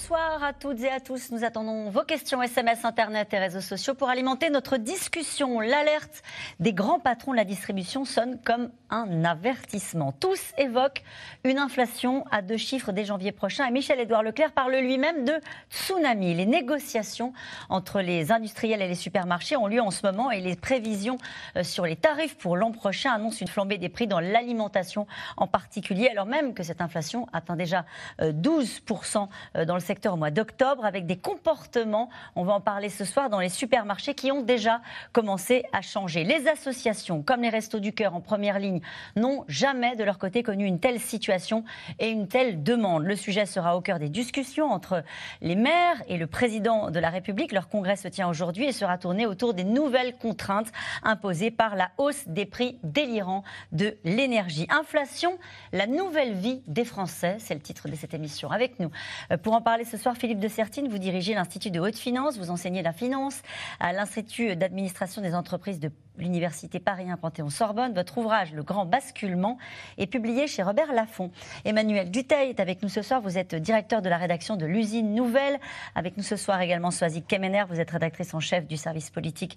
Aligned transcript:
Bonsoir 0.00 0.44
à 0.44 0.52
toutes 0.52 0.80
et 0.82 0.90
à 0.90 1.00
tous. 1.00 1.32
Nous 1.32 1.42
attendons 1.42 1.90
vos 1.90 2.04
questions 2.04 2.40
SMS, 2.40 2.84
Internet 2.84 3.34
et 3.34 3.38
réseaux 3.38 3.60
sociaux 3.60 3.94
pour 3.94 4.08
alimenter 4.08 4.48
notre 4.48 4.76
discussion. 4.76 5.58
L'alerte 5.58 6.22
des 6.60 6.72
grands 6.72 7.00
patrons 7.00 7.32
de 7.32 7.36
la 7.36 7.44
distribution 7.44 8.04
sonne 8.04 8.38
comme 8.44 8.70
un 8.90 9.24
avertissement. 9.24 10.12
Tous 10.12 10.40
évoquent 10.56 11.02
une 11.42 11.58
inflation 11.58 12.24
à 12.30 12.42
deux 12.42 12.56
chiffres 12.56 12.92
dès 12.92 13.04
janvier 13.04 13.32
prochain 13.32 13.66
et 13.66 13.72
Michel-Édouard 13.72 14.22
Leclerc 14.22 14.52
parle 14.52 14.76
lui-même 14.76 15.24
de 15.24 15.34
tsunami. 15.68 16.32
Les 16.32 16.46
négociations 16.46 17.32
entre 17.68 18.00
les 18.00 18.30
industriels 18.30 18.80
et 18.80 18.88
les 18.88 18.94
supermarchés 18.94 19.56
ont 19.56 19.66
lieu 19.66 19.82
en 19.82 19.90
ce 19.90 20.06
moment 20.06 20.30
et 20.30 20.40
les 20.40 20.54
prévisions 20.54 21.18
euh, 21.56 21.64
sur 21.64 21.84
les 21.84 21.96
tarifs 21.96 22.38
pour 22.38 22.56
l'an 22.56 22.70
prochain 22.70 23.10
annoncent 23.10 23.40
une 23.40 23.48
flambée 23.48 23.78
des 23.78 23.88
prix 23.88 24.06
dans 24.06 24.20
l'alimentation 24.20 25.08
en 25.36 25.48
particulier, 25.48 26.08
alors 26.08 26.26
même 26.26 26.54
que 26.54 26.62
cette 26.62 26.80
inflation 26.80 27.26
atteint 27.32 27.56
déjà 27.56 27.84
12% 28.20 29.28
euh, 29.56 29.64
dans 29.64 29.74
le 29.74 29.87
secteur 29.88 30.12
au 30.12 30.16
mois 30.18 30.30
d'octobre 30.30 30.84
avec 30.84 31.06
des 31.06 31.16
comportements, 31.16 32.10
on 32.36 32.44
va 32.44 32.52
en 32.52 32.60
parler 32.60 32.90
ce 32.90 33.06
soir, 33.06 33.30
dans 33.30 33.40
les 33.40 33.48
supermarchés 33.48 34.12
qui 34.12 34.30
ont 34.30 34.42
déjà 34.42 34.82
commencé 35.12 35.64
à 35.72 35.80
changer. 35.80 36.24
Les 36.24 36.46
associations, 36.46 37.22
comme 37.22 37.40
les 37.40 37.48
Restos 37.48 37.80
du 37.80 37.94
Cœur 37.94 38.14
en 38.14 38.20
première 38.20 38.58
ligne, 38.58 38.82
n'ont 39.16 39.46
jamais 39.48 39.96
de 39.96 40.04
leur 40.04 40.18
côté 40.18 40.42
connu 40.42 40.66
une 40.66 40.78
telle 40.78 41.00
situation 41.00 41.64
et 41.98 42.10
une 42.10 42.28
telle 42.28 42.62
demande. 42.62 43.04
Le 43.04 43.16
sujet 43.16 43.46
sera 43.46 43.78
au 43.78 43.80
cœur 43.80 43.98
des 43.98 44.10
discussions 44.10 44.70
entre 44.70 45.02
les 45.40 45.56
maires 45.56 46.02
et 46.06 46.18
le 46.18 46.26
président 46.26 46.90
de 46.90 46.98
la 47.00 47.08
République. 47.08 47.52
Leur 47.52 47.70
congrès 47.70 47.96
se 47.96 48.08
tient 48.08 48.28
aujourd'hui 48.28 48.66
et 48.66 48.72
sera 48.72 48.98
tourné 48.98 49.24
autour 49.24 49.54
des 49.54 49.64
nouvelles 49.64 50.16
contraintes 50.16 50.70
imposées 51.02 51.50
par 51.50 51.76
la 51.76 51.92
hausse 51.96 52.28
des 52.28 52.44
prix 52.44 52.78
délirants 52.82 53.42
de 53.72 53.96
l'énergie. 54.04 54.66
Inflation, 54.68 55.38
la 55.72 55.86
nouvelle 55.86 56.34
vie 56.34 56.60
des 56.66 56.84
Français, 56.84 57.36
c'est 57.38 57.54
le 57.54 57.60
titre 57.60 57.88
de 57.88 57.94
cette 57.94 58.12
émission. 58.12 58.50
Avec 58.50 58.78
nous, 58.80 58.90
euh, 59.32 59.38
pour 59.38 59.54
en 59.54 59.62
parler 59.62 59.77
ce 59.84 59.96
soir, 59.96 60.16
Philippe 60.16 60.40
de 60.40 60.48
Sertine, 60.48 60.88
vous 60.88 60.98
dirigez 60.98 61.34
l'Institut 61.34 61.70
de 61.70 61.80
haute 61.80 61.96
finance, 61.96 62.38
vous 62.38 62.50
enseignez 62.50 62.82
la 62.82 62.92
finance 62.92 63.42
à 63.80 63.92
l'Institut 63.92 64.56
d'administration 64.56 65.22
des 65.22 65.34
entreprises 65.34 65.80
de 65.80 65.90
l'Université 66.18 66.80
Paris 66.80 67.10
1 67.10 67.16
Panthéon-Sorbonne. 67.16 67.94
Votre 67.94 68.18
ouvrage, 68.18 68.52
Le 68.52 68.62
Grand 68.62 68.86
Basculement, 68.86 69.58
est 69.96 70.06
publié 70.06 70.46
chez 70.46 70.62
Robert 70.62 70.92
Laffont. 70.92 71.30
Emmanuel 71.64 72.10
Duteil 72.10 72.50
est 72.50 72.60
avec 72.60 72.82
nous 72.82 72.88
ce 72.88 73.02
soir. 73.02 73.20
Vous 73.20 73.38
êtes 73.38 73.54
directeur 73.54 74.02
de 74.02 74.08
la 74.08 74.16
rédaction 74.16 74.56
de 74.56 74.66
l'Usine 74.66 75.14
Nouvelle. 75.14 75.58
Avec 75.94 76.16
nous 76.16 76.22
ce 76.22 76.36
soir 76.36 76.60
également 76.60 76.90
Soazic 76.90 77.26
Kemener. 77.26 77.64
Vous 77.68 77.80
êtes 77.80 77.90
rédactrice 77.90 78.34
en 78.34 78.40
chef 78.40 78.66
du 78.66 78.76
service 78.76 79.10
politique 79.10 79.56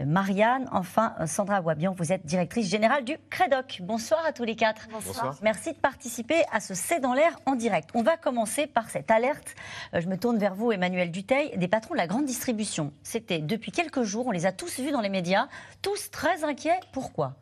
de 0.00 0.04
Marianne. 0.04 0.68
Enfin, 0.72 1.14
Sandra 1.26 1.60
Wabian, 1.60 1.94
vous 1.96 2.12
êtes 2.12 2.26
directrice 2.26 2.68
générale 2.68 3.04
du 3.04 3.16
CREDOC. 3.30 3.80
Bonsoir 3.82 4.24
à 4.26 4.32
tous 4.32 4.44
les 4.44 4.56
quatre. 4.56 4.88
Bonsoir. 4.92 5.38
Merci 5.42 5.72
de 5.72 5.78
participer 5.78 6.42
à 6.52 6.60
ce 6.60 6.74
C'est 6.74 7.00
dans 7.00 7.14
l'air 7.14 7.38
en 7.46 7.54
direct. 7.54 7.90
On 7.94 8.02
va 8.02 8.16
commencer 8.16 8.66
par 8.66 8.90
cette 8.90 9.10
alerte. 9.10 9.54
Euh, 9.94 10.00
je 10.00 10.08
me 10.08 10.16
tourne 10.16 10.38
vers 10.38 10.54
vous, 10.54 10.72
Emmanuel 10.72 11.10
Duteil, 11.10 11.56
des 11.56 11.68
patrons 11.68 11.94
de 11.94 11.98
la 11.98 12.06
grande 12.06 12.24
distribution. 12.24 12.92
C'était 13.02 13.38
depuis 13.38 13.72
quelques 13.72 14.02
jours, 14.02 14.26
on 14.26 14.30
les 14.30 14.46
a 14.46 14.52
tous 14.52 14.80
vus 14.80 14.90
dans 14.90 15.00
les 15.00 15.08
médias, 15.08 15.48
tous 15.80 16.01
très 16.10 16.44
inquiet. 16.44 16.80
Pourquoi? 16.92 17.34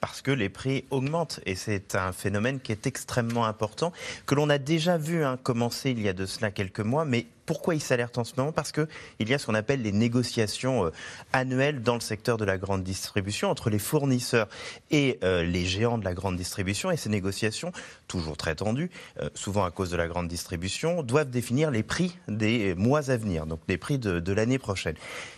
Parce 0.00 0.20
que 0.20 0.30
les 0.30 0.48
prix 0.48 0.84
augmentent 0.90 1.40
et 1.46 1.54
c'est 1.54 1.94
un 1.94 2.12
phénomène 2.12 2.60
qui 2.60 2.72
est 2.72 2.86
extrêmement 2.86 3.46
important, 3.46 3.92
que 4.26 4.34
l'on 4.34 4.50
a 4.50 4.58
déjà 4.58 4.98
vu 4.98 5.22
hein, 5.24 5.38
commencer 5.40 5.90
il 5.90 6.00
y 6.00 6.08
a 6.08 6.12
de 6.12 6.26
cela 6.26 6.50
quelques 6.50 6.80
mois, 6.80 7.04
mais 7.04 7.26
pourquoi 7.50 7.74
il 7.74 7.80
s'alerte 7.80 8.16
en 8.16 8.22
ce 8.22 8.34
moment 8.36 8.52
Parce 8.52 8.70
qu'il 8.70 8.86
y 9.28 9.34
a 9.34 9.38
ce 9.38 9.46
qu'on 9.46 9.56
appelle 9.56 9.82
les 9.82 9.90
négociations 9.90 10.84
euh, 10.86 10.92
annuelles 11.32 11.82
dans 11.82 11.94
le 11.94 12.00
secteur 12.00 12.36
de 12.36 12.44
la 12.44 12.58
grande 12.58 12.84
distribution 12.84 13.50
entre 13.50 13.70
les 13.70 13.80
fournisseurs 13.80 14.46
et 14.92 15.18
euh, 15.24 15.42
les 15.42 15.64
géants 15.64 15.98
de 15.98 16.04
la 16.04 16.14
grande 16.14 16.36
distribution. 16.36 16.92
Et 16.92 16.96
ces 16.96 17.08
négociations, 17.08 17.72
toujours 18.06 18.36
très 18.36 18.54
tendues, 18.54 18.88
euh, 19.20 19.30
souvent 19.34 19.64
à 19.64 19.72
cause 19.72 19.90
de 19.90 19.96
la 19.96 20.06
grande 20.06 20.28
distribution, 20.28 21.02
doivent 21.02 21.30
définir 21.30 21.72
les 21.72 21.82
prix 21.82 22.16
des 22.28 22.76
mois 22.76 23.10
à 23.10 23.16
venir, 23.16 23.46
donc 23.46 23.58
les 23.66 23.78
prix 23.78 23.98
de 23.98 24.32
l'année 24.32 24.60
prochaine. 24.60 24.94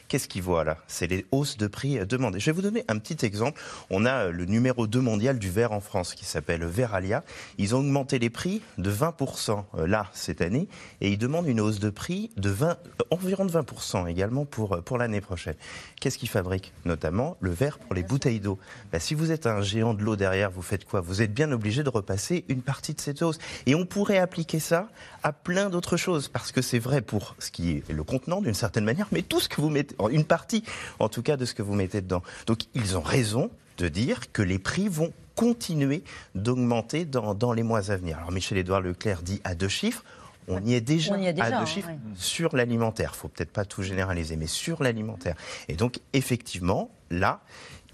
Qu'est-ce 0.09 0.29
qu'ils 0.29 0.43
voient 0.43 0.65
là? 0.65 0.77
C'est 0.89 1.07
les 1.07 1.25
hausses 1.33 1.57
de 1.57 1.67
prix 1.67 1.99
demandées. 2.05 2.39
Je 2.39 2.45
vais 2.45 2.53
vous 2.53 2.61
donner 2.61 2.85
un 2.89 2.99
petit 2.99 3.25
exemple. 3.25 3.59
On 3.89 4.05
a 4.05 4.27
le 4.27 4.45
numéro 4.45 4.87
2 4.87 5.01
mondial 5.01 5.39
du 5.39 5.51
verre 5.51 5.73
en 5.73 5.81
France 5.81 6.15
qui 6.15 6.27
s'appelle 6.27 6.63
Veralia. 6.67 7.25
Ils 7.57 7.75
ont 7.75 7.79
augmenté 7.79 8.19
les 8.19 8.29
prix 8.29 8.61
de 8.77 8.93
20% 8.93 9.87
là 9.87 10.11
cette 10.13 10.43
année 10.43 10.69
et 11.01 11.09
ils 11.09 11.17
demandent 11.17 11.49
une 11.49 11.61
hausse 11.61 11.81
de 11.81 11.89
prix 11.89 12.02
de 12.11 12.51
20, 12.51 12.79
environ 13.11 13.45
de 13.45 13.53
20% 13.53 14.09
également 14.09 14.45
pour, 14.45 14.83
pour 14.83 14.99
l'année 14.99 15.21
prochaine. 15.21 15.55
Qu'est-ce 16.01 16.19
qu'ils 16.19 16.29
fabriquent? 16.29 16.73
Notamment 16.85 17.37
le 17.41 17.51
verre 17.51 17.79
pour 17.79 17.95
les 17.95 18.03
bouteilles 18.03 18.41
d'eau. 18.41 18.59
Bah, 18.93 18.99
si 18.99 19.15
vous 19.15 19.31
êtes 19.31 19.47
un 19.47 19.63
géant 19.63 19.95
de 19.95 20.03
l'eau 20.03 20.17
derrière, 20.17 20.51
vous 20.51 20.63
faites 20.63 20.85
quoi? 20.85 21.01
Vous 21.01 21.23
êtes 21.23 21.33
bien 21.33 21.53
obligé 21.53 21.83
de 21.83 21.89
repasser 21.89 22.45
une 22.49 22.63
partie 22.63 22.95
de 22.95 23.01
cette 23.01 23.23
hausse. 23.23 23.39
Et 23.67 23.75
on 23.75 23.87
pourrait 23.87 24.19
appliquer 24.19 24.59
ça 24.59 24.89
à 25.23 25.33
plein 25.33 25.71
d'autres 25.71 25.97
choses, 25.97 26.29
parce 26.29 26.51
que 26.51 26.63
c'est 26.63 26.81
vrai 26.81 27.03
pour 27.03 27.37
ce 27.39 27.51
qui 27.51 27.71
est 27.71 27.93
le 27.93 28.05
contenant 28.05 28.41
d'une 28.41 28.55
certaine 28.55 28.85
manière, 28.85 29.07
mais 29.13 29.23
tout 29.23 29.41
ce 29.41 29.49
que 29.49 29.61
vous 29.61 29.71
mettez, 29.71 29.95
une 30.11 30.25
partie 30.25 30.65
en 30.99 31.09
tout 31.09 31.23
cas 31.23 31.37
de 31.37 31.45
ce 31.45 31.55
que 31.55 31.63
vous 31.63 31.75
mettez 31.75 32.01
dedans. 32.01 32.23
Donc 32.47 32.63
ils 32.75 32.97
ont 32.97 33.03
raison 33.03 33.51
de 33.79 33.89
dire 33.89 34.33
que 34.33 34.43
les 34.43 34.59
prix 34.59 34.89
vont 34.89 35.13
continuer 35.35 36.05
d'augmenter 36.35 37.05
dans, 37.05 37.35
dans 37.35 37.53
les 37.53 37.63
mois 37.63 37.91
à 37.91 37.97
venir. 37.97 38.19
Alors 38.19 38.33
Michel-Édouard 38.33 38.81
Leclerc 38.81 39.23
dit 39.23 39.41
à 39.45 39.55
deux 39.55 39.69
chiffres. 39.69 40.05
On 40.49 40.65
y 40.65 40.75
est 40.75 40.81
déjà, 40.81 41.15
à 41.15 41.61
deux 41.61 41.67
chiffres 41.67 41.91
sur 42.15 42.57
l'alimentaire. 42.57 43.13
Il 43.15 43.19
faut 43.19 43.29
peut-être 43.29 43.53
pas 43.53 43.65
tout 43.65 43.83
généraliser, 43.83 44.37
mais 44.37 44.47
sur 44.47 44.83
l'alimentaire. 44.83 45.37
Et 45.69 45.75
donc, 45.75 46.01
effectivement, 46.13 46.91
là, 47.11 47.41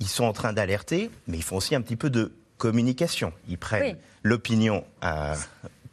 ils 0.00 0.08
sont 0.08 0.24
en 0.24 0.32
train 0.32 0.52
d'alerter, 0.52 1.10
mais 1.26 1.36
ils 1.36 1.42
font 1.42 1.56
aussi 1.56 1.74
un 1.74 1.82
petit 1.82 1.96
peu 1.96 2.10
de 2.10 2.32
communication. 2.56 3.32
Ils 3.48 3.58
prennent 3.58 3.96
l'opinion 4.22 4.84
à 5.00 5.34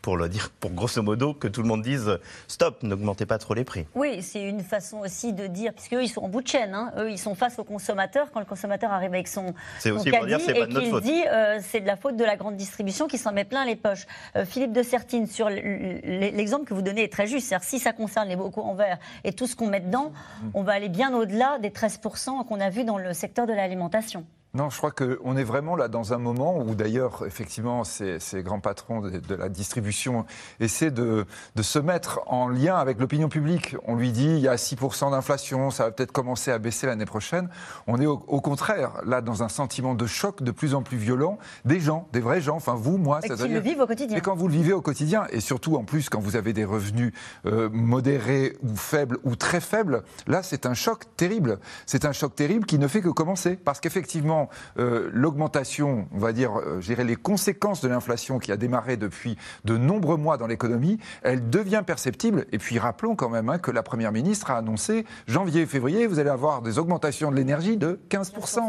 pour 0.05 0.17
le 0.17 0.29
dire, 0.29 0.51
pour 0.59 0.69
grosso 0.69 1.01
modo, 1.01 1.33
que 1.33 1.47
tout 1.47 1.63
le 1.63 1.67
monde 1.67 1.81
dise 1.81 2.19
stop, 2.47 2.83
n'augmentez 2.83 3.25
pas 3.25 3.39
trop 3.39 3.55
les 3.55 3.63
prix. 3.63 3.88
Oui, 3.95 4.21
c'est 4.21 4.43
une 4.43 4.61
façon 4.61 4.99
aussi 4.99 5.33
de 5.33 5.47
dire, 5.47 5.73
puisque 5.73 5.93
eux, 5.93 6.03
ils 6.03 6.09
sont 6.09 6.21
en 6.21 6.27
bout 6.27 6.43
de 6.43 6.47
chaîne, 6.47 6.75
hein. 6.75 6.91
eux, 6.99 7.09
ils 7.09 7.17
sont 7.17 7.33
face 7.33 7.57
au 7.57 7.63
consommateur. 7.63 8.29
Quand 8.31 8.39
le 8.39 8.45
consommateur 8.45 8.91
arrive 8.91 9.15
avec 9.15 9.27
son, 9.27 9.55
son 9.79 9.95
caddie 10.03 10.27
dire, 10.27 10.39
et 10.47 10.67
qu'il 10.67 10.99
dit 11.01 11.23
euh, 11.27 11.57
c'est 11.59 11.79
de 11.79 11.88
la 11.88 11.95
faute 11.95 12.17
de 12.17 12.23
la 12.23 12.35
grande 12.35 12.55
distribution 12.55 13.07
qui 13.07 13.17
s'en 13.17 13.31
met 13.31 13.45
plein 13.45 13.65
les 13.65 13.75
poches. 13.75 14.05
Euh, 14.35 14.45
Philippe 14.45 14.73
de 14.73 14.83
Sertine, 14.83 15.25
sur 15.25 15.49
l'exemple 15.49 16.65
que 16.65 16.75
vous 16.75 16.83
donnez 16.83 17.05
est 17.05 17.11
très 17.11 17.25
juste. 17.25 17.47
C'est-à-dire, 17.47 17.67
si 17.67 17.79
ça 17.79 17.91
concerne 17.91 18.29
les 18.29 18.35
bocaux 18.35 18.61
en 18.61 18.75
verre 18.75 18.99
et 19.23 19.33
tout 19.33 19.47
ce 19.47 19.55
qu'on 19.55 19.69
met 19.69 19.79
dedans, 19.79 20.13
on 20.53 20.61
va 20.61 20.73
aller 20.73 20.89
bien 20.89 21.15
au-delà 21.15 21.57
des 21.57 21.71
13% 21.71 22.45
qu'on 22.45 22.59
a 22.59 22.69
vu 22.69 22.83
dans 22.83 22.99
le 22.99 23.11
secteur 23.13 23.47
de 23.47 23.53
l'alimentation. 23.53 24.23
Non, 24.55 24.69
je 24.69 24.77
crois 24.77 24.91
qu'on 24.91 25.35
est 25.35 25.43
vraiment 25.43 25.75
là 25.75 25.89
dans 25.89 26.13
un 26.13 26.17
moment 26.17 26.57
où 26.59 26.75
d'ailleurs, 26.75 27.25
effectivement, 27.25 27.83
ces, 27.83 28.19
grands 28.38 28.61
patrons 28.61 29.01
de, 29.01 29.35
la 29.35 29.49
distribution 29.49 30.25
essaient 30.61 30.91
de, 30.91 31.25
se 31.61 31.77
mettre 31.77 32.21
en 32.27 32.47
lien 32.47 32.77
avec 32.77 32.97
l'opinion 33.01 33.27
publique. 33.27 33.75
On 33.85 33.95
lui 33.95 34.13
dit, 34.13 34.29
il 34.29 34.39
y 34.39 34.47
a 34.47 34.55
6% 34.55 35.11
d'inflation, 35.11 35.71
ça 35.71 35.83
va 35.83 35.91
peut-être 35.91 36.13
commencer 36.13 36.51
à 36.51 36.57
baisser 36.57 36.88
l'année 36.88 37.05
prochaine. 37.05 37.49
On 37.85 37.99
est 37.99 38.05
au, 38.05 38.17
contraire 38.17 39.01
là 39.05 39.19
dans 39.19 39.44
un 39.44 39.49
sentiment 39.49 39.94
de 39.94 40.05
choc 40.05 40.41
de 40.41 40.51
plus 40.51 40.73
en 40.73 40.83
plus 40.83 40.97
violent 40.97 41.38
des 41.65 41.81
gens, 41.81 42.07
des 42.13 42.21
vrais 42.21 42.39
gens, 42.39 42.55
enfin 42.55 42.75
vous, 42.75 42.97
moi. 42.97 43.19
Et 43.23 43.29
qui 43.29 43.47
le 43.49 43.59
vivent 43.59 43.81
au 43.81 43.88
quotidien. 43.88 44.17
Et 44.17 44.21
quand 44.21 44.35
vous 44.35 44.47
le 44.47 44.53
vivez 44.53 44.71
au 44.71 44.81
quotidien, 44.81 45.25
et 45.31 45.41
surtout 45.41 45.75
en 45.75 45.83
plus 45.83 46.07
quand 46.09 46.21
vous 46.21 46.38
avez 46.38 46.53
des 46.53 46.63
revenus 46.63 47.11
euh, 47.45 47.69
modérés 47.73 48.55
ou 48.63 48.73
faibles 48.77 49.17
ou 49.25 49.35
très 49.35 49.59
faibles, 49.59 50.03
là 50.27 50.44
c'est 50.44 50.65
un 50.65 50.73
choc 50.73 51.03
terrible. 51.17 51.59
C'est 51.85 52.05
un 52.05 52.13
choc 52.13 52.35
terrible 52.35 52.65
qui 52.65 52.79
ne 52.79 52.88
fait 52.88 53.01
que 53.01 53.09
commencer. 53.09 53.57
Parce 53.57 53.81
qu'effectivement, 53.81 54.44
euh, 54.78 55.09
l'augmentation, 55.13 56.07
on 56.11 56.17
va 56.17 56.33
dire, 56.33 56.59
euh, 56.59 56.81
les 57.03 57.16
conséquences 57.16 57.81
de 57.81 57.88
l'inflation 57.88 58.39
qui 58.39 58.51
a 58.51 58.57
démarré 58.57 58.97
depuis 58.97 59.38
de 59.63 59.78
nombreux 59.78 60.17
mois 60.17 60.38
dans 60.38 60.47
l'économie, 60.47 61.00
elle 61.23 61.50
devient 61.50 61.83
perceptible. 61.85 62.45
Et 62.51 62.57
puis 62.57 62.80
rappelons 62.80 63.15
quand 63.15 63.30
même 63.30 63.50
hein, 63.50 63.57
que 63.57 63.71
la 63.71 63.83
Première 63.83 64.12
ministre 64.12 64.51
a 64.51 64.57
annoncé 64.57 65.06
janvier 65.27 65.62
et 65.62 65.65
février, 65.65 66.07
vous 66.07 66.19
allez 66.19 66.30
avoir 66.30 66.62
des 66.62 66.80
augmentations 66.80 67.31
de 67.31 67.36
l'énergie 67.36 67.77
de 67.77 68.00
15%. 68.09 68.59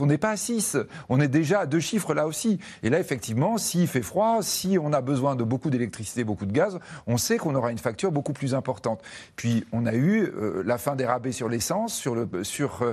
On 0.00 0.06
n'est 0.06 0.18
pas 0.18 0.30
à 0.30 0.36
6, 0.36 0.78
on 1.08 1.20
est 1.20 1.28
déjà 1.28 1.60
à 1.60 1.66
deux 1.66 1.80
chiffres 1.80 2.14
là 2.14 2.26
aussi. 2.26 2.58
Et 2.82 2.90
là, 2.90 2.98
effectivement, 2.98 3.58
s'il 3.58 3.86
fait 3.86 4.02
froid, 4.02 4.38
si 4.42 4.78
on 4.80 4.92
a 4.92 5.00
besoin 5.00 5.36
de 5.36 5.44
beaucoup 5.44 5.70
d'électricité, 5.70 6.24
beaucoup 6.24 6.46
de 6.46 6.52
gaz, 6.52 6.78
on 7.06 7.16
sait 7.16 7.36
qu'on 7.36 7.54
aura 7.54 7.70
une 7.70 7.78
facture 7.78 8.10
beaucoup 8.10 8.32
plus 8.32 8.54
importante. 8.54 9.00
Puis 9.36 9.64
on 9.72 9.86
a 9.86 9.94
eu 9.94 10.22
euh, 10.22 10.62
la 10.64 10.78
fin 10.78 10.96
des 10.96 11.06
rabais 11.06 11.32
sur 11.32 11.48
l'essence, 11.48 11.94
sur 11.94 12.14
le, 12.14 12.28
sur, 12.42 12.84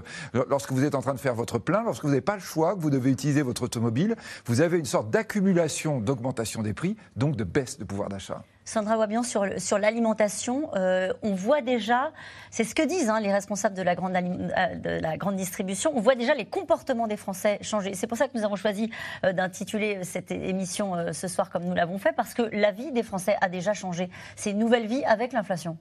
lorsque 0.50 0.72
vous 0.72 0.84
êtes 0.84 0.96
en 0.96 1.02
train 1.02 1.14
de 1.14 1.20
faire 1.20 1.36
votre 1.36 1.58
plein, 1.58 1.84
lorsque 1.84 2.04
vous 2.04 2.10
n'avez 2.10 2.22
pas 2.30 2.36
le 2.36 2.42
choix, 2.42 2.76
que 2.76 2.80
vous 2.80 2.92
devez 2.92 3.10
utiliser 3.10 3.42
votre 3.42 3.64
automobile, 3.64 4.16
vous 4.46 4.62
avez 4.62 4.78
une 4.78 4.86
sorte 4.86 5.10
d'accumulation 5.10 6.00
d'augmentation 6.00 6.62
des 6.62 6.76
prix, 6.76 6.96
donc 7.16 7.36
de 7.36 7.44
baisse 7.44 7.80
de 7.80 7.84
pouvoir 7.84 8.08
d'achat. 8.08 8.44
Sandra 8.66 9.00
Wabian, 9.00 9.24
sur, 9.24 9.48
sur 9.58 9.80
l'alimentation, 9.80 10.70
euh, 10.76 11.12
on 11.24 11.34
voit 11.34 11.62
déjà, 11.62 12.12
c'est 12.52 12.66
ce 12.66 12.76
que 12.76 12.84
disent 12.84 13.10
hein, 13.10 13.20
les 13.20 13.34
responsables 13.34 13.74
de 13.76 13.82
la, 13.82 13.96
grande, 13.96 14.16
euh, 14.16 14.76
de 14.76 15.02
la 15.02 15.18
grande 15.18 15.38
distribution, 15.38 15.92
on 15.96 16.02
voit 16.02 16.14
déjà 16.14 16.36
les 16.36 16.46
comportements 16.46 17.08
des 17.08 17.18
Français 17.18 17.58
changer. 17.64 17.96
C'est 17.96 18.06
pour 18.06 18.20
ça 18.20 18.28
que 18.28 18.38
nous 18.38 18.46
avons 18.46 18.58
choisi 18.58 18.92
euh, 19.26 19.34
d'intituler 19.34 20.04
cette 20.04 20.30
émission 20.30 21.12
ce 21.12 21.28
soir 21.28 21.50
comme 21.50 21.64
nous 21.64 21.74
l'avons 21.74 21.98
fait, 21.98 22.14
parce 22.16 22.36
que 22.36 22.44
la 22.44 22.72
vie 22.72 22.92
des 22.92 23.02
Français 23.02 23.38
a 23.42 23.50
déjà 23.50 23.74
changé. 23.74 24.08
C'est 24.36 24.52
une 24.52 24.60
nouvelle 24.60 24.86
vie 24.86 25.04
avec 25.04 25.34
l'inflation. 25.34 25.80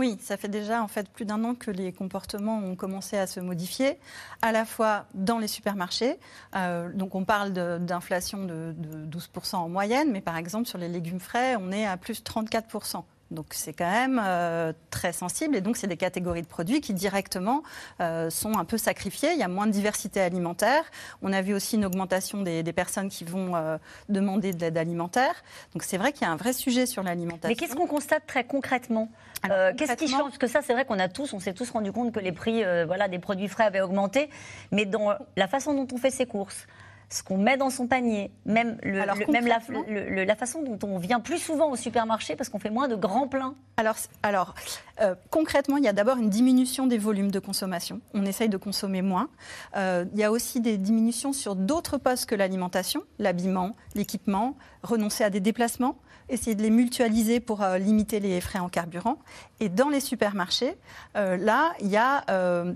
Oui, 0.00 0.16
ça 0.18 0.38
fait 0.38 0.48
déjà 0.48 0.82
en 0.82 0.88
fait 0.88 1.10
plus 1.10 1.26
d'un 1.26 1.44
an 1.44 1.54
que 1.54 1.70
les 1.70 1.92
comportements 1.92 2.56
ont 2.56 2.74
commencé 2.74 3.18
à 3.18 3.26
se 3.26 3.38
modifier, 3.38 3.98
à 4.40 4.50
la 4.50 4.64
fois 4.64 5.04
dans 5.12 5.36
les 5.36 5.46
supermarchés. 5.46 6.16
Euh, 6.56 6.90
donc 6.94 7.14
on 7.14 7.26
parle 7.26 7.52
d'inflation 7.52 8.46
de, 8.46 8.74
de 8.78 9.18
12% 9.18 9.56
en 9.56 9.68
moyenne, 9.68 10.10
mais 10.10 10.22
par 10.22 10.38
exemple 10.38 10.66
sur 10.66 10.78
les 10.78 10.88
légumes 10.88 11.20
frais, 11.20 11.54
on 11.60 11.70
est 11.70 11.84
à 11.84 11.98
plus 11.98 12.22
34%. 12.22 13.04
Donc 13.30 13.46
c'est 13.50 13.72
quand 13.72 13.90
même 13.90 14.20
euh, 14.22 14.72
très 14.90 15.12
sensible 15.12 15.54
et 15.54 15.60
donc 15.60 15.76
c'est 15.76 15.86
des 15.86 15.96
catégories 15.96 16.42
de 16.42 16.48
produits 16.48 16.80
qui 16.80 16.94
directement 16.94 17.62
euh, 18.00 18.28
sont 18.28 18.58
un 18.58 18.64
peu 18.64 18.76
sacrifiées. 18.76 19.32
Il 19.32 19.38
y 19.38 19.44
a 19.44 19.48
moins 19.48 19.66
de 19.66 19.72
diversité 19.72 20.20
alimentaire. 20.20 20.82
On 21.22 21.32
a 21.32 21.40
vu 21.40 21.54
aussi 21.54 21.76
une 21.76 21.84
augmentation 21.84 22.42
des, 22.42 22.64
personnes 22.72 23.08
qui 23.08 23.24
vont 23.24 23.54
euh, 23.54 23.78
demander 24.08 24.52
de 24.52 24.60
l'aide 24.60 24.78
alimentaire. 24.78 25.34
Donc 25.74 25.82
c'est 25.84 25.96
vrai 25.96 26.12
qu'il 26.12 26.22
y 26.22 26.24
a 26.24 26.32
un 26.32 26.36
vrai 26.36 26.52
sujet 26.52 26.86
sur 26.86 27.02
l'alimentation. 27.02 27.48
Mais 27.48 27.54
qu'est-ce 27.54 27.76
qu'on 27.76 27.86
constate 27.86 28.26
très 28.26 28.44
concrètement? 28.44 29.10
Qu'est-ce 29.42 29.94
qui 29.94 30.08
change? 30.08 30.22
Parce 30.22 30.38
que 30.38 30.46
ça, 30.46 30.60
c'est 30.62 30.72
vrai 30.72 30.84
qu'on 30.84 30.98
a 30.98 31.08
tous, 31.08 31.32
on 31.32 31.40
s'est 31.40 31.54
tous 31.54 31.70
rendu 31.70 31.92
compte 31.92 32.12
que 32.12 32.20
les 32.20 32.32
prix, 32.32 32.62
voilà, 32.86 33.08
des 33.08 33.18
produits 33.18 33.48
frais 33.48 33.64
avaient 33.64 33.80
augmenté, 33.80 34.28
mais 34.70 34.84
dans 34.84 35.14
la 35.36 35.48
façon 35.48 35.72
dont 35.74 35.86
on 35.92 35.98
fait 35.98 36.10
ses 36.10 36.26
courses, 36.26 36.66
ce 37.10 37.24
qu'on 37.24 37.38
met 37.38 37.56
dans 37.56 37.70
son 37.70 37.88
panier, 37.88 38.30
même, 38.46 38.78
le, 38.82 39.02
même 39.30 39.46
la, 39.46 40.36
façon 40.36 40.62
dont 40.62 40.78
on 40.86 40.98
vient 40.98 41.18
plus 41.18 41.38
souvent 41.38 41.70
au 41.70 41.76
supermarché 41.76 42.36
parce 42.36 42.48
qu'on 42.48 42.60
fait 42.60 42.70
moins 42.70 42.86
de 42.86 42.94
grands 42.94 43.26
pleins 43.26 43.56
Alors, 43.76 43.96
alors 44.22 44.54
euh, 45.00 45.14
concrètement, 45.30 45.76
il 45.76 45.84
y 45.84 45.88
a 45.88 45.92
d'abord 45.92 46.18
une 46.18 46.30
diminution 46.30 46.86
des 46.86 46.98
volumes 46.98 47.30
de 47.30 47.40
consommation. 47.40 48.00
On 48.14 48.24
essaye 48.24 48.48
de 48.48 48.56
consommer 48.56 49.02
moins. 49.02 49.28
Euh, 49.76 50.04
il 50.12 50.20
y 50.20 50.24
a 50.24 50.30
aussi 50.30 50.60
des 50.60 50.78
diminutions 50.78 51.32
sur 51.32 51.56
d'autres 51.56 51.98
postes 51.98 52.26
que 52.26 52.34
l'alimentation, 52.34 53.02
l'habillement, 53.18 53.74
l'équipement, 53.94 54.56
renoncer 54.82 55.24
à 55.24 55.30
des 55.30 55.40
déplacements 55.40 55.96
essayer 56.32 56.54
de 56.54 56.62
les 56.62 56.70
mutualiser 56.70 57.40
pour 57.40 57.60
euh, 57.60 57.76
limiter 57.78 58.20
les 58.20 58.40
frais 58.40 58.60
en 58.60 58.68
carburant. 58.68 59.18
Et 59.58 59.68
dans 59.68 59.88
les 59.88 59.98
supermarchés, 59.98 60.76
là, 61.16 61.72
il 61.80 61.88
y 61.88 61.96
a 61.96 62.24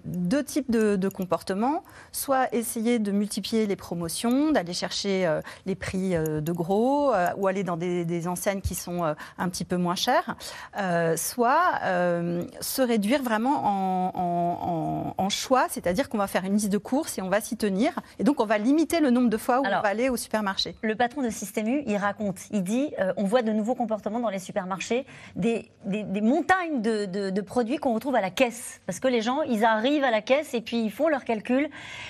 deux 0.04 0.42
types 0.42 0.72
de, 0.72 1.08
comportements. 1.08 1.84
Soit 2.10 2.52
essayer 2.52 2.98
de 2.98 3.12
multiplier 3.12 3.66
les 3.68 3.76
promotions, 3.76 4.23
d'aller 4.52 4.72
chercher 4.72 5.40
les 5.66 5.74
prix 5.74 6.10
de 6.10 6.52
gros, 6.52 7.12
ou 7.36 7.46
aller 7.46 7.64
dans 7.64 7.76
des, 7.76 8.28
enseignes 8.28 8.60
qui 8.60 8.74
sont 8.74 9.02
un 9.04 9.48
petit 9.48 9.64
peu 9.64 9.76
moins 9.76 9.94
chères. 9.94 10.36
soit 11.16 11.80
se 12.60 12.82
réduire 12.82 13.22
vraiment 13.22 13.60
en, 13.64 15.14
en 15.16 15.28
choix, 15.28 15.66
c'est-à-dire 15.68 16.08
qu'on 16.08 16.18
va 16.18 16.26
faire 16.26 16.44
une 16.44 16.54
liste 16.54 16.70
de 16.70 16.78
courses 16.78 17.18
et 17.18 17.22
on 17.22 17.28
va 17.28 17.40
s'y 17.40 17.56
tenir. 17.56 17.92
Et 18.18 18.24
donc, 18.24 18.40
on 18.40 18.46
va 18.46 18.58
limiter 18.58 19.00
le 19.00 19.10
nombre 19.10 19.28
de 19.28 19.36
fois 19.36 19.60
où 19.60 19.66
on 19.66 19.70
va 19.70 19.88
aller 19.88 20.08
au 20.08 20.16
supermarché. 20.16 20.74
Le 20.82 20.94
patron 20.94 21.22
de 21.22 21.30
Système 21.30 21.68
U, 21.68 21.82
il 21.86 21.96
raconte, 21.96 22.38
il 22.50 22.62
dit, 22.62 22.92
on 23.16 23.24
voit 23.24 23.42
de 23.42 23.52
nouveaux 23.52 23.74
comportements 23.74 24.20
dans 24.20 24.30
les 24.30 24.38
supermarchés, 24.38 25.06
des, 25.36 25.70
montagnes 26.22 26.80
de, 26.80 27.40
produits 27.40 27.76
qu'on 27.76 27.94
retrouve 27.94 28.14
à 28.14 28.20
la 28.20 28.30
caisse. 28.30 28.80
Parce 28.86 29.00
que 29.00 29.08
les 29.08 29.20
gens, 29.20 29.42
ils 29.42 29.64
arrivent 29.64 30.04
à 30.04 30.10
la 30.10 30.22
caisse 30.22 30.54
et 30.54 30.60
puis 30.60 30.82
ils 30.82 30.90
font 30.90 31.08
leurs 31.08 31.24
calculs 31.24 31.68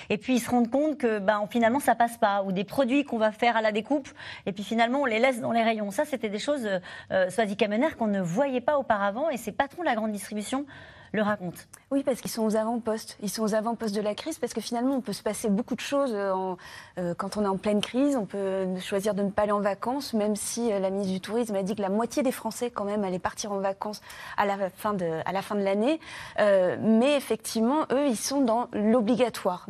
et 0.09 0.17
puis 0.17 0.35
ils 0.35 0.39
se 0.39 0.49
rendent 0.49 0.69
compte 0.69 0.97
que 0.97 1.19
ben, 1.19 1.45
finalement 1.49 1.79
ça 1.79 1.95
passe 1.95 2.04
pas. 2.19 2.43
Ou 2.43 2.51
des 2.51 2.63
produits 2.63 3.03
qu'on 3.03 3.17
va 3.17 3.31
faire 3.31 3.57
à 3.57 3.61
la 3.61 3.71
découpe 3.71 4.09
et 4.45 4.51
puis 4.51 4.63
finalement 4.63 5.01
on 5.01 5.05
les 5.05 5.19
laisse 5.19 5.41
dans 5.41 5.51
les 5.51 5.63
rayons. 5.63 5.91
Ça, 5.91 6.05
c'était 6.05 6.29
des 6.29 6.39
choses, 6.39 6.65
euh, 6.65 6.79
euh 7.11 7.29
soit 7.29 7.45
dit 7.45 7.57
qu'on 7.57 8.07
ne 8.07 8.21
voyait 8.21 8.61
pas 8.61 8.77
auparavant 8.77 9.29
et 9.29 9.37
ces 9.37 9.51
patrons 9.51 9.81
de 9.81 9.87
la 9.87 9.95
grande 9.95 10.11
distribution 10.11 10.65
le 11.11 11.21
raconte. 11.21 11.67
Oui, 11.91 12.03
parce 12.03 12.19
qu'ils 12.19 12.31
sont 12.31 12.43
aux 12.43 12.55
avant-postes. 12.55 13.17
Ils 13.21 13.29
sont 13.29 13.43
aux 13.43 13.53
avant-postes 13.53 13.95
de 13.95 14.01
la 14.01 14.15
crise 14.15 14.39
parce 14.39 14.53
que 14.53 14.59
finalement, 14.59 14.95
on 14.95 15.01
peut 15.01 15.13
se 15.13 15.21
passer 15.23 15.49
beaucoup 15.49 15.75
de 15.75 15.81
choses 15.81 16.11
euh, 16.13 16.55
euh, 16.97 17.13
quand 17.15 17.37
on 17.37 17.43
est 17.43 17.47
en 17.47 17.57
pleine 17.57 17.79
crise. 17.79 18.17
On 18.17 18.25
peut 18.25 18.65
choisir 18.81 19.13
de 19.13 19.21
ne 19.21 19.29
pas 19.29 19.43
aller 19.43 19.51
en 19.51 19.61
vacances, 19.61 20.13
même 20.13 20.35
si 20.35 20.73
euh, 20.73 20.79
la 20.79 20.89
ministre 20.89 21.13
du 21.13 21.21
Tourisme 21.21 21.55
a 21.55 21.63
dit 21.63 21.75
que 21.75 21.81
la 21.81 21.89
moitié 21.89 22.23
des 22.23 22.31
Français, 22.31 22.71
quand 22.71 22.85
même, 22.85 23.03
allaient 23.03 23.19
partir 23.19 23.51
en 23.51 23.59
vacances 23.59 24.01
à 24.35 24.45
la 24.45 24.69
fin 24.71 24.93
de, 24.93 25.63
l'année. 25.63 25.99
mais 26.37 27.15
effectivement, 27.15 27.85
eux, 27.91 28.07
ils 28.07 28.17
sont 28.17 28.41
dans 28.41 28.67
l'obligatoire. 28.73 29.67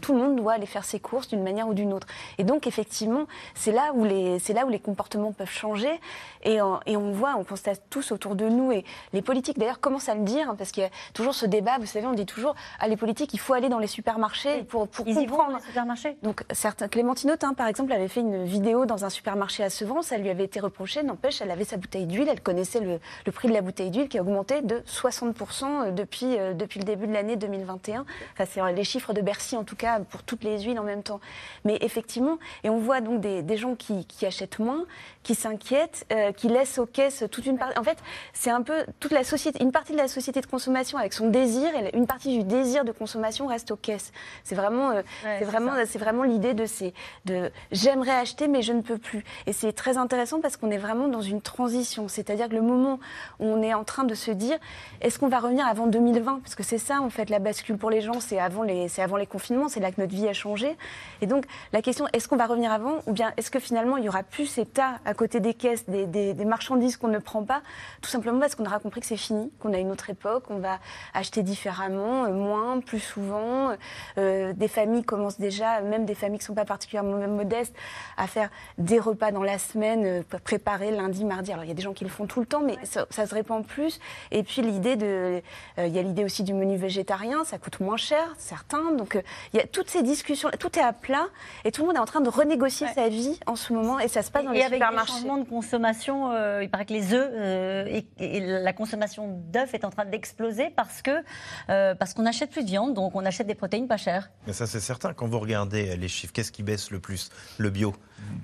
Tout 0.00 0.12
le 0.12 0.18
monde 0.18 0.36
doit 0.36 0.54
aller 0.54 0.66
faire 0.66 0.84
ses 0.84 1.00
courses 1.00 1.28
d'une 1.28 1.42
manière 1.42 1.68
ou 1.68 1.74
d'une 1.74 1.92
autre. 1.92 2.06
Et 2.38 2.44
donc, 2.44 2.66
effectivement, 2.66 3.26
c'est 3.54 3.72
là 3.72 3.92
où 3.94 4.04
les, 4.04 4.40
comportements 4.82 5.32
peuvent 5.32 5.48
changer. 5.48 6.00
Et, 6.42 6.60
on 6.60 7.12
voit, 7.12 7.36
on 7.38 7.44
constate 7.44 7.82
tous 7.88 8.12
autour 8.12 8.34
de 8.34 8.48
nous, 8.48 8.72
et 8.72 8.84
les 9.12 9.22
politiques 9.22 9.58
d'ailleurs 9.58 9.80
commencent 9.80 10.08
à 10.08 10.14
le 10.14 10.22
dire, 10.22 10.50
hein, 10.50 10.56
qu'il 10.72 10.82
y 10.82 10.86
a 10.86 10.90
toujours 11.14 11.34
ce 11.34 11.46
débat, 11.46 11.78
vous 11.78 11.86
savez, 11.86 12.06
on 12.06 12.12
dit 12.12 12.26
toujours 12.26 12.54
à 12.78 12.88
les 12.88 12.96
politiques, 12.96 13.32
il 13.34 13.40
faut 13.40 13.54
aller 13.54 13.68
dans 13.68 13.78
les 13.78 13.86
supermarchés 13.86 14.64
pour, 14.64 14.88
pour 14.88 15.06
Ils 15.06 15.14
comprendre. 15.14 15.50
Y 15.50 15.52
vont 15.52 15.56
les 15.58 15.62
supermarchés. 15.64 16.16
Donc, 16.22 16.42
certains, 16.52 16.88
Clémentine 16.88 17.30
Autain, 17.30 17.54
par 17.54 17.66
exemple, 17.66 17.92
avait 17.92 18.08
fait 18.08 18.20
une 18.20 18.44
vidéo 18.44 18.86
dans 18.86 19.04
un 19.04 19.10
supermarché 19.10 19.62
à 19.62 19.70
Sevran, 19.70 20.02
ça 20.02 20.18
lui 20.18 20.30
avait 20.30 20.44
été 20.44 20.60
reproché, 20.60 21.02
n'empêche, 21.02 21.40
elle 21.40 21.50
avait 21.50 21.64
sa 21.64 21.76
bouteille 21.76 22.06
d'huile, 22.06 22.28
elle 22.30 22.40
connaissait 22.40 22.80
le, 22.80 23.00
le, 23.24 23.32
prix 23.32 23.48
de 23.48 23.54
la 23.54 23.62
bouteille 23.62 23.90
d'huile 23.90 24.08
qui 24.08 24.18
a 24.18 24.22
augmenté 24.22 24.62
de 24.62 24.80
60% 24.80 25.94
depuis, 25.94 26.38
euh, 26.38 26.54
depuis 26.54 26.78
le 26.78 26.84
début 26.84 27.06
de 27.06 27.12
l'année 27.12 27.36
2021. 27.36 28.04
Enfin, 28.32 28.44
c'est 28.50 28.60
euh, 28.60 28.72
les 28.72 28.84
chiffres 28.84 29.12
de 29.12 29.20
Bercy, 29.20 29.56
en 29.56 29.64
tout 29.64 29.76
cas, 29.76 30.00
pour 30.00 30.22
toutes 30.22 30.44
les 30.44 30.60
huiles 30.60 30.78
en 30.78 30.84
même 30.84 31.02
temps. 31.02 31.20
Mais 31.64 31.78
effectivement, 31.80 32.38
et 32.64 32.70
on 32.70 32.78
voit 32.78 33.00
donc 33.00 33.20
des, 33.20 33.42
des 33.42 33.56
gens 33.56 33.74
qui, 33.74 34.06
qui, 34.06 34.26
achètent 34.26 34.58
moins, 34.58 34.84
qui 35.26 35.34
s'inquiètent, 35.34 36.06
euh, 36.12 36.30
qui 36.30 36.46
laissent 36.46 36.78
aux 36.78 36.86
caisses 36.86 37.24
toute 37.32 37.46
une 37.46 37.58
partie. 37.58 37.76
En 37.76 37.82
fait, 37.82 37.98
c'est 38.32 38.50
un 38.50 38.62
peu 38.62 38.86
toute 39.00 39.10
la 39.10 39.24
société, 39.24 39.60
une 39.60 39.72
partie 39.72 39.90
de 39.90 39.96
la 39.96 40.06
société 40.06 40.40
de 40.40 40.46
consommation 40.46 40.98
avec 40.98 41.12
son 41.12 41.30
désir 41.30 41.68
et 41.74 41.96
une 41.96 42.06
partie 42.06 42.38
du 42.38 42.44
désir 42.44 42.84
de 42.84 42.92
consommation 42.92 43.48
reste 43.48 43.72
aux 43.72 43.76
caisses. 43.76 44.12
C'est 44.44 44.54
vraiment, 44.54 44.90
euh, 44.90 45.02
c'est 45.24 45.44
vraiment, 45.44 45.72
c'est 45.84 45.98
vraiment 45.98 46.22
l'idée 46.22 46.54
de 46.54 46.64
ces, 46.64 46.94
de 47.24 47.50
j'aimerais 47.72 48.12
acheter 48.12 48.46
mais 48.46 48.62
je 48.62 48.72
ne 48.72 48.82
peux 48.82 48.98
plus. 48.98 49.24
Et 49.46 49.52
c'est 49.52 49.72
très 49.72 49.98
intéressant 49.98 50.40
parce 50.40 50.56
qu'on 50.56 50.70
est 50.70 50.78
vraiment 50.78 51.08
dans 51.08 51.22
une 51.22 51.42
transition, 51.42 52.06
c'est-à-dire 52.06 52.48
que 52.48 52.54
le 52.54 52.62
moment 52.62 53.00
où 53.40 53.46
on 53.46 53.62
est 53.62 53.74
en 53.74 53.82
train 53.82 54.04
de 54.04 54.14
se 54.14 54.30
dire 54.30 54.56
est-ce 55.00 55.18
qu'on 55.18 55.26
va 55.26 55.40
revenir 55.40 55.66
avant 55.66 55.88
2020 55.88 56.38
parce 56.38 56.54
que 56.54 56.62
c'est 56.62 56.78
ça 56.78 57.00
en 57.00 57.10
fait 57.10 57.30
la 57.30 57.40
bascule 57.40 57.78
pour 57.78 57.90
les 57.90 58.00
gens, 58.00 58.20
c'est 58.20 58.38
avant 58.38 58.62
les, 58.62 58.86
c'est 58.86 59.02
avant 59.02 59.16
les 59.16 59.26
confinements, 59.26 59.68
c'est 59.68 59.80
là 59.80 59.90
que 59.90 60.00
notre 60.00 60.14
vie 60.14 60.28
a 60.28 60.32
changé. 60.32 60.76
Et 61.20 61.26
donc 61.26 61.46
la 61.72 61.82
question 61.82 62.06
est-ce 62.12 62.28
qu'on 62.28 62.36
va 62.36 62.46
revenir 62.46 62.70
avant? 62.70 63.00
Ou 63.08 63.12
bien 63.12 63.32
est-ce 63.36 63.50
que 63.50 63.58
finalement 63.58 63.96
il 63.96 64.04
y 64.04 64.08
aura 64.08 64.22
plus 64.22 64.46
ces 64.46 64.64
tas 64.64 65.00
à 65.04 65.15
côté 65.16 65.40
des 65.40 65.54
caisses, 65.54 65.88
des, 65.88 66.06
des, 66.06 66.34
des 66.34 66.44
marchandises 66.44 66.96
qu'on 66.96 67.08
ne 67.08 67.18
prend 67.18 67.42
pas, 67.44 67.62
tout 68.00 68.10
simplement 68.10 68.38
parce 68.38 68.54
qu'on 68.54 68.64
aura 68.64 68.78
compris 68.78 69.00
que 69.00 69.06
c'est 69.06 69.16
fini, 69.16 69.50
qu'on 69.60 69.72
a 69.72 69.78
une 69.78 69.90
autre 69.90 70.10
époque, 70.10 70.44
on 70.50 70.58
va 70.58 70.78
acheter 71.14 71.42
différemment, 71.42 72.24
euh, 72.24 72.32
moins, 72.32 72.80
plus 72.80 73.00
souvent. 73.00 73.72
Euh, 74.18 74.52
des 74.52 74.68
familles 74.68 75.04
commencent 75.04 75.38
déjà, 75.38 75.80
même 75.80 76.04
des 76.04 76.14
familles 76.14 76.38
qui 76.38 76.44
ne 76.44 76.48
sont 76.48 76.54
pas 76.54 76.64
particulièrement 76.64 77.16
modestes, 77.28 77.74
à 78.16 78.26
faire 78.26 78.50
des 78.78 78.98
repas 79.00 79.32
dans 79.32 79.42
la 79.42 79.58
semaine, 79.58 80.04
euh, 80.04 80.22
préparés 80.44 80.90
lundi, 80.90 81.24
mardi. 81.24 81.52
Alors 81.52 81.64
il 81.64 81.68
y 81.68 81.72
a 81.72 81.74
des 81.74 81.82
gens 81.82 81.94
qui 81.94 82.04
le 82.04 82.10
font 82.10 82.26
tout 82.26 82.40
le 82.40 82.46
temps, 82.46 82.60
mais 82.60 82.76
ça, 82.84 83.06
se 83.10 83.34
répand 83.34 83.66
plus. 83.66 83.98
Et 84.30 84.42
puis 84.42 84.62
l'idée 84.62 84.96
de, 84.96 85.42
il 85.78 85.88
y 85.88 85.98
a 85.98 86.02
l'idée 86.02 86.24
aussi 86.24 86.42
du 86.42 86.54
menu 86.54 86.76
végétarien, 86.76 87.44
ça 87.44 87.58
coûte 87.58 87.80
moins 87.80 87.96
cher, 87.96 88.34
certains. 88.38 88.92
Donc 88.92 89.18
il 89.52 89.58
y 89.58 89.60
a 89.60 89.66
toutes 89.66 89.90
ces 89.90 90.02
discussions, 90.02 90.50
tout 90.58 90.78
est 90.78 90.82
à 90.82 90.92
plat, 90.92 91.26
et 91.64 91.72
tout 91.72 91.82
le 91.82 91.88
monde 91.88 91.96
est 91.96 92.00
en 92.00 92.04
train 92.04 92.20
de 92.20 92.28
renégocier 92.28 92.86
sa 92.94 93.08
vie 93.08 93.40
en 93.46 93.56
ce 93.56 93.72
moment, 93.72 93.98
et 93.98 94.08
ça 94.08 94.22
se 94.22 94.30
passe 94.30 94.44
dans 94.44 94.50
les 94.50 94.60
avec 94.60 94.74
supermarchés. 94.74 95.05
Et 95.08 95.30
avec 95.30 95.44
de 95.44 95.48
consommation, 95.48 96.32
il 96.60 96.70
paraît 96.70 96.86
que 96.86 96.92
les 96.92 97.14
œufs 97.14 97.86
et, 97.88 98.06
et, 98.18 98.40
la 98.40 98.72
consommation 98.72 99.40
d'œufs 99.52 99.74
est 99.74 99.84
en 99.84 99.90
train 99.90 100.04
d'exploser 100.04 100.70
parce 100.70 101.02
que 101.02 101.22
euh, 101.68 101.94
parce 101.94 102.14
qu'on 102.14 102.22
n'achète 102.22 102.50
plus 102.50 102.62
de 102.62 102.68
viande, 102.68 102.94
donc 102.94 103.14
on 103.14 103.24
achète 103.24 103.46
des 103.46 103.54
protéines 103.54 103.88
pas 103.88 103.96
chères. 103.96 104.30
Mais 104.46 104.52
ça 104.52 104.66
c'est 104.66 104.80
certain. 104.80 105.12
Quand 105.12 105.26
vous 105.26 105.38
regardez 105.38 105.96
les 105.96 106.08
chiffres, 106.08 106.32
qu'est-ce 106.32 106.52
qui 106.52 106.62
baisse 106.62 106.90
le 106.90 107.00
plus? 107.00 107.30
Le 107.58 107.70
bio. 107.70 107.94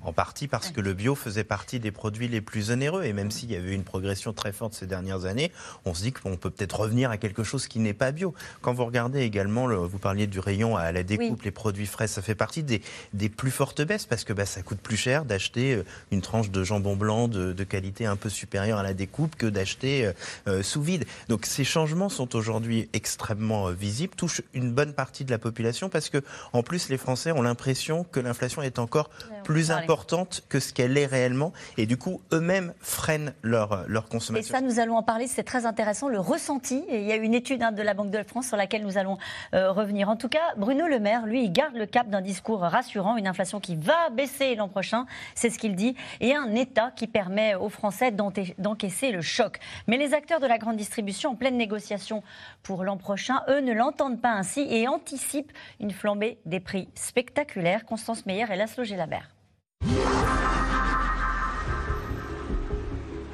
En 0.03 0.13
partie 0.13 0.47
parce 0.47 0.71
que 0.71 0.81
le 0.81 0.93
bio 0.93 1.15
faisait 1.15 1.43
partie 1.43 1.79
des 1.79 1.91
produits 1.91 2.27
les 2.27 2.41
plus 2.41 2.71
onéreux. 2.71 3.03
Et 3.03 3.13
même 3.13 3.31
s'il 3.31 3.51
y 3.51 3.55
avait 3.55 3.71
eu 3.71 3.73
une 3.73 3.83
progression 3.83 4.33
très 4.33 4.51
forte 4.51 4.73
ces 4.73 4.85
dernières 4.85 5.25
années, 5.25 5.51
on 5.85 5.93
se 5.93 6.03
dit 6.03 6.11
qu'on 6.11 6.35
peut 6.35 6.49
peut-être 6.49 6.81
revenir 6.81 7.09
à 7.09 7.17
quelque 7.17 7.43
chose 7.43 7.67
qui 7.67 7.79
n'est 7.79 7.93
pas 7.93 8.11
bio. 8.11 8.33
Quand 8.61 8.73
vous 8.73 8.85
regardez 8.85 9.21
également, 9.21 9.67
vous 9.67 9.99
parliez 9.99 10.27
du 10.27 10.39
rayon 10.39 10.75
à 10.75 10.91
la 10.91 11.03
découpe, 11.03 11.43
les 11.43 11.51
produits 11.51 11.87
frais, 11.87 12.07
ça 12.07 12.21
fait 12.21 12.35
partie 12.35 12.63
des, 12.63 12.81
des 13.13 13.29
plus 13.29 13.51
fortes 13.51 13.81
baisses 13.81 14.05
parce 14.05 14.23
que 14.23 14.33
bah, 14.33 14.45
ça 14.45 14.61
coûte 14.61 14.79
plus 14.79 14.97
cher 14.97 15.25
d'acheter 15.25 15.75
euh, 15.75 15.83
une 16.11 16.21
tranche 16.21 16.49
de 16.49 16.63
jambon 16.63 16.95
blanc 16.95 17.27
de, 17.27 17.63
qualité 17.63 18.05
un 18.05 18.15
peu 18.15 18.29
supérieure 18.29 18.77
à 18.77 18.83
la 18.83 18.93
découpe 18.93 19.35
que 19.35 19.45
d'acheter 19.45 20.05
euh, 20.05 20.13
euh, 20.47 20.63
sous 20.63 20.81
vide. 20.81 21.05
Donc 21.29 21.45
ces 21.45 21.63
changements 21.63 22.09
sont 22.09 22.35
aujourd'hui 22.35 22.89
extrêmement 22.93 23.71
visibles, 23.71 24.15
touchent 24.15 24.41
une 24.53 24.71
bonne 24.71 24.93
partie 24.93 25.23
de 25.23 25.31
la 25.31 25.37
population 25.37 25.89
parce 25.89 26.09
que 26.09 26.21
en 26.51 26.61
plus 26.61 26.89
les 26.89 26.97
Français 26.97 27.31
ont 27.31 27.41
l'impression 27.41 28.03
que 28.03 28.19
l'inflation 28.19 28.61
est 28.61 28.79
encore 28.79 29.09
plus 29.43 29.62
importante 29.71 30.43
que 30.49 30.59
ce 30.59 30.73
qu'elle 30.73 30.97
est 30.97 31.05
réellement. 31.05 31.53
Et 31.77 31.85
du 31.85 31.97
coup, 31.97 32.21
eux-mêmes 32.31 32.73
freinent 32.79 33.33
leur, 33.41 33.85
leur 33.87 34.07
consommation. 34.07 34.47
Et 34.47 34.59
ça, 34.59 34.61
nous 34.61 34.79
allons 34.79 34.97
en 34.97 35.03
parler, 35.03 35.27
c'est 35.27 35.43
très 35.43 35.65
intéressant, 35.65 36.09
le 36.09 36.19
ressenti. 36.19 36.83
Et 36.89 37.01
il 37.01 37.05
y 37.05 37.11
a 37.11 37.15
une 37.15 37.33
étude 37.33 37.63
hein, 37.63 37.71
de 37.71 37.81
la 37.81 37.93
Banque 37.93 38.11
de 38.11 38.23
France 38.23 38.47
sur 38.47 38.57
laquelle 38.57 38.83
nous 38.83 38.97
allons 38.97 39.17
euh, 39.53 39.71
revenir. 39.71 40.09
En 40.09 40.15
tout 40.15 40.29
cas, 40.29 40.53
Bruno 40.57 40.87
Le 40.87 40.99
Maire, 40.99 41.25
lui, 41.25 41.43
il 41.43 41.51
garde 41.51 41.75
le 41.75 41.85
cap 41.85 42.09
d'un 42.09 42.21
discours 42.21 42.61
rassurant, 42.61 43.17
une 43.17 43.27
inflation 43.27 43.59
qui 43.59 43.75
va 43.75 44.09
baisser 44.11 44.55
l'an 44.55 44.69
prochain, 44.69 45.05
c'est 45.35 45.49
ce 45.49 45.57
qu'il 45.57 45.75
dit, 45.75 45.95
et 46.21 46.35
un 46.35 46.53
État 46.55 46.91
qui 46.95 47.07
permet 47.07 47.55
aux 47.55 47.69
Français 47.69 48.11
d'encaisser 48.11 49.11
le 49.11 49.21
choc. 49.21 49.59
Mais 49.87 49.97
les 49.97 50.13
acteurs 50.13 50.39
de 50.39 50.47
la 50.47 50.57
grande 50.57 50.77
distribution 50.77 51.31
en 51.31 51.35
pleine 51.35 51.57
négociation 51.57 52.23
pour 52.61 52.83
l'an 52.83 52.97
prochain, 52.97 53.41
eux 53.49 53.61
ne 53.61 53.73
l'entendent 53.73 54.21
pas 54.21 54.31
ainsi 54.31 54.61
et 54.69 54.87
anticipent 54.87 55.51
une 55.79 55.91
flambée 55.91 56.39
des 56.45 56.59
prix 56.59 56.89
spectaculaires. 56.95 57.85
Constance 57.85 58.25
Meyer 58.25 58.45
et 58.51 58.55
Laszlo 58.55 58.83
Gélabert. 58.83 59.32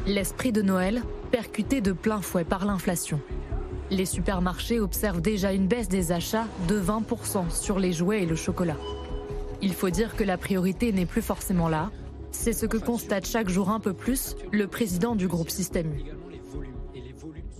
L'esprit 0.10 0.52
de 0.52 0.64
Noël 0.64 1.04
percuté 1.30 1.82
de 1.82 1.92
plein 1.92 2.20
fouet 2.20 2.44
par 2.44 2.66
l'inflation. 2.66 3.22
Les 3.92 4.06
supermarchés 4.06 4.80
observent 4.80 5.22
déjà 5.22 5.54
une 5.54 5.68
baisse 5.68 5.88
des 5.88 6.12
achats 6.12 6.48
de 6.68 6.82
20% 6.82 7.52
sur 7.52 7.78
les 7.78 7.94
jouets 7.94 8.24
et 8.24 8.26
le 8.26 8.36
chocolat. 8.36 8.78
Il 9.62 9.72
faut 9.76 9.92
dire 9.92 10.16
que 10.16 10.24
la 10.24 10.40
priorité 10.40 10.92
n'est 10.94 11.06
plus 11.06 11.22
forcément 11.22 11.70
là. 11.70 11.92
C'est 12.32 12.54
ce 12.54 12.66
que 12.66 12.78
constate 12.78 13.28
chaque 13.28 13.50
jour 13.50 13.70
un 13.70 13.80
peu 13.80 13.94
plus 13.94 14.36
le 14.52 14.66
président 14.66 15.16
du 15.16 15.28
groupe 15.28 15.52
Système. 15.52 15.94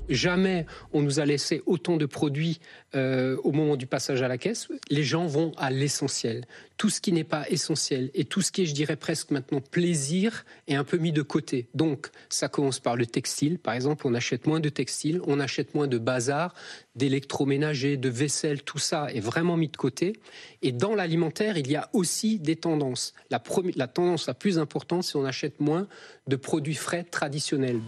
Jamais 0.10 0.66
on 0.92 1.04
nous 1.04 1.20
a 1.20 1.26
laissé 1.26 1.62
autant 1.68 1.98
de 1.98 2.08
produits 2.08 2.60
euh, 2.96 3.38
au 3.44 3.52
moment 3.52 3.76
du 3.76 3.86
passage 3.86 4.24
à 4.24 4.28
la 4.28 4.40
caisse. 4.40 4.68
Les 4.90 5.04
gens 5.04 5.28
vont 5.28 5.52
à 5.58 5.70
l'essentiel. 5.70 6.46
Tout 6.78 6.90
ce 6.90 7.02
qui 7.02 7.12
n'est 7.12 7.24
pas 7.24 7.48
essentiel 7.50 8.10
et 8.14 8.26
tout 8.26 8.42
ce 8.42 8.52
qui 8.52 8.64
est, 8.64 8.66
je 8.66 8.74
dirais 8.74 8.96
presque 8.96 9.30
maintenant, 9.32 9.62
plaisir 9.62 10.46
est 10.68 10.76
un 10.76 10.84
peu 10.84 10.98
mis 10.98 11.12
de 11.12 11.22
côté. 11.22 11.68
Donc, 11.76 12.08
ça 12.30 12.48
commence 12.48 12.80
par 12.80 12.96
le 12.96 13.06
textile. 13.06 13.60
Par 13.60 13.74
exemple, 13.76 14.08
on 14.08 14.14
achète 14.14 14.48
moins 14.48 14.60
de 14.60 14.70
textile, 14.70 15.22
on 15.28 15.40
achète 15.40 15.76
moins 15.76 15.88
de 15.88 15.98
bazar, 16.00 16.56
d'électroménager, 16.96 17.98
de 17.98 18.10
vaisselle, 18.10 18.62
tout 18.64 18.78
ça 18.78 19.08
est 19.14 19.20
vraiment 19.20 19.56
mis 19.56 19.70
de 19.70 19.78
côté. 19.78 20.14
Et 20.62 20.72
dans 20.72 20.96
l'alimentaire, 20.96 21.58
il 21.58 21.70
y 21.70 21.76
a 21.76 21.90
aussi 21.94 22.40
des 22.40 22.56
tendances. 22.56 23.14
La, 23.30 23.40
tendance 23.88 24.28
la 24.28 24.34
plus 24.34 24.60
importante, 24.60 25.04
c'est 25.04 25.16
on 25.16 25.26
achète 25.26 25.60
moins 25.60 25.88
de 26.28 26.36
produits 26.36 26.76
frais 26.76 27.04
traditionnels. 27.04 27.80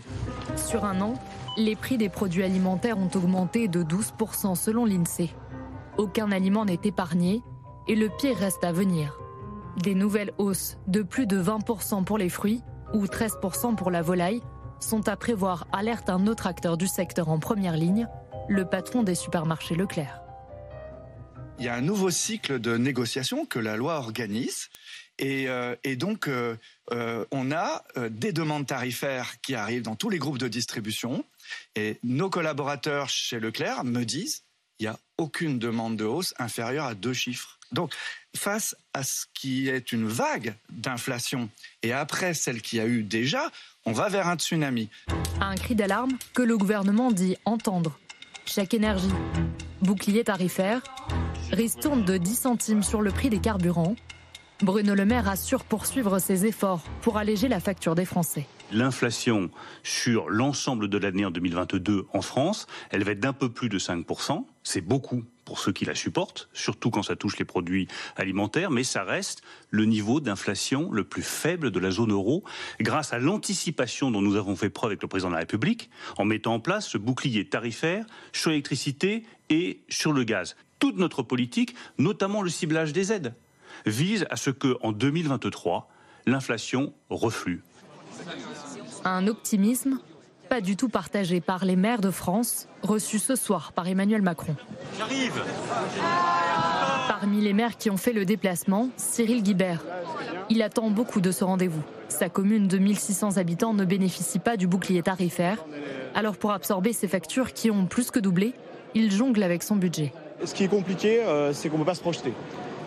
Sur 0.56 0.86
un 0.86 1.02
an, 1.02 1.14
les 1.58 1.76
prix 1.76 1.98
des 1.98 2.10
produits 2.10 2.44
alimentaires 2.44 2.98
ont 2.98 3.10
augmenté 3.14 3.68
de 3.68 3.84
12% 3.84 4.56
selon 4.56 4.86
Aucun 5.98 6.32
aliment 6.32 6.66
n'est 6.66 6.80
épargné 6.84 7.42
et 7.88 7.96
le 7.96 8.10
pire 8.10 8.38
reste 8.38 8.64
à 8.64 8.72
venir. 8.72 9.18
Des 9.78 9.96
nouvelles 9.96 10.34
hausses 10.38 10.78
de 10.88 11.02
plus 11.02 11.28
de 11.28 11.42
20% 11.42 12.04
pour 12.04 12.18
les 12.18 12.30
fruits 12.30 12.62
ou 12.94 13.06
13% 13.06 13.76
pour 13.76 13.92
la 13.92 14.02
volaille 14.02 14.42
sont 14.80 15.08
à 15.08 15.16
prévoir, 15.16 15.68
alerte 15.72 16.10
un 16.10 16.28
autre 16.28 16.48
acteur 16.48 16.78
du 16.78 16.88
secteur 16.88 17.30
en 17.30 17.40
première 17.40 17.78
ligne, 17.78 18.08
le 18.50 18.66
patron 18.66 19.04
des 19.04 19.16
supermarchés 19.16 19.76
Leclerc. 19.76 20.22
Il 21.60 21.66
y 21.66 21.70
a 21.70 21.76
un 21.76 21.82
nouveau 21.82 22.10
cycle 22.10 22.60
de 22.60 22.76
négociation 22.76 23.46
que 23.46 23.60
la 23.60 23.78
loi 23.78 23.98
organise. 23.98 24.70
Et, 25.20 25.48
euh, 25.48 25.76
donc, 25.96 26.28
euh, 26.28 26.58
euh, 26.92 27.24
on 27.32 27.52
a 27.52 27.84
des 28.10 28.34
demandes 28.34 28.66
tarifaires 28.66 29.40
qui 29.42 29.54
arrivent 29.54 29.84
dans 29.84 29.96
tous 29.96 30.10
les 30.10 30.18
groupes 30.18 30.40
de 30.40 30.48
distribution. 30.48 31.24
Et 31.76 32.00
nos 32.02 32.32
collaborateurs 32.32 33.10
chez 33.10 33.40
Leclerc 33.40 33.84
me 33.84 34.04
disent, 34.04 34.44
il 34.82 34.86
n'y 34.86 34.90
a 34.90 35.00
aucune 35.20 35.60
demande 35.60 35.96
de 35.96 36.06
hausse 36.06 36.34
inférieure 36.40 36.86
à 36.86 36.96
deux 36.96 37.14
chiffres. 37.14 37.60
Donc, 37.72 37.94
face 38.36 38.76
à 38.96 39.04
ce 39.04 39.26
qui 39.36 39.70
est 39.70 39.92
une 39.92 40.08
vague 40.08 40.56
d'inflation 40.72 41.50
et 41.84 41.94
après 41.94 42.34
celle 42.34 42.64
qu'il 42.64 42.80
y 42.80 42.82
a 42.82 42.88
eu 42.88 43.04
déjà, 43.04 43.52
on 43.86 43.92
va 43.92 44.10
vers 44.10 44.28
un 44.28 44.38
tsunami. 44.38 44.90
Un 45.40 45.54
cri 45.54 45.76
d'alarme 45.76 46.18
que 46.34 46.42
le 46.42 46.58
gouvernement 46.58 47.12
dit 47.12 47.38
entendre. 47.46 48.00
Chaque 48.46 48.74
énergie, 48.74 49.14
bouclier 49.82 50.24
tarifaire, 50.24 50.82
ristourne 51.52 52.04
de 52.04 52.18
10 52.18 52.36
centimes 52.36 52.84
sur 52.84 53.04
le 53.04 53.12
prix 53.12 53.30
des 53.30 53.40
carburants. 53.40 53.96
Bruno 54.62 54.96
Le 54.96 55.06
Maire 55.06 55.30
assure 55.30 55.64
poursuivre 55.64 56.18
ses 56.18 56.48
efforts 56.48 56.82
pour 57.02 57.18
alléger 57.18 57.48
la 57.48 57.60
facture 57.60 57.94
des 57.94 58.06
Français 58.06 58.48
l'inflation 58.74 59.50
sur 59.84 60.30
l'ensemble 60.30 60.88
de 60.88 60.98
l'année 60.98 61.26
en 61.26 61.32
2022 61.32 62.08
en 62.14 62.22
France, 62.22 62.68
elle 62.90 63.04
va 63.04 63.12
être 63.12 63.20
d'un 63.20 63.34
peu 63.34 63.50
plus 63.50 63.70
de 63.70 63.80
5%. 63.80 64.46
C'est 64.64 64.82
beaucoup 64.82 65.24
pour 65.46 65.60
ceux 65.60 65.72
qui 65.72 65.86
la 65.86 65.96
supportent, 65.96 66.50
surtout 66.54 66.92
quand 66.92 67.04
ça 67.04 67.16
touche 67.16 67.38
les 67.38 67.46
produits 67.46 67.88
alimentaires, 68.16 68.72
mais 68.72 68.84
ça 68.84 69.04
reste 69.04 69.42
le 69.70 69.86
niveau 69.86 70.20
d'inflation 70.20 70.92
le 70.92 71.04
plus 71.04 71.24
faible 71.24 71.72
de 71.72 71.80
la 71.80 71.92
zone 71.92 72.12
euro, 72.12 72.44
grâce 72.80 73.12
à 73.12 73.20
l'anticipation 73.20 74.12
dont 74.12 74.22
nous 74.22 74.36
avons 74.36 74.56
fait 74.56 74.70
preuve 74.70 74.92
avec 74.92 75.02
le 75.02 75.08
président 75.08 75.30
de 75.30 75.34
la 75.34 75.40
République, 75.40 75.90
en 76.18 76.26
mettant 76.26 76.54
en 76.54 76.60
place 76.60 76.88
ce 76.88 76.98
bouclier 76.98 77.50
tarifaire 77.50 78.06
sur 78.32 78.52
l'électricité 78.52 79.26
et 79.50 79.82
sur 79.90 80.14
le 80.14 80.24
gaz. 80.24 80.56
Toute 80.80 80.98
notre 80.98 81.24
politique, 81.24 81.76
notamment 81.98 82.42
le 82.42 82.50
ciblage 82.50 82.94
des 82.94 83.12
aides, 83.12 83.34
vise 83.86 84.26
à 84.30 84.36
ce 84.36 84.50
que, 84.52 84.78
en 84.82 84.92
2023, 84.92 85.90
l'inflation 86.26 86.94
reflue. 87.10 87.64
Un 89.06 89.28
optimisme 89.28 90.00
pas 90.52 90.60
du 90.60 90.76
tout 90.76 90.90
partagé 90.90 91.40
par 91.40 91.64
les 91.64 91.78
maires 91.78 92.02
de 92.02 92.12
France, 92.12 92.68
reçus 92.82 93.20
ce 93.20 93.38
soir 93.38 93.72
par 93.72 93.88
Emmanuel 93.88 94.22
Macron. 94.22 94.54
J'arrive 94.98 95.42
Parmi 97.08 97.40
les 97.40 97.54
maires 97.54 97.78
qui 97.78 97.90
ont 97.90 97.96
fait 97.96 98.12
le 98.12 98.26
déplacement, 98.26 98.90
Cyril 98.98 99.44
Guibert. 99.44 99.82
Il 100.50 100.62
attend 100.62 100.90
beaucoup 100.90 101.22
de 101.22 101.32
ce 101.32 101.46
rendez-vous. 101.46 101.82
Sa 102.10 102.28
commune 102.28 102.68
de 102.68 102.78
1600 102.80 103.38
habitants 103.38 103.74
ne 103.74 103.86
bénéficie 103.86 104.40
pas 104.40 104.58
du 104.58 104.68
bouclier 104.68 105.02
tarifaire. 105.02 105.64
Alors 106.16 106.36
pour 106.36 106.52
absorber 106.52 106.92
ces 106.92 107.08
factures 107.08 107.54
qui 107.54 107.72
ont 107.72 107.86
plus 107.86 108.12
que 108.12 108.20
doublé, 108.20 108.54
il 108.94 109.10
jongle 109.10 109.44
avec 109.44 109.64
son 109.64 109.78
budget. 109.78 110.12
Ce 110.44 110.54
qui 110.54 110.66
est 110.66 110.68
compliqué, 110.68 111.24
euh, 111.24 111.54
c'est 111.54 111.70
qu'on 111.70 111.78
ne 111.78 111.84
peut 111.84 111.92
pas 111.92 111.96
se 111.96 112.02
projeter. 112.02 112.34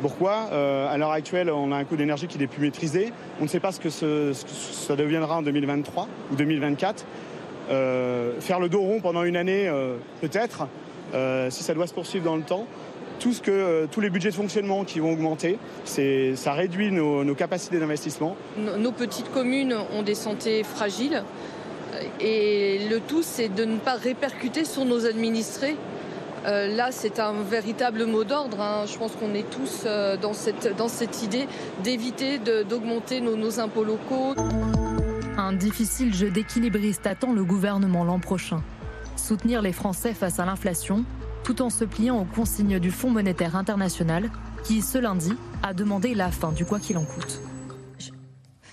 Pourquoi 0.04 0.50
euh, 0.52 0.92
À 0.92 0.99
l'heure 0.99 1.12
actuelle, 1.12 1.49
on 1.49 1.73
a 1.73 1.76
un 1.76 1.84
coût 1.84 1.96
d'énergie 1.96 2.26
qui 2.26 2.37
n'est 2.37 2.46
plus 2.46 2.61
maîtrisé. 2.61 3.11
On 3.40 3.44
ne 3.44 3.49
sait 3.49 3.58
pas 3.58 3.73
ce 3.73 3.80
que, 3.80 3.88
ça 3.88 4.96
deviendra 4.96 5.38
en 5.38 5.40
2023 5.40 6.08
ou 6.30 6.37
2024. 6.37 7.06
Euh, 7.70 8.38
faire 8.38 8.61
le 8.61 8.68
dos 8.68 8.82
rond 8.82 9.00
pendant 9.00 9.25
une 9.25 9.34
année, 9.34 9.66
euh, 9.66 9.96
peut-être, 10.20 10.68
si 11.49 11.62
ça 11.62 11.73
doit 11.73 11.87
se 11.87 11.94
poursuivre 11.94 12.26
dans 12.26 12.37
le 12.37 12.42
temps. 12.42 12.66
Tout 13.18 13.32
ce 13.32 13.40
que, 13.40 13.87
tous 13.87 14.02
les 14.02 14.11
budgets 14.11 14.28
de 14.28 14.34
fonctionnement 14.34 14.84
qui 14.84 15.00
vont 15.00 15.11
augmenter, 15.11 15.56
ça 15.87 16.52
réduit 16.52 16.92
nos, 16.92 17.34
capacités 17.34 17.78
d'investissement. 17.78 18.37
Nos 18.58 18.92
petites 18.92 19.32
communes 19.32 19.75
ont 19.94 20.02
des 20.02 20.14
santé 20.14 20.64
fragiles. 20.64 21.25
Et 22.20 22.80
le 22.90 23.00
tout, 23.00 23.23
c'est 23.23 23.49
de 23.49 23.64
ne 23.64 23.78
pas 23.78 23.94
répercuter 23.94 24.66
sur 24.66 24.84
nos 24.84 25.06
administrés 25.06 25.76
euh, 26.46 26.66
là, 26.66 26.90
c'est 26.90 27.20
un 27.20 27.32
véritable 27.42 28.04
mot 28.04 28.24
d'ordre. 28.24 28.60
Hein. 28.60 28.84
Je 28.86 28.96
pense 28.98 29.12
qu'on 29.12 29.34
est 29.34 29.48
tous 29.48 29.84
euh, 29.86 30.16
dans, 30.16 30.34
cette, 30.34 30.76
dans 30.76 30.88
cette 30.88 31.22
idée 31.22 31.48
d'éviter 31.82 32.38
d'augmenter 32.38 33.20
nos, 33.20 33.36
nos 33.36 33.60
impôts 33.60 33.84
locaux. 33.84 34.34
Un 35.38 35.52
difficile 35.52 36.14
jeu 36.14 36.30
d'équilibriste 36.30 37.06
attend 37.06 37.32
le 37.32 37.44
gouvernement 37.44 38.04
l'an 38.04 38.18
prochain. 38.18 38.62
Soutenir 39.16 39.62
les 39.62 39.72
Français 39.72 40.12
face 40.12 40.38
à 40.38 40.44
l'inflation, 40.44 41.04
tout 41.44 41.62
en 41.62 41.70
se 41.70 41.84
pliant 41.84 42.20
aux 42.20 42.24
consignes 42.24 42.78
du 42.78 42.90
Fonds 42.90 43.10
monétaire 43.10 43.56
international, 43.56 44.30
qui 44.64 44.82
ce 44.82 44.98
lundi 44.98 45.32
a 45.62 45.72
demandé 45.72 46.14
la 46.14 46.30
fin 46.30 46.52
du 46.52 46.64
quoi 46.64 46.78
qu'il 46.78 46.98
en 46.98 47.04
coûte. 47.04 47.40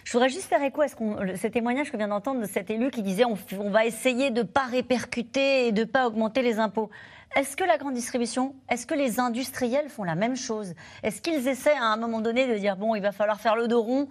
Je 0.03 0.17
voudrais 0.17 0.29
juste 0.29 0.49
faire 0.49 0.61
écho 0.61 0.81
à 0.81 0.89
ce, 0.89 1.47
témoignage 1.47 1.89
que 1.89 1.95
vient 1.95 2.09
d'entendre 2.09 2.41
de 2.41 2.45
cet 2.45 2.69
élu 2.69 2.91
qui 2.91 3.01
disait 3.01 3.23
on, 3.23 3.37
on 3.59 3.69
va 3.69 3.85
essayer 3.85 4.29
de 4.29 4.41
ne 4.41 4.45
pas 4.45 4.65
répercuter 4.65 5.67
et 5.67 5.71
de 5.71 5.81
ne 5.81 5.85
pas 5.85 6.05
augmenter 6.05 6.41
les 6.41 6.59
impôts. 6.59 6.89
Est-ce 7.35 7.55
que 7.55 7.63
la 7.63 7.77
grande 7.77 7.93
distribution, 7.93 8.55
est-ce 8.69 8.85
que 8.85 8.93
les 8.93 9.19
industriels 9.19 9.89
font 9.89 10.03
la 10.03 10.15
même 10.15 10.35
chose? 10.35 10.73
Est-ce 11.01 11.21
qu'ils 11.21 11.47
essaient 11.47 11.77
à 11.77 11.85
un 11.85 11.97
moment 11.97 12.19
donné 12.19 12.45
de 12.45 12.57
dire 12.57 12.75
bon, 12.75 12.93
il 12.93 13.01
va 13.01 13.13
falloir 13.13 13.39
faire 13.39 13.55
le 13.55 13.67
dos 13.67 13.81
rond? 13.81 14.09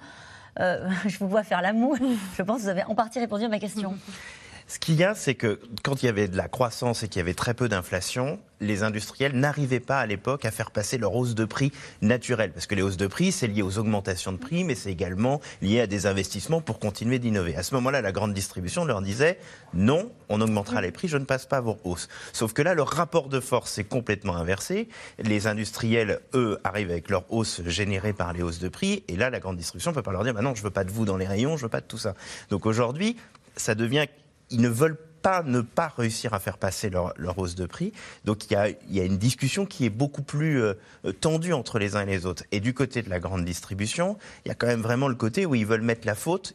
Euh, 0.59 0.89
Je 1.07 1.19
vous 1.19 1.29
vois 1.29 1.43
faire 1.43 1.61
l'amour. 1.61 1.97
Je 2.37 2.43
pense 2.43 2.59
que 2.59 2.63
vous 2.63 2.69
avez 2.69 2.85
en 2.85 2.95
partie 2.95 3.19
répondu 3.19 3.45
à 3.45 3.49
ma 3.49 3.59
question. 3.59 3.97
Ce 4.71 4.79
qu'il 4.79 4.95
y 4.95 5.03
a, 5.03 5.17
c'est 5.17 5.35
que 5.35 5.59
quand 5.83 6.01
il 6.01 6.07
y 6.07 6.09
avait 6.09 6.29
de 6.29 6.37
la 6.37 6.47
croissance 6.47 7.03
et 7.03 7.09
qu'il 7.09 7.19
y 7.19 7.23
avait 7.23 7.35
très 7.35 7.55
peu 7.55 7.69
d'inflation, 7.69 8.39
les 8.61 8.85
industriels 8.85 9.33
n'arrivaient 9.33 9.81
pas 9.81 9.99
à 9.99 10.07
l'époque 10.07 10.45
à 10.45 10.53
faire 10.53 10.71
passer 10.71 10.97
leur 10.97 11.17
hausse 11.17 11.35
de 11.35 11.45
prix 11.45 11.73
naturelle. 12.03 12.53
Parce 12.53 12.69
que 12.69 12.77
les 12.77 12.83
hausses 12.83 12.97
de 12.97 13.09
prix, 13.09 13.33
c'est 13.33 13.49
lié 13.49 13.63
aux 13.63 13.79
augmentations 13.79 14.31
de 14.31 14.37
prix, 14.37 14.63
mais 14.63 14.77
c'est 14.77 14.93
également 14.93 15.41
lié 15.61 15.81
à 15.81 15.89
des 15.89 16.07
investissements 16.07 16.61
pour 16.61 16.79
continuer 16.79 17.19
d'innover. 17.19 17.57
À 17.57 17.65
ce 17.65 17.75
moment-là, 17.75 18.01
la 18.01 18.13
grande 18.13 18.33
distribution 18.33 18.85
leur 18.85 19.03
disait 19.03 19.41
non, 19.75 20.13
on 20.29 20.41
augmentera 20.41 20.81
les 20.81 20.93
prix, 20.93 21.09
je 21.09 21.17
ne 21.17 21.25
passe 21.25 21.47
pas 21.47 21.61
vos 21.61 21.81
hausses. 21.83 22.07
Sauf 22.33 22.53
que 22.53 22.63
là, 22.63 22.75
le 22.75 22.83
rapport 22.83 23.29
de 23.29 23.41
force 23.41 23.77
est 23.79 23.83
complètement 23.83 24.37
inversé. 24.37 24.89
Les 25.19 25.49
industriels, 25.49 26.21
eux, 26.35 26.61
arrivent 26.63 26.93
avec 26.93 27.11
leur 27.11 27.25
hausse 27.33 27.61
générée 27.67 28.13
par 28.13 28.33
les 28.35 28.45
hausses 28.45 28.61
de 28.61 28.69
prix. 28.69 29.03
Et 29.09 29.17
là, 29.17 29.31
la 29.31 29.41
grande 29.41 29.57
distribution 29.57 29.91
ne 29.91 29.97
peut 29.97 30.03
pas 30.03 30.13
leur 30.13 30.23
dire 30.23 30.33
bah 30.35 30.43
non, 30.43 30.55
je 30.55 30.63
veux 30.63 30.71
pas 30.71 30.85
de 30.85 30.93
vous 30.93 31.07
dans 31.07 31.17
les 31.17 31.27
rayons, 31.27 31.57
je 31.57 31.65
veux 31.65 31.69
pas 31.69 31.81
de 31.81 31.87
tout 31.87 31.99
ça. 31.99 32.15
Donc 32.51 32.67
aujourd'hui, 32.67 33.17
ça 33.57 33.75
devient 33.75 34.07
ils 34.51 34.61
ne 34.61 34.69
veulent 34.69 34.99
pas 35.23 35.43
ne 35.43 35.61
pas 35.61 35.93
réussir 35.97 36.35
à 36.35 36.41
faire 36.41 36.59
passer 36.59 36.91
leur, 36.91 37.15
hausse 37.37 37.55
de 37.55 37.67
prix. 37.67 37.93
Donc 38.25 38.51
il 38.51 38.77
y, 38.91 39.01
a, 39.01 39.05
une 39.05 39.19
discussion 39.19 39.67
qui 39.67 39.85
est 39.85 39.91
beaucoup 39.91 40.23
plus 40.23 40.63
euh, 40.63 40.75
tendue 41.21 41.53
entre 41.53 41.79
les 41.79 41.97
uns 41.97 42.03
et 42.03 42.07
les 42.07 42.27
autres. 42.27 42.45
Et 42.53 42.61
du 42.61 42.75
côté 42.75 43.03
de 43.03 43.11
la 43.11 43.21
grande 43.21 43.45
distribution, 43.45 44.17
il 44.45 44.49
y 44.49 44.51
a 44.51 44.55
quand 44.55 44.67
même 44.67 44.83
vraiment 44.83 45.09
le 45.09 45.15
côté 45.15 45.47
où 45.47 45.55
ils 45.55 45.67
veulent 45.67 45.83
mettre 45.83 46.07
la 46.07 46.15
faute 46.15 46.55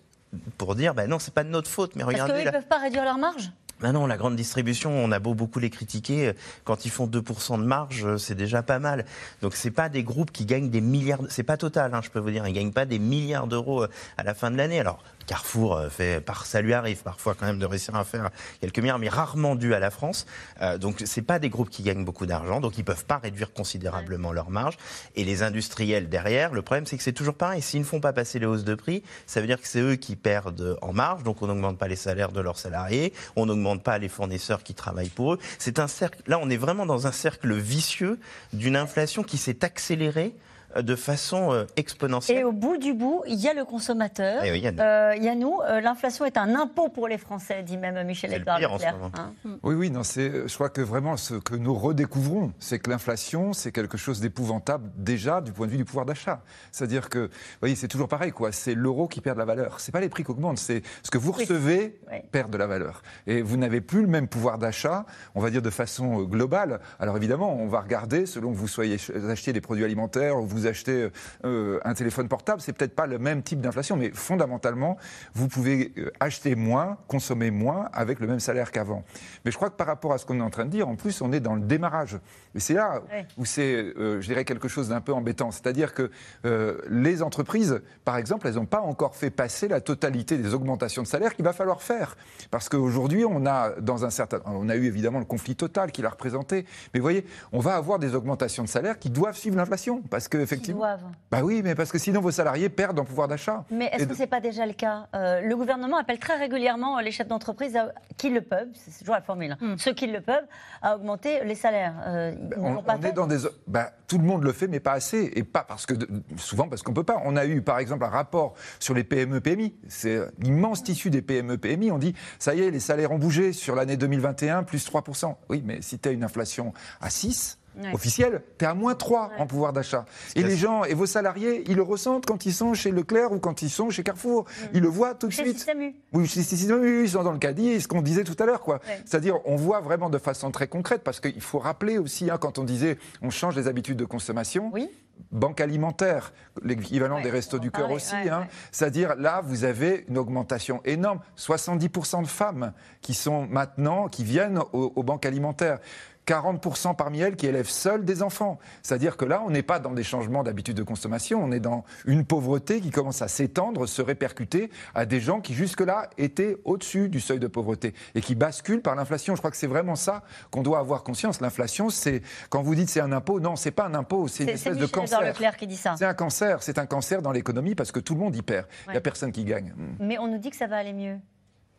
pour 0.57 0.75
dire 0.75 0.93
ben 0.93 1.09
non, 1.09 1.19
c'est 1.19 1.33
pas 1.33 1.43
de 1.43 1.49
notre 1.49 1.69
faute, 1.69 1.95
mais 1.95 2.03
regardez. 2.03 2.31
Parce 2.31 2.41
qu'ils 2.41 2.51
ne 2.51 2.57
peuvent 2.57 2.67
pas 2.67 2.79
réduire 2.79 3.03
leur 3.03 3.17
marge? 3.17 3.51
Ben 3.81 3.91
non, 3.91 4.07
la 4.07 4.15
grande 4.15 4.37
distribution, 4.37 4.89
on 4.89 5.11
a 5.11 5.19
beau 5.19 5.33
beaucoup 5.33 5.59
les 5.59 5.69
critiquer, 5.69 6.31
quand 6.63 6.85
ils 6.85 6.91
font 6.91 7.07
2% 7.07 7.59
de 7.59 7.65
marge, 7.65 8.15
c'est 8.15 8.35
déjà 8.35 8.63
pas 8.63 8.79
mal. 8.79 9.05
Donc 9.41 9.53
c'est 9.53 9.71
pas 9.71 9.89
des 9.89 10.01
groupes 10.01 10.31
qui 10.31 10.45
gagnent 10.45 10.69
des 10.69 10.79
milliards, 10.79 11.19
c'est 11.27 11.43
pas 11.43 11.57
total, 11.57 11.93
hein, 11.93 11.99
je 12.01 12.09
peux 12.09 12.19
vous 12.19 12.31
dire, 12.31 12.47
ils 12.47 12.53
gagnent 12.53 12.71
pas 12.71 12.85
des 12.85 12.99
milliards 12.99 13.47
d'euros 13.47 13.85
à 14.17 14.23
la 14.23 14.33
fin 14.33 14.49
de 14.49 14.55
l'année. 14.55 14.79
Alors 14.79 15.03
Carrefour 15.25 15.75
euh, 15.75 15.89
fait, 15.89 16.21
par, 16.21 16.45
ça 16.45 16.61
lui 16.61 16.73
arrive 16.73 17.03
parfois 17.03 17.35
quand 17.35 17.45
même 17.45 17.59
de 17.59 17.65
réussir 17.65 17.95
à 17.95 18.03
faire 18.03 18.29
quelques 18.61 18.79
milliards, 18.79 18.99
mais 18.99 19.09
rarement 19.09 19.55
dû 19.55 19.73
à 19.73 19.79
la 19.79 19.91
France. 19.91 20.25
Euh, 20.61 20.77
donc 20.77 21.01
c'est 21.05 21.21
pas 21.21 21.39
des 21.39 21.49
groupes 21.49 21.69
qui 21.69 21.83
gagnent 21.83 22.05
beaucoup 22.05 22.25
d'argent, 22.25 22.61
donc 22.61 22.77
ils 22.77 22.85
peuvent 22.85 23.05
pas 23.05 23.17
réduire 23.17 23.53
considérablement 23.53 24.31
leur 24.31 24.49
marge. 24.49 24.77
Et 25.15 25.23
les 25.23 25.43
industriels 25.43 26.09
derrière, 26.09 26.53
le 26.53 26.61
problème 26.61 26.85
c'est 26.85 26.97
que 26.97 27.03
c'est 27.03 27.13
toujours 27.13 27.35
pareil. 27.35 27.61
S'ils 27.61 27.79
ne 27.79 27.85
font 27.85 27.99
pas 27.99 28.13
passer 28.13 28.39
les 28.39 28.45
hausses 28.45 28.63
de 28.63 28.75
prix, 28.75 29.03
ça 29.25 29.41
veut 29.41 29.47
dire 29.47 29.61
que 29.61 29.67
c'est 29.67 29.81
eux 29.81 29.95
qui 29.95 30.15
perdent 30.15 30.77
en 30.81 30.93
marge, 30.93 31.23
donc 31.23 31.41
on 31.41 31.47
n'augmente 31.47 31.77
pas 31.77 31.87
les 31.87 31.95
salaires 31.95 32.31
de 32.31 32.41
leurs 32.41 32.57
salariés, 32.57 33.13
on 33.35 33.45
n'augmente 33.45 33.83
pas 33.83 33.97
les 33.97 34.09
fournisseurs 34.09 34.63
qui 34.63 34.73
travaillent 34.73 35.09
pour 35.09 35.33
eux. 35.33 35.39
C'est 35.59 35.79
un 35.79 35.87
cercle. 35.87 36.21
Là, 36.27 36.39
on 36.41 36.49
est 36.49 36.57
vraiment 36.57 36.85
dans 36.85 37.07
un 37.07 37.11
cercle 37.11 37.53
vicieux 37.53 38.19
d'une 38.53 38.75
inflation 38.75 39.23
qui 39.23 39.37
s'est 39.37 39.63
accélérée 39.63 40.33
de 40.81 40.95
façon 40.95 41.51
euh, 41.53 41.65
exponentielle. 41.77 42.39
Et 42.39 42.43
au 42.43 42.51
bout 42.51 42.77
du 42.77 42.93
bout, 42.93 43.23
il 43.27 43.35
y 43.39 43.47
a 43.47 43.53
le 43.53 43.65
consommateur. 43.65 44.41
Eh 44.43 44.51
oui, 44.51 44.57
il 44.59 44.63
y 44.63 44.67
a 44.67 44.71
nous. 44.71 44.79
Euh, 44.81 45.13
il 45.17 45.23
y 45.23 45.29
a 45.29 45.35
nous. 45.35 45.59
Euh, 45.61 45.81
L'inflation 45.81 46.25
est 46.25 46.37
un 46.37 46.55
impôt 46.55 46.89
pour 46.89 47.07
les 47.07 47.17
Français, 47.17 47.63
dit 47.63 47.77
même 47.77 48.05
Michel 48.05 48.33
Edouard 48.33 48.57
pire 48.57 48.73
en 48.73 48.77
ce 48.79 48.85
Leclerc. 48.85 49.11
hein. 49.17 49.31
Oui, 49.63 49.75
oui, 49.75 49.89
non, 49.89 50.03
c'est, 50.03 50.47
je 50.47 50.53
crois 50.53 50.69
que 50.69 50.81
vraiment 50.81 51.17
ce 51.17 51.35
que 51.35 51.55
nous 51.55 51.73
redécouvrons, 51.75 52.51
c'est 52.59 52.79
que 52.79 52.89
l'inflation, 52.89 53.53
c'est 53.53 53.71
quelque 53.71 53.97
chose 53.97 54.19
d'épouvantable 54.19 54.89
déjà 54.97 55.41
du 55.41 55.51
point 55.51 55.65
de 55.67 55.71
vue 55.71 55.77
du 55.77 55.85
pouvoir 55.85 56.05
d'achat. 56.05 56.41
C'est-à-dire 56.71 57.09
que, 57.09 57.19
vous 57.19 57.29
voyez, 57.61 57.75
c'est 57.75 57.87
toujours 57.87 58.07
pareil, 58.07 58.31
quoi. 58.31 58.51
C'est 58.51 58.73
l'euro 58.75 59.07
qui 59.07 59.21
perd 59.21 59.35
de 59.35 59.39
la 59.39 59.45
valeur. 59.45 59.79
C'est 59.79 59.91
pas 59.91 59.99
les 60.01 60.09
prix 60.09 60.23
qui 60.23 60.31
augmentent, 60.31 60.57
c'est 60.57 60.81
ce 61.03 61.11
que 61.11 61.17
vous 61.17 61.31
recevez 61.31 61.99
Oui. 62.11 62.17
perd 62.31 62.51
de 62.51 62.57
la 62.57 62.67
valeur. 62.67 63.01
Et 63.27 63.41
vous 63.41 63.57
n'avez 63.57 63.81
plus 63.81 64.01
le 64.01 64.07
même 64.07 64.27
pouvoir 64.27 64.57
d'achat, 64.57 65.05
on 65.35 65.41
va 65.41 65.49
dire 65.49 65.61
de 65.61 65.69
façon 65.69 66.21
euh, 66.21 66.23
globale. 66.25 66.79
Alors 66.99 67.15
évidemment, 67.17 67.55
on 67.55 67.67
va 67.67 67.81
regarder 67.81 68.25
selon 68.25 68.51
que 68.51 68.57
vous 68.57 68.67
soyez 68.67 68.97
vous 69.15 69.29
achetiez 69.29 69.53
des 69.53 69.61
produits 69.61 69.83
alimentaires 69.85 70.37
ou 70.37 70.45
vous 70.65 70.69
achetez 70.69 71.09
euh, 71.45 71.79
un 71.85 71.93
téléphone 71.93 72.27
portable, 72.27 72.61
c'est 72.61 72.73
peut-être 72.73 72.95
pas 72.95 73.05
le 73.05 73.19
même 73.19 73.43
type 73.43 73.61
d'inflation, 73.61 73.95
mais 73.95 74.11
fondamentalement, 74.13 74.97
vous 75.33 75.47
pouvez 75.47 75.93
euh, 75.97 76.11
acheter 76.19 76.55
moins, 76.55 76.97
consommer 77.07 77.51
moins 77.51 77.89
avec 77.93 78.19
le 78.19 78.27
même 78.27 78.39
salaire 78.39 78.71
qu'avant. 78.71 79.03
Mais 79.43 79.51
je 79.51 79.57
crois 79.57 79.69
que 79.69 79.75
par 79.75 79.87
rapport 79.87 80.13
à 80.13 80.17
ce 80.17 80.25
qu'on 80.25 80.39
est 80.39 80.43
en 80.43 80.49
train 80.49 80.65
de 80.65 80.71
dire, 80.71 80.87
en 80.87 80.95
plus, 80.95 81.21
on 81.21 81.31
est 81.31 81.39
dans 81.39 81.55
le 81.55 81.61
démarrage. 81.61 82.17
Et 82.55 82.59
c'est 82.59 82.73
là 82.73 83.01
Ouais. 83.11 83.27
où 83.37 83.45
c'est, 83.45 83.93
euh, 83.97 84.21
je 84.21 84.27
dirais, 84.27 84.45
quelque 84.45 84.67
chose 84.67 84.89
d'un 84.89 85.01
peu 85.01 85.13
embêtant. 85.13 85.51
C'est-à-dire 85.51 85.93
que 85.93 86.09
euh, 86.45 86.77
les 86.89 87.21
entreprises, 87.21 87.81
par 88.03 88.17
exemple, 88.17 88.47
elles 88.47 88.55
n'ont 88.55 88.65
pas 88.65 88.81
encore 88.81 89.15
fait 89.15 89.29
passer 89.29 89.67
la 89.67 89.81
totalité 89.81 90.37
des 90.37 90.53
augmentations 90.53 91.03
de 91.03 91.07
salaire 91.07 91.35
qu'il 91.35 91.45
va 91.45 91.53
falloir 91.53 91.81
faire. 91.81 92.15
Parce 92.51 92.69
qu'aujourd'hui, 92.69 93.25
on 93.25 93.45
a, 93.45 93.71
dans 93.81 94.05
un 94.05 94.09
certain, 94.09 94.39
on 94.45 94.69
a 94.69 94.75
eu 94.75 94.85
évidemment 94.85 95.19
le 95.19 95.25
conflit 95.25 95.55
total 95.55 95.91
qu'il 95.91 96.05
a 96.05 96.09
représenté. 96.09 96.65
Mais 96.93 96.99
vous 96.99 97.03
voyez, 97.03 97.25
on 97.51 97.59
va 97.59 97.75
avoir 97.75 97.99
des 97.99 98.15
augmentations 98.15 98.63
de 98.63 98.69
salaire 98.69 98.97
qui 98.97 99.09
doivent 99.09 99.37
suivre 99.37 99.57
l'inflation. 99.57 100.01
Parce 100.09 100.27
que, 100.27 100.45
effectivement. 100.55 100.79
doivent. 100.79 101.03
Bah 101.31 101.41
oui, 101.43 101.61
mais 101.63 101.75
parce 101.75 101.91
que 101.91 101.97
sinon 101.97 102.21
vos 102.21 102.31
salariés 102.31 102.69
perdent 102.69 102.99
en 102.99 103.05
pouvoir 103.05 103.27
d'achat. 103.27 103.63
Mais 103.71 103.85
est-ce 103.93 104.03
que 104.03 104.09
de- 104.09 104.13
ce 104.15 104.19
n'est 104.21 104.27
pas 104.27 104.39
déjà 104.41 104.65
le 104.65 104.73
cas? 104.73 105.07
Euh, 105.15 105.41
Le 105.41 105.55
gouvernement 105.55 105.97
appelle 105.97 106.19
très 106.19 106.35
régulièrement 106.37 106.99
les 106.99 107.11
chefs 107.11 107.27
d'entreprise 107.27 107.77
qui 108.17 108.29
le 108.29 108.41
peuvent, 108.41 108.69
c'est 108.73 108.99
toujours 108.99 109.15
la 109.15 109.21
formule, 109.21 109.51
hein, 109.53 109.57
Hmm. 109.59 109.77
ceux 109.77 109.93
qui 109.93 110.07
le 110.07 110.21
peuvent, 110.21 110.45
à 110.81 110.95
augmenter 110.95 111.43
les 111.43 111.55
salaires. 111.55 111.93
Euh, 112.05 112.33
ils 112.35 112.49
ne 112.49 112.55
on, 112.77 112.81
pas 112.83 112.95
on 112.97 113.01
fait. 113.01 113.09
est 113.09 113.13
dans 113.13 113.27
des. 113.27 113.37
bah, 113.67 113.91
tout 114.07 114.17
le 114.17 114.23
monde 114.23 114.43
le 114.43 114.51
fait, 114.51 114.67
mais 114.67 114.79
pas 114.79 114.93
assez. 114.93 115.31
Et 115.35 115.43
pas 115.43 115.63
parce 115.63 115.85
que. 115.85 115.93
Souvent 116.37 116.67
parce 116.67 116.81
qu'on 116.83 116.93
peut 116.93 117.03
pas. 117.03 117.21
On 117.25 117.35
a 117.35 117.45
eu, 117.45 117.61
par 117.61 117.79
exemple, 117.79 118.03
un 118.05 118.09
rapport 118.09 118.53
sur 118.79 118.93
les 118.93 119.03
PME-PMI. 119.03 119.75
C'est 119.87 120.19
l'immense 120.39 120.83
tissu 120.83 121.09
des 121.09 121.21
PME-PMI. 121.21 121.91
On 121.91 121.97
dit, 121.97 122.13
ça 122.39 122.53
y 122.55 122.61
est, 122.61 122.71
les 122.71 122.79
salaires 122.79 123.11
ont 123.11 123.17
bougé 123.17 123.53
sur 123.53 123.75
l'année 123.75 123.97
2021, 123.97 124.63
plus 124.63 124.85
3%. 124.89 125.35
Oui, 125.49 125.63
mais 125.65 125.81
si 125.81 125.97
tu 125.99 126.09
as 126.09 126.11
une 126.11 126.23
inflation 126.23 126.73
à 127.01 127.09
6, 127.09 127.57
Ouais. 127.77 127.93
officielle, 127.93 128.41
tu 128.57 128.65
es 128.65 128.67
à 128.67 128.73
moins 128.73 128.95
3 128.95 129.31
en 129.37 129.45
pouvoir 129.47 129.73
d'achat. 129.73 130.05
Et 130.35 130.43
les 130.43 130.55
gens, 130.55 130.83
et 130.85 130.93
vos 130.93 131.05
salariés, 131.05 131.63
ils 131.67 131.75
le 131.75 131.81
ressentent 131.83 132.25
quand 132.25 132.45
ils 132.45 132.53
sont 132.53 132.73
chez 132.73 132.91
Leclerc 132.91 133.31
ou 133.31 133.39
quand 133.39 133.61
ils 133.61 133.69
sont 133.69 133.89
chez 133.89 134.03
Carrefour. 134.03 134.45
Ils 134.73 134.81
le 134.81 134.87
voient 134.87 135.13
tout 135.13 135.27
de 135.27 135.33
suite. 135.33 135.55
Système 135.57 135.81
U. 135.81 135.95
Oui, 136.13 136.31
ils 136.35 137.09
sont 137.09 137.23
dans 137.23 137.31
le 137.31 137.37
caddie, 137.39 137.81
ce 137.81 137.87
qu'on 137.87 138.01
disait 138.01 138.23
tout 138.23 138.35
à 138.41 138.45
l'heure, 138.45 138.61
quoi. 138.61 138.75
Ouais. 138.87 139.01
C'est-à-dire, 139.05 139.39
on 139.45 139.55
voit 139.55 139.81
vraiment 139.81 140.09
de 140.09 140.17
façon 140.17 140.51
très 140.51 140.67
concrète, 140.67 141.03
parce 141.03 141.19
qu'il 141.19 141.41
faut 141.41 141.59
rappeler 141.59 141.97
aussi, 141.97 142.29
hein, 142.29 142.37
quand 142.39 142.59
on 142.59 142.63
disait, 142.63 142.97
on 143.21 143.29
change 143.29 143.55
les 143.55 143.67
habitudes 143.67 143.97
de 143.97 144.05
consommation. 144.05 144.69
Oui. 144.73 144.89
Banque 145.31 145.61
alimentaire, 145.61 146.33
l'équivalent 146.61 147.15
Ouais, 147.17 147.23
des 147.23 147.29
restos 147.29 147.57
du 147.57 147.71
cœur 147.71 147.89
aussi. 147.89 148.13
ouais, 148.15 148.29
hein. 148.29 148.41
ouais. 148.41 148.47
C'est-à-dire, 148.71 149.15
là, 149.15 149.41
vous 149.45 149.63
avez 149.63 150.05
une 150.09 150.17
augmentation 150.17 150.81
énorme. 150.83 151.19
70% 151.37 152.21
de 152.23 152.27
femmes 152.27 152.73
qui 153.01 153.13
sont 153.13 153.47
maintenant, 153.47 154.07
qui 154.09 154.23
viennent 154.25 154.59
aux, 154.73 154.91
aux 154.93 155.03
banques 155.03 155.25
alimentaires. 155.25 155.79
40% 156.25 156.95
parmi 156.95 157.19
elles 157.19 157.35
qui 157.35 157.47
élèvent 157.47 157.69
seules 157.69 158.05
des 158.05 158.23
enfants. 158.23 158.59
C'est-à-dire 158.83 159.17
que 159.17 159.25
là, 159.25 159.43
on 159.45 159.49
n'est 159.49 159.63
pas 159.63 159.79
dans 159.79 159.91
des 159.91 160.03
changements 160.03 160.43
d'habitude 160.43 160.75
de 160.75 160.83
consommation, 160.83 161.43
on 161.43 161.51
est 161.51 161.59
dans 161.59 161.83
une 162.05 162.25
pauvreté 162.25 162.81
qui 162.81 162.91
commence 162.91 163.21
à 163.21 163.27
s'étendre, 163.27 163.87
se 163.87 164.01
répercuter 164.01 164.69
à 164.93 165.05
des 165.05 165.19
gens 165.19 165.41
qui 165.41 165.53
jusque-là 165.53 166.09
étaient 166.17 166.57
au-dessus 166.65 167.09
du 167.09 167.19
seuil 167.19 167.39
de 167.39 167.47
pauvreté 167.47 167.93
et 168.15 168.21
qui 168.21 168.35
basculent 168.35 168.81
par 168.81 168.95
l'inflation. 168.95 169.35
Je 169.35 169.41
crois 169.41 169.51
que 169.51 169.57
c'est 169.57 169.67
vraiment 169.67 169.95
ça 169.95 170.23
qu'on 170.51 170.63
doit 170.63 170.79
avoir 170.79 171.03
conscience. 171.03 171.41
L'inflation, 171.41 171.89
c'est 171.89 172.21
quand 172.49 172.61
vous 172.61 172.75
dites 172.75 172.89
c'est 172.89 173.01
un 173.01 173.11
impôt, 173.11 173.39
non, 173.39 173.55
c'est 173.55 173.71
pas 173.71 173.85
un 173.85 173.93
impôt, 173.93 174.27
c'est 174.27 174.43
une 174.43 174.49
espèce 174.49 174.77
de 174.77 174.85
cancer. 174.85 175.21
Leclerc 175.21 175.57
qui 175.57 175.67
dit 175.67 175.77
ça. 175.77 175.95
C'est 175.97 176.05
un 176.05 176.13
cancer, 176.13 176.63
c'est 176.63 176.79
un 176.79 176.85
cancer 176.85 177.21
dans 177.21 177.31
l'économie 177.31 177.75
parce 177.75 177.91
que 177.91 177.99
tout 177.99 178.13
le 178.13 178.19
monde 178.19 178.35
y 178.35 178.41
perd. 178.41 178.67
Il 178.87 178.91
n'y 178.91 178.97
a 178.97 179.01
personne 179.01 179.31
qui 179.31 179.43
gagne. 179.43 179.73
Mais 179.99 180.17
on 180.17 180.27
nous 180.27 180.37
dit 180.37 180.49
que 180.49 180.57
ça 180.57 180.67
va 180.67 180.77
aller 180.77 180.93
mieux. 180.93 181.17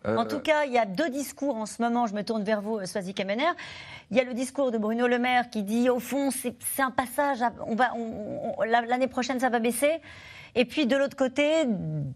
Euh, 0.06 0.16
En 0.16 0.24
tout 0.24 0.40
cas, 0.40 0.64
il 0.66 0.72
y 0.72 0.78
a 0.78 0.84
deux 0.86 1.08
discours 1.10 1.56
en 1.56 1.66
ce 1.66 1.82
moment. 1.82 2.06
Je 2.06 2.14
me 2.14 2.22
tourne 2.22 2.42
vers 2.44 2.60
vous, 2.60 2.84
Swazi 2.86 3.14
Kemener. 3.14 3.50
Il 4.10 4.16
y 4.16 4.20
a 4.20 4.24
le 4.24 4.34
discours 4.34 4.70
de 4.70 4.78
Bruno 4.78 5.06
Le 5.06 5.18
Maire 5.18 5.50
qui 5.50 5.62
dit, 5.62 5.90
au 5.90 5.98
fond, 6.00 6.30
c'est 6.30 6.54
un 6.82 6.90
passage. 6.90 7.42
à- 7.42 7.52
on 7.66 7.74
va, 7.74 7.92
on- 7.96 8.54
on- 8.58 8.62
la- 8.62 8.82
l'année 8.82 9.08
prochaine, 9.08 9.40
ça 9.40 9.48
va 9.48 9.58
baisser. 9.58 9.90
Et 10.58 10.64
puis 10.64 10.86
de 10.86 10.96
l'autre 10.96 11.16
côté, 11.16 11.66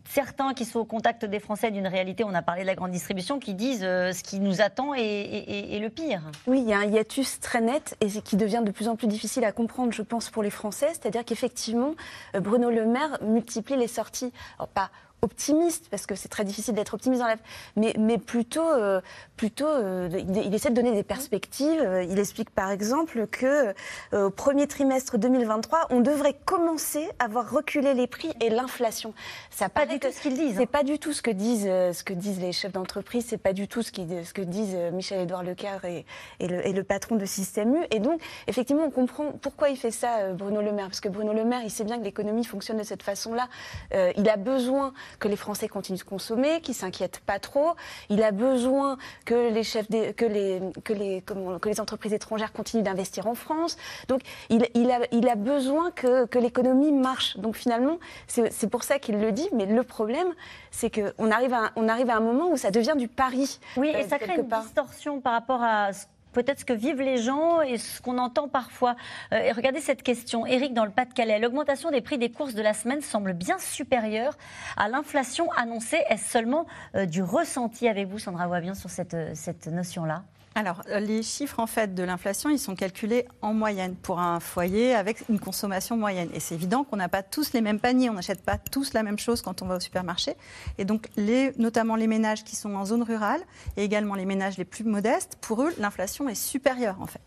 certains 0.09 0.55
qui 0.55 0.65
sont 0.65 0.79
au 0.81 0.85
contact 0.87 1.27
des 1.27 1.41
Français 1.41 1.71
d'une 1.71 1.87
réalité, 1.87 2.25
on 2.25 2.33
a 2.33 2.41
parlé 2.41 2.63
de 2.63 2.67
la 2.67 2.75
grande 2.75 2.91
distribution, 2.91 3.39
qui 3.39 3.53
disent 3.53 3.83
euh, 3.85 4.13
ce 4.13 4.23
qui 4.23 4.41
nous 4.41 4.63
attend 4.63 4.95
est, 4.95 5.03
est- 5.03 5.51
est- 5.51 5.77
est 5.77 5.79
le 5.79 5.91
pire. 5.91 6.23
Oui, 6.47 6.61
il 6.63 6.69
y 6.69 6.73
a 6.73 6.79
un 6.79 6.85
hiatus 6.87 7.39
très 7.41 7.61
net 7.61 7.97
et 8.01 8.07
qui 8.09 8.37
devient 8.37 8.63
de 8.65 8.71
plus 8.71 8.89
en 8.89 8.97
plus 8.97 9.09
difficile 9.09 9.45
à 9.45 9.53
comprendre, 9.53 9.93
je 9.93 10.01
pense, 10.03 10.31
pour 10.31 10.43
les 10.43 10.49
Français. 10.51 10.89
C'est-à-dire 10.93 11.25
qu'effectivement, 11.27 11.93
euh, 12.35 12.41
Bruno 12.41 12.71
Le 12.71 12.87
Maire 12.87 13.19
multiplie 13.23 13.77
les 13.77 13.89
sorties. 13.89 14.33
Alors, 14.59 14.69
pas 14.69 14.91
optimiste, 15.23 15.87
parce 15.91 16.07
que 16.07 16.15
c'est 16.15 16.29
très 16.29 16.45
difficile 16.45 16.75
d'être 16.75 16.95
optimiste 16.95 17.21
dans 17.23 17.29
la... 17.29 17.37
Mais, 17.77 17.95
mais 17.99 18.19
plutôt, 18.19 18.69
euh, 18.69 19.01
plutôt 19.37 19.67
euh, 19.67 20.09
il, 20.13 20.55
essaie 20.55 20.71
de 20.71 20.75
donner 20.75 20.93
des 20.93 21.03
perspectives. 21.03 21.81
Euh, 21.81 22.03
Il 22.03 22.19
explique 22.19 22.51
par 22.51 22.71
exemple 22.71 23.27
que 23.27 23.75
euh, 24.13 24.27
au 24.27 24.31
premier 24.31 24.67
trimestre 24.67 25.19
2023, 25.19 25.87
on 25.91 26.01
devrait 26.01 26.37
commencer 26.45 27.09
à 27.19 27.29
voir 27.29 27.51
reculer 27.51 27.95
les 27.95 28.07
prix 28.07 28.33
et 28.41 28.51
l'inflation. 28.51 29.15
Ça 29.51 29.69
Pas 29.69 29.87
du 29.87 29.99
tout 29.99 30.11
ce 30.13 30.21
qu'ils 30.21 30.35
disent. 30.35 30.57
c'est 30.57 30.67
pas 30.67 30.83
du 30.83 30.99
tout 30.99 31.13
ce 31.13 31.23
que 31.23 31.31
disent, 31.31 31.65
ce 31.65 32.03
que 32.05 32.13
disent 32.13 32.41
les 32.41 32.53
chefs 32.53 32.73
d'entreprise, 32.73 33.27
c'est 33.29 33.39
pas 33.39 33.53
du 33.53 33.69
tout 33.69 33.83
ce, 33.83 33.93
qui, 33.93 34.07
ce 34.25 34.33
que 34.33 34.43
disent 34.43 34.77
Michel-Édouard 34.93 35.43
Leclerc 35.43 35.85
et, 35.85 36.05
et 36.39 36.49
le, 36.49 36.67
et 36.67 36.73
le 36.73 36.85
patron 36.85 37.17
de 37.17 37.25
Système 37.25 37.75
U. 37.75 37.81
Et 37.91 37.99
donc, 37.99 38.21
effectivement, 38.47 38.85
on 38.85 38.91
comprend 38.91 39.33
pourquoi 39.33 39.69
il 39.69 39.77
fait 39.77 39.91
ça, 39.91 40.33
Bruno 40.33 40.61
Le 40.61 40.73
Maire. 40.73 40.87
Parce 40.87 41.01
que 41.01 41.09
Bruno 41.09 41.33
Le 41.33 41.45
Maire, 41.45 41.63
il 41.63 41.71
sait 41.71 41.85
bien 41.85 41.99
que 41.99 42.05
l'économie 42.05 42.45
fonctionne 42.45 42.79
de 42.79 42.83
cette 42.85 43.03
façon-là. 43.03 43.49
Il 43.93 44.29
a 44.29 44.37
besoin 44.37 44.93
que 45.19 45.29
les 45.29 45.37
Français 45.37 45.69
continuent 45.69 45.99
de 45.99 46.03
consommer, 46.05 46.61
qu'ils 46.61 46.75
s'inquiètent 46.75 47.21
pas 47.21 47.39
trop. 47.39 47.73
Il 48.09 48.23
a 48.23 48.31
besoin 48.31 48.97
que 49.25 49.51
les 49.53 49.63
chefs, 49.65 49.91
des- 49.91 50.13
que 50.15 50.25
les, 50.25 50.61
que 50.85 50.93
les, 50.93 51.23
comment- 51.23 51.59
que 51.59 51.69
les 51.69 51.81
entreprises 51.81 52.13
étrangères 52.13 52.53
continuent 52.53 52.83
d'investir 52.83 53.27
en 53.27 53.35
France. 53.35 53.77
Donc, 54.09 54.21
il, 54.49 54.67
il 54.75 54.91
a, 54.91 55.01
il 55.13 55.29
a 55.29 55.35
besoin 55.35 55.91
que, 55.91 56.27
que 56.27 56.39
l'économie 56.39 56.93
marche. 56.93 57.37
Donc, 57.39 57.57
finalement, 57.57 57.99
c'est 58.27 58.51
c'est 58.53 58.69
pour 58.69 58.85
ça 58.85 58.99
qu'il 58.99 59.19
le 59.21 59.33
dit. 59.33 59.49
Mais 59.53 59.67
le 59.67 59.83
problème, 59.83 60.29
c'est 60.71 60.91
qu'on 60.91 61.31
arrive, 61.31 61.55
à 61.55 61.65
un- 61.67 61.71
on 61.77 61.89
arrive 61.89 62.11
à 62.11 62.17
un 62.17 62.21
moment 62.21 62.49
où 62.51 62.57
ça 62.57 62.71
devient 62.71 62.95
du 62.97 63.09
pari. 63.09 63.59
Oui, 63.77 63.89
et 63.89 64.05
euh, 64.05 64.09
ça 64.09 64.19
crée 64.19 64.37
une 64.37 64.49
part. 64.49 64.63
distorsion 64.63 65.21
par 65.21 65.33
rapport 65.33 65.63
à 65.63 65.93
ce- 65.93 66.07
peut-être 66.33 66.61
ce 66.61 66.65
que 66.65 66.73
vivent 66.73 67.01
les 67.01 67.19
gens 67.19 67.61
et 67.63 67.79
ce 67.79 68.01
qu'on 68.01 68.19
entend 68.19 68.49
parfois. 68.49 68.97
Euh, 69.33 69.53
regardez 69.55 69.81
cette 69.81 70.03
question. 70.03 70.47
Eric, 70.47 70.75
dans 70.75 70.85
le 70.85 70.91
Pas-de-Calais, 70.91 71.39
l'augmentation 71.39 71.91
des 71.91 72.01
prix 72.01 72.19
des 72.19 72.31
courses 72.31 72.55
de 72.55 72.63
la 72.63 72.75
semaine 72.75 73.01
semble 73.01 73.33
bien 73.33 73.59
supérieure 73.59 74.37
à 74.77 74.89
l'inflation 74.89 75.51
annoncée. 75.53 76.01
Est-ce 76.09 76.31
seulement 76.31 76.67
euh, 76.95 77.07
du 77.07 77.23
ressenti 77.23 77.89
avec 77.89 78.09
vous, 78.09 78.19
Sandra 78.19 78.49
Wabian, 78.49 78.75
sur 78.75 78.91
cette, 78.91 79.15
euh, 79.15 79.33
cette 79.35 79.67
notion-là? 79.67 80.23
Alors, 80.57 80.83
euh, 80.89 80.99
les 80.99 81.23
chiffres 81.23 81.61
en 81.61 81.69
fait 81.69 81.95
de 81.95 82.03
l'inflation, 82.03 82.51
ils 82.51 82.59
sont 82.59 82.75
calculés 82.75 83.27
en 83.41 83.55
moyenne 83.55 83.95
pour 83.95 84.19
un 84.19 84.41
foyer 84.41 84.97
avec 84.97 85.29
une 85.29 85.39
consommation 85.39 85.97
moyenne. 85.97 86.29
Et 86.35 86.41
c'est 86.41 86.57
évident 86.57 86.83
qu'on 86.83 86.97
n'a 86.97 87.09
pas 87.09 87.23
tous 87.23 87.53
les 87.53 87.61
mêmes 87.61 87.79
paniers, 87.79 88.11
on 88.11 88.15
n'achète 88.15 88.43
pas 88.43 88.59
tous 88.59 88.93
la 88.93 89.05
même 89.05 89.19
chose 89.19 89.43
quand 89.43 89.63
on 89.63 89.67
va 89.67 89.77
au 89.77 89.81
supermarché. 89.81 90.35
Et 90.77 90.85
donc, 90.85 91.09
les, 91.17 91.53
notamment 91.57 91.95
les 91.95 92.09
ménages 92.09 92.43
qui 92.43 92.57
sont 92.57 92.75
en 92.75 92.85
zone 92.85 93.05
rurale 93.05 93.41
et 93.77 93.85
également 93.85 94.17
les 94.17 94.25
ménages 94.25 94.59
les 94.59 94.65
plus 94.65 94.83
modestes, 94.83 95.37
pour 95.41 95.63
eux, 95.63 95.73
l'inflation 95.79 96.29
est 96.29 96.35
supérieure 96.35 96.97
en 97.01 97.07
fait. 97.07 97.21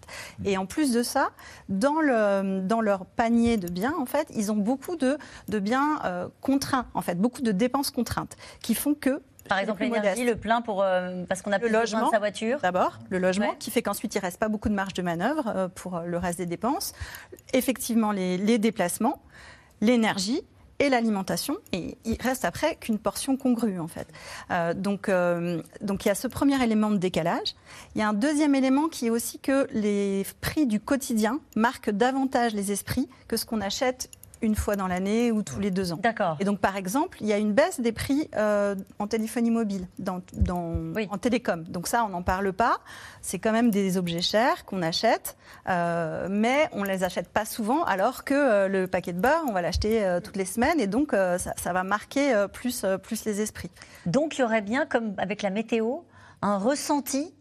Et 0.44 0.58
en 0.58 0.66
plus 0.66 0.92
de 0.92 1.02
ça, 1.02 1.30
dans, 1.70 2.02
le, 2.02 2.60
dans 2.60 2.82
leur 2.82 3.06
panier 3.06 3.56
de 3.56 3.70
biens, 3.70 3.96
en 3.98 4.06
fait, 4.06 4.28
ils 4.36 4.52
ont 4.52 4.58
beaucoup 4.58 4.98
de, 4.98 5.18
de 5.48 5.60
biens 5.60 6.02
euh, 6.04 6.28
contraints, 6.42 6.88
en 6.94 7.02
fait, 7.02 7.16
beaucoup 7.16 7.42
de 7.42 7.54
dépenses 7.54 7.90
contraintes, 7.90 8.36
qui 8.62 8.76
font 8.76 8.94
que 8.94 9.22
Par 9.50 9.60
exemple, 9.60 9.84
l'énergie, 9.84 10.24
le 10.26 10.36
plein 10.36 10.62
pour, 10.62 10.82
euh, 10.84 11.24
parce 11.28 11.42
qu'on 11.42 11.52
a 11.52 11.58
Le 11.58 11.62
plus 11.64 11.68
besoin 11.70 11.82
logement. 11.82 12.06
de 12.08 12.12
sa 12.12 12.20
voiture. 12.20 12.60
D'abord, 12.62 13.00
le 13.10 13.20
logement, 13.20 13.50
Ouais. 13.50 13.58
qui 13.60 13.72
fait 13.72 13.82
qu'ensuite 13.82 14.16
il 14.16 14.20
reste 14.20 14.40
pas 14.40 14.48
beaucoup 14.48 14.70
de 14.70 14.74
marge 14.74 14.94
de 14.94 15.02
manœuvre 15.02 15.52
euh, 15.56 15.68
pour 15.68 15.98
euh, 15.98 16.06
le 16.06 16.18
reste 16.18 16.38
des 16.40 16.46
dépenses. 16.46 16.94
Effectivement, 17.54 18.12
les, 18.12 18.38
les 18.38 18.58
déplacements, 18.58 19.22
l'énergie 19.82 20.42
et 20.80 20.90
l'alimentation. 20.90 21.58
Et 21.72 21.98
il 22.04 22.18
reste 22.22 22.46
après 22.46 22.76
qu'une 22.78 22.98
portion 22.98 23.38
congrue, 23.38 23.80
en 23.80 23.88
fait. 23.88 24.08
Euh, 24.52 24.74
donc, 24.74 25.08
euh, 25.08 25.62
donc 25.82 26.04
il 26.04 26.08
y 26.08 26.12
a 26.12 26.16
ce 26.16 26.28
premier 26.28 26.62
élément 26.64 26.90
de 26.90 26.98
décalage. 26.98 27.54
Il 27.96 28.00
y 28.00 28.02
a 28.02 28.10
un 28.10 28.14
deuxième 28.14 28.56
élément 28.56 28.88
qui 28.90 29.08
est 29.08 29.10
aussi 29.12 29.40
que 29.40 29.68
les 29.72 30.26
prix 30.42 30.66
du 30.66 30.80
quotidien 30.80 31.40
marquent 31.56 31.92
davantage 31.92 32.54
les 32.54 32.72
esprits 32.72 33.08
que 33.28 33.38
ce 33.38 33.46
qu'on 33.46 33.62
achète 33.62 34.10
une 34.44 34.56
fois 34.56 34.76
dans 34.76 34.88
l'année 34.88 35.32
ou 35.32 35.42
tous 35.42 35.60
les 35.60 35.72
deux 35.72 35.94
ans. 35.94 36.00
D'accord. 36.02 36.38
Et 36.40 36.46
donc, 36.46 36.60
par 36.60 36.76
exemple, 36.76 37.18
il 37.22 37.28
y 37.28 37.34
a 37.34 37.38
une 37.38 37.54
baisse 37.54 37.80
des 37.80 37.92
prix 37.92 38.30
euh, 38.36 38.76
en 39.00 39.08
téléphonie 39.08 39.50
mobile, 39.52 39.88
dans, 39.98 40.22
dans- 40.34 40.76
Oui. 40.96 41.08
en 41.12 41.18
télécom. 41.18 41.64
Donc 41.64 41.88
ça, 41.88 42.04
on 42.06 42.10
n'en 42.10 42.22
parle 42.22 42.54
pas. 42.54 42.78
C'est 43.22 43.40
quand 43.40 43.52
même 43.54 43.72
des 43.72 43.98
objets 43.98 44.22
chers 44.22 44.66
qu'on 44.66 44.82
achète, 44.82 45.38
euh, 45.70 46.28
mais 46.30 46.70
on 46.74 46.82
ne 46.82 46.88
les 46.88 47.04
achète 47.04 47.30
pas 47.30 47.46
souvent, 47.46 47.84
alors 47.86 48.24
que 48.24 48.34
euh, 48.34 48.68
le 48.68 48.86
paquet 48.88 49.14
de 49.14 49.20
beurre, 49.20 49.44
on 49.50 49.54
va 49.54 49.62
l'acheter 49.62 50.20
toutes 50.24 50.36
les 50.38 50.46
semaines, 50.46 50.80
et 50.80 50.88
donc 50.88 51.12
ça, 51.14 51.38
ça 51.56 51.74
va 51.74 51.84
marquer 51.84 52.46
plus, 52.52 52.86
plus 53.02 53.26
les 53.26 53.42
esprits. 53.42 53.72
Donc 54.06 54.38
il 54.38 54.42
y 54.42 54.44
aurait 54.44 54.62
bien, 54.62 54.86
comme 54.86 55.14
avec 55.18 55.42
la 55.42 55.50
météo, 55.50 56.00
un 56.42 56.58
ressenti, 56.58 57.34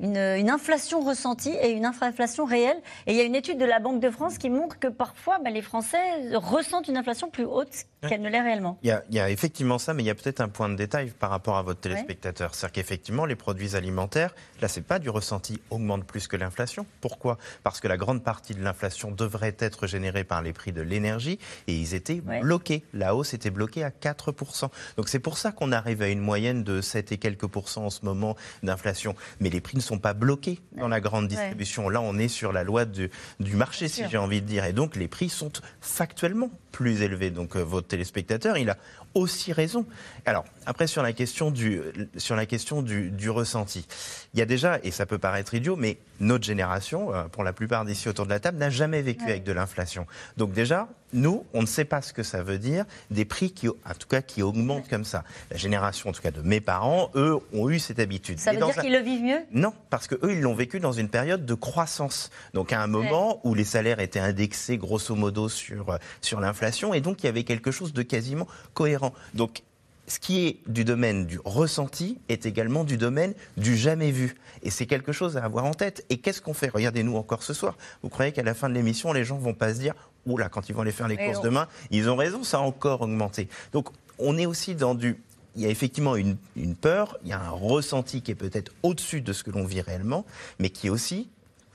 une, 0.00 0.16
une 0.16 0.50
inflation 0.50 1.00
ressentie 1.00 1.54
et 1.62 1.70
une 1.70 1.84
inflation 1.86 2.44
réelle. 2.44 2.76
Et 3.06 3.12
il 3.12 3.16
y 3.16 3.20
a 3.20 3.24
une 3.24 3.34
étude 3.34 3.58
de 3.58 3.64
la 3.64 3.78
Banque 3.80 4.00
de 4.00 4.10
France 4.10 4.38
qui 4.38 4.50
montre 4.50 4.78
que 4.78 4.88
parfois 4.88 5.38
bah, 5.42 5.50
les 5.50 5.62
Français 5.62 5.96
ressentent 6.34 6.88
une 6.88 6.96
inflation 6.96 7.30
plus 7.30 7.44
haute 7.44 7.84
qu'elle 8.06 8.20
ne 8.20 8.28
l'est 8.28 8.40
réellement. 8.40 8.78
Il 8.82 8.88
y, 8.88 8.92
a, 8.92 9.02
il 9.10 9.16
y 9.16 9.20
a 9.20 9.30
effectivement 9.30 9.78
ça, 9.78 9.92
mais 9.94 10.02
il 10.02 10.06
y 10.06 10.10
a 10.10 10.14
peut-être 10.14 10.40
un 10.40 10.48
point 10.48 10.68
de 10.68 10.76
détail 10.76 11.10
par 11.18 11.30
rapport 11.30 11.56
à 11.56 11.62
votre 11.62 11.80
téléspectateur. 11.80 12.54
C'est-à-dire 12.54 12.72
qu'effectivement, 12.74 13.24
les 13.24 13.34
produits 13.34 13.74
alimentaires, 13.74 14.34
là, 14.60 14.68
c'est 14.68 14.82
pas 14.82 14.98
du 15.00 15.10
ressenti 15.10 15.60
augmente 15.70 16.04
plus 16.04 16.28
que 16.28 16.36
l'inflation. 16.36 16.86
Pourquoi? 17.00 17.38
Parce 17.64 17.80
que 17.80 17.88
la 17.88 17.96
grande 17.96 18.22
partie 18.22 18.54
de 18.54 18.62
l'inflation 18.62 19.10
devrait 19.10 19.56
être 19.58 19.86
générée 19.88 20.22
par 20.24 20.42
les 20.42 20.52
prix 20.52 20.72
de 20.72 20.82
l'énergie 20.82 21.38
et 21.66 21.74
ils 21.74 21.94
étaient 21.94 22.22
Ouais. 22.26 22.40
bloqués. 22.40 22.84
La 22.92 23.14
hausse 23.16 23.34
était 23.34 23.50
bloquée 23.50 23.82
à 23.84 23.90
4%. 23.90 24.68
Donc 24.96 25.08
c'est 25.08 25.18
pour 25.18 25.36
ça 25.38 25.52
qu'on 25.52 25.72
arrive 25.72 26.02
à 26.02 26.08
une 26.08 26.20
moyenne 26.20 26.62
de 26.64 26.80
7 26.80 27.12
et 27.12 27.18
quelques 27.18 27.46
pourcents 27.46 27.86
en 27.86 27.90
ce 27.90 28.04
moment 28.04 28.36
d'inflation. 28.62 29.14
Mais 29.40 29.50
les 29.50 29.60
prix 29.60 29.76
ne 29.76 29.82
sont 29.86 29.98
pas 29.98 30.14
bloqués 30.14 30.60
dans 30.76 30.88
la 30.88 31.00
grande 31.00 31.28
distribution. 31.28 31.88
Là, 31.88 32.00
on 32.00 32.18
est 32.18 32.28
sur 32.28 32.52
la 32.52 32.64
loi 32.64 32.84
du, 32.84 33.10
du 33.40 33.56
marché, 33.56 33.88
si 33.88 34.02
j'ai 34.10 34.18
envie 34.18 34.42
de 34.42 34.46
dire. 34.46 34.64
Et 34.64 34.72
donc, 34.72 34.96
les 34.96 35.08
prix 35.08 35.28
sont 35.28 35.52
factuellement 35.80 36.50
plus 36.72 37.02
élevés. 37.02 37.30
Donc, 37.30 37.56
euh, 37.56 37.62
votre 37.62 37.88
téléspectateur, 37.88 38.58
il 38.58 38.70
a 38.70 38.76
aussi 39.16 39.52
raison. 39.52 39.86
Alors, 40.24 40.44
après, 40.66 40.86
sur 40.86 41.02
la 41.02 41.12
question 41.12 41.50
du, 41.50 41.80
sur 42.16 42.36
la 42.36 42.46
question 42.46 42.82
du, 42.82 43.10
du 43.10 43.30
ressenti, 43.30 43.86
il 44.34 44.38
y 44.38 44.42
a 44.42 44.46
déjà, 44.46 44.78
et 44.82 44.90
ça 44.90 45.06
peut 45.06 45.18
paraître 45.18 45.54
idiot, 45.54 45.76
mais 45.76 45.98
notre 46.20 46.44
génération, 46.44 47.14
euh, 47.14 47.24
pour 47.24 47.44
la 47.44 47.52
plupart 47.52 47.84
d'ici 47.84 48.08
autour 48.08 48.24
de 48.26 48.30
la 48.30 48.40
table, 48.40 48.58
n'a 48.58 48.70
jamais 48.70 49.02
vécu 49.02 49.24
avec 49.24 49.44
de 49.44 49.52
l'inflation. 49.52 50.06
Donc, 50.36 50.52
déjà, 50.52 50.88
nous, 51.12 51.44
on 51.54 51.62
ne 51.62 51.66
sait 51.66 51.84
pas 51.84 52.02
ce 52.02 52.12
que 52.12 52.22
ça 52.22 52.42
veut 52.42 52.58
dire, 52.58 52.84
des 53.10 53.24
prix 53.24 53.52
qui, 53.52 53.68
en 53.68 53.74
tout 53.98 54.08
cas, 54.08 54.22
qui 54.22 54.42
augmentent 54.42 54.88
comme 54.88 55.04
ça. 55.04 55.24
La 55.50 55.56
génération, 55.56 56.10
en 56.10 56.12
tout 56.12 56.22
cas, 56.22 56.30
de 56.30 56.42
mes 56.42 56.60
parents, 56.60 57.10
eux, 57.14 57.38
ont 57.54 57.70
eu 57.70 57.78
cette 57.78 58.00
habitude. 58.00 58.38
Ça 58.38 58.52
veut 58.52 58.58
dire 58.58 58.80
qu'ils 58.80 58.92
le 58.92 58.98
vivent 58.98 59.22
mieux? 59.22 59.40
Non, 59.52 59.72
parce 59.88 60.08
que 60.08 60.16
eux, 60.16 60.32
ils 60.32 60.40
l'ont 60.40 60.54
vécu 60.54 60.80
dans 60.80 60.92
une 60.92 61.08
période 61.08 61.46
de 61.46 61.54
croissance. 61.54 62.30
Donc 62.54 62.72
à 62.72 62.82
un 62.82 62.86
moment 62.86 63.40
où 63.44 63.54
les 63.54 63.64
salaires 63.64 64.00
étaient 64.00 64.20
indexés 64.20 64.78
grosso 64.78 65.14
modo 65.14 65.48
sur, 65.48 65.90
euh, 65.90 65.98
sur 66.20 66.40
l'inflation, 66.40 66.92
et 66.92 67.00
donc 67.00 67.22
il 67.22 67.26
y 67.26 67.28
avait 67.28 67.44
quelque 67.44 67.70
chose 67.70 67.92
de 67.92 68.02
quasiment 68.02 68.46
cohérent. 68.74 69.05
Donc 69.34 69.62
ce 70.08 70.18
qui 70.20 70.46
est 70.46 70.58
du 70.68 70.84
domaine 70.84 71.26
du 71.26 71.40
ressenti 71.44 72.18
est 72.28 72.46
également 72.46 72.84
du 72.84 72.96
domaine 72.96 73.34
du 73.56 73.76
jamais 73.76 74.12
vu. 74.12 74.36
Et 74.62 74.70
c'est 74.70 74.86
quelque 74.86 75.10
chose 75.12 75.36
à 75.36 75.44
avoir 75.44 75.64
en 75.64 75.74
tête. 75.74 76.04
Et 76.10 76.18
qu'est-ce 76.18 76.40
qu'on 76.40 76.54
fait? 76.54 76.68
Regardez-nous 76.68 77.16
encore 77.16 77.42
ce 77.42 77.52
soir. 77.54 77.76
Vous 78.02 78.08
croyez 78.08 78.30
qu'à 78.32 78.44
la 78.44 78.54
fin 78.54 78.68
de 78.68 78.74
l'émission, 78.74 79.12
les 79.12 79.24
gens 79.24 79.36
vont 79.36 79.54
pas 79.54 79.74
se 79.74 79.80
dire 79.80 79.94
Oula, 80.24 80.48
quand 80.48 80.68
ils 80.68 80.74
vont 80.74 80.82
aller 80.82 80.92
faire 80.92 81.08
les 81.08 81.14
Et 81.16 81.26
courses 81.26 81.38
on- 81.38 81.42
demain, 81.44 81.66
ils 81.90 82.08
ont 82.08 82.16
raison, 82.16 82.44
ça 82.44 82.58
a 82.58 82.60
encore 82.60 83.02
augmenté. 83.02 83.48
Donc 83.72 83.88
on 84.18 84.38
est 84.38 84.46
aussi 84.46 84.74
dans 84.74 84.94
du 84.94 85.18
il 85.56 85.62
y 85.62 85.66
a 85.66 85.70
effectivement 85.70 86.16
une, 86.16 86.36
une 86.54 86.76
peur, 86.76 87.16
il 87.24 87.30
y 87.30 87.32
a 87.32 87.40
un 87.40 87.48
ressenti 87.50 88.20
qui 88.20 88.30
est 88.30 88.34
peut-être 88.34 88.72
au-dessus 88.82 89.22
de 89.22 89.32
ce 89.32 89.42
que 89.42 89.50
l'on 89.50 89.64
vit 89.64 89.80
réellement, 89.80 90.26
mais 90.58 90.68
qui 90.68 90.88
est 90.88 90.90
aussi 90.90 91.30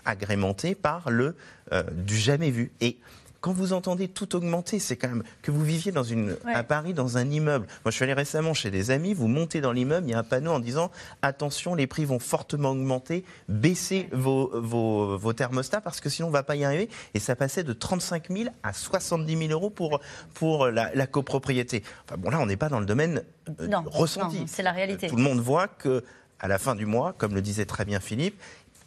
agrémenté 0.06 0.76
par 0.76 1.10
le 1.10 1.36
euh, 1.74 1.84
du 1.92 2.16
jamais 2.16 2.52
vu. 2.52 2.72
Et 2.80 2.98
quand 3.42 3.52
vous 3.54 3.74
entendez 3.74 4.08
tout 4.08 4.36
augmenter, 4.36 4.78
c'est 4.80 4.96
quand 4.96 5.10
même 5.10 5.24
que 5.42 5.50
vous 5.52 5.64
viviez 5.64 5.92
dans 5.92 6.04
une, 6.04 6.38
Ouais. 6.46 6.54
à 6.54 6.64
Paris 6.64 6.94
dans 6.94 7.18
un 7.18 7.30
immeuble. 7.30 7.66
Moi, 7.84 7.90
je 7.90 7.96
suis 7.96 8.04
allé 8.04 8.14
récemment 8.14 8.54
chez 8.54 8.70
des 8.72 8.92
amis, 8.92 9.14
vous 9.16 9.28
montez 9.28 9.62
dans 9.62 9.72
l'immeuble, 9.72 10.08
il 10.08 10.12
y 10.12 10.14
a 10.14 10.20
un 10.20 10.24
panneau 10.24 10.52
en 10.52 10.60
disant 10.60 10.92
attention, 11.24 11.74
les 11.76 11.88
prix 11.88 12.06
vont 12.06 12.20
fortement 12.20 12.70
augmenter, 12.70 13.26
baissez 13.50 14.08
vos, 14.12 14.52
vos, 14.54 15.18
vos 15.18 15.34
thermostats 15.34 15.82
parce 15.82 16.00
que 16.02 16.10
sinon 16.10 16.28
on 16.28 16.32
va 16.32 16.44
pas 16.44 16.56
y 16.56 16.64
arriver. 16.64 16.88
Et 17.16 17.20
ça 17.20 17.36
passait 17.36 17.64
de 17.64 17.74
35 17.74 18.30
000 18.30 18.50
à 18.64 18.74
70 18.74 19.36
000 19.48 19.52
euros 19.52 19.70
pour, 19.72 20.00
pour 20.36 20.68
la, 20.68 20.94
la 20.94 21.08
copropriété. 21.08 21.84
Enfin 22.06 22.18
bon, 22.18 22.30
là, 22.30 22.40
on 22.40 22.46
n'est 22.46 22.58
pas 22.58 22.70
dans 22.70 22.80
le 22.80 22.86
domaine 22.86 23.24
euh, 23.60 23.68
Non, 23.68 23.84
ressenti. 23.88 24.42
non, 24.42 24.46
c'est 24.48 24.64
la 24.64 24.72
réalité. 24.72 25.08
Tout 25.08 25.16
le 25.16 25.24
monde 25.24 25.40
voit 25.40 25.68
que 25.68 26.04
à 26.40 26.48
la 26.48 26.58
fin 26.60 26.76
du 26.76 26.86
mois, 26.86 27.14
comme 27.18 27.34
le 27.34 27.42
disait 27.42 27.66
très 27.66 27.86
bien 27.86 28.00
Philippe, 28.00 28.40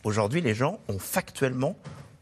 aujourd'hui 0.05 0.41
les 0.41 0.55
gens 0.55 0.79
ont 0.89 0.99
factuellement 0.99 1.77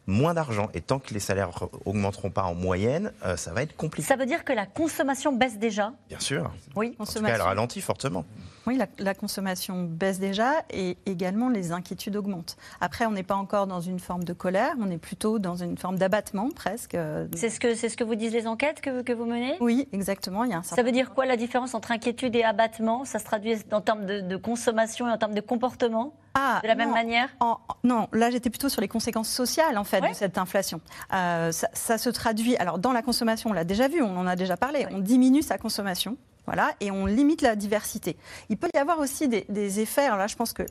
moins 0.07 0.35
d'argent. 0.35 0.69
Et 0.75 0.81
tant 0.81 0.99
que 0.99 1.15
les 1.15 1.21
salaires 1.21 1.51
augmenteront 1.85 2.31
pas 2.31 2.43
en 2.45 2.55
moyenne, 2.55 3.13
euh, 3.25 3.37
ça 3.37 3.53
va 3.53 3.63
être 3.63 3.77
compliqué. 3.77 4.07
Ça 4.07 4.17
veut 4.17 4.27
dire 4.27 4.45
que 4.45 4.53
la 4.53 4.67
consommation 4.67 5.33
baisse 5.33 5.59
déjà 5.59 5.93
Bien 6.09 6.19
sûr. 6.21 6.51
Oui, 6.77 6.97
En 6.99 7.05
tout 7.07 7.21
cas, 7.23 7.29
elle 7.29 7.41
ralentit 7.41 7.81
fortement. 7.81 8.25
Oui, 8.67 8.77
la, 8.77 8.87
la 8.99 9.15
consommation 9.15 9.83
baisse 9.85 10.21
déjà 10.21 10.63
et 10.71 10.97
également 11.07 11.49
les 11.49 11.73
inquiétudes 11.73 12.17
augmentent. 12.17 12.57
Après, 12.81 13.07
on 13.07 13.11
n'est 13.11 13.25
pas 13.25 13.35
encore 13.35 13.67
dans 13.67 13.81
une 13.81 13.99
forme 13.99 14.23
de 14.23 14.33
colère, 14.33 14.75
on 14.81 14.89
est 14.91 14.99
plutôt 14.99 15.39
dans 15.41 15.57
une 15.57 15.77
forme 15.77 15.99
d'abattement 15.99 16.49
presque. 16.55 16.97
C'est 17.35 17.51
ce, 17.51 17.59
que, 17.59 17.75
c'est 17.75 17.89
ce 17.89 17.97
que 17.97 18.05
vous 18.05 18.15
disent 18.15 18.33
les 18.33 18.47
enquêtes 18.47 18.81
que, 18.81 19.03
que 19.03 19.13
vous 19.13 19.25
menez? 19.27 19.57
Oui, 19.61 19.89
exactement. 19.93 20.45
Il 20.45 20.51
y 20.51 20.55
a 20.55 20.59
un 20.59 20.63
Ça 20.63 20.83
veut 20.83 20.93
dire 20.93 21.13
quoi 21.13 21.27
la 21.27 21.37
différence 21.37 21.75
entre 21.75 21.91
inquiétude 21.91 22.37
et 22.37 22.45
abattement? 22.45 23.05
Ça 23.05 23.19
se 23.19 23.25
traduit 23.25 23.57
en 23.73 23.81
termes 23.81 24.07
de, 24.07 24.21
de 24.21 24.37
consommation 24.37 25.09
et 25.09 25.11
en 25.11 25.19
termes 25.19 25.35
de 25.35 25.41
comportement? 25.41 26.15
Ah, 26.35 26.61
De 26.63 26.69
la 26.69 26.75
même 26.75 26.89
non. 26.89 26.95
manière? 26.95 27.29
En- 27.41 27.59
non, 27.85 28.09
là 28.13 28.31
j'étais 28.31 28.49
plutôt 28.51 28.69
sur 28.69 28.81
les 28.81 28.89
conséquences 28.89 29.29
sociales 29.29 29.77
en 29.77 29.85
fait 29.85 30.01
de 30.01 30.15
cette 30.15 30.39
inflation. 30.39 30.81
Euh, 31.13 31.53
ça, 31.53 31.69
ça 31.75 31.99
se 31.99 32.09
traduit. 32.11 32.57
Alors 32.57 32.79
dans 32.79 32.93
la 32.93 33.03
consommation, 33.03 33.51
on 33.51 33.53
l'a 33.53 33.65
déjà 33.65 33.89
vu, 33.89 34.03
on 34.03 34.17
en 34.17 34.27
a 34.27 34.37
déjà 34.37 34.57
parlé. 34.57 34.87
On 34.91 34.99
diminue 34.99 35.43
sa 35.43 35.59
consommation. 35.59 36.17
Voilà, 36.47 36.73
et 36.81 36.91
on 36.91 37.07
limite 37.07 37.41
la 37.41 37.55
diversité. 37.55 38.17
Il 38.49 38.57
peut 38.57 38.69
y 38.75 38.79
avoir 38.79 38.99
aussi 38.99 39.29
des, 39.29 39.47
des 39.49 39.79
effets. 39.79 40.07
Alors 40.07 40.19
là, 40.19 40.27
je 40.27 40.35
pense 40.35 40.53
que 40.53 40.65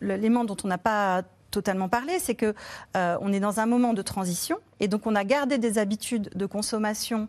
l'élément 0.00 0.44
dont 0.44 0.56
on 0.64 0.68
n'a 0.68 0.78
pas 0.78 1.22
totalement 1.50 1.90
parlé, 1.90 2.18
c'est 2.18 2.34
que 2.34 2.54
euh, 2.96 3.18
on 3.20 3.30
est 3.34 3.40
dans 3.40 3.60
un 3.60 3.66
moment 3.66 3.92
de 3.92 4.00
transition, 4.00 4.56
et 4.80 4.88
donc 4.88 5.06
on 5.06 5.14
a 5.14 5.24
gardé 5.24 5.58
des 5.58 5.76
habitudes 5.76 6.30
de 6.34 6.46
consommation 6.46 7.28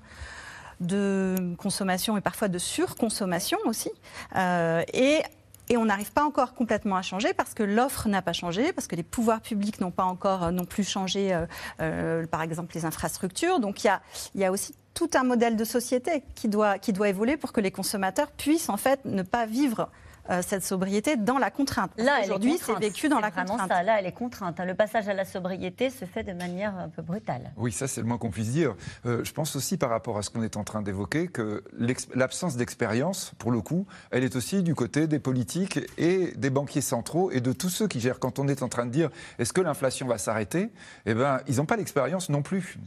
de 0.79 1.55
consommation 1.57 2.15
et 2.17 2.21
parfois 2.21 2.47
de 2.47 2.57
surconsommation 2.57 3.57
aussi. 3.65 3.91
Euh, 4.37 4.81
et 4.93 5.21
et 5.69 5.77
on 5.77 5.85
n'arrive 5.85 6.11
pas 6.11 6.23
encore 6.23 6.53
complètement 6.53 6.95
à 6.95 7.01
changer 7.01 7.33
parce 7.33 7.53
que 7.53 7.63
l'offre 7.63 8.09
n'a 8.09 8.21
pas 8.21 8.33
changé, 8.33 8.73
parce 8.73 8.87
que 8.87 8.95
les 8.95 9.03
pouvoirs 9.03 9.39
publics 9.41 9.79
n'ont 9.79 9.91
pas 9.91 10.03
encore 10.03 10.45
euh, 10.45 10.51
non 10.51 10.65
plus 10.65 10.83
changé, 10.83 11.33
euh, 11.33 11.45
euh, 11.79 12.25
par 12.25 12.41
exemple, 12.41 12.73
les 12.75 12.85
infrastructures. 12.85 13.59
Donc 13.59 13.83
il 13.83 13.87
y 13.87 13.89
a, 13.89 14.01
y 14.35 14.43
a 14.43 14.51
aussi 14.51 14.73
tout 14.95 15.09
un 15.13 15.23
modèle 15.23 15.55
de 15.55 15.63
société 15.63 16.23
qui 16.35 16.47
doit, 16.47 16.79
qui 16.79 16.91
doit 16.91 17.09
évoluer 17.09 17.37
pour 17.37 17.53
que 17.53 17.61
les 17.61 17.71
consommateurs 17.71 18.31
puissent 18.31 18.69
en 18.69 18.77
fait 18.77 19.05
ne 19.05 19.21
pas 19.21 19.45
vivre 19.45 19.89
euh, 20.29 20.41
cette 20.45 20.63
sobriété 20.63 21.17
dans 21.17 21.37
la 21.37 21.51
contrainte. 21.51 21.91
Là, 21.97 22.21
aujourd'hui, 22.23 22.57
c'est 22.57 22.77
vécu 22.79 23.09
dans 23.09 23.17
C'est 23.17 23.21
la 23.23 23.29
vraiment 23.29 23.49
contrainte. 23.51 23.69
ça. 23.71 23.83
Là, 23.83 23.99
elle 23.99 24.05
est 24.05 24.11
contrainte. 24.11 24.59
hein. 24.59 24.65
Le 24.65 24.75
passage 24.75 25.07
à 25.07 25.13
la 25.13 25.25
sobriété 25.25 25.89
se 25.89 26.05
fait 26.05 26.23
de 26.23 26.33
manière 26.33 26.75
un 26.77 26.89
peu 26.89 27.01
brutale. 27.01 27.51
Oui, 27.57 27.71
ça 27.71 27.87
c'est 27.87 28.01
le 28.01 28.07
moins 28.07 28.17
qu'on 28.17 28.29
puisse 28.31 28.51
dire. 28.51 28.75
Euh, 29.05 29.23
je 29.23 29.31
pense 29.33 29.55
aussi 29.55 29.77
par 29.77 29.89
rapport 29.89 30.17
à 30.17 30.21
ce 30.21 30.29
qu'on 30.29 30.43
est 30.43 30.57
en 30.57 30.63
train 30.63 30.81
d'évoquer 30.81 31.27
que 31.27 31.63
l'absence 32.15 32.55
d'expérience, 32.57 33.31
pour 33.39 33.51
le 33.51 33.61
coup, 33.61 33.85
elle 34.11 34.23
est 34.23 34.35
aussi 34.35 34.63
du 34.63 34.75
côté 34.75 35.07
des 35.07 35.19
politiques 35.19 35.79
et 35.97 36.33
des 36.37 36.49
banquiers 36.49 36.81
centraux 36.81 37.31
et 37.31 37.41
de 37.41 37.51
tous 37.53 37.69
ceux 37.69 37.87
qui 37.87 37.99
gèrent. 37.99 38.19
Quand 38.19 38.39
on 38.39 38.47
est 38.47 38.63
en 38.63 38.69
train 38.69 38.85
de 38.85 38.91
dire 38.91 39.09
est-ce 39.39 39.53
que 39.53 39.61
l'inflation 39.61 40.07
va 40.07 40.17
s'arrêter, 40.17 40.69
eh 41.05 41.13
ben 41.13 41.39
ils 41.47 41.57
n'ont 41.57 41.65
pas 41.65 41.77
l'expérience 41.77 42.29
non 42.29 42.41
plus. 42.41 42.77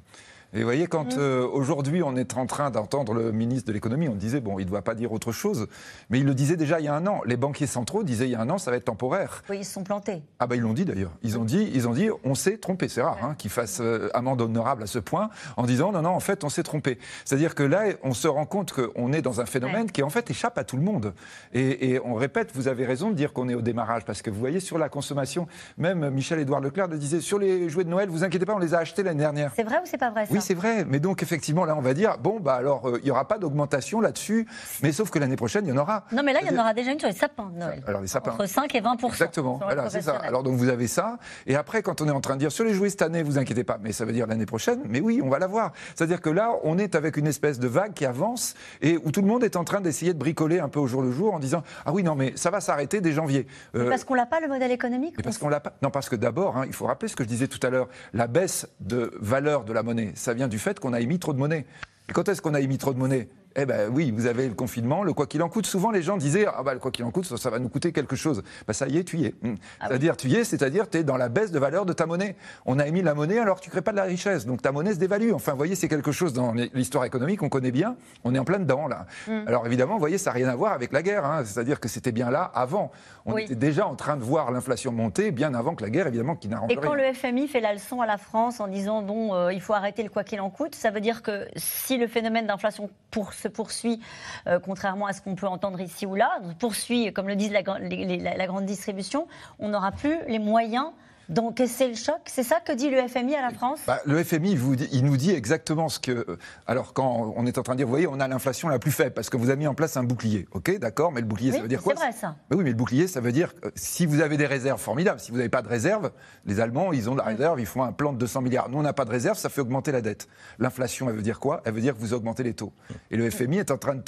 Et 0.54 0.58
vous 0.58 0.64
voyez, 0.64 0.86
quand 0.86 1.16
euh, 1.16 1.46
aujourd'hui 1.46 2.02
on 2.02 2.14
est 2.14 2.36
en 2.36 2.44
train 2.44 2.70
d'entendre 2.70 3.14
le 3.14 3.32
ministre 3.32 3.66
de 3.68 3.72
l'économie, 3.72 4.08
on 4.08 4.14
disait, 4.14 4.40
bon, 4.40 4.58
il 4.58 4.64
ne 4.66 4.68
doit 4.70 4.82
pas 4.82 4.94
dire 4.94 5.10
autre 5.12 5.32
chose, 5.32 5.66
mais 6.10 6.18
il 6.18 6.26
le 6.26 6.34
disait 6.34 6.56
déjà 6.56 6.78
il 6.78 6.84
y 6.84 6.88
a 6.88 6.94
un 6.94 7.06
an. 7.06 7.22
Les 7.24 7.38
banquiers 7.38 7.66
centraux 7.66 8.02
disaient 8.02 8.26
il 8.26 8.32
y 8.32 8.34
a 8.34 8.40
un 8.40 8.50
an, 8.50 8.58
ça 8.58 8.70
va 8.70 8.76
être 8.76 8.84
temporaire. 8.84 9.42
Oui, 9.48 9.58
ils 9.60 9.64
se 9.64 9.72
sont 9.72 9.82
plantés. 9.82 10.22
Ah 10.40 10.46
bah 10.46 10.56
ils 10.56 10.60
l'ont 10.60 10.74
dit 10.74 10.84
d'ailleurs. 10.84 11.12
Ils 11.22 11.38
ont 11.38 11.44
dit, 11.44 11.70
ils 11.72 11.88
ont 11.88 11.92
dit, 11.92 12.10
on 12.24 12.34
s'est 12.34 12.58
trompé. 12.58 12.88
C'est 12.88 13.00
rare 13.00 13.16
hein, 13.22 13.34
qu'ils 13.38 13.50
fassent 13.50 13.80
euh, 13.80 14.10
amende 14.12 14.42
honorable 14.42 14.82
à 14.82 14.86
ce 14.86 14.98
point 14.98 15.30
en 15.56 15.62
disant 15.64 15.90
non 15.90 16.02
non 16.02 16.10
en 16.10 16.20
fait 16.20 16.44
on 16.44 16.50
s'est 16.50 16.62
trompé. 16.62 16.98
C'est-à-dire 17.24 17.54
que 17.54 17.62
là 17.62 17.84
on 18.02 18.12
se 18.12 18.28
rend 18.28 18.44
compte 18.44 18.72
qu'on 18.72 19.12
est 19.14 19.22
dans 19.22 19.40
un 19.40 19.46
phénomène 19.46 19.90
qui 19.90 20.02
en 20.02 20.10
fait 20.10 20.30
échappe 20.30 20.58
à 20.58 20.64
tout 20.64 20.76
le 20.76 20.82
monde. 20.82 21.14
Et, 21.54 21.92
et 21.92 22.00
on 22.04 22.14
répète, 22.14 22.50
vous 22.54 22.68
avez 22.68 22.84
raison 22.84 23.08
de 23.08 23.14
dire 23.14 23.32
qu'on 23.32 23.48
est 23.48 23.54
au 23.54 23.62
démarrage 23.62 24.04
parce 24.04 24.20
que 24.20 24.28
vous 24.28 24.38
voyez 24.40 24.60
sur 24.60 24.76
la 24.76 24.90
consommation, 24.90 25.46
même 25.78 26.10
Michel-Édouard 26.10 26.60
Leclerc 26.60 26.88
le 26.88 26.98
disait 26.98 27.20
sur 27.20 27.38
les 27.38 27.70
jouets 27.70 27.84
de 27.84 27.88
Noël, 27.88 28.10
vous 28.10 28.22
inquiétez 28.22 28.44
pas, 28.44 28.54
on 28.54 28.58
les 28.58 28.74
a 28.74 28.78
achetés 28.78 29.02
l'année 29.02 29.20
dernière. 29.20 29.52
C'est 29.56 29.62
vrai 29.62 29.76
ou 29.76 29.86
c'est 29.86 29.96
pas 29.96 30.10
vrai 30.10 30.26
ça? 30.26 30.32
Oui 30.34 30.41
c'est 30.42 30.54
vrai. 30.54 30.84
Mais 30.84 31.00
donc, 31.00 31.22
effectivement, 31.22 31.64
là, 31.64 31.74
on 31.76 31.80
va 31.80 31.94
dire, 31.94 32.18
bon, 32.18 32.40
bah 32.40 32.54
alors, 32.54 32.88
euh, 32.88 32.98
il 32.98 33.04
n'y 33.04 33.10
aura 33.10 33.26
pas 33.26 33.38
d'augmentation 33.38 34.00
là-dessus, 34.00 34.46
mais 34.82 34.92
sauf 34.92 35.10
que 35.10 35.18
l'année 35.18 35.36
prochaine, 35.36 35.64
il 35.66 35.70
y 35.70 35.72
en 35.72 35.78
aura. 35.78 36.04
Non, 36.12 36.22
mais 36.22 36.32
là, 36.32 36.40
il 36.42 36.52
y 36.52 36.56
en 36.56 36.60
aura 36.60 36.74
déjà 36.74 36.92
une 36.92 36.98
sur 36.98 37.08
les 37.08 37.14
sapins 37.14 37.50
de 37.54 37.58
Noël. 37.58 37.82
Alors, 37.86 38.00
les 38.00 38.06
sapins. 38.06 38.32
Entre 38.32 38.46
5 38.46 38.74
et 38.74 38.80
20 38.80 39.02
Exactement. 39.04 39.58
Voilà, 39.62 39.88
c'est 39.88 40.02
ça. 40.02 40.16
Alors, 40.16 40.42
donc, 40.42 40.56
vous 40.56 40.68
avez 40.68 40.86
ça. 40.86 41.18
Et 41.46 41.56
après, 41.56 41.82
quand 41.82 42.00
on 42.00 42.08
est 42.08 42.12
en 42.12 42.20
train 42.20 42.34
de 42.34 42.40
dire 42.40 42.52
sur 42.52 42.64
les 42.64 42.74
jouets 42.74 42.90
cette 42.90 43.02
année, 43.02 43.22
vous 43.22 43.38
inquiétez 43.38 43.64
pas, 43.64 43.78
mais 43.80 43.92
ça 43.92 44.04
veut 44.04 44.12
dire 44.12 44.26
l'année 44.26 44.46
prochaine, 44.46 44.80
mais 44.86 45.00
oui, 45.00 45.20
on 45.24 45.28
va 45.28 45.38
l'avoir. 45.38 45.72
C'est-à-dire 45.94 46.20
que 46.20 46.30
là, 46.30 46.52
on 46.64 46.78
est 46.78 46.94
avec 46.94 47.16
une 47.16 47.26
espèce 47.26 47.58
de 47.58 47.68
vague 47.68 47.94
qui 47.94 48.04
avance 48.04 48.54
et 48.80 48.98
où 49.04 49.10
tout 49.10 49.22
le 49.22 49.28
monde 49.28 49.44
est 49.44 49.56
en 49.56 49.64
train 49.64 49.80
d'essayer 49.80 50.12
de 50.12 50.18
bricoler 50.18 50.60
un 50.60 50.68
peu 50.68 50.80
au 50.80 50.86
jour 50.86 51.02
le 51.02 51.12
jour 51.12 51.34
en 51.34 51.38
disant 51.38 51.62
Ah 51.84 51.92
oui, 51.92 52.02
non, 52.02 52.14
mais 52.14 52.32
ça 52.36 52.50
va 52.50 52.60
s'arrêter 52.60 53.00
dès 53.00 53.12
janvier. 53.12 53.46
Euh, 53.76 53.88
parce 53.88 54.04
qu'on 54.04 54.16
n'a 54.16 54.26
pas 54.26 54.40
le 54.40 54.48
modèle 54.48 54.72
économique 54.72 55.22
Parce 55.22 55.38
qu'on 55.38 55.48
l'a 55.48 55.60
pas. 55.60 55.74
Non, 55.82 55.90
parce 55.90 56.08
que 56.08 56.16
d'abord, 56.16 56.56
hein, 56.56 56.64
il 56.66 56.72
faut 56.72 56.86
rappeler 56.86 57.08
ce 57.08 57.16
que 57.16 57.24
je 57.24 57.28
disais 57.28 57.48
tout 57.48 57.64
à 57.66 57.70
l'heure 57.70 57.88
la 58.12 58.26
baisse 58.26 58.66
de 58.80 59.12
valeur 59.20 59.64
de 59.64 59.72
la 59.72 59.82
monnaie, 59.82 60.12
ça 60.14 60.31
vient 60.34 60.48
du 60.48 60.58
fait 60.58 60.78
qu'on 60.80 60.92
a 60.92 61.00
émis 61.00 61.18
trop 61.18 61.32
de 61.32 61.38
monnaie. 61.38 61.66
Et 62.08 62.12
quand 62.12 62.28
est-ce 62.28 62.42
qu'on 62.42 62.54
a 62.54 62.60
émis 62.60 62.78
trop 62.78 62.92
de 62.92 62.98
monnaie? 62.98 63.28
Eh 63.56 63.66
ben 63.66 63.90
oui, 63.92 64.10
vous 64.10 64.26
avez 64.26 64.48
le 64.48 64.54
confinement, 64.54 65.02
le 65.02 65.12
quoi 65.12 65.26
qu'il 65.26 65.42
en 65.42 65.48
coûte. 65.48 65.66
Souvent, 65.66 65.90
les 65.90 66.02
gens 66.02 66.16
disaient 66.16 66.46
ah 66.46 66.62
bah 66.62 66.74
le 66.74 66.80
quoi 66.80 66.90
qu'il 66.90 67.04
en 67.04 67.10
coûte, 67.10 67.24
ça, 67.24 67.50
va 67.50 67.58
nous 67.58 67.68
coûter 67.68 67.92
quelque 67.92 68.16
chose. 68.16 68.42
Bah 68.66 68.72
ça 68.72 68.88
y 68.88 68.98
est, 68.98 69.04
tu 69.04 69.18
y 69.18 69.26
es. 69.26 69.34
Hmm. 69.42 69.54
Ah 69.80 69.86
c'est-à-dire 69.88 70.16
tu 70.16 70.28
y 70.28 70.36
es, 70.36 70.44
c'est-à-dire 70.44 70.88
tu 70.88 70.98
es 70.98 71.04
dans 71.04 71.16
la 71.16 71.28
baisse 71.28 71.50
de 71.50 71.58
valeur 71.58 71.86
de 71.86 71.92
ta 71.92 72.06
monnaie. 72.06 72.36
On 72.66 72.78
a 72.78 72.86
émis 72.86 73.02
la 73.02 73.14
monnaie 73.14 73.38
alors 73.38 73.58
que 73.58 73.64
tu 73.64 73.70
crées 73.70 73.82
pas 73.82 73.92
de 73.92 73.96
la 73.96 74.04
richesse, 74.04 74.46
donc 74.46 74.62
ta 74.62 74.72
monnaie 74.72 74.94
se 74.94 74.98
dévalue. 74.98 75.32
Enfin, 75.32 75.52
vous 75.52 75.58
voyez, 75.58 75.74
c'est 75.74 75.88
quelque 75.88 76.12
chose 76.12 76.32
dans 76.32 76.52
l'histoire 76.52 77.04
économique, 77.04 77.42
on 77.42 77.48
connaît 77.48 77.72
bien. 77.72 77.96
On 78.24 78.34
est 78.34 78.38
en 78.38 78.44
plein 78.44 78.58
dedans 78.58 78.88
là. 78.88 79.06
Hmm. 79.26 79.44
Alors 79.46 79.66
évidemment, 79.66 79.94
vous 79.94 80.00
voyez, 80.00 80.18
ça 80.18 80.30
n'a 80.30 80.34
rien 80.34 80.48
à 80.48 80.56
voir 80.56 80.72
avec 80.72 80.92
la 80.92 81.02
guerre. 81.02 81.24
Hein. 81.24 81.42
C'est-à-dire 81.44 81.80
que 81.80 81.88
c'était 81.88 82.12
bien 82.12 82.30
là 82.30 82.50
avant. 82.54 82.90
On 83.24 83.36
était 83.36 83.54
déjà 83.54 83.86
en 83.86 83.94
train 83.94 84.16
de 84.16 84.22
voir 84.22 84.50
l'inflation 84.50 84.92
monter 84.92 85.30
bien 85.30 85.54
avant 85.54 85.74
que 85.74 85.82
la 85.82 85.90
guerre, 85.90 86.06
évidemment, 86.06 86.36
qui 86.36 86.48
n'arrange 86.48 86.68
rien. 86.68 86.78
Et 86.78 86.80
quand 86.80 86.94
le 86.94 87.12
FMI 87.12 87.48
fait 87.48 87.60
la 87.60 87.72
leçon 87.72 88.00
à 88.00 88.06
la 88.06 88.18
France 88.18 88.60
en 88.60 88.68
disant 88.68 89.02
bon, 89.02 89.34
euh, 89.34 89.52
il 89.52 89.60
faut 89.60 89.74
arrêter 89.74 90.02
le 90.02 90.08
quoi 90.08 90.24
qu'il 90.24 90.40
en 90.40 90.50
coûte, 90.50 90.74
ça 90.74 90.90
veut 90.90 91.00
dire 91.00 91.22
que 91.22 91.46
si 91.56 91.98
le 91.98 92.06
phénomène 92.06 92.46
d'inflation 92.46 92.90
pour, 93.10 93.32
se 93.42 93.48
poursuit 93.48 94.00
euh, 94.46 94.58
contrairement 94.58 95.06
à 95.06 95.12
ce 95.12 95.20
qu'on 95.20 95.34
peut 95.34 95.46
entendre 95.46 95.80
ici 95.80 96.06
ou 96.06 96.14
là, 96.14 96.38
poursuit, 96.58 97.12
comme 97.12 97.28
le 97.28 97.36
disent 97.36 97.52
la, 97.52 97.62
la 97.62 98.46
grande 98.46 98.66
distribution, 98.66 99.26
on 99.58 99.68
n'aura 99.68 99.92
plus 99.92 100.18
les 100.28 100.38
moyens 100.38 100.90
donc 101.28 101.62
c'est 101.66 101.88
le 101.88 101.94
choc 101.94 102.20
C'est 102.26 102.42
ça 102.42 102.60
que 102.60 102.72
dit 102.72 102.90
le 102.90 103.06
FMI 103.08 103.34
à 103.34 103.42
la 103.42 103.50
France? 103.50 103.80
Bah, 103.86 104.00
Le 104.04 104.22
FMI, 104.22 104.58
il 104.92 105.04
nous 105.04 105.16
dit 105.16 105.30
exactement 105.30 105.88
ce 105.88 105.98
que. 105.98 106.38
Alors, 106.66 106.92
quand 106.92 107.34
on 107.36 107.46
est 107.46 107.58
en 107.58 107.62
train 107.62 107.74
de 107.74 107.78
dire, 107.78 107.86
vous 107.86 107.92
voyez, 107.92 108.06
on 108.06 108.20
a 108.20 108.28
l'inflation 108.28 108.68
la 108.68 108.78
plus 108.78 108.90
faible 108.90 109.12
parce 109.12 109.30
que 109.30 109.36
vous 109.36 109.50
avez 109.50 109.58
mis 109.58 109.66
en 109.66 109.74
place 109.74 109.96
un 109.96 110.04
bouclier. 110.04 110.46
OK, 110.52 110.78
d'accord, 110.78 111.12
mais 111.12 111.20
le 111.20 111.26
bouclier, 111.26 111.52
ça 111.52 111.60
veut 111.62 111.68
dire 111.68 111.82
quoi? 111.82 111.94
C'est 111.96 112.02
vrai, 112.04 112.12
ça. 112.12 112.36
oui, 112.50 112.64
mais 112.64 112.70
le 112.70 112.76
bouclier, 112.76 113.06
ça 113.06 113.20
veut 113.20 113.32
dire 113.32 113.54
que 113.54 113.68
si 113.74 114.06
vous 114.06 114.20
avez 114.20 114.36
des 114.36 114.46
réserves 114.46 114.80
formidables, 114.80 115.20
si 115.20 115.30
vous 115.30 115.36
n'avez 115.36 115.48
pas 115.48 115.62
de 115.62 115.68
réserve, 115.68 116.10
les 116.46 116.60
Allemands, 116.60 116.92
ils 116.92 117.08
ont 117.08 117.14
de 117.14 117.18
la 117.18 117.24
réserve, 117.24 117.60
ils 117.60 117.66
font 117.66 117.82
un 117.82 117.92
plan 117.92 118.12
de 118.12 118.18
200 118.18 118.42
milliards. 118.42 118.68
Nous, 118.68 118.78
on 118.78 118.82
n'a 118.82 118.92
pas 118.92 119.04
de 119.04 119.10
réserve, 119.10 119.38
ça 119.38 119.48
fait 119.48 119.60
augmenter 119.60 119.92
la 119.92 120.00
dette. 120.00 120.28
L'inflation, 120.58 121.08
elle 121.08 121.16
veut 121.16 121.22
dire 121.22 121.40
quoi? 121.40 121.62
Elle 121.64 121.74
veut 121.74 121.80
dire 121.80 121.94
que 121.94 122.00
vous 122.00 122.14
augmentez 122.14 122.42
les 122.42 122.54
taux. 122.54 122.72
Et 123.10 123.16
le 123.16 123.30
FMI 123.30 123.58
est 123.58 123.70
en 123.70 123.78
train 123.78 123.94
de 123.94 124.02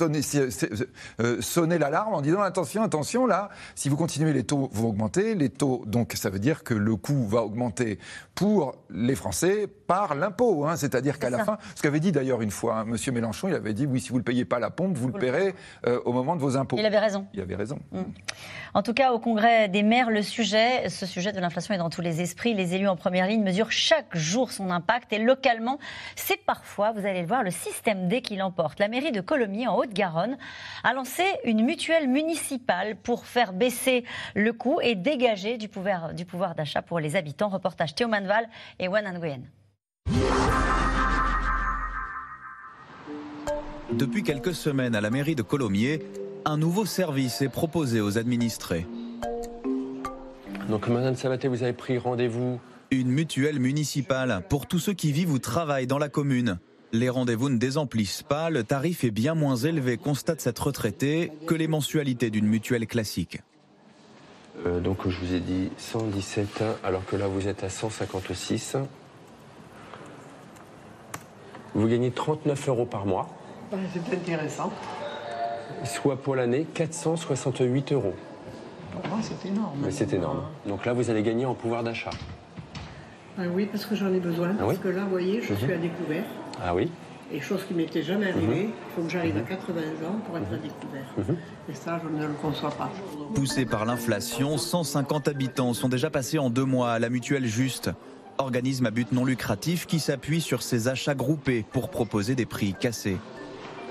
euh, 1.20 1.40
sonner 1.40 1.78
l'alarme 1.78 2.14
en 2.14 2.20
disant 2.22 2.40
attention, 2.40 2.82
attention, 2.82 3.26
là, 3.26 3.50
si 3.74 3.88
vous 3.88 3.96
continuez, 3.96 4.32
les 4.32 4.44
taux 4.44 4.68
vont 4.72 4.88
augmenter. 4.88 5.34
Les 5.34 5.48
taux, 5.48 5.84
donc, 5.86 6.12
ça 6.14 6.30
veut 6.30 6.38
dire 6.38 6.64
que 6.64 6.74
le 6.74 6.96
coût 7.04 7.26
va 7.26 7.42
augmenter 7.42 7.98
pour 8.34 8.76
les 8.88 9.14
Français 9.14 9.66
par 9.86 10.14
l'impôt. 10.14 10.66
Hein. 10.66 10.76
C'est-à-dire 10.76 11.18
qu'à 11.18 11.30
la 11.30 11.44
fin, 11.44 11.58
ce 11.74 11.82
qu'avait 11.82 12.00
dit 12.00 12.12
d'ailleurs 12.12 12.42
une 12.42 12.50
fois 12.50 12.78
hein, 12.78 12.86
M. 12.86 13.14
Mélenchon, 13.14 13.48
il 13.48 13.54
avait 13.54 13.74
dit 13.74 13.86
oui, 13.86 14.00
si 14.00 14.10
vous 14.10 14.18
ne 14.18 14.22
payez 14.22 14.44
pas 14.44 14.58
la 14.58 14.70
pompe, 14.70 14.96
vous, 14.96 15.08
le 15.08 15.18
paierez 15.18 15.54
euh, 15.86 16.00
au 16.04 16.12
moment 16.12 16.36
de 16.36 16.40
vos 16.40 16.56
impôts. 16.56 16.76
Il 16.78 16.86
avait 16.86 16.98
raison. 16.98 17.26
Il 17.34 17.40
avait 17.40 17.56
raison. 17.56 17.78
Mm. 17.92 18.02
En 18.74 18.82
tout 18.82 18.94
cas, 18.94 19.12
au 19.12 19.20
Congrès 19.20 19.68
des 19.68 19.82
maires, 19.82 20.10
le 20.10 20.22
sujet, 20.22 20.88
ce 20.88 21.06
sujet 21.06 21.32
de 21.32 21.40
l'inflation 21.40 21.74
est 21.74 21.78
dans 21.78 21.90
tous 21.90 22.00
les 22.00 22.20
esprits. 22.20 22.54
Les 22.54 22.74
élus 22.74 22.88
en 22.88 22.96
première 22.96 23.26
ligne 23.26 23.42
mesurent 23.42 23.70
chaque 23.70 24.16
jour 24.16 24.50
son 24.50 24.70
impact 24.70 25.12
et 25.12 25.18
localement, 25.18 25.78
c'est 26.16 26.44
parfois, 26.44 26.92
vous 26.92 27.06
allez 27.06 27.20
le 27.20 27.28
voir, 27.28 27.42
le 27.42 27.50
système 27.52 28.08
D 28.08 28.20
qui 28.20 28.36
l'emporte. 28.36 28.80
La 28.80 28.88
mairie 28.88 29.12
de 29.12 29.20
Colomiers, 29.20 29.68
en 29.68 29.76
Haute-Garonne, 29.76 30.36
a 30.82 30.92
lancé 30.92 31.22
une 31.44 31.64
mutuelle 31.64 32.08
municipale 32.08 32.96
pour 32.96 33.26
faire 33.26 33.52
baisser 33.52 34.04
le 34.34 34.52
coût 34.52 34.80
et 34.82 34.94
dégager 34.94 35.56
du 35.56 35.68
pouvoir, 35.68 36.14
du 36.14 36.24
pouvoir 36.24 36.54
d'achat 36.54 36.82
pour 36.82 36.98
les 36.98 37.16
habitants. 37.16 37.48
Reportage 37.48 37.94
Théo 37.94 38.08
Manval 38.08 38.48
et 38.78 38.88
Wan 38.88 39.04
Nguyen. 39.04 39.42
Depuis 43.92 44.22
quelques 44.22 44.54
semaines 44.54 44.94
à 44.96 45.00
la 45.00 45.10
mairie 45.10 45.34
de 45.36 45.42
Colomiers, 45.42 46.02
un 46.44 46.56
nouveau 46.56 46.84
service 46.84 47.42
est 47.42 47.48
proposé 47.48 48.00
aux 48.00 48.18
administrés. 48.18 48.86
Donc 50.68 50.88
Madame 50.88 51.14
Sabaté, 51.14 51.48
vous 51.48 51.62
avez 51.62 51.74
pris 51.74 51.98
rendez-vous 51.98 52.58
Une 52.90 53.08
mutuelle 53.08 53.60
municipale 53.60 54.42
pour 54.48 54.66
tous 54.66 54.78
ceux 54.78 54.94
qui 54.94 55.12
vivent 55.12 55.32
ou 55.32 55.38
travaillent 55.38 55.86
dans 55.86 55.98
la 55.98 56.08
commune. 56.08 56.58
Les 56.92 57.08
rendez-vous 57.08 57.50
ne 57.50 57.58
désemplissent 57.58 58.22
pas, 58.22 58.50
le 58.50 58.64
tarif 58.64 59.04
est 59.04 59.10
bien 59.10 59.34
moins 59.34 59.56
élevé, 59.56 59.96
constate 59.96 60.40
cette 60.40 60.58
retraitée, 60.58 61.30
que 61.46 61.54
les 61.54 61.68
mensualités 61.68 62.30
d'une 62.30 62.46
mutuelle 62.46 62.86
classique. 62.86 63.42
Euh, 64.66 64.80
donc 64.80 65.08
je 65.08 65.18
vous 65.18 65.34
ai 65.34 65.40
dit 65.40 65.70
117, 65.76 66.64
alors 66.82 67.04
que 67.04 67.16
là 67.16 67.28
vous 67.28 67.48
êtes 67.48 67.62
à 67.62 67.68
156. 67.68 68.76
Vous 71.74 71.88
gagnez 71.88 72.10
39 72.10 72.68
euros 72.68 72.86
par 72.86 73.06
mois. 73.06 73.28
C'est 73.92 74.14
intéressant. 74.14 74.72
Soit 75.84 76.16
pour 76.16 76.36
l'année 76.36 76.66
468 76.74 77.92
euros. 77.92 78.14
Pour 78.92 79.06
moi, 79.08 79.18
c'est 79.22 79.48
énorme. 79.48 79.78
Mais 79.82 79.90
c'est 79.90 80.12
énorme. 80.12 80.42
Donc 80.66 80.86
là, 80.86 80.92
vous 80.92 81.10
allez 81.10 81.22
gagner 81.22 81.46
en 81.46 81.54
pouvoir 81.54 81.82
d'achat. 81.82 82.10
Ah 83.36 83.42
oui, 83.52 83.66
parce 83.66 83.84
que 83.84 83.96
j'en 83.96 84.12
ai 84.12 84.20
besoin. 84.20 84.52
Ah 84.60 84.64
parce 84.66 84.78
que 84.78 84.88
là, 84.88 85.02
vous 85.02 85.10
voyez, 85.10 85.40
je 85.42 85.54
suis 85.54 85.66
mhm. 85.66 85.72
à 85.72 85.76
découvert. 85.76 86.24
Ah 86.64 86.74
oui 86.74 86.90
et 87.32 87.40
chose 87.40 87.64
qui 87.66 87.74
m'était 87.74 88.02
jamais 88.02 88.30
arrivée, 88.30 88.64
mhm. 88.64 88.70
il 88.70 88.94
faut 88.94 89.02
que 89.02 89.10
j'arrive 89.10 89.36
à 89.36 89.40
80 89.40 89.80
ans 90.06 90.18
pour 90.26 90.36
être 90.38 90.52
à 90.52 90.56
découvert. 90.56 91.06
Mhm. 91.16 91.36
Et 91.68 91.74
ça, 91.74 92.00
je 92.02 92.08
ne 92.08 92.26
le 92.26 92.34
conçois 92.34 92.70
pas. 92.70 92.90
Poussé 93.34 93.64
par 93.64 93.84
l'inflation, 93.84 94.56
150 94.56 95.28
habitants 95.28 95.72
sont 95.74 95.88
déjà 95.88 96.10
passés 96.10 96.38
en 96.38 96.50
deux 96.50 96.64
mois 96.64 96.92
à 96.92 96.98
la 96.98 97.08
mutuelle 97.08 97.46
juste 97.46 97.90
organisme 98.38 98.86
à 98.86 98.90
but 98.90 99.12
non 99.12 99.24
lucratif 99.24 99.86
qui 99.86 100.00
s'appuie 100.00 100.40
sur 100.40 100.62
ses 100.62 100.88
achats 100.88 101.14
groupés 101.14 101.64
pour 101.72 101.88
proposer 101.88 102.34
des 102.34 102.46
prix 102.46 102.74
cassés. 102.74 103.18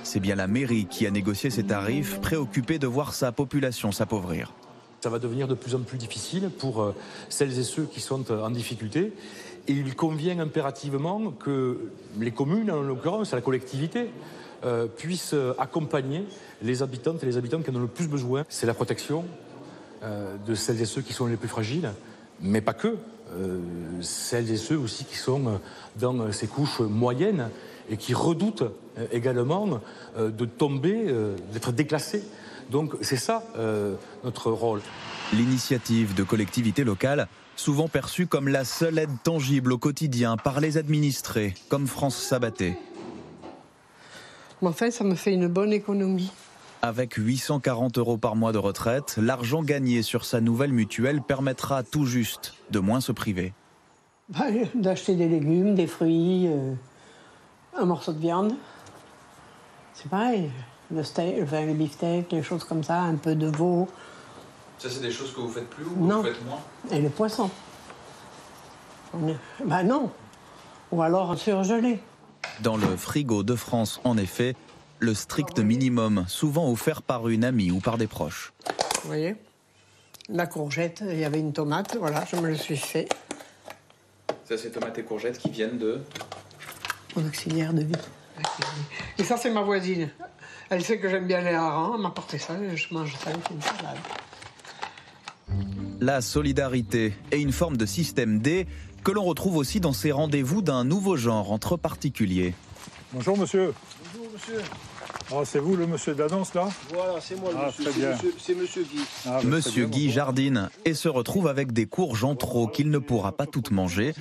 C'est 0.04 0.20
bien 0.20 0.36
la 0.36 0.48
mairie 0.48 0.86
qui 0.86 1.08
a 1.08 1.12
négocié 1.12 1.50
ces 1.50 1.64
tarifs, 1.64 2.20
préoccupée 2.20 2.78
de 2.78 2.88
voir 2.88 3.14
sa 3.14 3.32
population 3.32 3.92
s'appauvrir. 3.92 4.54
Ça 5.02 5.10
va 5.10 5.20
devenir 5.20 5.48
de 5.48 5.54
plus 5.54 5.76
en 5.76 5.80
plus 5.80 5.98
difficile 5.98 6.50
pour 6.50 6.82
euh, 6.82 6.96
celles 7.30 7.58
et 7.58 7.64
ceux 7.64 7.84
qui 7.84 8.02
sont 8.02 8.32
euh, 8.32 8.44
en 8.44 8.50
difficulté. 8.50 9.14
Et 9.68 9.74
il 9.74 9.96
convient 9.96 10.40
impérativement 10.40 11.32
que 11.32 11.90
les 12.20 12.32
communes, 12.32 12.70
en 12.70 12.82
l'occurrence 12.82 13.34
la 13.34 13.42
collectivité, 13.42 14.10
euh, 14.66 14.88
puissent 14.88 15.36
accompagner 15.58 16.26
les 16.62 16.84
habitantes 16.84 17.24
et 17.24 17.26
les 17.26 17.38
habitants 17.38 17.62
qui 17.62 17.70
en 17.70 17.76
ont 17.76 17.80
le 17.80 17.88
plus 17.88 18.08
besoin. 18.08 18.44
C'est 18.50 18.68
la 18.68 18.74
protection 18.74 19.26
de 20.46 20.54
celles 20.54 20.82
et 20.82 20.86
ceux 20.86 21.02
qui 21.02 21.14
sont 21.14 21.28
les 21.28 21.38
plus 21.38 21.48
fragiles, 21.48 21.90
mais 22.42 22.60
pas 22.60 22.74
que. 22.74 22.98
Euh, 23.36 23.60
celles 24.02 24.52
et 24.52 24.58
ceux 24.58 24.78
aussi 24.78 25.06
qui 25.06 25.16
sont 25.16 25.60
dans 25.96 26.32
ces 26.32 26.48
couches 26.48 26.80
moyennes 26.82 27.50
et 27.90 27.98
qui 27.98 28.14
redoutent 28.14 28.64
euh, 28.98 29.06
également 29.12 29.82
euh, 30.18 30.30
de 30.30 30.46
tomber, 30.46 31.14
d'être 31.52 31.72
déclassés. 31.72 32.24
Donc 32.70 32.94
c'est 33.02 33.18
ça 33.18 33.44
notre 34.24 34.52
rôle. 34.52 34.82
L'initiative 35.34 36.14
de 36.14 36.24
collectivités 36.24 36.84
locales, 36.84 37.28
souvent 37.56 37.88
perçue 37.88 38.26
comme 38.28 38.48
la 38.48 38.64
seule 38.64 38.98
aide 39.00 39.10
tangible 39.24 39.74
au 39.74 39.78
quotidien 39.78 40.38
par 40.38 40.60
les 40.60 40.78
administrés, 40.78 41.54
comme 41.70 41.88
France 41.88 42.16
Sabaté. 42.16 42.78
Enfin, 44.62 44.92
ça 44.92 45.04
me 45.04 45.16
fait 45.16 45.34
une 45.34 45.48
bonne 45.48 45.74
économie. 45.74 46.32
Avec 46.86 47.14
840 47.14 47.98
euros 47.98 48.18
par 48.18 48.36
mois 48.36 48.52
de 48.52 48.58
retraite, 48.58 49.16
l'argent 49.16 49.64
gagné 49.64 50.02
sur 50.02 50.26
sa 50.26 50.42
nouvelle 50.42 50.74
mutuelle 50.74 51.22
permettra 51.22 51.82
tout 51.82 52.06
juste 52.06 52.56
de 52.72 52.80
moins 52.80 53.00
se 53.00 53.14
priver. 53.14 53.54
Bah, 54.28 54.48
d'acheter 54.76 55.16
des 55.16 55.30
légumes, 55.30 55.76
des 55.76 55.88
fruits, 55.88 56.50
euh, 56.50 56.74
un 57.78 57.86
morceau 57.86 58.12
de 58.12 58.20
viande. 58.20 58.56
C'est 59.94 60.10
pareil. 60.10 60.52
Le 60.92 61.04
steak, 61.04 61.36
enfin, 61.42 61.66
les 61.66 61.74
beefsteaks, 61.74 62.30
les 62.34 62.44
choses 62.44 62.66
comme 62.66 62.84
ça, 62.84 63.00
un 63.00 63.16
peu 63.16 63.34
de 63.34 63.48
veau. 63.48 63.88
Ça, 64.78 64.90
c'est 64.90 65.00
des 65.00 65.12
choses 65.12 65.34
que 65.34 65.40
vous 65.40 65.52
faites 65.52 65.70
plus 65.70 65.86
ou 65.86 65.90
vous 65.96 66.24
faites 66.24 66.46
moins? 66.46 66.60
Et 66.92 67.00
le 67.00 67.08
poisson. 67.08 67.50
Bah 69.64 69.84
non. 69.84 70.12
Ou 70.92 71.02
alors 71.02 71.32
un 71.32 71.38
surgelé. 71.38 72.02
Dans 72.60 72.76
le 72.76 72.98
frigo 72.98 73.44
de 73.44 73.56
France, 73.56 74.02
en 74.04 74.18
effet, 74.18 74.58
le 75.04 75.14
strict 75.14 75.60
minimum, 75.60 76.24
souvent 76.28 76.72
offert 76.72 77.02
par 77.02 77.28
une 77.28 77.44
amie 77.44 77.72
ou 77.72 77.80
par 77.80 77.98
des 77.98 78.08
proches. 78.08 78.54
Vous 79.02 79.08
voyez 79.08 79.36
La 80.30 80.48
courgette, 80.48 81.04
il 81.08 81.20
y 81.20 81.26
avait 81.26 81.40
une 81.40 81.52
tomate, 81.52 81.98
voilà, 81.98 82.24
je 82.32 82.38
me 82.38 82.48
le 82.48 82.56
suis 82.56 82.78
fait. 82.78 83.10
Ça, 84.46 84.58
c'est 84.58 84.72
tomates 84.72 84.98
et 84.98 85.04
courgettes 85.04 85.38
qui 85.38 85.50
viennent 85.50 85.78
de 85.78 86.02
Mon 87.16 87.28
auxiliaire 87.28 87.74
de 87.74 87.84
vie. 87.84 87.94
Et 89.18 89.24
ça, 89.24 89.36
c'est 89.36 89.52
ma 89.52 89.62
voisine. 89.62 90.10
Elle 90.70 90.84
sait 90.84 90.98
que 91.00 91.10
j'aime 91.10 91.28
bien 91.28 91.42
les 91.42 91.54
harengs, 91.54 91.96
elle 91.96 92.02
m'a 92.02 92.08
apporté 92.08 92.38
ça, 92.38 92.56
je 92.74 92.94
mange 92.94 93.14
ça 93.18 93.30
avec 93.30 93.50
une 93.52 93.62
salade. 93.62 93.98
La 96.00 96.22
solidarité 96.22 97.14
est 97.32 97.42
une 97.42 97.52
forme 97.52 97.76
de 97.78 97.86
système 97.86 98.40
D 98.40 98.68
que 99.04 99.12
l'on 99.12 99.24
retrouve 99.24 99.58
aussi 99.58 99.82
dans 99.82 99.94
ces 99.94 100.14
rendez-vous 100.14 100.62
d'un 100.62 100.86
nouveau 100.86 101.18
genre 101.18 101.52
entre 101.52 101.76
particuliers. 101.76 102.54
Bonjour 103.12 103.38
monsieur. 103.38 103.74
Bonjour 104.14 104.32
monsieur. 104.34 104.62
Ah, 105.32 105.42
c'est 105.46 105.60
vous 105.60 105.76
le 105.76 105.88
monsieur 105.88 106.14
d'annonce 106.16 106.54
là 106.54 106.70
Voilà, 106.94 107.20
c'est 107.22 107.40
moi 107.40 107.52
le 107.52 107.58
Ah, 107.60 107.66
monsieur. 107.68 107.84
très 107.86 107.94
C'est 107.94 108.00
bien. 108.00 108.10
monsieur- 108.12 108.34
C'est 108.40 108.56
monsieur 108.56 108.84
Guy. 108.84 109.00
Ah, 109.26 109.30
bah, 109.42 109.42
Monsieur 109.44 109.86
Guy 109.86 110.12
jardine 110.12 110.70
et 110.86 110.94
se 110.94 111.08
retrouve 111.10 111.48
avec 111.48 111.72
des 111.72 111.86
courges 111.86 112.24
en 112.24 112.36
trop 112.36 112.68
qu'il 112.68 112.90
ne 112.90 112.98
pourra 113.00 113.32
pas 113.32 113.46
toutes 113.46 113.72
manger. 113.72 114.14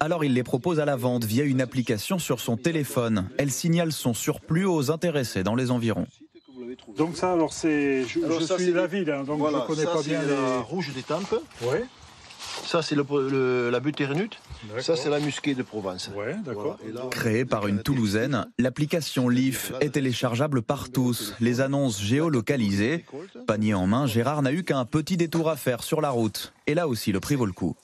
Alors 0.00 0.24
il 0.24 0.32
les 0.34 0.42
propose 0.42 0.80
à 0.80 0.84
la 0.84 0.96
vente 0.96 1.24
via 1.24 1.44
une 1.44 1.60
application 1.60 2.18
sur 2.18 2.40
son 2.40 2.56
téléphone. 2.56 3.28
Elle 3.38 3.50
signale 3.50 3.92
son 3.92 4.14
surplus 4.14 4.64
aux 4.66 4.90
intéressés 4.90 5.42
dans 5.42 5.54
les 5.54 5.70
environs. 5.70 6.06
Donc 6.96 7.16
ça, 7.16 7.32
alors 7.32 7.52
c'est, 7.52 8.04
je, 8.06 8.24
Alors 8.24 8.40
je 8.40 8.46
ça, 8.46 8.56
suis 8.56 8.66
de 8.68 8.72
la 8.72 8.86
ville, 8.86 9.10
hein, 9.10 9.24
donc 9.24 9.38
Voilà, 9.38 9.60
je 9.62 9.66
connais 9.74 9.84
ça, 9.84 9.92
pas 9.92 10.02
bien 10.02 10.22
la 10.22 10.26
les. 10.28 10.58
rouge 10.62 10.92
des 10.94 11.02
Tempes. 11.02 11.34
Ouais. 11.62 11.84
Ça, 12.66 12.82
c'est 12.82 12.96
le, 12.96 13.04
le- 13.30 13.70
la. 13.70 13.80
D'accord. 13.80 14.36
Ça, 14.80 14.96
c'est 14.96 15.08
la 15.08 15.20
musquée 15.20 15.54
de 15.54 15.62
Provence. 15.62 16.10
Ouais, 16.16 16.34
d'accord. 16.44 16.76
Créée 17.10 17.44
par 17.44 17.68
une 17.68 17.80
Toulousaine, 17.80 18.46
l'application 18.58 19.28
Leaf 19.28 19.72
est 19.80 19.90
téléchargeable 19.90 20.62
par 20.62 20.90
tous. 20.90 21.34
Les 21.40 21.60
annonces 21.60 22.02
géolocalisées. 22.02 23.04
Panier 23.46 23.74
en 23.74 23.86
main, 23.86 24.06
Gérard 24.06 24.42
n'a 24.42 24.52
eu 24.52 24.64
qu'un 24.64 24.84
petit 24.84 25.16
détour 25.16 25.48
à 25.48 25.54
faire 25.56 25.84
sur 25.84 26.00
la 26.00 26.10
route. 26.10 26.52
Et 26.66 26.74
là 26.74 26.88
aussi, 26.88 27.12
le 27.12 27.20
prix 27.20 27.36
vaut 27.36 27.46
le 27.46 27.52
coup. 27.52 27.76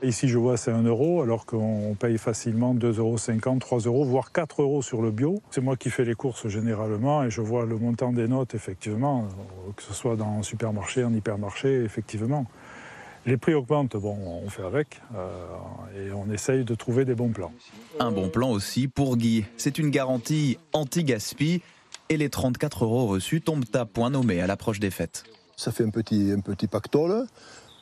Ici, 0.00 0.28
je 0.28 0.38
vois, 0.38 0.56
c'est 0.56 0.70
1 0.70 0.82
euro, 0.82 1.22
alors 1.22 1.44
qu'on 1.44 1.96
paye 1.98 2.18
facilement 2.18 2.72
2,50 2.72 2.98
euros, 3.00 3.56
3 3.58 3.78
euros, 3.80 4.04
voire 4.04 4.30
4 4.30 4.62
euros 4.62 4.80
sur 4.80 5.02
le 5.02 5.10
bio. 5.10 5.42
C'est 5.50 5.60
moi 5.60 5.76
qui 5.76 5.90
fais 5.90 6.04
les 6.04 6.14
courses 6.14 6.46
généralement 6.46 7.24
et 7.24 7.30
je 7.30 7.40
vois 7.40 7.64
le 7.66 7.76
montant 7.78 8.12
des 8.12 8.28
notes, 8.28 8.54
effectivement, 8.54 9.26
que 9.74 9.82
ce 9.82 9.92
soit 9.92 10.14
dans 10.14 10.38
un 10.38 10.42
supermarché, 10.44 11.02
en 11.02 11.12
hypermarché, 11.12 11.82
effectivement. 11.82 12.46
Les 13.26 13.36
prix 13.36 13.54
augmentent, 13.54 13.96
bon, 13.96 14.16
on 14.44 14.48
fait 14.48 14.62
avec, 14.64 15.00
euh, 15.14 15.28
et 15.96 16.12
on 16.12 16.30
essaye 16.32 16.64
de 16.64 16.74
trouver 16.74 17.04
des 17.04 17.14
bons 17.14 17.30
plans. 17.30 17.52
Un 18.00 18.10
bon 18.10 18.28
plan 18.28 18.50
aussi 18.50 18.88
pour 18.88 19.16
Guy. 19.16 19.44
C'est 19.56 19.78
une 19.78 19.90
garantie 19.90 20.58
anti-gaspi. 20.72 21.62
Et 22.10 22.16
les 22.16 22.30
34 22.30 22.84
euros 22.84 23.06
reçus 23.06 23.42
tombent 23.42 23.66
à 23.74 23.84
point 23.84 24.08
nommé 24.08 24.40
à 24.40 24.46
l'approche 24.46 24.80
des 24.80 24.90
fêtes. 24.90 25.24
Ça 25.56 25.72
fait 25.72 25.84
un 25.84 25.90
petit, 25.90 26.32
un 26.34 26.40
petit 26.40 26.66
pactole. 26.66 27.26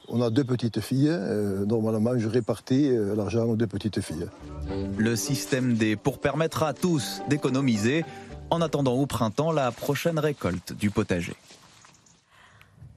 On 0.09 0.21
a 0.21 0.31
deux 0.31 0.43
petites 0.45 0.81
filles. 0.81 1.11
euh, 1.11 1.65
normalement, 1.65 2.19
je 2.19 2.27
répartis 2.29 2.89
euh, 2.89 3.15
l'argent 3.15 3.45
aux 3.45 3.57
deux 3.57 3.67
petites 3.69 4.01
filles. 4.01 4.27
Le 4.99 5.15
système 5.15 5.75
D 5.75 5.95
pour 5.95 6.19
permettre 6.19 6.65
à 6.65 6.73
tous 6.73 7.23
d'économiser 7.29 8.05
en 8.51 8.61
attendant 8.61 8.95
au 8.95 9.07
printemps 9.07 9.53
la 9.53 9.71
prochaine 9.71 10.19
récolte 10.19 10.73
du 10.73 10.91
potager. 10.91 11.35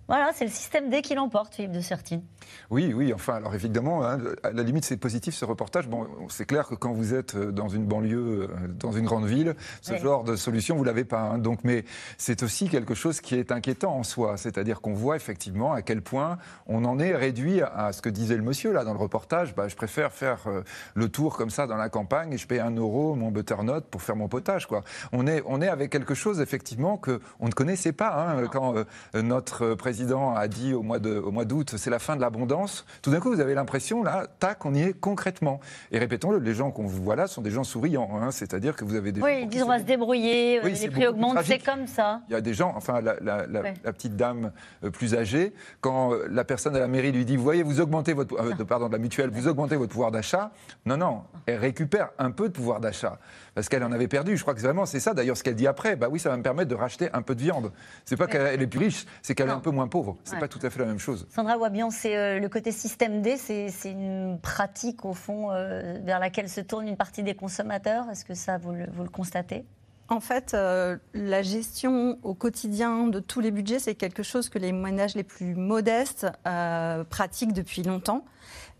Voilà, 0.09 0.31
c'est 0.33 0.45
le 0.45 0.49
système 0.51 0.89
D 0.89 1.03
qui 1.03 1.13
l'emporte, 1.13 1.53
Philippe 1.53 1.71
de 1.71 1.81
Sertine. 1.81 2.23
Oui, 2.71 2.93
oui, 2.95 3.13
enfin, 3.13 3.35
alors 3.35 3.53
évidemment, 3.53 4.03
hein, 4.03 4.17
à 4.41 4.49
la 4.49 4.63
limite, 4.63 4.83
c'est 4.83 4.97
positif 4.97 5.35
ce 5.35 5.45
reportage. 5.45 5.87
Bon, 5.87 6.07
c'est 6.29 6.45
clair 6.47 6.67
que 6.67 6.73
quand 6.73 6.91
vous 6.91 7.13
êtes 7.13 7.37
dans 7.37 7.67
une 7.69 7.85
banlieue, 7.85 8.49
euh, 8.49 8.67
dans 8.67 8.91
une 8.91 9.05
grande 9.05 9.25
ville, 9.27 9.53
ce 9.83 9.93
Oui. 9.93 9.99
genre 9.99 10.23
de 10.23 10.35
solution, 10.35 10.75
vous 10.77 10.83
l'avez 10.83 11.03
pas. 11.05 11.19
hein. 11.21 11.37
donc, 11.37 11.59
mais 11.63 11.85
c'est 12.17 12.41
aussi 12.41 12.69
quelque 12.69 12.95
chose 12.95 13.21
qui 13.21 13.35
est 13.35 13.51
inquiétant 13.51 13.95
en 13.95 14.01
soi. 14.01 14.35
C'est-à-dire 14.37 14.81
qu'on 14.81 14.93
voit 14.95 15.15
effectivement 15.15 15.73
à 15.73 15.83
quel 15.83 16.01
point 16.01 16.39
on 16.65 16.85
en 16.85 16.97
est 16.97 17.15
réduit 17.15 17.61
à 17.61 17.91
ce 17.93 18.01
que 18.01 18.09
disait 18.09 18.35
le 18.35 18.41
monsieur 18.41 18.71
là 18.73 18.83
dans 18.83 18.93
le 18.93 18.99
reportage. 18.99 19.53
Bah, 19.53 19.67
je 19.67 19.75
préfère 19.75 20.11
faire 20.11 20.39
euh, 20.47 20.63
le 20.95 21.07
tour 21.09 21.37
comme 21.37 21.51
ça 21.51 21.67
dans 21.67 21.77
la 21.77 21.89
campagne 21.89 22.33
et 22.33 22.37
je 22.39 22.47
paye 22.47 22.59
un 22.59 22.71
euro 22.71 23.13
mon 23.13 23.29
butternut 23.29 23.81
pour 23.91 24.01
faire 24.01 24.15
mon 24.15 24.27
potage. 24.27 24.65
Quoi. 24.65 24.81
On, 25.11 25.27
est, 25.27 25.43
on 25.45 25.61
est 25.61 25.69
avec 25.69 25.91
quelque 25.91 26.15
chose 26.15 26.41
effectivement 26.41 26.97
que 26.97 27.21
on 27.39 27.45
ne 27.45 27.51
connaissait 27.53 27.91
pas. 27.93 28.15
hein, 28.31 28.47
quand 28.51 28.73
euh, 28.75 29.21
notre 29.21 29.75
président 29.75 29.98
a 30.07 30.47
dit 30.47 30.73
au 30.73 30.81
mois 30.81 30.99
de- 30.99 31.17
au 31.19 31.31
mois 31.31 31.45
d'août, 31.45 31.75
c'est 31.77 31.89
la 31.89 31.99
fin 31.99 32.15
de 32.15 32.21
l'abondance. 32.21 32.85
Tout 33.01 33.11
d'un 33.11 33.19
coup, 33.19 33.29
vous 33.33 33.39
avez 33.41 33.53
l'impression, 33.53 34.03
là, 34.03 34.25
tac, 34.39 34.65
on 34.65 34.73
y 34.73 34.81
est 34.81 34.93
concrètement. 34.99 35.59
Et 35.91 35.99
répétons-le, 35.99 36.39
les 36.39 36.53
gens 36.53 36.71
qu'on 36.71 36.85
voit 36.87 37.15
là 37.15 37.27
sont 37.27 37.41
des 37.41 37.51
gens 37.51 37.63
souriants. 37.63 38.09
hein, 38.21 38.31
C'est-à-dire 38.31 38.75
que 38.75 38.85
vous 38.85 38.95
avez 38.95 39.11
des 39.11 39.21
Oui, 39.21 39.39
ils 39.43 39.47
disent 39.49 39.63
on 39.63 39.67
va 39.67 39.79
se 39.79 39.83
débrouiller, 39.83 40.59
euh, 40.59 40.61
Oui, 40.63 40.73
les 40.73 40.89
prix 40.89 41.07
augmentent, 41.07 41.37
c'est 41.43 41.59
comme 41.59 41.87
ça. 41.87 42.21
il 42.29 42.33
y 42.33 42.35
a 42.35 42.41
des 42.41 42.53
gens, 42.53 42.73
enfin 42.75 43.01
la, 43.01 43.15
la- 43.21 43.45
la- 43.47 43.61
la 43.83 43.93
petite 43.93 44.15
dame 44.15 44.51
euh, 44.83 44.89
plus 44.89 45.15
âgée, 45.15 45.53
quand 45.81 46.13
euh, 46.13 46.27
la 46.29 46.43
personne 46.43 46.75
à 46.75 46.79
la 46.79 46.87
mairie 46.87 47.11
lui 47.11 47.25
dit, 47.25 47.35
vous 47.37 47.43
voyez, 47.43 47.63
vous 47.63 47.81
augmentez 47.81 48.13
votre, 48.13 48.35
euh, 48.39 48.65
pardon, 48.65 48.87
de 48.87 48.93
la 48.93 48.97
mutuelle, 48.99 49.29
vous 49.31 49.47
augmentez 49.47 49.75
votre 49.75 49.91
pouvoir 49.91 50.11
d'achat. 50.11 50.51
Non, 50.85 50.97
non, 50.97 51.23
elle 51.45 51.59
récupère 51.59 52.09
un 52.17 52.31
peu 52.31 52.47
de 52.49 52.53
pouvoir 52.53 52.79
d'achat 52.79 53.19
parce 53.55 53.67
qu'elle 53.67 53.83
en 53.83 53.91
avait 53.91 54.07
perdu. 54.07 54.37
Je 54.37 54.41
crois 54.41 54.53
que 54.53 54.61
vraiment 54.61 54.85
c'est 54.85 54.99
ça. 54.99 55.13
D'ailleurs, 55.13 55.35
ce 55.35 55.43
qu'elle 55.43 55.55
dit 55.55 55.67
après, 55.67 55.95
bah 55.95 56.07
oui, 56.09 56.19
ça 56.19 56.29
va 56.29 56.37
me 56.37 56.43
permettre 56.43 56.69
de 56.69 56.75
racheter 56.75 57.09
un 57.13 57.21
peu 57.21 57.35
de 57.35 57.41
viande. 57.41 57.71
C'est 58.05 58.15
pas 58.15 58.27
qu'elle 58.27 58.61
est 58.61 58.67
plus 58.67 58.79
riche, 58.79 59.05
c'est 59.21 59.35
qu'elle 59.35 59.49
est 59.49 59.51
un 59.51 59.59
peu 59.59 59.71
moins 59.71 59.87
pauvre. 59.89 60.15
C'est 60.23 60.35
Ouais. 60.35 60.39
pas 60.39 60.47
tout 60.47 60.59
à 60.63 60.69
fait 60.69 60.79
la 60.79 60.85
même 60.85 60.99
chose. 60.99 61.27
Sandra 61.29 61.57
Wabian, 61.57 61.89
c'est 61.89 62.15
euh, 62.15 62.39
le 62.39 62.47
côté 62.49 62.71
système 62.71 63.21
D, 63.21 63.35
c'est 63.37 63.69
c'est 63.69 63.91
une 63.91 64.39
pratique 64.41 65.03
au 65.05 65.13
fond 65.13 65.51
euh, 65.51 65.99
vers 66.03 66.19
laquelle 66.19 66.47
se 66.49 66.61
tourne 66.61 66.87
une 66.87 66.97
partie 66.97 67.23
des 67.23 67.35
consommateurs. 67.35 68.09
Est-ce 68.09 68.23
que 68.23 68.33
ça, 68.35 68.57
vous 68.57 68.71
le, 68.71 68.85
vous 68.93 69.03
le 69.03 69.09
constatez? 69.09 69.65
En 70.11 70.19
fait, 70.21 70.53
euh, 70.55 70.97
la 71.13 71.43
gestion 71.43 72.17
au 72.23 72.33
quotidien 72.33 73.05
de 73.07 73.19
tous 73.19 73.41
les 73.41 73.51
budgets, 73.51 73.77
c'est 73.77 73.93
quelque 73.93 74.23
chose 74.23 74.49
que 74.49 74.57
les 74.57 74.71
ménages 74.71 75.13
les 75.13 75.23
plus 75.23 75.53
modestes 75.55 76.25
euh, 76.47 77.03
pratiquent 77.03 77.53
depuis 77.53 77.83
longtemps. 77.83 78.25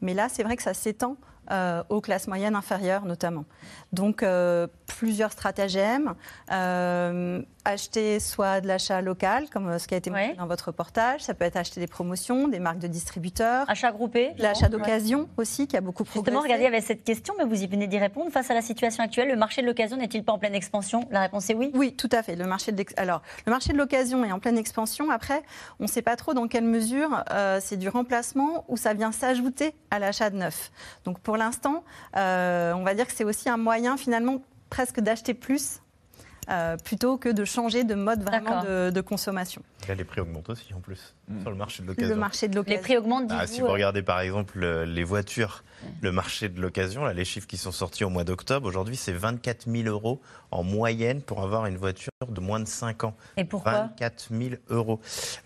Mais 0.02 0.15
là, 0.15 0.28
c'est 0.30 0.41
vrai 0.41 0.56
que 0.56 0.63
ça 0.63 0.74
s'étend 0.74 1.17
euh, 1.52 1.84
aux 1.89 2.02
classes 2.02 2.28
moyennes 2.28 2.56
inférieures 2.56 3.06
notamment. 3.06 3.45
Donc, 3.93 4.24
euh, 4.24 4.65
plusieurs 4.88 5.32
stratagèmes. 5.32 6.15
Acheter 7.69 8.19
soit 8.19 8.62
de 8.62 8.67
l'achat 8.67 9.01
local, 9.01 9.47
comme 9.51 9.67
euh, 9.67 9.77
ce 9.77 9.88
qui 9.88 9.93
a 9.93 9.97
été 9.97 10.10
montré 10.10 10.34
dans 10.34 10.47
votre 10.47 10.67
reportage. 10.67 11.21
Ça 11.21 11.36
peut 11.36 11.45
être 11.45 11.55
acheter 11.55 11.79
des 11.79 11.88
promotions, 11.88 12.47
des 12.47 12.60
marques 12.60 12.79
de 12.79 12.88
distributeurs. 12.88 13.69
Achat 13.69 13.91
groupé 13.91 14.32
L'achat 14.39 14.69
d'occasion 14.69 15.29
aussi, 15.38 15.67
qui 15.67 15.77
a 15.77 15.82
beaucoup 15.82 16.03
progressé. 16.03 16.32
Justement, 16.32 16.41
regardez, 16.41 16.63
il 16.63 16.65
y 16.65 16.67
avait 16.67 16.82
cette 16.82 17.03
question, 17.03 17.36
mais 17.38 17.43
vous 17.43 17.62
y 17.62 17.67
venez 17.67 17.86
d'y 17.88 17.99
répondre. 17.99 18.32
Face 18.32 18.49
à 18.49 18.55
la 18.55 18.63
situation 18.63 19.03
actuelle, 19.03 19.27
le 19.27 19.36
marché 19.36 19.62
de 19.62 19.67
l'occasion 19.67 19.97
n'est-il 19.97 20.23
pas 20.23 20.34
en 20.34 20.39
pleine 20.39 20.55
expansion? 20.55 21.08
La 21.12 21.21
réponse 21.21 21.49
est 21.49 21.53
oui. 21.53 21.71
Oui, 21.75 21.93
tout 21.93 22.10
à 22.12 22.23
fait. 22.23 22.36
Le 22.36 22.45
marché 22.45 22.71
de 22.71 22.84
alors 22.97 23.21
le 23.45 23.51
marché 23.51 23.73
de 23.73 23.77
l'occasion 23.77 24.23
est 24.25 24.32
en 24.32 24.39
pleine 24.39 24.58
expansion. 24.58 25.12
Après, 25.12 25.43
on 25.79 25.84
ne 25.84 25.89
sait 25.89 26.01
pas 26.01 26.15
trop 26.15 26.34
dans 26.34 26.47
quelle 26.47 26.63
mesure 26.63 27.23
euh, 27.32 27.60
c'est 27.62 27.77
du 27.77 27.89
remplacement 27.89 28.65
ou 28.67 28.77
ça 28.77 28.93
vient 28.93 29.12
s'ajouter 29.12 29.73
à 29.91 29.99
l'achat 29.99 30.29
de 30.29 30.38
neuf. 30.38 30.71
Donc 31.05 31.19
pour 31.19 31.38
l'instant, 31.38 31.84
euh, 32.15 32.73
on 32.73 32.84
va 32.84 32.95
dire 32.95 33.05
que 33.05 33.13
c'est 33.13 33.23
aussi 33.25 33.49
un 33.49 33.58
moyen 33.58 33.97
finalement 33.97 34.41
presque 34.69 34.99
d'acheter 34.99 35.34
plus. 35.34 35.82
Euh, 36.49 36.77
plutôt 36.77 37.17
que 37.17 37.29
de 37.29 37.45
changer 37.45 37.83
de 37.83 37.95
mode 37.95 38.23
vraiment 38.23 38.63
de, 38.63 38.89
de 38.89 39.01
consommation. 39.01 39.62
Là, 39.88 39.96
les 39.96 40.04
prix 40.04 40.22
augmentent 40.22 40.50
aussi 40.50 40.74
en 40.74 40.80
plus 40.82 41.15
Mm. 41.30 41.42
sur 41.42 41.50
le 41.52 41.56
marché 41.56 41.82
de 41.84 41.88
Le 41.88 41.94
l'occasion. 41.94 42.15
marché 42.18 42.48
de 42.48 42.56
l'occasion. 42.56 42.76
Les 42.78 42.82
prix 42.82 42.98
augmentent, 42.98 43.32
Ah, 43.32 43.46
si 43.48 43.62
vous 43.62 43.68
regardez 43.68 44.02
par 44.02 44.20
exemple 44.20 44.60
les 44.65 45.04
voitures, 45.04 45.63
le 46.02 46.12
marché 46.12 46.50
de 46.50 46.60
l'occasion, 46.60 47.06
là, 47.06 47.13
les 47.13 47.24
chiffres 47.24 47.46
qui 47.48 47.58
sont 47.58 47.72
sortis 47.72 48.04
au 48.04 48.10
mois 48.10 48.24
d'octobre, 48.24 48.68
aujourd'hui 48.68 48.96
c'est 48.98 49.13
24 49.13 49.70
000 49.72 49.88
euros 49.88 50.20
en 50.52 50.63
moyenne 50.63 51.22
pour 51.22 51.44
avoir 51.44 51.68
une 51.68 51.78
voiture 51.78 52.10
de 52.28 52.39
moins 52.42 52.60
de 52.60 52.68
5 52.68 53.04
ans. 53.04 53.15
Et 53.38 53.46
pourquoi 53.46 53.72
24 54.00 54.30
000 54.32 54.56
euros. 54.70 55.00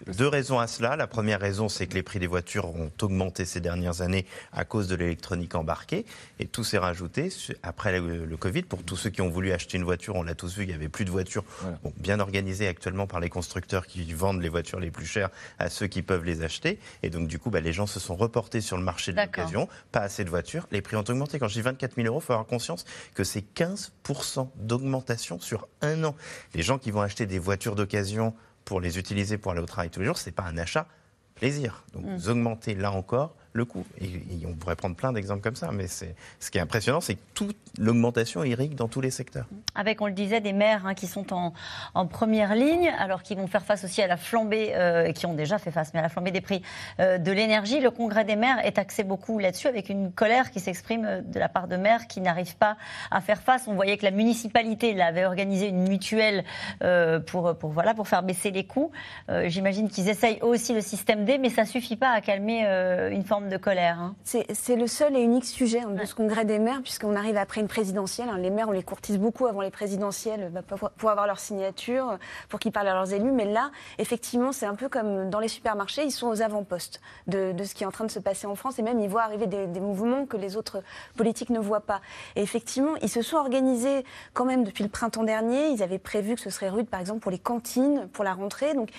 Deux 0.08 0.28
raisons 0.30 0.58
à 0.60 0.68
cela. 0.68 0.96
La 0.96 1.06
première 1.08 1.40
raison, 1.42 1.68
c'est 1.68 1.86
que 1.88 1.94
les 1.94 2.04
prix 2.04 2.20
des 2.20 2.28
voitures 2.28 2.66
ont 2.74 2.90
augmenté 3.02 3.44
ces 3.44 3.60
dernières 3.60 4.02
années 4.02 4.26
à 4.54 4.64
cause 4.64 4.88
de 4.88 4.96
l'électronique 4.96 5.54
embarquée. 5.56 6.06
Et 6.40 6.48
tout 6.48 6.64
s'est 6.64 6.78
rajouté 6.78 7.30
après 7.62 8.00
le, 8.00 8.26
le 8.26 8.38
Covid. 8.38 8.64
Pour 8.64 8.84
tous 8.84 8.96
ceux 8.96 9.10
qui 9.10 9.22
ont 9.22 9.30
voulu 9.30 9.52
acheter 9.52 9.78
une 9.78 9.84
voiture, 9.84 10.16
on 10.16 10.24
l'a 10.24 10.34
tous 10.36 10.56
vu, 10.56 10.64
il 10.64 10.70
n'y 10.70 10.74
avait 10.74 10.90
plus 10.90 11.04
de 11.06 11.12
voitures 11.12 11.44
bon, 11.84 11.92
bien 11.98 12.20
organisées 12.22 12.68
actuellement 12.70 13.06
par 13.06 13.20
les 13.20 13.30
constructeurs 13.30 13.86
qui 13.86 14.12
vendent 14.14 14.23
les 14.32 14.50
voitures 14.50 14.80
les 14.80 14.92
plus 14.92 15.06
chères 15.06 15.30
à 15.60 15.70
ceux 15.70 15.88
qui 15.88 16.02
peuvent 16.02 16.24
les 16.24 16.42
acheter. 16.44 16.80
Et 17.02 17.10
donc, 17.10 17.28
du 17.28 17.40
coup, 17.40 17.50
bah, 17.50 17.60
les 17.60 17.74
gens 17.74 17.88
se 17.88 18.00
sont 18.00 18.16
reportés 18.16 18.62
sur 18.62 18.78
le 18.78 18.84
marché 18.84 19.12
de 19.12 19.18
l'occasion. 19.18 19.68
Pas 19.92 20.00
assez 20.02 20.24
de 20.24 20.30
voitures. 20.30 20.68
Les 20.72 20.82
prix 20.82 20.96
ont 20.96 21.04
augmenté. 21.08 21.40
Quand 21.40 21.48
je 21.48 21.54
dis 21.56 21.62
24 21.62 21.96
000 21.96 22.08
euros, 22.08 22.20
il 22.22 22.26
faut 22.26 22.34
avoir 22.34 22.48
conscience 22.48 22.86
que 23.14 23.24
c'est 23.24 23.44
15% 23.56 24.50
d'augmentation 24.56 25.40
sur 25.40 25.68
un 25.82 26.04
an. 26.04 26.16
Les 26.54 26.64
gens 26.64 26.78
qui 26.78 26.92
vont 26.92 27.02
acheter 27.02 27.26
des 27.26 27.40
voitures 27.40 27.76
d'occasion 27.76 28.34
pour 28.66 28.80
les 28.80 28.98
utiliser 28.98 29.38
pour 29.38 29.52
aller 29.52 29.62
au 29.62 29.66
travail 29.66 29.90
tous 29.90 30.00
les 30.00 30.06
jours, 30.06 30.18
ce 30.18 30.28
n'est 30.30 30.34
pas 30.34 30.44
un 30.44 30.58
achat 30.58 30.88
plaisir. 31.36 31.84
Donc, 31.94 32.06
Mm. 32.06 32.16
vous 32.16 32.30
augmentez 32.30 32.76
là 32.76 32.92
encore 32.92 33.36
le 33.54 33.66
coût. 33.66 33.86
Et, 34.02 34.06
et 34.06 34.46
on 34.48 34.54
pourrait 34.54 34.76
prendre 34.76 34.96
plein 34.96 35.14
d'exemples 35.14 35.42
comme 35.42 35.56
ça. 35.56 35.72
Mais 35.72 35.88
ce 35.88 36.06
qui 36.52 36.58
est 36.58 36.62
impressionnant, 36.62 37.02
c'est 37.02 37.16
que 37.16 37.22
toute 37.34 37.58
l'augmentation 37.78 38.44
irrigue 38.44 38.76
dans 38.76 38.88
tous 38.88 39.02
les 39.02 39.12
secteurs. 39.12 39.46
avec, 39.76 40.02
on 40.02 40.08
le 40.08 40.14
disait, 40.14 40.42
des 40.42 40.54
maires 40.54 40.86
hein, 40.86 40.94
qui 40.94 41.08
sont 41.08 41.34
en, 41.34 41.54
en 41.94 42.08
première 42.08 42.56
ligne, 42.56 42.92
alors 43.00 43.24
qu'ils 43.24 43.38
vont 43.38 43.48
faire 43.48 43.64
face 43.64 43.84
aussi 43.84 44.02
à 44.02 44.08
la 44.08 44.18
flambée, 44.18 44.72
euh, 44.76 45.12
qui 45.12 45.26
ont 45.26 45.34
déjà 45.34 45.58
fait 45.58 45.72
face, 45.72 45.92
mais 45.94 46.00
à 46.00 46.04
la 46.04 46.10
flambée 46.10 46.32
des 46.32 46.42
prix 46.42 46.62
euh, 47.00 47.18
de 47.18 47.32
l'énergie. 47.32 47.80
Le 47.80 47.92
congrès 47.92 48.26
des 48.26 48.36
maires 48.36 48.60
est 48.66 48.78
axé 48.78 49.04
beaucoup 49.04 49.40
là-dessus, 49.40 49.68
avec 49.68 49.90
une 49.90 50.12
colère 50.12 50.52
qui 50.52 50.60
s'exprime 50.60 51.06
euh, 51.06 51.22
de 51.22 51.40
la 51.40 51.50
part 51.50 51.68
de 51.68 51.78
maires 51.78 52.08
qui 52.08 52.22
n'arrivent 52.22 52.58
pas 52.58 52.78
à 53.12 53.22
faire 53.22 53.42
face. 53.42 53.68
On 53.68 53.74
voyait 53.74 53.98
que 53.98 54.06
la 54.06 54.12
municipalité 54.12 54.94
là, 54.94 55.08
avait 55.08 55.26
organisé 55.26 55.68
une 55.70 55.88
mutuelle 55.88 56.44
euh, 56.84 57.20
pour, 57.20 57.56
pour, 57.58 57.72
voilà, 57.72 57.94
pour 57.94 58.08
faire 58.08 58.24
baisser 58.24 58.52
les 58.52 58.66
coûts. 58.66 58.92
Euh, 59.30 59.50
J'imagine 59.50 59.90
qu'ils 59.90 60.10
essayent 60.10 60.40
aussi 60.42 60.74
le 60.74 60.82
système 60.82 61.26
D, 61.26 61.38
mais 61.38 61.50
ça 61.50 61.66
suffit 61.66 61.96
pas 61.96 62.12
à 62.12 62.22
calmer 62.22 62.64
euh, 62.66 63.10
une 63.10 63.24
forme 63.24 63.43
forme 63.44 63.50
de 63.52 63.58
colère. 63.58 64.00
hein. 64.00 64.16
C'est 64.24 64.76
le 64.76 64.88
seul 64.88 65.16
et 65.16 65.22
unique 65.22 65.46
sujet 65.46 65.82
hein, 65.82 65.92
de 65.92 66.06
ce 66.06 66.16
congrès 66.16 66.46
des 66.46 66.60
maires, 66.60 66.82
puisqu'on 66.82 67.16
arrive 67.16 67.38
après 67.38 67.62
une 67.62 67.68
présidentielle. 67.68 68.30
hein. 68.30 68.38
Les 68.38 68.50
maires, 68.50 68.70
on 68.70 68.72
les 68.72 68.84
courtise 68.84 69.18
beaucoup 69.18 69.48
avant 69.48 69.62
les 69.62 69.72
présidentielles 69.72 70.50
bah, 70.54 70.62
pour, 70.62 70.90
pour 70.92 71.10
avoir 71.10 71.28
leur 71.28 71.40
signature, 71.40 72.18
pour 72.50 72.60
qu'ils 72.60 72.72
parlent 72.72 72.88
à 72.88 72.94
leurs 72.94 73.14
élus. 73.14 73.32
Mais 73.32 73.46
là, 73.46 73.72
effectivement, 73.98 74.52
c'est 74.52 74.66
un 74.66 74.76
peu 74.76 74.88
comme 74.90 75.30
dans 75.30 75.40
les 75.40 75.48
supermarchés, 75.48 76.04
ils 76.04 76.12
sont 76.12 76.28
aux 76.28 76.42
avant-postes 76.42 77.02
de, 77.28 77.52
de 77.52 77.64
ce 77.64 77.76
qui 77.76 77.84
est 77.84 77.88
en 77.88 77.92
train 77.92 78.06
de 78.06 78.12
se 78.12 78.20
passer 78.20 78.48
en 78.48 78.56
France. 78.56 78.80
Et 78.80 78.82
même, 78.82 79.00
ils 79.00 79.10
voient 79.10 79.24
arriver 79.24 79.48
des, 79.48 79.68
des 79.68 79.80
mouvements 79.80 80.26
que 80.26 80.38
les 80.38 80.56
autres 80.56 80.82
politiques 81.18 81.50
ne 81.50 81.60
voient 81.60 81.82
pas. 81.82 82.02
Et 82.36 82.42
effectivement, 82.42 82.96
ils 83.02 83.10
se 83.10 83.22
sont 83.22 83.38
organisés 83.38 84.06
quand 84.34 84.46
même 84.46 84.64
depuis 84.64 84.84
le 84.84 84.90
printemps 84.90 85.24
dernier. 85.24 85.68
Ils 85.68 85.84
avaient 85.84 86.00
prévu 86.00 86.36
que 86.36 86.42
ce 86.42 86.50
serait 86.50 86.70
rude, 86.70 86.88
par 86.88 87.00
exemple, 87.00 87.20
pour 87.20 87.32
les 87.32 87.40
cantines, 87.40 88.08
pour 88.14 88.24
la 88.24 88.34
rentrée. 88.34 88.74
Donc, 88.74 88.90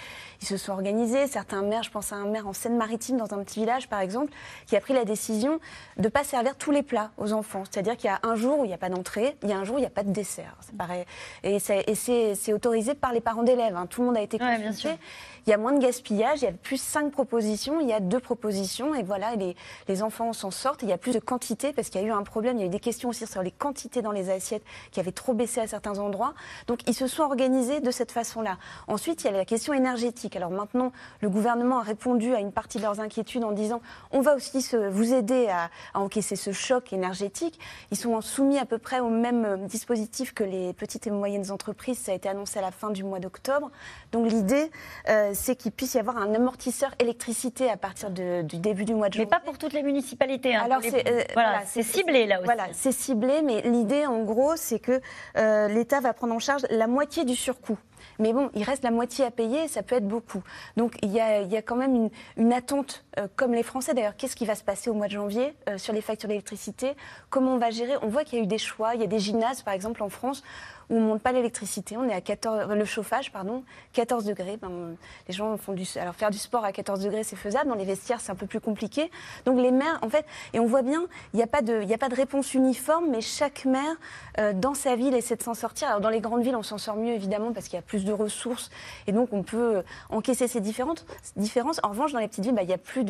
ils 0.43 0.47
se 0.47 0.57
sont 0.57 0.73
organisés. 0.73 1.27
Certains 1.27 1.63
maires, 1.63 1.83
je 1.83 1.91
pense 1.91 2.13
à 2.13 2.17
un 2.17 2.27
maire 2.27 2.47
en 2.47 2.53
Seine-Maritime, 2.53 3.17
dans 3.17 3.33
un 3.33 3.43
petit 3.43 3.61
village, 3.61 3.89
par 3.89 4.01
exemple, 4.01 4.33
qui 4.67 4.77
a 4.77 4.81
pris 4.81 4.95
la 4.95 5.05
décision 5.05 5.59
de 5.97 6.03
ne 6.05 6.09
pas 6.09 6.25
servir 6.25 6.57
tous 6.57 6.71
les 6.71 6.83
plats 6.83 7.11
aux 7.19 7.33
enfants. 7.33 7.63
C'est-à-dire 7.71 7.97
qu'il 7.97 8.07
y 8.07 8.13
a 8.13 8.21
un 8.23 8.35
jour 8.37 8.59
où 8.61 8.65
il 8.65 8.69
n'y 8.69 8.75
a 8.75 8.79
pas 8.79 8.89
d'entrée, 8.89 9.37
il 9.43 9.49
y 9.51 9.53
a 9.53 9.59
un 9.59 9.65
jour 9.65 9.77
où 9.77 9.79
il 9.79 9.83
n'y 9.83 9.87
a 9.87 9.91
pas 9.91 10.03
de 10.03 10.11
dessert. 10.13 10.57
C'est 10.61 10.77
pareil. 10.77 11.05
Et 11.43 11.59
c'est 11.59 12.53
autorisé 12.53 12.95
par 12.95 13.13
les 13.13 13.21
parents 13.21 13.43
d'élèves. 13.43 13.77
hein. 13.77 13.87
Tout 13.87 14.01
le 14.03 14.07
monde 14.09 14.17
a 14.17 14.23
été 14.23 14.37
Ouais, 14.43 14.59
bien 14.59 14.69
consulté. 14.69 14.89
sûr. 14.91 14.99
Il 15.47 15.51
y 15.51 15.53
a 15.53 15.59
moins 15.59 15.73
de 15.73 15.79
gaspillage, 15.79 16.41
il 16.41 16.47
y 16.47 16.49
a 16.49 16.53
plus 16.53 16.81
cinq 16.81 17.11
propositions, 17.13 17.79
il 17.79 17.87
y 17.87 17.93
a 17.93 18.01
deux 18.01 18.19
propositions, 18.21 18.95
et 18.95 19.03
voilà, 19.03 19.35
les, 19.37 19.55
les 19.89 20.03
enfants 20.03 20.33
s'en 20.33 20.51
sortent. 20.51 20.83
Il 20.83 20.89
y 20.89 20.93
a 20.93 20.97
plus 20.99 21.13
de 21.13 21.19
quantité, 21.19 21.75
parce 21.75 21.91
qu'il 21.91 22.01
y 22.01 22.05
a 22.05 22.07
eu 22.07 22.13
un 22.13 22.23
problème, 22.23 22.57
il 22.57 22.61
y 22.61 22.63
a 22.63 22.67
eu 22.67 22.71
des 22.71 22.81
questions 22.81 23.11
aussi 23.11 23.27
sur 23.27 23.43
les 23.43 23.51
quantités 23.51 24.01
dans 24.01 24.11
les 24.13 24.31
assiettes 24.31 24.65
qui 24.91 25.01
avaient 25.01 25.13
trop 25.13 25.35
baissé 25.35 25.61
à 25.61 25.67
certains 25.67 25.99
endroits. 25.99 26.33
Donc 26.67 26.81
ils 26.89 26.95
se 26.95 27.07
sont 27.07 27.23
organisés 27.25 27.81
de 27.81 27.91
cette 27.91 28.11
façon-là. 28.11 28.57
Ensuite, 28.89 29.23
il 29.23 29.27
y 29.27 29.31
a 29.31 29.37
la 29.37 29.45
question 29.45 29.75
énergétique. 29.75 30.35
Alors 30.35 30.51
maintenant, 30.51 30.93
le 31.21 31.29
gouvernement 31.29 31.79
a 31.79 31.83
répondu 31.83 32.35
à 32.35 32.41
une 32.41 32.53
partie 32.53 32.79
de 32.79 32.83
leurs 32.83 33.01
inquiétudes 33.01 33.45
en 33.45 33.53
disant 33.53 33.83
on 34.13 34.21
va 34.25 34.35
aussi 34.35 34.61
se- 34.63 34.89
vous 34.89 35.15
aider 35.15 35.47
à, 35.49 35.71
à 35.95 36.01
encaisser 36.01 36.35
ce 36.37 36.51
choc 36.53 36.93
énergétique. 36.93 37.59
Ils 37.93 37.97
sont 37.97 38.21
soumis 38.21 38.59
à 38.59 38.65
peu 38.65 38.79
près 38.79 38.99
au 39.01 39.09
même 39.09 39.45
euh, 39.45 39.57
dispositif 39.57 40.35
que 40.35 40.43
les 40.43 40.73
petites 40.73 41.07
et 41.07 41.11
moyennes 41.11 41.51
entreprises. 41.53 41.99
Ça 41.99 42.11
a 42.13 42.15
été 42.17 42.29
annoncé 42.29 42.59
à 42.59 42.63
la 42.63 42.73
fin 42.73 42.91
du 42.91 43.05
mois 43.05 43.21
d'octobre. 43.21 43.71
Donc 44.11 44.29
l'idée, 44.31 44.71
euh, 45.09 45.31
c'est 45.35 45.55
qu'il 45.57 45.71
puisse 45.73 45.95
y 45.95 45.99
avoir 45.99 46.17
un 46.17 46.35
amortisseur 46.35 46.91
électricité 46.99 47.71
à 47.71 47.77
partir 47.77 48.11
de- 48.11 48.43
du 48.43 48.59
début 48.59 48.85
du 48.85 48.95
mois 48.95 49.09
de 49.09 49.17
Mais 49.19 49.25
janvier. 49.25 49.31
pas 49.39 49.41
pour 49.45 49.59
toutes 49.59 49.73
les 49.75 49.83
municipalités. 49.83 50.55
hein, 50.57 50.63
Alors 50.65 50.81
c'est 50.83 51.09
euh, 51.09 51.23
voilà, 51.35 51.63
c'est 51.67 51.83
ciblé 51.83 52.27
là 52.27 52.39
aussi. 52.39 52.47
Voilà, 52.47 52.65
c'est 52.73 52.93
ciblé, 52.93 53.43
mais 53.43 53.61
l'idée 53.63 54.07
en 54.07 54.23
gros, 54.25 54.57
c'est 54.57 54.79
que 54.79 55.01
euh, 55.37 55.69
l'État 55.69 56.01
va 56.01 56.13
prendre 56.15 56.35
en 56.35 56.39
charge 56.39 56.63
la 56.71 56.87
moitié 56.87 57.25
du 57.25 57.37
surcoût. 57.37 57.79
Mais 58.19 58.33
bon, 58.33 58.51
il 58.55 58.63
reste 58.63 58.83
la 58.85 58.91
moitié 58.91 59.25
à 59.25 59.31
payer 59.31 59.69
ça 59.69 59.83
peut 59.83 59.97
être 59.97 60.07
beaucoup. 60.07 60.43
Donc 60.77 60.97
il 61.03 61.11
y 61.11 61.21
a, 61.21 61.63
quand 61.63 61.77
même 61.77 61.95
une, 61.95 62.11
une 62.37 62.53
attente, 62.53 63.05
euh, 63.19 63.29
comme 63.37 63.53
les 63.53 63.63
Français 63.63 63.95
d'ailleurs, 63.95 64.17
qu'est-ce 64.17 64.37
qui 64.37 64.47
va 64.47 64.55
se 64.55 64.65
passer 64.65 64.91
au 64.91 64.95
mois 64.95 65.07
de 65.07 65.13
janvier 65.13 65.55
euh, 65.69 65.79
sur 65.79 65.93
les 65.93 66.01
factures 66.01 66.29
d'électricité? 66.29 66.95
Comment 67.31 67.55
on 67.55 67.59
va 67.59 67.71
gérer? 67.71 67.95
On 68.03 68.09
voit 68.09 68.25
qu'il 68.25 68.39
y 68.39 68.41
a 68.41 68.45
eu 68.45 68.49
des 68.49 68.59
choix. 68.59 68.95
Il 68.95 69.01
y 69.01 69.05
a 69.05 69.09
des 69.09 69.19
gymnases, 69.19 69.63
par 69.63 69.75
exemple, 69.75 70.03
en 70.03 70.09
France, 70.09 70.43
où 70.91 70.97
on 70.97 71.01
ne 71.01 71.07
monte 71.07 71.23
pas 71.23 71.33
l'électricité, 71.33 71.97
on 71.97 72.09
est 72.09 72.15
à 72.15 72.21
14, 72.21 72.67
euh, 72.71 72.75
le 72.75 72.85
chauffage, 72.85 73.33
pardon, 73.33 73.63
14 73.93 74.25
degrés. 74.25 74.57
Ben, 74.57 74.97
les 75.29 75.35
gens 75.35 75.57
font 75.57 75.73
du, 75.73 75.85
alors 75.97 76.15
faire 76.15 76.31
du 76.31 76.39
sport 76.39 76.65
à 76.65 76.73
14 76.73 77.01
degrés, 77.01 77.25
c'est 77.25 77.37
faisable. 77.37 77.69
Dans 77.69 77.75
les 77.75 77.85
vestiaires, 77.85 78.21
c'est 78.21 78.33
un 78.33 78.37
peu 78.37 78.47
plus 78.47 78.61
compliqué. 78.61 79.11
Donc 79.47 79.59
les 79.61 79.71
maires, 79.71 79.99
en 80.03 80.09
fait, 80.09 80.25
et 80.53 80.61
on 80.61 80.67
voit 80.67 80.83
bien, 80.83 81.07
il 81.33 81.37
n'y 81.37 81.43
a 81.43 81.47
pas 81.47 81.63
de, 81.63 81.93
a 81.93 81.99
pas 81.99 82.09
de 82.09 82.15
réponse 82.15 82.55
uniforme, 82.55 83.07
mais 83.11 83.21
chaque 83.21 83.65
maire 83.65 83.97
euh, 84.39 84.53
dans 84.53 84.75
sa 84.75 84.97
ville 84.97 85.15
essaie 85.15 85.37
de 85.37 85.43
s'en 85.43 85.55
sortir. 85.55 85.89
Alors 85.89 86.01
dans 86.01 86.11
les 86.11 86.21
grandes 86.21 86.43
villes, 86.43 86.57
on 86.57 86.63
s'en 86.63 86.79
sort 86.79 86.97
mieux 86.97 87.13
évidemment 87.13 87.53
parce 87.53 87.67
qu'il 87.67 87.77
y 87.77 87.79
a 87.79 87.83
plus 87.83 88.05
de 88.05 88.13
ressources 88.13 88.71
et 89.07 89.13
donc 89.13 89.33
on 89.33 89.43
peut 89.43 89.77
euh, 89.77 89.83
encaisser 90.11 90.49
ces 90.49 90.61
différentes 90.61 91.07
différences. 91.37 91.81
En 91.83 91.91
revanche, 91.91 92.13
dans 92.13 92.19
les 92.19 92.29
petites 92.29 92.45
villes, 92.45 92.55
bah, 92.55 92.63
il 92.63 92.69
n'y 92.69 92.75
a 92.75 92.79
plus 92.79 93.05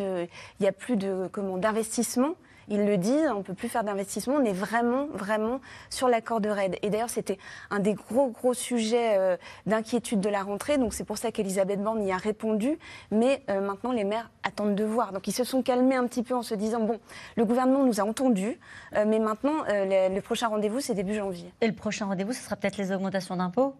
y 0.61 0.67
a 0.67 0.73
plus 0.73 0.97
de 0.97 1.29
comment 1.33 1.57
d'investissement. 1.57 2.35
Ils 2.69 2.85
le 2.85 2.97
disent, 2.97 3.29
on 3.33 3.39
ne 3.39 3.43
peut 3.43 3.55
plus 3.55 3.69
faire 3.69 3.85
d'investissement, 3.85 4.35
on 4.35 4.45
est 4.45 4.53
vraiment, 4.53 5.07
vraiment 5.13 5.61
sur 5.91 6.09
la 6.09 6.21
corde 6.21 6.47
raide. 6.47 6.77
Et 6.83 6.91
d'ailleurs, 6.91 7.11
c'était 7.11 7.39
un 7.71 7.79
des 7.79 7.95
gros, 7.95 8.29
gros 8.29 8.55
sujets 8.55 9.17
euh, 9.19 9.37
d'inquiétude 9.67 10.21
de 10.21 10.29
la 10.29 10.43
rentrée, 10.43 10.79
donc 10.79 10.95
c'est 10.95 11.05
pour 11.05 11.19
ça 11.19 11.31
qu'Elisabeth 11.33 11.83
Borne 11.83 12.03
y 12.03 12.13
a 12.13 12.17
répondu. 12.17 12.79
Mais 13.11 13.43
euh, 13.51 13.61
maintenant, 13.61 13.93
les 13.93 14.05
maires 14.05 14.31
attendent 14.43 14.75
de 14.75 14.85
voir. 14.85 15.13
Donc 15.13 15.27
ils 15.29 15.33
se 15.33 15.45
sont 15.45 15.63
calmés 15.63 15.97
un 15.97 16.07
petit 16.07 16.23
peu 16.23 16.35
en 16.35 16.43
se 16.43 16.55
disant, 16.55 16.81
bon, 16.81 17.01
le 17.37 17.45
gouvernement 17.45 17.85
nous 17.85 18.01
a 18.01 18.05
entendus, 18.05 18.59
euh, 18.95 19.05
mais 19.07 19.19
maintenant, 19.19 19.65
euh, 19.69 20.09
le, 20.09 20.15
le 20.15 20.21
prochain 20.21 20.49
rendez-vous, 20.49 20.81
c'est 20.81 20.95
début 20.95 21.15
janvier. 21.15 21.53
Et 21.61 21.67
le 21.67 21.75
prochain 21.75 22.07
rendez-vous, 22.07 22.33
ce 22.33 22.43
sera 22.43 22.57
peut-être 22.57 22.77
les 22.77 22.93
augmentations 22.93 23.37
d'impôts? 23.37 23.75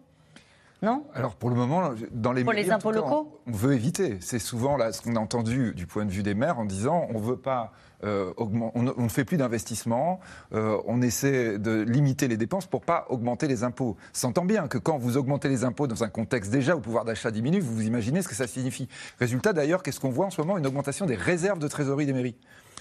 Non? 0.81 1.05
Alors 1.15 1.35
pour 1.35 1.49
le 1.49 1.55
moment, 1.55 1.91
dans 2.11 2.33
les 2.33 2.43
Pour 2.43 2.51
les 2.53 2.63
mairies, 2.63 2.71
impôts 2.71 2.89
cas, 2.89 2.97
locaux? 2.97 3.39
on, 3.47 3.51
on 3.51 3.55
veut 3.55 3.73
éviter. 3.73 4.17
C'est 4.19 4.39
souvent 4.39 4.75
là 4.75 4.91
ce 4.91 5.01
qu'on 5.01 5.15
a 5.15 5.19
entendu 5.19 5.73
du 5.73 5.87
point 5.87 6.05
de 6.05 6.11
vue 6.11 6.21
des 6.21 6.33
maires 6.35 6.59
en 6.59 6.65
disant 6.65 7.07
on 7.13 7.17
veut 7.17 7.37
pas. 7.37 7.71
Euh, 8.05 8.31
augmen- 8.37 8.71
on, 8.75 8.83
ne- 8.83 8.91
on 8.97 9.03
ne 9.03 9.09
fait 9.09 9.25
plus 9.25 9.37
d'investissement, 9.37 10.19
euh, 10.53 10.77
on 10.85 11.01
essaie 11.01 11.57
de 11.59 11.81
limiter 11.81 12.27
les 12.27 12.37
dépenses 12.37 12.65
pour 12.67 12.81
pas 12.81 13.05
augmenter 13.09 13.47
les 13.47 13.63
impôts. 13.63 13.97
S'entend 14.13 14.45
bien 14.45 14.67
que 14.67 14.77
quand 14.77 14.97
vous 14.97 15.17
augmentez 15.17 15.49
les 15.49 15.63
impôts 15.63 15.87
dans 15.87 16.03
un 16.03 16.09
contexte 16.09 16.51
déjà 16.51 16.73
où 16.73 16.77
le 16.77 16.81
pouvoir 16.83 17.05
d'achat 17.05 17.31
diminue, 17.31 17.59
vous 17.59 17.73
vous 17.73 17.83
imaginez 17.83 18.21
ce 18.21 18.27
que 18.27 18.35
ça 18.35 18.47
signifie. 18.47 18.87
Résultat 19.19 19.53
d'ailleurs, 19.53 19.83
qu'est-ce 19.83 19.99
qu'on 19.99 20.09
voit 20.11 20.27
en 20.27 20.29
ce 20.29 20.39
moment? 20.41 20.57
Une 20.57 20.67
augmentation 20.67 21.05
des 21.05 21.15
réserves 21.15 21.59
de 21.59 21.67
trésorerie 21.67 22.05
des 22.05 22.13
mairies. 22.13 22.35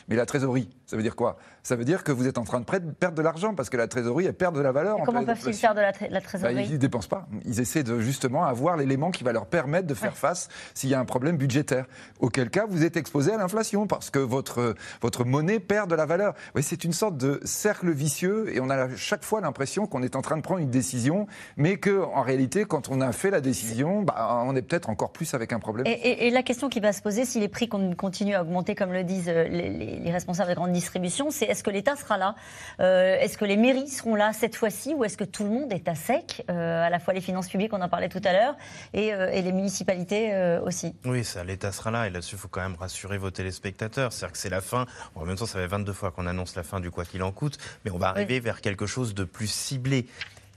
Mais 0.09 0.17
la 0.17 0.27
trésorerie, 0.27 0.69
ça 0.87 0.97
veut 0.97 1.03
dire 1.03 1.17
quoi? 1.17 1.37
Ça 1.63 1.77
veut 1.77 1.85
dire 1.85 2.05
que 2.05 2.13
vous 2.13 2.27
êtes 2.29 2.37
en 2.39 2.45
train 2.45 2.61
de 2.61 2.65
perdre 2.65 3.17
de 3.17 3.23
l'argent 3.23 3.55
parce 3.55 3.71
que 3.71 3.77
la 3.77 3.89
trésorerie, 3.89 4.27
elle 4.27 4.35
perd 4.35 4.55
de 4.55 4.61
la 4.61 4.71
valeur. 4.73 5.01
en 5.01 5.05
Comment 5.05 5.25
peuvent-ils 5.25 5.55
faire 5.55 5.75
de 5.75 5.81
la, 5.81 5.93
tré- 5.93 6.09
la 6.11 6.21
Bah, 6.21 6.25
trésorerie 6.27 6.65
ils 6.67 6.73
ne 6.73 6.77
dépensent 6.77 7.09
pas. 7.09 7.27
Ils 7.47 7.59
essaient 7.61 7.83
de 7.83 8.01
justement 8.01 8.45
avoir 8.45 8.77
l'élément 8.77 9.11
qui 9.11 9.25
va 9.25 9.33
leur 9.33 9.47
permettre 9.47 9.87
de 9.87 9.95
faire 9.95 10.17
face 10.17 10.49
s'il 10.75 10.91
y 10.91 10.95
a 10.95 11.01
un 11.01 11.05
problème 11.07 11.37
budgétaire. 11.39 11.87
Auquel 12.21 12.51
cas, 12.51 12.67
vous 12.69 12.85
êtes 12.85 12.97
exposé 12.99 13.33
à 13.33 13.39
l'inflation 13.39 13.87
parce 13.87 14.11
que 14.11 14.19
votre, 14.19 14.75
votre 15.01 15.25
monnaie 15.25 15.59
perd 15.61 15.89
de 15.89 15.95
la 15.95 16.05
valeur. 16.07 16.35
C'est 16.61 16.85
une 16.85 16.93
sorte 16.93 17.17
de 17.17 17.41
cercle 17.45 17.91
vicieux 17.91 18.55
et 18.55 18.61
on 18.61 18.69
a 18.69 18.95
chaque 18.97 19.25
fois 19.25 19.41
l'impression 19.41 19.87
qu'on 19.87 20.03
est 20.03 20.17
en 20.17 20.23
train 20.23 20.37
de 20.37 20.43
prendre 20.43 20.61
une 20.61 20.71
décision, 20.71 21.27
mais 21.57 21.79
qu'en 21.79 22.21
réalité, 22.23 22.65
quand 22.67 22.91
on 22.91 23.01
a 23.01 23.13
fait 23.13 23.31
la 23.31 23.41
décision, 23.41 24.03
bah, 24.03 24.43
on 24.45 24.55
est 24.55 24.63
peut-être 24.63 24.91
encore 24.91 25.13
plus 25.13 25.33
avec 25.35 25.53
un 25.53 25.59
problème. 25.61 25.87
Et, 25.87 25.93
et- 25.93 26.27
et 26.27 26.31
la 26.31 26.43
question 26.43 26.69
qui 26.69 26.81
va 26.81 26.93
se 26.93 27.01
poser, 27.01 27.25
si 27.25 27.41
les 27.41 27.49
prix 27.49 27.69
con- 27.69 27.95
continuent 27.97 28.35
à 28.35 28.43
augmenter, 28.43 28.75
comme 28.75 28.93
le 28.93 29.05
disent 29.05 29.29
euh, 29.29 29.45
les, 29.49 29.94
les- 29.95 30.01
les 30.01 30.13
responsables 30.13 30.51
de 30.51 30.55
grande 30.55 30.73
distribution, 30.73 31.31
c'est 31.31 31.47
est-ce 31.47 31.63
que 31.63 31.71
l'État 31.71 31.97
sera 31.97 32.19
là 32.19 32.35
Euh, 32.81 33.17
Est-ce 33.21 33.39
que 33.39 33.45
les 33.45 33.57
mairies 33.57 33.89
seront 33.89 34.15
là 34.15 34.33
cette 34.33 34.57
fois-ci 34.57 34.95
Ou 34.95 35.05
est-ce 35.05 35.17
que 35.17 35.25
tout 35.25 35.45
le 35.45 35.51
monde 35.51 35.73
est 35.73 35.89
à 35.89 35.95
sec 35.95 36.45
euh, 36.51 36.83
À 36.83 36.91
la 36.91 36.99
fois 36.99 37.15
les 37.15 37.21
finances 37.21 37.49
publiques, 37.49 37.73
on 37.73 37.81
en 37.81 37.89
parlait 37.89 38.09
tout 38.09 38.21
à 38.25 38.33
l'heure, 38.33 38.57
et, 38.93 39.13
euh, 39.15 39.31
et 39.33 39.43
les 39.43 39.53
municipalités 39.53 40.35
euh, 40.35 40.61
aussi. 40.63 40.95
Oui, 41.05 41.25
ça, 41.25 41.45
l'État 41.45 41.73
sera 41.73 41.91
là. 41.91 42.07
Et 42.07 42.11
là-dessus, 42.11 42.35
il 42.37 42.39
faut 42.39 42.49
quand 42.49 42.61
même 42.63 42.77
rassurer 42.77 43.19
vos 43.19 43.31
téléspectateurs. 43.31 44.13
C'est-à-dire 44.13 44.33
que 44.33 44.39
c'est 44.39 44.51
la 44.51 44.61
fin. 44.61 44.87
Bon, 45.15 45.23
en 45.23 45.25
même 45.25 45.37
temps, 45.37 45.47
ça 45.47 45.59
fait 45.59 45.67
22 45.67 45.93
fois 45.93 46.11
qu'on 46.11 46.27
annonce 46.27 46.57
la 46.57 46.63
fin 46.63 46.81
du 46.81 46.91
quoi 46.91 47.05
qu'il 47.05 47.23
en 47.23 47.33
coûte. 47.33 47.59
Mais 47.85 47.91
on 47.91 47.99
va 47.99 48.09
arriver 48.09 48.41
vers 48.41 48.61
quelque 48.61 48.87
chose 48.87 49.15
de 49.15 49.25
plus 49.25 49.47
ciblé. 49.51 50.07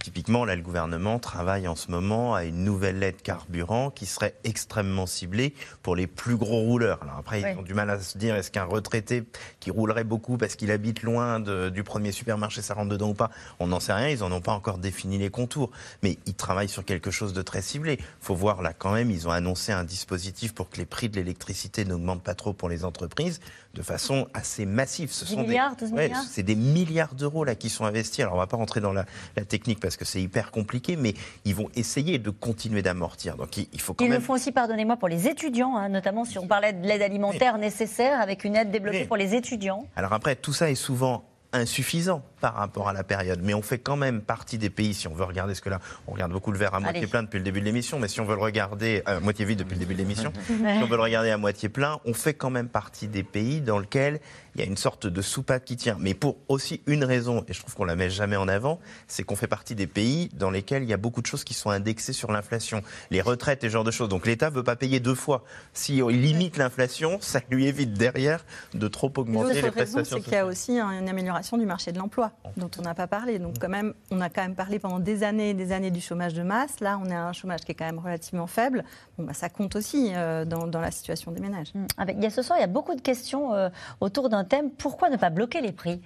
Typiquement, 0.07 0.45
là, 0.45 0.55
le 0.55 0.61
gouvernement 0.61 1.19
travaille 1.19 1.67
en 1.67 1.75
ce 1.75 1.91
moment 1.91 2.33
à 2.33 2.45
une 2.45 2.63
nouvelle 2.63 3.03
aide 3.03 3.21
carburant 3.21 3.89
qui 3.91 4.05
serait 4.05 4.35
extrêmement 4.45 5.05
ciblée 5.05 5.53
pour 5.83 5.97
les 5.97 6.07
plus 6.07 6.37
gros 6.37 6.61
rouleurs. 6.61 6.99
Alors 7.03 7.17
après, 7.17 7.43
Oui. 7.43 7.49
ils 7.53 7.59
ont 7.59 7.61
du 7.61 7.73
mal 7.73 7.89
à 7.89 7.99
se 7.99 8.17
dire 8.17 8.33
est-ce 8.37 8.49
qu'un 8.49 8.63
retraité 8.63 9.25
qui 9.59 9.69
roulerait 9.69 10.05
beaucoup 10.05 10.37
parce 10.37 10.55
qu'il 10.55 10.71
habite 10.71 11.03
loin 11.03 11.41
de- 11.41 11.67
du 11.67 11.83
premier 11.83 12.13
supermarché, 12.13 12.61
ça 12.61 12.73
rentre 12.73 12.87
dedans 12.87 13.09
ou 13.09 13.13
pas? 13.15 13.31
On 13.59 13.67
n'en 13.67 13.81
sait 13.81 13.91
rien, 13.91 14.07
ils 14.07 14.19
n'en 14.19 14.31
ont 14.31 14.39
pas 14.39 14.53
encore 14.53 14.77
défini 14.77 15.17
les 15.17 15.29
contours. 15.29 15.71
Mais 16.03 16.17
ils 16.25 16.35
travaillent 16.35 16.69
sur 16.69 16.85
quelque 16.85 17.11
chose 17.11 17.33
de 17.33 17.41
très 17.41 17.61
ciblé. 17.61 17.99
faut 18.21 18.33
voir 18.35 18.61
là 18.61 18.71
quand 18.71 18.93
même, 18.93 19.11
ils 19.11 19.27
ont 19.27 19.31
annoncé 19.31 19.73
un 19.73 19.83
dispositif 19.83 20.53
pour 20.53 20.69
que 20.69 20.77
les 20.77 20.85
prix 20.85 21.09
de 21.09 21.17
l'électricité 21.17 21.83
n'augmentent 21.83 22.23
pas 22.23 22.33
trop 22.35 22.53
pour 22.53 22.69
les 22.69 22.85
entreprises 22.85 23.41
de 23.73 23.81
façon 23.81 24.27
assez 24.33 24.65
massive. 24.65 25.11
Ce 25.11 25.25
10 25.25 25.33
sont 25.33 25.41
milliards, 25.41 25.75
des, 25.75 25.85
12 25.85 25.91
Ouais, 25.93 26.07
milliards? 26.07 26.23
c'est 26.31 26.43
des 26.43 26.55
milliards 26.55 27.13
d'euros 27.13 27.43
là 27.43 27.55
qui 27.55 27.69
sont 27.69 27.83
investis. 27.85 28.21
Alors 28.21 28.35
on 28.35 28.37
va 28.37 28.47
pas 28.47 28.55
rentrer 28.57 28.79
dans 28.79 28.93
la, 28.93 29.05
la 29.35 29.43
technique 29.43 29.79
parce 29.81 29.96
que 29.96 29.96
c'est 30.05 30.21
hyper 30.21 30.51
compliqué, 30.51 30.95
mais 30.95 31.13
ils 31.45 31.55
vont 31.55 31.69
essayer 31.75 32.19
de 32.19 32.29
continuer 32.29 32.81
d'amortir. 32.81 33.35
Donc 33.35 33.57
il, 33.57 33.67
il 33.73 33.81
faut 33.81 33.93
quand 33.93 34.03
Ils 34.05 34.09
même 34.09 34.19
le 34.19 34.23
font 34.23 34.33
aussi, 34.33 34.51
pardonnez-moi, 34.51 34.97
pour 34.97 35.07
les 35.07 35.27
étudiants, 35.27 35.75
hein, 35.77 35.89
notamment 35.89 36.25
si 36.25 36.37
on 36.39 36.47
parlait 36.47 36.73
de 36.73 36.85
l'aide 36.85 37.01
alimentaire 37.01 37.57
nécessaire, 37.57 38.19
avec 38.19 38.43
une 38.43 38.55
aide 38.55 38.71
débloquée 38.71 39.05
pour 39.05 39.17
les 39.17 39.35
étudiants. 39.35 39.85
Alors 39.95 40.13
après, 40.13 40.35
tout 40.35 40.53
ça 40.53 40.69
est 40.69 40.75
souvent 40.75 41.23
insuffisant 41.53 42.21
par 42.39 42.55
rapport 42.55 42.89
à 42.89 42.93
la 42.93 43.03
période, 43.03 43.39
mais 43.43 43.53
on 43.53 43.61
fait 43.61 43.79
quand 43.79 43.95
même 43.95 44.21
partie 44.21 44.57
des 44.57 44.69
pays, 44.69 44.93
si 44.93 45.07
on 45.07 45.13
veut 45.13 45.23
regarder 45.23 45.55
ce 45.55 45.61
que 45.61 45.69
là, 45.69 45.79
on 46.07 46.11
regarde 46.13 46.31
beaucoup 46.31 46.51
le 46.51 46.57
verre 46.57 46.75
à 46.75 46.79
moitié 46.79 46.99
Allez. 46.99 47.07
plein 47.07 47.23
depuis 47.23 47.37
le 47.37 47.43
début 47.43 47.59
de 47.59 47.65
l'émission, 47.65 47.99
mais 47.99 48.07
si 48.07 48.21
on 48.21 48.25
veut 48.25 48.35
le 48.35 48.41
regarder 48.41 49.01
à 49.05 49.19
moitié 49.19 49.45
vide 49.45 49.59
depuis 49.59 49.73
le 49.73 49.79
début 49.79 49.93
de 49.93 49.99
l'émission, 49.99 50.31
si 50.47 50.53
on 50.53 50.85
veut 50.85 50.97
le 50.97 51.01
regarder 51.01 51.31
à 51.31 51.37
moitié 51.37 51.69
plein, 51.69 51.99
on 52.05 52.13
fait 52.13 52.33
quand 52.33 52.49
même 52.49 52.69
partie 52.69 53.07
des 53.07 53.23
pays 53.23 53.61
dans 53.61 53.79
lesquels 53.79 54.19
il 54.57 54.61
y 54.61 54.63
a 54.63 54.67
une 54.67 54.77
sorte 54.77 55.05
de 55.05 55.21
soupape 55.21 55.65
qui 55.65 55.77
tient. 55.77 55.97
Mais 55.99 56.15
pour 56.15 56.37
aussi 56.47 56.81
une 56.87 57.03
raison, 57.03 57.45
et 57.47 57.53
je 57.53 57.59
trouve 57.59 57.75
qu'on 57.75 57.85
la 57.85 57.95
met 57.95 58.09
jamais 58.09 58.35
en 58.37 58.47
avant, 58.47 58.79
c'est 59.07 59.23
qu'on 59.23 59.35
fait 59.35 59.47
partie 59.47 59.75
des 59.75 59.85
pays 59.85 60.29
dans 60.33 60.49
lesquels 60.49 60.81
il 60.81 60.89
y 60.89 60.93
a 60.93 60.97
beaucoup 60.97 61.21
de 61.21 61.27
choses 61.27 61.43
qui 61.43 61.53
sont 61.53 61.69
indexées 61.69 62.13
sur 62.13 62.31
l'inflation, 62.31 62.81
les 63.11 63.21
retraites 63.21 63.63
et 63.63 63.67
ce 63.67 63.73
genre 63.73 63.83
de 63.83 63.91
choses. 63.91 64.09
Donc 64.09 64.25
l'État 64.25 64.49
veut 64.49 64.63
pas 64.63 64.75
payer 64.75 64.99
deux 64.99 65.13
fois. 65.13 65.43
Si 65.73 65.97
il 65.97 66.21
limite 66.21 66.57
l'inflation, 66.57 67.19
ça 67.21 67.41
lui 67.51 67.67
évite 67.67 67.93
derrière 67.93 68.43
de 68.73 68.87
trop 68.87 69.13
augmenter 69.17 69.53
les 69.53 69.61
L'autre 69.61 69.75
raison, 69.75 69.93
prestations 69.93 70.17
c'est 70.17 70.23
qu'il 70.23 70.33
y 70.33 70.37
a 70.37 70.45
aussi 70.45 70.79
une 70.79 71.07
amélioration 71.07 71.57
du 71.57 71.65
marché 71.65 71.91
de 71.91 71.99
l'emploi. 71.99 72.26
L'emploi, 72.27 72.53
dont 72.57 72.69
on 72.79 72.81
n'a 72.81 72.93
pas 72.93 73.07
parlé. 73.07 73.39
Donc 73.39 73.59
quand 73.59 73.69
même, 73.69 73.93
on 74.11 74.21
a 74.21 74.29
quand 74.29 74.41
même 74.41 74.55
parlé 74.55 74.79
pendant 74.79 74.99
des 74.99 75.23
années 75.23 75.51
et 75.51 75.53
des 75.53 75.71
années 75.71 75.91
du 75.91 76.01
chômage 76.01 76.33
de 76.33 76.43
masse. 76.43 76.79
Là, 76.79 76.99
on 77.03 77.09
a 77.09 77.15
un 77.15 77.33
chômage 77.33 77.61
qui 77.61 77.71
est 77.71 77.75
quand 77.75 77.85
même 77.85 77.99
relativement 77.99 78.47
faible. 78.47 78.83
Bon, 79.17 79.25
bah, 79.25 79.33
ça 79.33 79.49
compte 79.49 79.75
aussi 79.75 80.11
euh, 80.13 80.45
dans, 80.45 80.67
dans, 80.67 80.81
la 80.81 80.91
situation 80.91 81.31
des 81.31 81.39
ménages. 81.39 81.73
Mmh. 81.73 81.85
Avec, 81.97 82.17
il 82.17 82.23
y 82.23 82.27
a 82.27 82.29
ce 82.29 82.41
soir, 82.41 82.57
il 82.59 82.61
y 82.61 82.65
a 82.65 82.67
beaucoup 82.67 82.95
de 82.95 83.01
questions 83.01 83.53
euh, 83.53 83.69
autour 84.01 84.29
d'un 84.29 84.43
thème. 84.43 84.71
Pourquoi 84.71 85.09
ne 85.09 85.17
pas 85.17 85.29
bloquer 85.29 85.61
les 85.61 85.71
prix? 85.71 86.01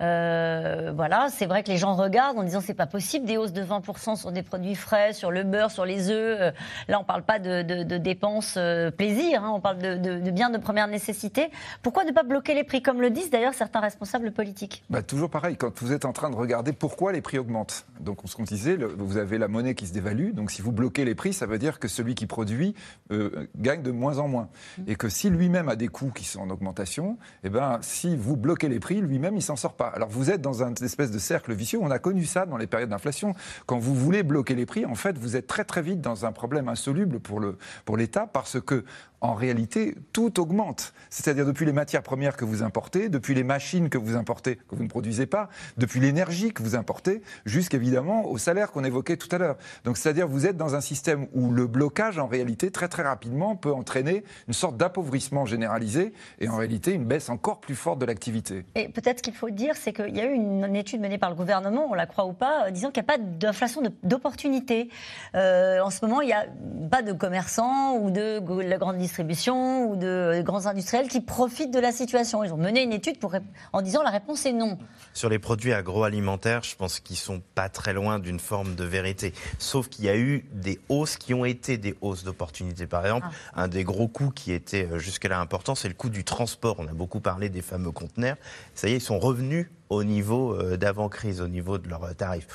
Euh, 0.00 0.92
Voilà, 0.94 1.28
c'est 1.30 1.46
vrai 1.46 1.62
que 1.62 1.68
les 1.68 1.76
gens 1.76 1.94
regardent 1.94 2.38
en 2.38 2.42
disant 2.42 2.60
c'est 2.60 2.74
pas 2.74 2.86
possible 2.86 3.26
des 3.26 3.36
hausses 3.36 3.52
de 3.52 3.62
20% 3.62 4.16
sur 4.16 4.32
des 4.32 4.42
produits 4.42 4.74
frais, 4.74 5.12
sur 5.12 5.30
le 5.30 5.42
beurre, 5.42 5.70
sur 5.70 5.84
les 5.84 6.10
œufs. 6.10 6.54
là, 6.88 7.00
on 7.00 7.04
parle 7.04 7.22
pas 7.22 7.38
de, 7.38 7.62
de, 7.62 7.82
de 7.82 7.96
dépenses 7.96 8.58
plaisir, 8.96 9.44
hein, 9.44 9.52
on 9.54 9.60
parle 9.60 9.78
de, 9.78 9.96
de, 9.96 10.30
biens 10.30 10.50
de 10.50 10.58
première 10.58 10.88
nécessité. 10.88 11.50
Pourquoi 11.82 12.04
ne 12.04 12.12
pas 12.12 12.22
bloquer 12.22 12.54
les 12.54 12.64
prix, 12.64 12.82
comme 12.82 13.00
le 13.00 13.10
disent 13.10 13.30
d'ailleurs 13.30 13.54
certains 13.54 13.80
responsables 13.80 14.32
politiques 14.32 14.84
bah, 14.90 15.02
Toujours 15.02 15.30
pareil, 15.30 15.56
quand 15.56 15.80
vous 15.80 15.92
êtes 15.92 16.04
en 16.04 16.12
train 16.12 16.30
de 16.30 16.36
regarder 16.36 16.72
pourquoi 16.72 17.12
les 17.12 17.20
prix 17.20 17.38
augmentent. 17.38 17.86
Donc, 18.00 18.18
ce 18.24 18.36
qu'on 18.36 18.42
disait, 18.42 18.76
vous 18.76 19.16
avez 19.16 19.38
la 19.38 19.48
monnaie 19.48 19.74
qui 19.74 19.86
se 19.86 19.92
dévalue. 19.92 20.32
Donc, 20.32 20.50
si 20.50 20.62
vous 20.62 20.72
bloquez 20.72 21.04
les 21.04 21.14
prix, 21.14 21.32
ça 21.32 21.46
veut 21.46 21.58
dire 21.58 21.78
que 21.78 21.88
celui 21.88 22.14
qui 22.14 22.26
produit 22.26 22.74
euh, 23.12 23.46
gagne 23.56 23.82
de 23.82 23.90
moins 23.90 24.18
en 24.18 24.28
moins. 24.28 24.48
Et 24.86 24.96
que 24.96 25.08
si 25.08 25.30
lui-même 25.30 25.68
a 25.68 25.76
des 25.76 25.88
coûts 25.88 26.10
qui 26.10 26.24
sont 26.24 26.40
en 26.40 26.50
augmentation, 26.50 27.18
eh 27.44 27.50
ben, 27.50 27.78
si 27.80 28.16
vous 28.16 28.36
bloquez 28.36 28.68
les 28.68 28.80
prix, 28.80 29.00
lui-même, 29.00 29.36
il 29.36 29.42
s'en 29.42 29.56
sort 29.56 29.74
pas. 29.74 29.85
Alors, 29.94 30.08
vous 30.08 30.30
êtes 30.30 30.40
dans 30.40 30.62
une 30.62 30.74
espèce 30.82 31.10
de 31.10 31.18
cercle 31.18 31.52
vicieux. 31.52 31.78
On 31.80 31.90
a 31.90 31.98
connu 31.98 32.24
ça 32.24 32.46
dans 32.46 32.56
les 32.56 32.66
périodes 32.66 32.90
d'inflation. 32.90 33.34
Quand 33.66 33.78
vous 33.78 33.94
voulez 33.94 34.22
bloquer 34.22 34.54
les 34.54 34.66
prix, 34.66 34.84
en 34.86 34.94
fait, 34.94 35.18
vous 35.18 35.36
êtes 35.36 35.46
très, 35.46 35.64
très 35.64 35.82
vite 35.82 36.00
dans 36.00 36.26
un 36.26 36.32
problème 36.32 36.68
insoluble 36.68 37.20
pour 37.20 37.40
l'État 37.96 38.26
pour 38.26 38.28
parce 38.46 38.60
que 38.60 38.84
en 39.20 39.34
réalité, 39.34 39.94
tout 40.12 40.40
augmente. 40.40 40.92
C'est-à-dire 41.10 41.46
depuis 41.46 41.64
les 41.64 41.72
matières 41.72 42.02
premières 42.02 42.36
que 42.36 42.44
vous 42.44 42.62
importez, 42.62 43.08
depuis 43.08 43.34
les 43.34 43.44
machines 43.44 43.88
que 43.88 43.98
vous 43.98 44.14
importez, 44.14 44.56
que 44.56 44.74
vous 44.74 44.82
ne 44.82 44.88
produisez 44.88 45.26
pas, 45.26 45.48
depuis 45.78 46.00
l'énergie 46.00 46.52
que 46.52 46.62
vous 46.62 46.76
importez, 46.76 47.22
jusqu'évidemment 47.44 48.26
au 48.26 48.38
salaire 48.38 48.72
qu'on 48.72 48.84
évoquait 48.84 49.16
tout 49.16 49.28
à 49.34 49.38
l'heure. 49.38 49.56
Donc 49.84 49.96
c'est-à-dire 49.96 50.28
vous 50.28 50.46
êtes 50.46 50.56
dans 50.56 50.74
un 50.74 50.80
système 50.80 51.26
où 51.32 51.50
le 51.50 51.66
blocage, 51.66 52.18
en 52.18 52.26
réalité, 52.26 52.70
très 52.70 52.88
très 52.88 53.02
rapidement, 53.02 53.56
peut 53.56 53.72
entraîner 53.72 54.22
une 54.48 54.54
sorte 54.54 54.76
d'appauvrissement 54.76 55.46
généralisé 55.46 56.12
et 56.38 56.48
en 56.48 56.56
réalité 56.56 56.92
une 56.92 57.04
baisse 57.04 57.30
encore 57.30 57.60
plus 57.60 57.74
forte 57.74 57.98
de 57.98 58.06
l'activité. 58.06 58.64
Et 58.74 58.88
peut-être 58.88 59.22
qu'il 59.22 59.34
faut 59.34 59.50
dire, 59.50 59.75
c'est 59.76 59.92
qu'il 59.92 60.16
y 60.16 60.20
a 60.20 60.24
eu 60.24 60.34
une, 60.34 60.76
étude 60.76 61.00
menée 61.00 61.18
par 61.18 61.30
le 61.30 61.36
gouvernement, 61.36 61.86
on 61.90 61.94
la 61.94 62.06
croit 62.06 62.26
ou 62.26 62.32
pas, 62.32 62.66
euh, 62.66 62.70
disant 62.70 62.90
qu'il 62.90 63.02
n'y 63.02 63.08
a 63.08 63.16
pas 63.16 63.18
d'inflation 63.18 63.82
d'opportunité. 64.02 64.90
Euh, 65.34 65.80
en 65.80 65.90
ce 65.90 66.04
moment, 66.04 66.20
il 66.20 66.26
n'y 66.26 66.32
a 66.32 66.46
pas 66.90 67.02
de 67.02 67.12
commerçants 67.12 67.96
ou 67.96 68.10
de 68.10 68.40
la 68.62 68.78
grande 68.78 68.98
distribution 68.98 69.90
ou 69.90 69.96
de 69.96 70.42
grands 70.44 70.66
industriels 70.66 71.08
qui 71.08 71.20
profitent 71.20 71.72
de 71.72 71.80
la 71.80 71.92
situation. 71.92 72.44
Ils 72.44 72.52
ont 72.52 72.58
mené 72.58 72.82
une 72.82 72.92
étude 72.92 73.18
pour, 73.18 73.34
en 73.72 73.82
disant 73.82 74.02
la 74.02 74.10
réponse 74.10 74.46
est 74.46 74.52
non. 74.52 74.78
Sur 75.14 75.28
les 75.28 75.38
produits 75.38 75.72
agroalimentaires, 75.72 76.62
je 76.62 76.76
pense 76.76 77.00
qu'ils 77.00 77.16
sont 77.16 77.42
pas 77.54 77.68
très 77.68 77.92
loin 77.92 78.18
d'une 78.18 78.40
forme 78.40 78.74
de 78.74 78.84
vérité. 78.84 79.32
Sauf 79.58 79.88
qu'il 79.88 80.04
y 80.04 80.08
a 80.08 80.16
eu 80.16 80.44
des 80.52 80.80
hausses 80.88 81.16
qui 81.16 81.34
ont 81.34 81.44
été 81.44 81.78
des 81.78 81.94
hausses 82.00 82.24
d'opportunités. 82.24 82.86
Par 82.86 83.04
exemple, 83.04 83.26
ah. 83.54 83.62
un 83.62 83.68
des 83.68 83.84
gros 83.84 84.08
coûts 84.08 84.30
qui 84.30 84.52
était 84.52 84.86
euh, 84.90 84.98
jusque-là 84.98 85.40
important, 85.40 85.74
c'est 85.74 85.88
le 85.88 85.94
coût 85.94 86.10
du 86.10 86.24
transport. 86.24 86.76
On 86.78 86.86
a 86.86 86.92
beaucoup 86.92 87.20
parlé 87.20 87.48
des 87.48 87.62
fameux 87.62 87.90
conteneurs. 87.90 88.36
Ça 88.74 88.88
y 88.88 88.92
est, 88.92 88.96
ils 88.96 89.00
sont 89.00 89.18
revenus 89.18 89.65
au 89.88 90.04
niveau 90.04 90.54
euh, 90.54 90.76
d'avant-crise, 90.76 91.40
au 91.40 91.48
niveau 91.48 91.78
de 91.78 91.88
leurs 91.88 92.04
euh, 92.04 92.12
tarifs. 92.12 92.48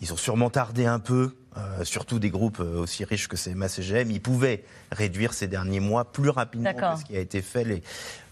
Ils 0.00 0.12
ont 0.12 0.16
sûrement 0.16 0.50
tardé 0.50 0.86
un 0.86 1.00
peu, 1.00 1.34
euh, 1.56 1.84
surtout 1.84 2.18
des 2.18 2.30
groupes 2.30 2.60
aussi 2.60 3.04
riches 3.04 3.26
que 3.26 3.36
CMA 3.36 3.68
CGM, 3.68 4.10
ils 4.10 4.20
pouvaient 4.20 4.62
réduire 4.92 5.34
ces 5.34 5.48
derniers 5.48 5.80
mois 5.80 6.04
plus 6.04 6.30
rapidement 6.30 6.72
que 6.72 7.00
ce 7.00 7.04
qui 7.04 7.16
a 7.16 7.20
été 7.20 7.42
fait. 7.42 7.64
Les... 7.64 7.82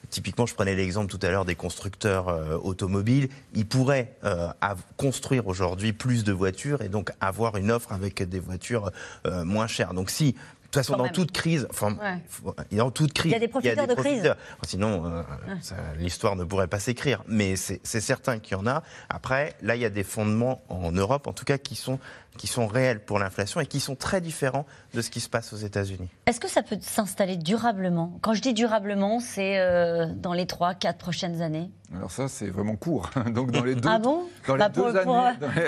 Typiquement, 0.08 0.46
je 0.46 0.54
prenais 0.54 0.76
l'exemple 0.76 1.10
tout 1.10 1.18
à 1.26 1.30
l'heure 1.30 1.44
des 1.44 1.56
constructeurs 1.56 2.28
euh, 2.28 2.56
automobiles. 2.58 3.28
Ils 3.54 3.66
pourraient 3.66 4.16
construire 4.96 5.48
aujourd'hui 5.48 5.92
plus 5.92 6.22
de 6.22 6.32
voitures 6.32 6.82
et 6.82 6.88
donc 6.88 7.10
avoir 7.20 7.56
une 7.56 7.72
offre 7.72 7.92
avec 7.92 8.22
des 8.22 8.38
voitures 8.38 8.92
moins 9.24 9.66
chères. 9.66 9.94
Donc 9.94 10.10
si 10.10 10.36
de 10.80 10.86
toute 10.86 10.94
façon, 10.94 11.02
dans 11.02 11.08
toute 11.08 11.32
crise, 11.32 11.66
enfin, 11.70 11.96
dans 12.72 12.90
toute 12.90 13.12
crise, 13.12 13.30
il 13.30 13.34
y 13.34 13.36
a 13.36 13.40
des 13.40 13.48
profiteurs, 13.48 13.86
de 13.86 13.94
crise. 13.94 14.34
Sinon, 14.62 15.24
l'histoire 15.98 16.36
ne 16.36 16.44
pourrait 16.44 16.68
pas 16.68 16.80
s'écrire. 16.80 17.22
Mais 17.28 17.56
c'est 17.56 18.00
certain 18.00 18.38
qu'il 18.38 18.56
y 18.56 18.60
en 18.60 18.66
a. 18.66 18.82
Après, 19.08 19.54
là, 19.62 19.76
il 19.76 19.82
y 19.82 19.86
a 19.86 19.90
des 19.90 20.04
fondements 20.04 20.62
en 20.68 20.92
Europe, 20.92 21.26
en 21.26 21.32
tout 21.32 21.44
cas, 21.44 21.58
qui 21.58 21.74
sont 21.74 21.98
qui 22.36 22.46
sont 22.46 22.66
réels 22.66 23.00
pour 23.00 23.18
l'inflation 23.18 23.60
et 23.60 23.66
qui 23.66 23.80
sont 23.80 23.96
très 23.96 24.20
différents 24.20 24.66
de 24.96 25.02
ce 25.02 25.10
qui 25.10 25.20
se 25.20 25.28
passe 25.28 25.52
aux 25.52 25.56
États-Unis. 25.56 26.08
Est-ce 26.24 26.40
que 26.40 26.48
ça 26.48 26.62
peut 26.62 26.78
s'installer 26.80 27.36
durablement? 27.36 28.18
Quand 28.22 28.32
je 28.32 28.40
dis 28.40 28.54
durablement, 28.54 29.20
c'est 29.20 29.58
euh, 29.58 30.06
dans 30.06 30.32
les 30.32 30.46
3-4 30.46 30.96
prochaines 30.96 31.42
années 31.42 31.70
Alors 31.94 32.10
ça, 32.10 32.28
c'est 32.28 32.48
vraiment 32.48 32.76
court. 32.76 33.10
Donc 33.34 33.50
dans 33.50 33.62
les 33.62 33.74
deux, 33.74 33.88
ah 33.88 33.98
bon? 33.98 34.22
dans 34.48 34.56
bah, 34.56 34.70
pour, 34.70 34.90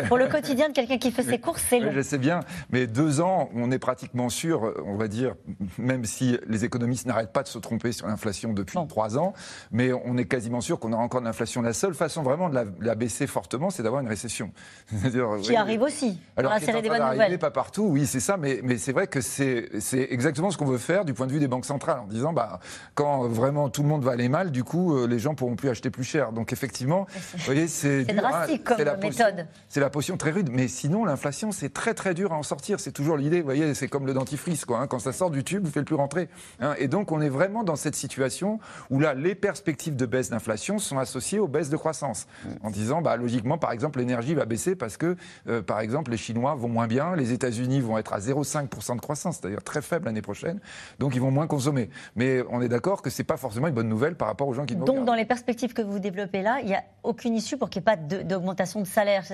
pour, 0.09 0.17
le 0.17 0.29
quotidien 0.29 0.71
de 0.71 0.73
quelqu'un 0.73 0.97
qui 0.97 1.11
fait 1.11 1.23
ses 1.23 1.39
courses, 1.39 1.63
c'est 1.69 1.79
long. 1.81 1.93
je 1.93 2.01
sais 2.01 2.17
bien, 2.17 2.41
mais 2.71 2.87
deux 2.87 3.21
ans, 3.21 3.51
on 3.55 3.71
est 3.71 3.79
pratiquement 3.79 4.31
sûr, 4.31 4.73
on 4.87 4.97
va 4.97 5.09
dire, 5.09 5.35
même 5.77 6.07
si 6.07 6.39
les 6.47 6.65
économistes 6.65 7.07
n'arrêtent 7.07 7.33
pas 7.33 7.43
de 7.43 7.49
se 7.49 7.59
tromper 7.59 7.93
sur 7.93 8.07
l'inflation 8.07 8.55
depuis 8.55 8.79
trois 8.89 9.19
ans, 9.19 9.35
mais 9.71 9.93
on 9.93 10.17
est 10.17 10.25
quasiment 10.25 10.63
sûr 10.63 10.81
qu'on 10.81 10.95
aura 10.95 11.03
encore 11.03 11.21
de 11.21 11.27
l'inflation. 11.27 11.61
La 11.61 11.75
seule 11.75 11.95
façon 11.95 12.23
vraiment 12.23 12.49
de 12.49 12.55
la, 12.81 12.95
baisser 12.95 13.27
fortement, 13.27 13.69
c'est 13.69 13.83
d'avoir 13.83 14.01
une 14.01 14.09
récession. 14.09 14.53
Qui 15.43 15.55
arrive 15.55 15.83
aussi. 15.83 16.19
Alors, 16.37 16.55
des 16.59 17.39
Pas 17.39 17.51
partout, 17.51 17.89
oui, 17.91 18.07
c'est 18.07 18.21
ça, 18.21 18.39
mais, 18.39 18.61
mais 18.65 18.79
c'est 18.79 18.93
vrai 18.93 19.07
que 19.07 19.18
c'est 19.21 19.69
exactement 20.11 20.51
ce 20.51 20.59
qu'on 20.59 20.67
veut 20.67 20.79
faire 20.79 21.05
du 21.05 21.15
point 21.15 21.27
de 21.27 21.33
vue 21.33 21.41
des 21.41 21.49
banques 21.49 21.65
centrales, 21.65 22.01
en 22.01 22.07
disant, 22.07 22.33
bah, 22.33 22.61
quand 22.95 23.27
vraiment 23.29 23.69
tout 23.69 23.83
le 23.83 23.89
monde 23.89 24.05
va 24.05 24.13
aller 24.13 24.29
mal, 24.29 24.51
du 24.51 24.65
coup, 24.65 24.97
euh, 24.97 25.07
les 25.07 25.19
gens 25.19 25.35
pourront 25.35 25.57
plus 25.57 25.69
acheter 25.69 25.91
plus 25.91 26.05
cher. 26.05 26.33
Donc 26.33 26.53
effectivement, 26.53 27.07
vous 27.35 27.45
voyez, 27.45 27.69
c'est 27.69 28.05
drastique 28.05 28.65
comme 28.65 28.83
la 28.83 28.97
méthode. 28.97 29.47
C'est 29.69 29.81
la 29.81 29.91
potion 29.91 30.17
très 30.17 30.31
rude, 30.31 30.51
mais 30.53 30.69
sinon, 30.69 31.05
l'inflation, 31.05 31.53
c'est 31.53 31.73
très 31.73 31.95
très 31.95 32.15
dur 32.15 32.33
à 32.33 32.37
en 32.37 32.43
sortir. 32.43 32.81
C'est 32.81 32.93
toujours 32.93 33.17
l'idée, 33.17 33.41
vous 33.41 33.47
voyez, 33.47 33.75
c'est 33.75 33.89
comme 33.89 34.07
le 34.07 34.15
dentifrice, 34.15 34.65
quoi. 34.65 34.81
Hein. 34.81 34.87
quand 34.87 34.99
ça 34.99 35.13
sort 35.13 35.31
du 35.31 35.45
tube, 35.45 35.63
vous 35.63 35.69
ne 35.69 35.73
faites 35.73 35.85
plus 35.85 35.95
rentrer. 35.95 36.29
Hein. 36.61 36.75
et 36.79 36.89
donc, 36.89 37.13
on 37.13 37.21
est 37.21 37.29
vraiment 37.29 37.65
dans 37.65 37.77
cette 37.77 37.97
situation 37.97 38.59
où 38.91 39.01
là, 39.01 39.15
les 39.15 39.35
perspectives 39.35 39.97
de 39.97 40.07
baisse 40.07 40.31
d'inflation 40.31 40.79
sont 40.79 40.99
associées 40.99 41.39
aux 41.39 41.49
baisses 41.49 41.71
de 41.71 41.77
croissance, 41.77 42.27
en 42.63 42.71
disant, 42.71 43.03
bah, 43.03 43.17
logiquement, 43.17 43.59
par 43.59 43.73
exemple, 43.73 43.99
l'énergie 43.99 44.35
va 44.35 44.45
baisser 44.45 44.77
parce 44.77 44.97
que, 44.97 45.17
euh, 45.49 45.63
par 45.63 45.81
exemple, 45.81 46.11
les 46.11 46.17
Chinois 46.17 46.55
vont 46.55 46.69
moins 46.69 46.87
bien. 46.87 47.15
Les 47.17 47.33
États-Unis 47.33 47.81
vont 47.81 47.99
être 47.99 48.13
à 48.13 48.19
0,5% 48.19 48.97
de 48.97 49.01
croissance, 49.01 49.08
c'est-à-dire 49.15 49.63
très 49.63 49.83
faible 49.83 50.07
l'année 50.07 50.23
prochaine. 50.23 50.61
Donc 50.99 51.15
ils 51.15 51.21
vont 51.21 51.31
moins 51.31 51.47
consommer. 51.47 51.91
Mais 52.17 52.43
on 52.51 52.61
est 52.61 52.69
d'accord 52.69 53.03
que 53.03 53.11
ce 53.11 53.23
n'est 53.23 53.27
pas 53.27 53.37
forcément 53.37 53.69
une 53.69 53.75
bonne 53.75 53.89
nouvelle 53.89 54.17
par 54.17 54.29
rapport 54.29 54.49
aux 54.49 54.55
gens 54.55 54.67
qui 54.67 54.77
nous 54.77 54.85
Donc 54.85 55.05
dans 55.05 55.15
les 55.15 55.25
perspectives 55.25 55.73
que 55.73 55.83
vous 55.83 55.99
développez 55.99 56.43
là, 56.43 56.59
il 56.61 56.67
n'y 56.67 56.75
a 56.75 56.83
aucune 57.03 57.35
issue 57.35 57.57
pour 57.57 57.71
qu'il 57.71 57.81
n'y 57.81 57.85
ait 57.85 57.97
pas 57.97 58.25
d'augmentation 58.25 58.81
de 58.81 58.87
salaire. 58.87 59.25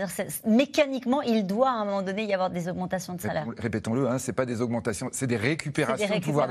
mécaniquement, 0.46 1.22
il 1.22 1.46
doit 1.46 1.70
à 1.70 1.74
un 1.74 1.84
moment 1.84 2.02
donné 2.02 2.24
y 2.24 2.34
avoir 2.34 2.50
des 2.50 2.68
augmentations 2.68 3.14
de 3.14 3.20
salaire. 3.20 3.46
Répétons-le, 3.58 4.08
hein, 4.08 4.18
ce 4.18 4.30
n'est 4.30 4.34
pas 4.34 4.46
des 4.46 4.60
augmentations, 4.60 5.08
c'est 5.12 5.26
des 5.26 5.36
récupérations, 5.36 6.14
de 6.14 6.20
pouvoir. 6.20 6.48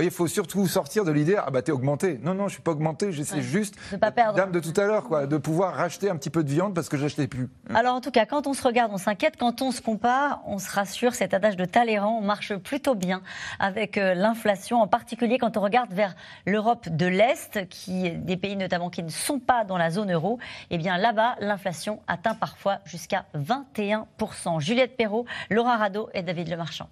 il 0.00 0.10
faut 0.10 0.26
surtout 0.26 0.66
sortir 0.66 1.04
de 1.04 1.12
l'idée 1.12 1.36
ah 1.36 1.50
bah 1.50 1.62
t'es 1.62 1.72
augmenté. 1.72 2.18
Non 2.22 2.34
non, 2.34 2.48
je 2.48 2.54
suis 2.54 2.62
pas 2.62 2.72
augmenté, 2.72 3.12
j'essaie 3.12 3.42
juste 3.42 3.74
de 3.92 3.96
pas 3.96 4.10
perdre. 4.10 4.36
Dame 4.36 4.52
de 4.52 4.60
tout 4.60 4.78
à 4.78 4.84
l'heure 4.84 5.04
quoi, 5.04 5.26
de 5.26 5.36
pouvoir 5.36 5.74
racheter 5.74 6.10
un 6.10 6.16
petit 6.16 6.30
peu 6.30 6.44
de 6.44 6.50
viande 6.50 6.74
parce 6.74 6.88
que 6.88 6.96
j'achetais 6.96 7.26
plus. 7.26 7.48
Alors 7.74 7.94
en 7.94 8.00
tout 8.00 8.10
cas, 8.10 8.26
quand 8.26 8.46
on 8.46 8.54
se 8.54 8.62
regarde, 8.62 8.92
on 8.92 8.98
s'inquiète. 8.98 9.34
Quand 9.38 9.62
on 9.62 9.70
se 9.70 9.80
compare, 9.80 10.42
on 10.46 10.58
se 10.58 10.70
rassure, 10.70 11.14
cet 11.14 11.34
adage 11.34 11.56
de 11.56 11.64
Talleyrand 11.64 12.17
marche 12.20 12.54
plutôt 12.56 12.94
bien 12.94 13.22
avec 13.58 13.98
euh, 13.98 14.14
l'inflation, 14.14 14.80
en 14.80 14.86
particulier 14.86 15.38
quand 15.38 15.56
on 15.56 15.60
regarde 15.60 15.92
vers 15.92 16.14
l'Europe 16.46 16.88
de 16.88 17.06
l'Est, 17.06 17.68
qui 17.68 18.10
des 18.10 18.36
pays 18.36 18.56
notamment 18.56 18.90
qui 18.90 19.02
ne 19.02 19.10
sont 19.10 19.38
pas 19.38 19.64
dans 19.64 19.78
la 19.78 19.90
zone 19.90 20.12
euro. 20.12 20.38
Eh 20.70 20.78
bien 20.78 20.96
là-bas, 20.96 21.36
l'inflation 21.40 22.00
atteint 22.06 22.34
parfois 22.34 22.78
jusqu'à 22.84 23.26
21%. 23.34 24.60
Juliette 24.60 24.96
Perrault, 24.96 25.26
Laura 25.50 25.76
Rado 25.76 26.08
et 26.14 26.22
David 26.22 26.48
Lemarchand. 26.48 26.88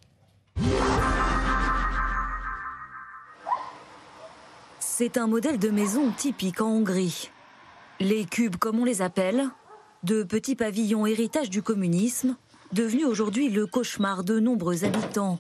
C'est 4.79 5.19
un 5.19 5.27
modèle 5.27 5.59
de 5.59 5.69
maison 5.69 6.11
typique 6.11 6.63
en 6.63 6.69
Hongrie. 6.69 7.31
Les 8.01 8.25
cubes, 8.25 8.57
comme 8.57 8.79
on 8.79 8.85
les 8.85 9.03
appelle, 9.03 9.45
de 10.05 10.23
petits 10.23 10.57
pavillons 10.57 11.05
héritage 11.05 11.51
du 11.51 11.63
communisme, 11.63 12.37
devenu 12.73 13.05
aujourd'hui 13.05 13.49
le 13.49 13.67
cauchemar 13.67 14.25
de 14.25 14.41
nombreux 14.41 14.85
habitants, 14.85 15.39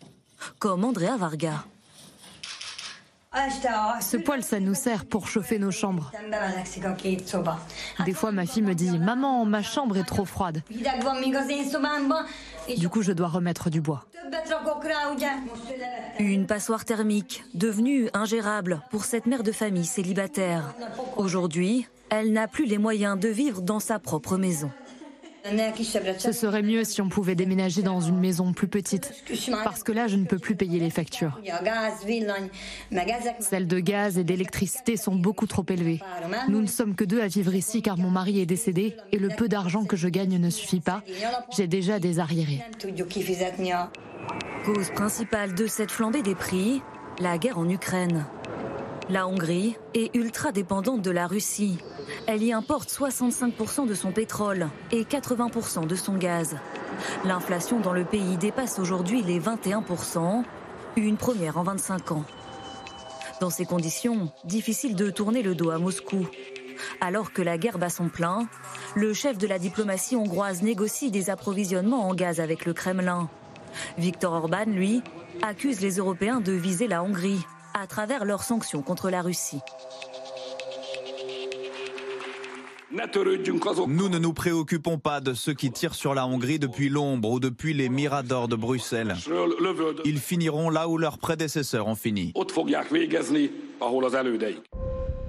comme 0.59 0.85
Andrea 0.85 1.16
Varga. 1.16 1.64
Ce 4.01 4.16
poêle, 4.16 4.43
ça 4.43 4.61
nous 4.61 4.74
sert 4.74 5.05
pour 5.05 5.29
chauffer 5.29 5.59
nos 5.59 5.70
chambres. 5.70 6.11
Des 8.05 8.14
fois, 8.14 8.33
ma 8.33 8.47
fille 8.47 8.62
me 8.62 8.74
dit 8.74 8.99
Maman, 8.99 9.45
ma 9.45 9.62
chambre 9.62 9.99
est 9.99 10.05
trop 10.05 10.24
froide. 10.24 10.62
Du 12.77 12.89
coup, 12.89 13.03
je 13.03 13.12
dois 13.12 13.29
remettre 13.29 13.68
du 13.68 13.81
bois. 13.81 14.07
Une 16.18 16.47
passoire 16.47 16.85
thermique, 16.85 17.45
devenue 17.55 18.09
ingérable 18.14 18.81
pour 18.91 19.05
cette 19.05 19.27
mère 19.27 19.43
de 19.43 19.53
famille 19.53 19.85
célibataire. 19.85 20.74
Aujourd'hui, 21.16 21.87
elle 22.09 22.33
n'a 22.33 22.49
plus 22.49 22.64
les 22.64 22.79
moyens 22.79 23.18
de 23.18 23.29
vivre 23.29 23.61
dans 23.61 23.81
sa 23.81 23.99
propre 23.99 24.39
maison. 24.39 24.70
Ce 26.18 26.32
serait 26.32 26.62
mieux 26.62 26.84
si 26.84 27.01
on 27.03 27.09
pouvait 27.09 27.34
déménager 27.34 27.82
dans 27.82 28.01
une 28.01 28.18
maison 28.18 28.53
plus 28.53 28.68
petite, 28.68 29.12
parce 29.64 29.82
que 29.82 29.92
là, 29.92 30.07
je 30.09 30.16
ne 30.16 30.24
peux 30.24 30.38
plus 30.38 30.57
payer 30.57 30.80
les 30.80 30.90
factures. 30.90 31.40
Celles 33.40 33.66
de 33.66 33.78
gaz 33.78 34.18
et 34.18 34.24
d'électricité 34.24 34.97
sont 34.97 35.14
beaucoup 35.14 35.47
trop 35.47 35.64
élevées. 35.68 36.01
Nous 36.49 36.61
ne 36.61 36.66
sommes 36.66 36.94
que 36.94 37.05
deux 37.05 37.20
à 37.20 37.26
vivre 37.26 37.55
ici 37.55 37.82
car 37.82 37.99
mon 37.99 38.11
mari 38.11 38.40
est 38.40 38.47
décédé 38.47 38.97
et 39.12 39.18
le 39.18 39.28
peu 39.28 39.49
d'argent 39.49 39.84
que 39.84 39.97
je 39.97 40.09
gagne 40.09 40.38
ne 40.38 40.51
suffit 40.51 40.80
pas. 40.80 41.03
J'ai 41.57 41.66
déjà 41.66 41.99
des 41.99 42.18
arriérés. 42.18 42.62
Cause 44.64 44.90
principale 44.90 45.55
de 45.55 45.66
cette 45.66 45.92
flambée 45.92 46.22
des 46.22 46.34
prix, 46.34 46.82
la 47.20 47.38
guerre 47.38 47.59
en 47.59 47.68
Ukraine. 47.68 48.26
La 49.09 49.28
Hongrie 49.28 49.76
est 49.94 50.12
ultra 50.16 50.50
dépendante 50.50 51.00
de 51.00 51.12
la 51.12 51.28
Russie. 51.28 51.78
Elle 52.26 52.42
y 52.42 52.52
importe 52.52 52.90
65% 52.90 53.86
de 53.86 53.94
son 53.94 54.11
pétrole 54.11 54.68
et 54.90 55.04
80% 55.04 55.86
de 55.86 55.94
son 55.94 56.16
gaz. 56.16 56.57
L'inflation 57.24 57.78
dans 57.78 57.92
le 57.92 58.04
pays 58.04 58.36
dépasse 58.36 58.80
aujourd'hui 58.80 59.22
les 59.22 59.38
21%, 59.38 60.42
une 60.96 61.16
première 61.16 61.57
en 61.57 61.62
25 61.62 62.12
ans. 62.12 62.24
Dans 63.40 63.50
ces 63.50 63.64
conditions, 63.64 64.32
difficile 64.44 64.96
de 64.96 65.09
tourner 65.11 65.42
le 65.42 65.54
dos 65.54 65.70
à 65.70 65.78
Moscou. 65.78 66.26
Alors 67.00 67.32
que 67.32 67.42
la 67.42 67.59
guerre 67.59 67.78
bat 67.78 67.90
son 67.90 68.09
plein, 68.09 68.48
le 68.96 69.14
chef 69.14 69.38
de 69.38 69.46
la 69.46 69.61
diplomatie 69.61 70.16
hongroise 70.16 70.62
négocie 70.62 71.12
des 71.12 71.30
approvisionnements 71.30 72.09
en 72.09 72.14
gaz 72.14 72.40
avec 72.40 72.66
le 72.66 72.72
Kremlin. 72.72 73.28
Viktor 73.98 74.32
Orban, 74.32 74.64
lui, 74.66 75.00
accuse 75.42 75.80
les 75.80 75.98
Européens 75.98 76.40
de 76.40 76.52
viser 76.52 76.88
la 76.88 77.04
Hongrie 77.04 77.46
à 77.79 77.87
travers 77.87 78.24
leurs 78.24 78.43
sanctions 78.43 78.83
contre 78.83 79.11
la 79.11 79.22
Russie. 79.22 79.61
Nous 83.89 84.09
ne 84.09 84.18
nous 84.18 84.33
préoccupons 84.33 84.99
pas 84.99 85.20
de 85.20 85.35
ceux 85.35 85.53
qui 85.53 85.70
tirent 85.70 85.95
sur 85.95 86.14
la 86.14 86.27
Hongrie 86.27 86.59
depuis 86.59 86.89
l'ombre 86.89 87.33
ou 87.33 87.41
depuis 87.41 87.74
les 87.74 87.89
miradors 87.89 88.49
de 88.49 88.57
Bruxelles. 88.57 89.14
Ils 90.05 90.18
finiront 90.18 90.70
là 90.70 90.89
où 90.89 90.97
leurs 90.97 91.18
prédécesseurs 91.18 91.89
ont 91.89 91.95
fini. 91.95 92.33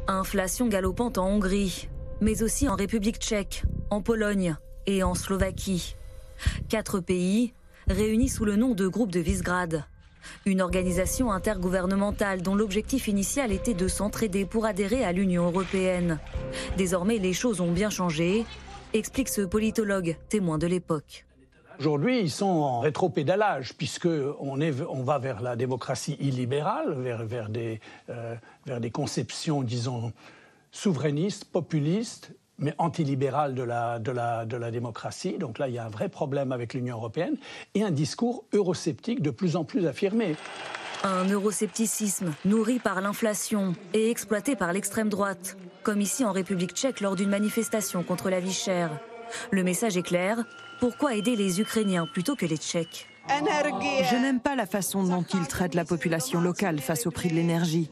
Inflation 0.08 0.68
galopante 0.68 1.18
en 1.18 1.28
Hongrie, 1.28 1.90
mais 2.22 2.44
aussi 2.44 2.70
en 2.70 2.76
République 2.76 3.18
tchèque, 3.18 3.64
en 3.90 4.02
Pologne 4.02 4.56
et 4.86 5.04
en 5.04 5.16
Slovaquie. 5.16 5.96
Quatre 6.70 7.02
pays 7.02 7.54
réunis 7.90 8.30
sous 8.30 8.46
le 8.46 8.56
nom 8.56 8.74
de 8.74 8.88
groupe 8.88 9.12
de 9.12 9.20
Visegrad. 9.20 9.84
Une 10.46 10.62
organisation 10.62 11.32
intergouvernementale 11.32 12.42
dont 12.42 12.56
l'objectif 12.56 13.08
initial 13.08 13.52
était 13.52 13.74
de 13.74 13.88
s'entraider 13.88 14.46
pour 14.46 14.66
adhérer 14.66 15.04
à 15.04 15.12
l'Union 15.12 15.46
européenne. 15.46 16.20
Désormais, 16.78 17.18
les 17.18 17.34
choses 17.34 17.62
ont 17.62 17.72
bien 17.72 17.90
changé, 17.90 18.46
explique 18.94 19.30
ce 19.30 19.42
politologue, 19.42 20.18
témoin 20.30 20.58
de 20.58 20.68
l'époque. 20.68 21.26
Aujourd'hui, 21.80 22.20
ils 22.20 22.32
sont 22.32 22.46
en 22.46 22.80
rétropédalage, 22.80 23.76
puisqu'on 23.76 24.60
on 24.60 25.04
va 25.04 25.20
vers 25.20 25.42
la 25.42 25.56
démocratie 25.56 26.18
illibérale, 26.20 26.94
vers, 26.94 27.24
vers, 27.24 27.50
des, 27.50 27.80
euh, 28.10 28.36
vers 28.66 28.82
des 28.82 28.90
conceptions, 28.90 29.62
disons, 29.62 30.12
souverainistes, 30.72 31.46
populistes, 31.46 32.32
mais 32.60 32.76
la, 32.78 34.00
de 34.46 34.58
la 34.58 34.72
démocratie. 34.72 35.38
Donc 35.38 35.60
là, 35.60 35.68
il 35.68 35.76
y 35.76 35.78
a 35.78 35.86
un 35.86 35.90
vrai 35.90 36.10
problème 36.10 36.52
avec 36.52 36.74
l'Union 36.74 36.98
européenne 36.98 37.38
et 37.76 37.84
un 37.84 37.92
discours 37.92 38.44
eurosceptique 38.54 39.22
de 39.22 39.30
plus 39.30 39.56
en 39.56 39.64
plus 39.64 39.86
affirmé. 39.86 40.36
Un 41.04 41.26
euroscepticisme 41.30 42.34
nourri 42.46 42.80
par 42.80 43.02
l'inflation 43.02 43.74
et 43.94 44.10
exploité 44.10 44.56
par 44.56 44.74
l'extrême 44.74 45.10
droite, 45.10 45.56
comme 45.84 46.02
ici 46.02 46.26
en 46.26 46.32
République 46.32 46.74
tchèque 46.74 47.02
lors 47.02 47.16
d'une 47.16 47.30
manifestation 47.30 48.04
contre 48.04 48.30
la 48.30 48.40
vie 48.40 48.54
chère. 48.54 48.90
Le 49.52 49.64
message 49.64 49.98
est 49.98 50.04
clair, 50.04 50.44
pourquoi 50.80 51.16
aider 51.16 51.36
les 51.36 51.60
Ukrainiens 51.62 52.08
plutôt 52.12 52.36
que 52.36 52.46
les 52.46 52.58
Tchèques? 52.58 53.08
Je 53.30 54.16
n'aime 54.16 54.40
pas 54.40 54.56
la 54.56 54.66
façon 54.66 55.04
dont 55.04 55.24
ils 55.34 55.48
traitent 55.48 55.76
la 55.76 55.86
population 55.86 56.42
locale 56.42 56.80
face 56.80 57.08
au 57.08 57.12
prix 57.12 57.30
de 57.30 57.36
l'énergie. 57.36 57.90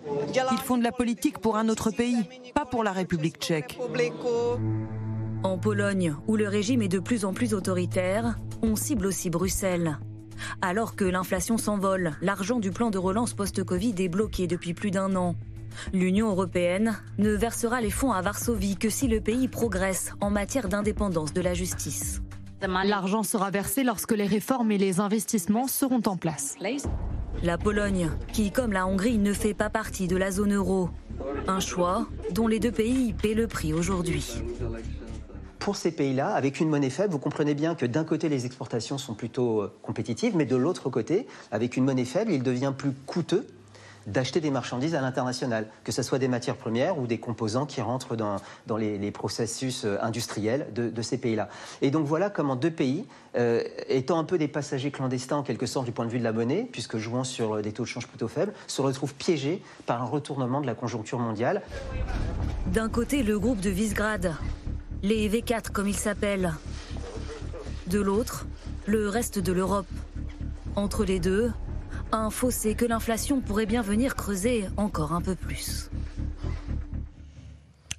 Ils 0.51 0.57
font 0.59 0.77
de 0.77 0.83
la 0.83 0.91
politique 0.91 1.39
pour 1.39 1.57
un 1.57 1.69
autre 1.69 1.91
pays, 1.91 2.27
pas 2.53 2.65
pour 2.65 2.83
la 2.83 2.91
République 2.91 3.37
tchèque. 3.37 3.77
En 5.43 5.57
Pologne, 5.57 6.15
où 6.27 6.35
le 6.37 6.47
régime 6.47 6.81
est 6.81 6.87
de 6.87 6.99
plus 6.99 7.25
en 7.25 7.33
plus 7.33 7.53
autoritaire, 7.53 8.39
on 8.61 8.75
cible 8.75 9.05
aussi 9.05 9.29
Bruxelles. 9.29 9.99
Alors 10.61 10.95
que 10.95 11.05
l'inflation 11.05 11.57
s'envole, 11.57 12.13
l'argent 12.21 12.59
du 12.59 12.71
plan 12.71 12.89
de 12.89 12.97
relance 12.97 13.33
post-Covid 13.33 13.95
est 13.99 14.09
bloqué 14.09 14.47
depuis 14.47 14.73
plus 14.73 14.91
d'un 14.91 15.15
an. 15.15 15.35
L'Union 15.93 16.29
européenne 16.29 16.97
ne 17.17 17.31
versera 17.31 17.81
les 17.81 17.91
fonds 17.91 18.11
à 18.11 18.21
Varsovie 18.21 18.77
que 18.77 18.89
si 18.89 19.07
le 19.07 19.21
pays 19.21 19.47
progresse 19.47 20.13
en 20.21 20.29
matière 20.29 20.69
d'indépendance 20.69 21.33
de 21.33 21.41
la 21.41 21.53
justice. 21.53 22.21
L'argent 22.61 23.23
sera 23.23 23.51
versé 23.51 23.83
lorsque 23.83 24.11
les 24.11 24.25
réformes 24.25 24.71
et 24.71 24.77
les 24.77 24.99
investissements 24.99 25.67
seront 25.67 26.01
en 26.05 26.17
place. 26.17 26.55
La 27.43 27.57
Pologne, 27.57 28.09
qui 28.31 28.51
comme 28.51 28.71
la 28.71 28.87
Hongrie 28.87 29.17
ne 29.17 29.33
fait 29.33 29.53
pas 29.53 29.69
partie 29.69 30.07
de 30.07 30.15
la 30.15 30.31
zone 30.31 30.53
euro. 30.53 30.89
Un 31.47 31.59
choix 31.59 32.07
dont 32.31 32.47
les 32.47 32.59
deux 32.59 32.71
pays 32.71 33.13
paient 33.13 33.33
le 33.33 33.47
prix 33.47 33.73
aujourd'hui. 33.73 34.41
Pour 35.59 35.75
ces 35.75 35.91
pays-là, 35.91 36.29
avec 36.29 36.59
une 36.59 36.69
monnaie 36.69 36.91
faible, 36.91 37.11
vous 37.11 37.19
comprenez 37.19 37.55
bien 37.55 37.73
que 37.73 37.87
d'un 37.87 38.03
côté, 38.03 38.29
les 38.29 38.45
exportations 38.45 38.99
sont 38.99 39.15
plutôt 39.15 39.63
euh, 39.63 39.73
compétitives, 39.81 40.35
mais 40.35 40.45
de 40.45 40.55
l'autre 40.55 40.91
côté, 40.91 41.25
avec 41.49 41.75
une 41.75 41.85
monnaie 41.85 42.05
faible, 42.05 42.31
il 42.31 42.43
devient 42.43 42.71
plus 42.77 42.91
coûteux 42.91 43.47
d'acheter 44.07 44.41
des 44.41 44.51
marchandises 44.51 44.95
à 44.95 45.01
l'international, 45.01 45.67
que 45.83 45.91
ce 45.91 46.03
soit 46.03 46.19
des 46.19 46.27
matières 46.27 46.55
premières 46.55 46.99
ou 46.99 47.07
des 47.07 47.19
composants 47.19 47.65
qui 47.65 47.81
rentrent 47.81 48.15
dans, 48.15 48.37
dans 48.67 48.77
les, 48.77 49.11
processus 49.11 49.85
euh, 49.85 49.97
industriels 50.01 50.67
de, 50.73 51.01
ces 51.01 51.17
pays-là. 51.17 51.49
Et 51.81 51.91
donc 51.91 52.05
voilà 52.05 52.29
comment 52.29 52.55
deux 52.55 52.71
pays, 52.71 53.05
euh, 53.37 53.63
étant 53.87 54.19
un 54.19 54.23
peu 54.23 54.37
des 54.37 54.47
passagers 54.47 54.91
clandestins 54.91 55.37
en 55.37 55.43
quelque 55.43 55.65
sorte 55.65 55.85
du 55.85 55.91
point 55.91 56.05
de 56.05 56.11
vue 56.11 56.19
de 56.19 56.23
la 56.23 56.33
monnaie, 56.33 56.67
puisque 56.71 56.97
jouant 56.97 57.23
sur 57.23 57.61
des 57.61 57.71
taux 57.71 57.83
de 57.83 57.87
change 57.87 58.07
plutôt 58.07 58.27
faibles, 58.27 58.53
se 58.67 58.81
retrouvent 58.81 59.13
piégés 59.13 59.61
par 59.85 60.01
un 60.01 60.05
retournement 60.05 60.61
de 60.61 60.65
la 60.65 60.75
conjoncture 60.75 61.19
mondiale. 61.19 61.61
D'un 62.67 62.89
côté, 62.89 63.23
le 63.23 63.39
groupe 63.39 63.59
de 63.59 63.69
Visegrad, 63.69 64.35
les 65.03 65.29
V4 65.29 65.71
comme 65.71 65.87
ils 65.87 65.95
s'appellent. 65.95 66.53
De 67.87 67.99
l'autre, 67.99 68.47
le 68.87 69.07
reste 69.07 69.39
de 69.39 69.53
l'Europe. 69.53 69.85
Entre 70.75 71.05
les 71.05 71.19
deux, 71.19 71.51
un 72.11 72.29
fossé 72.29 72.75
que 72.75 72.85
l'inflation 72.85 73.41
pourrait 73.41 73.65
bien 73.65 73.81
venir 73.81 74.15
creuser 74.15 74.65
encore 74.77 75.13
un 75.13 75.21
peu 75.21 75.35
plus. 75.35 75.89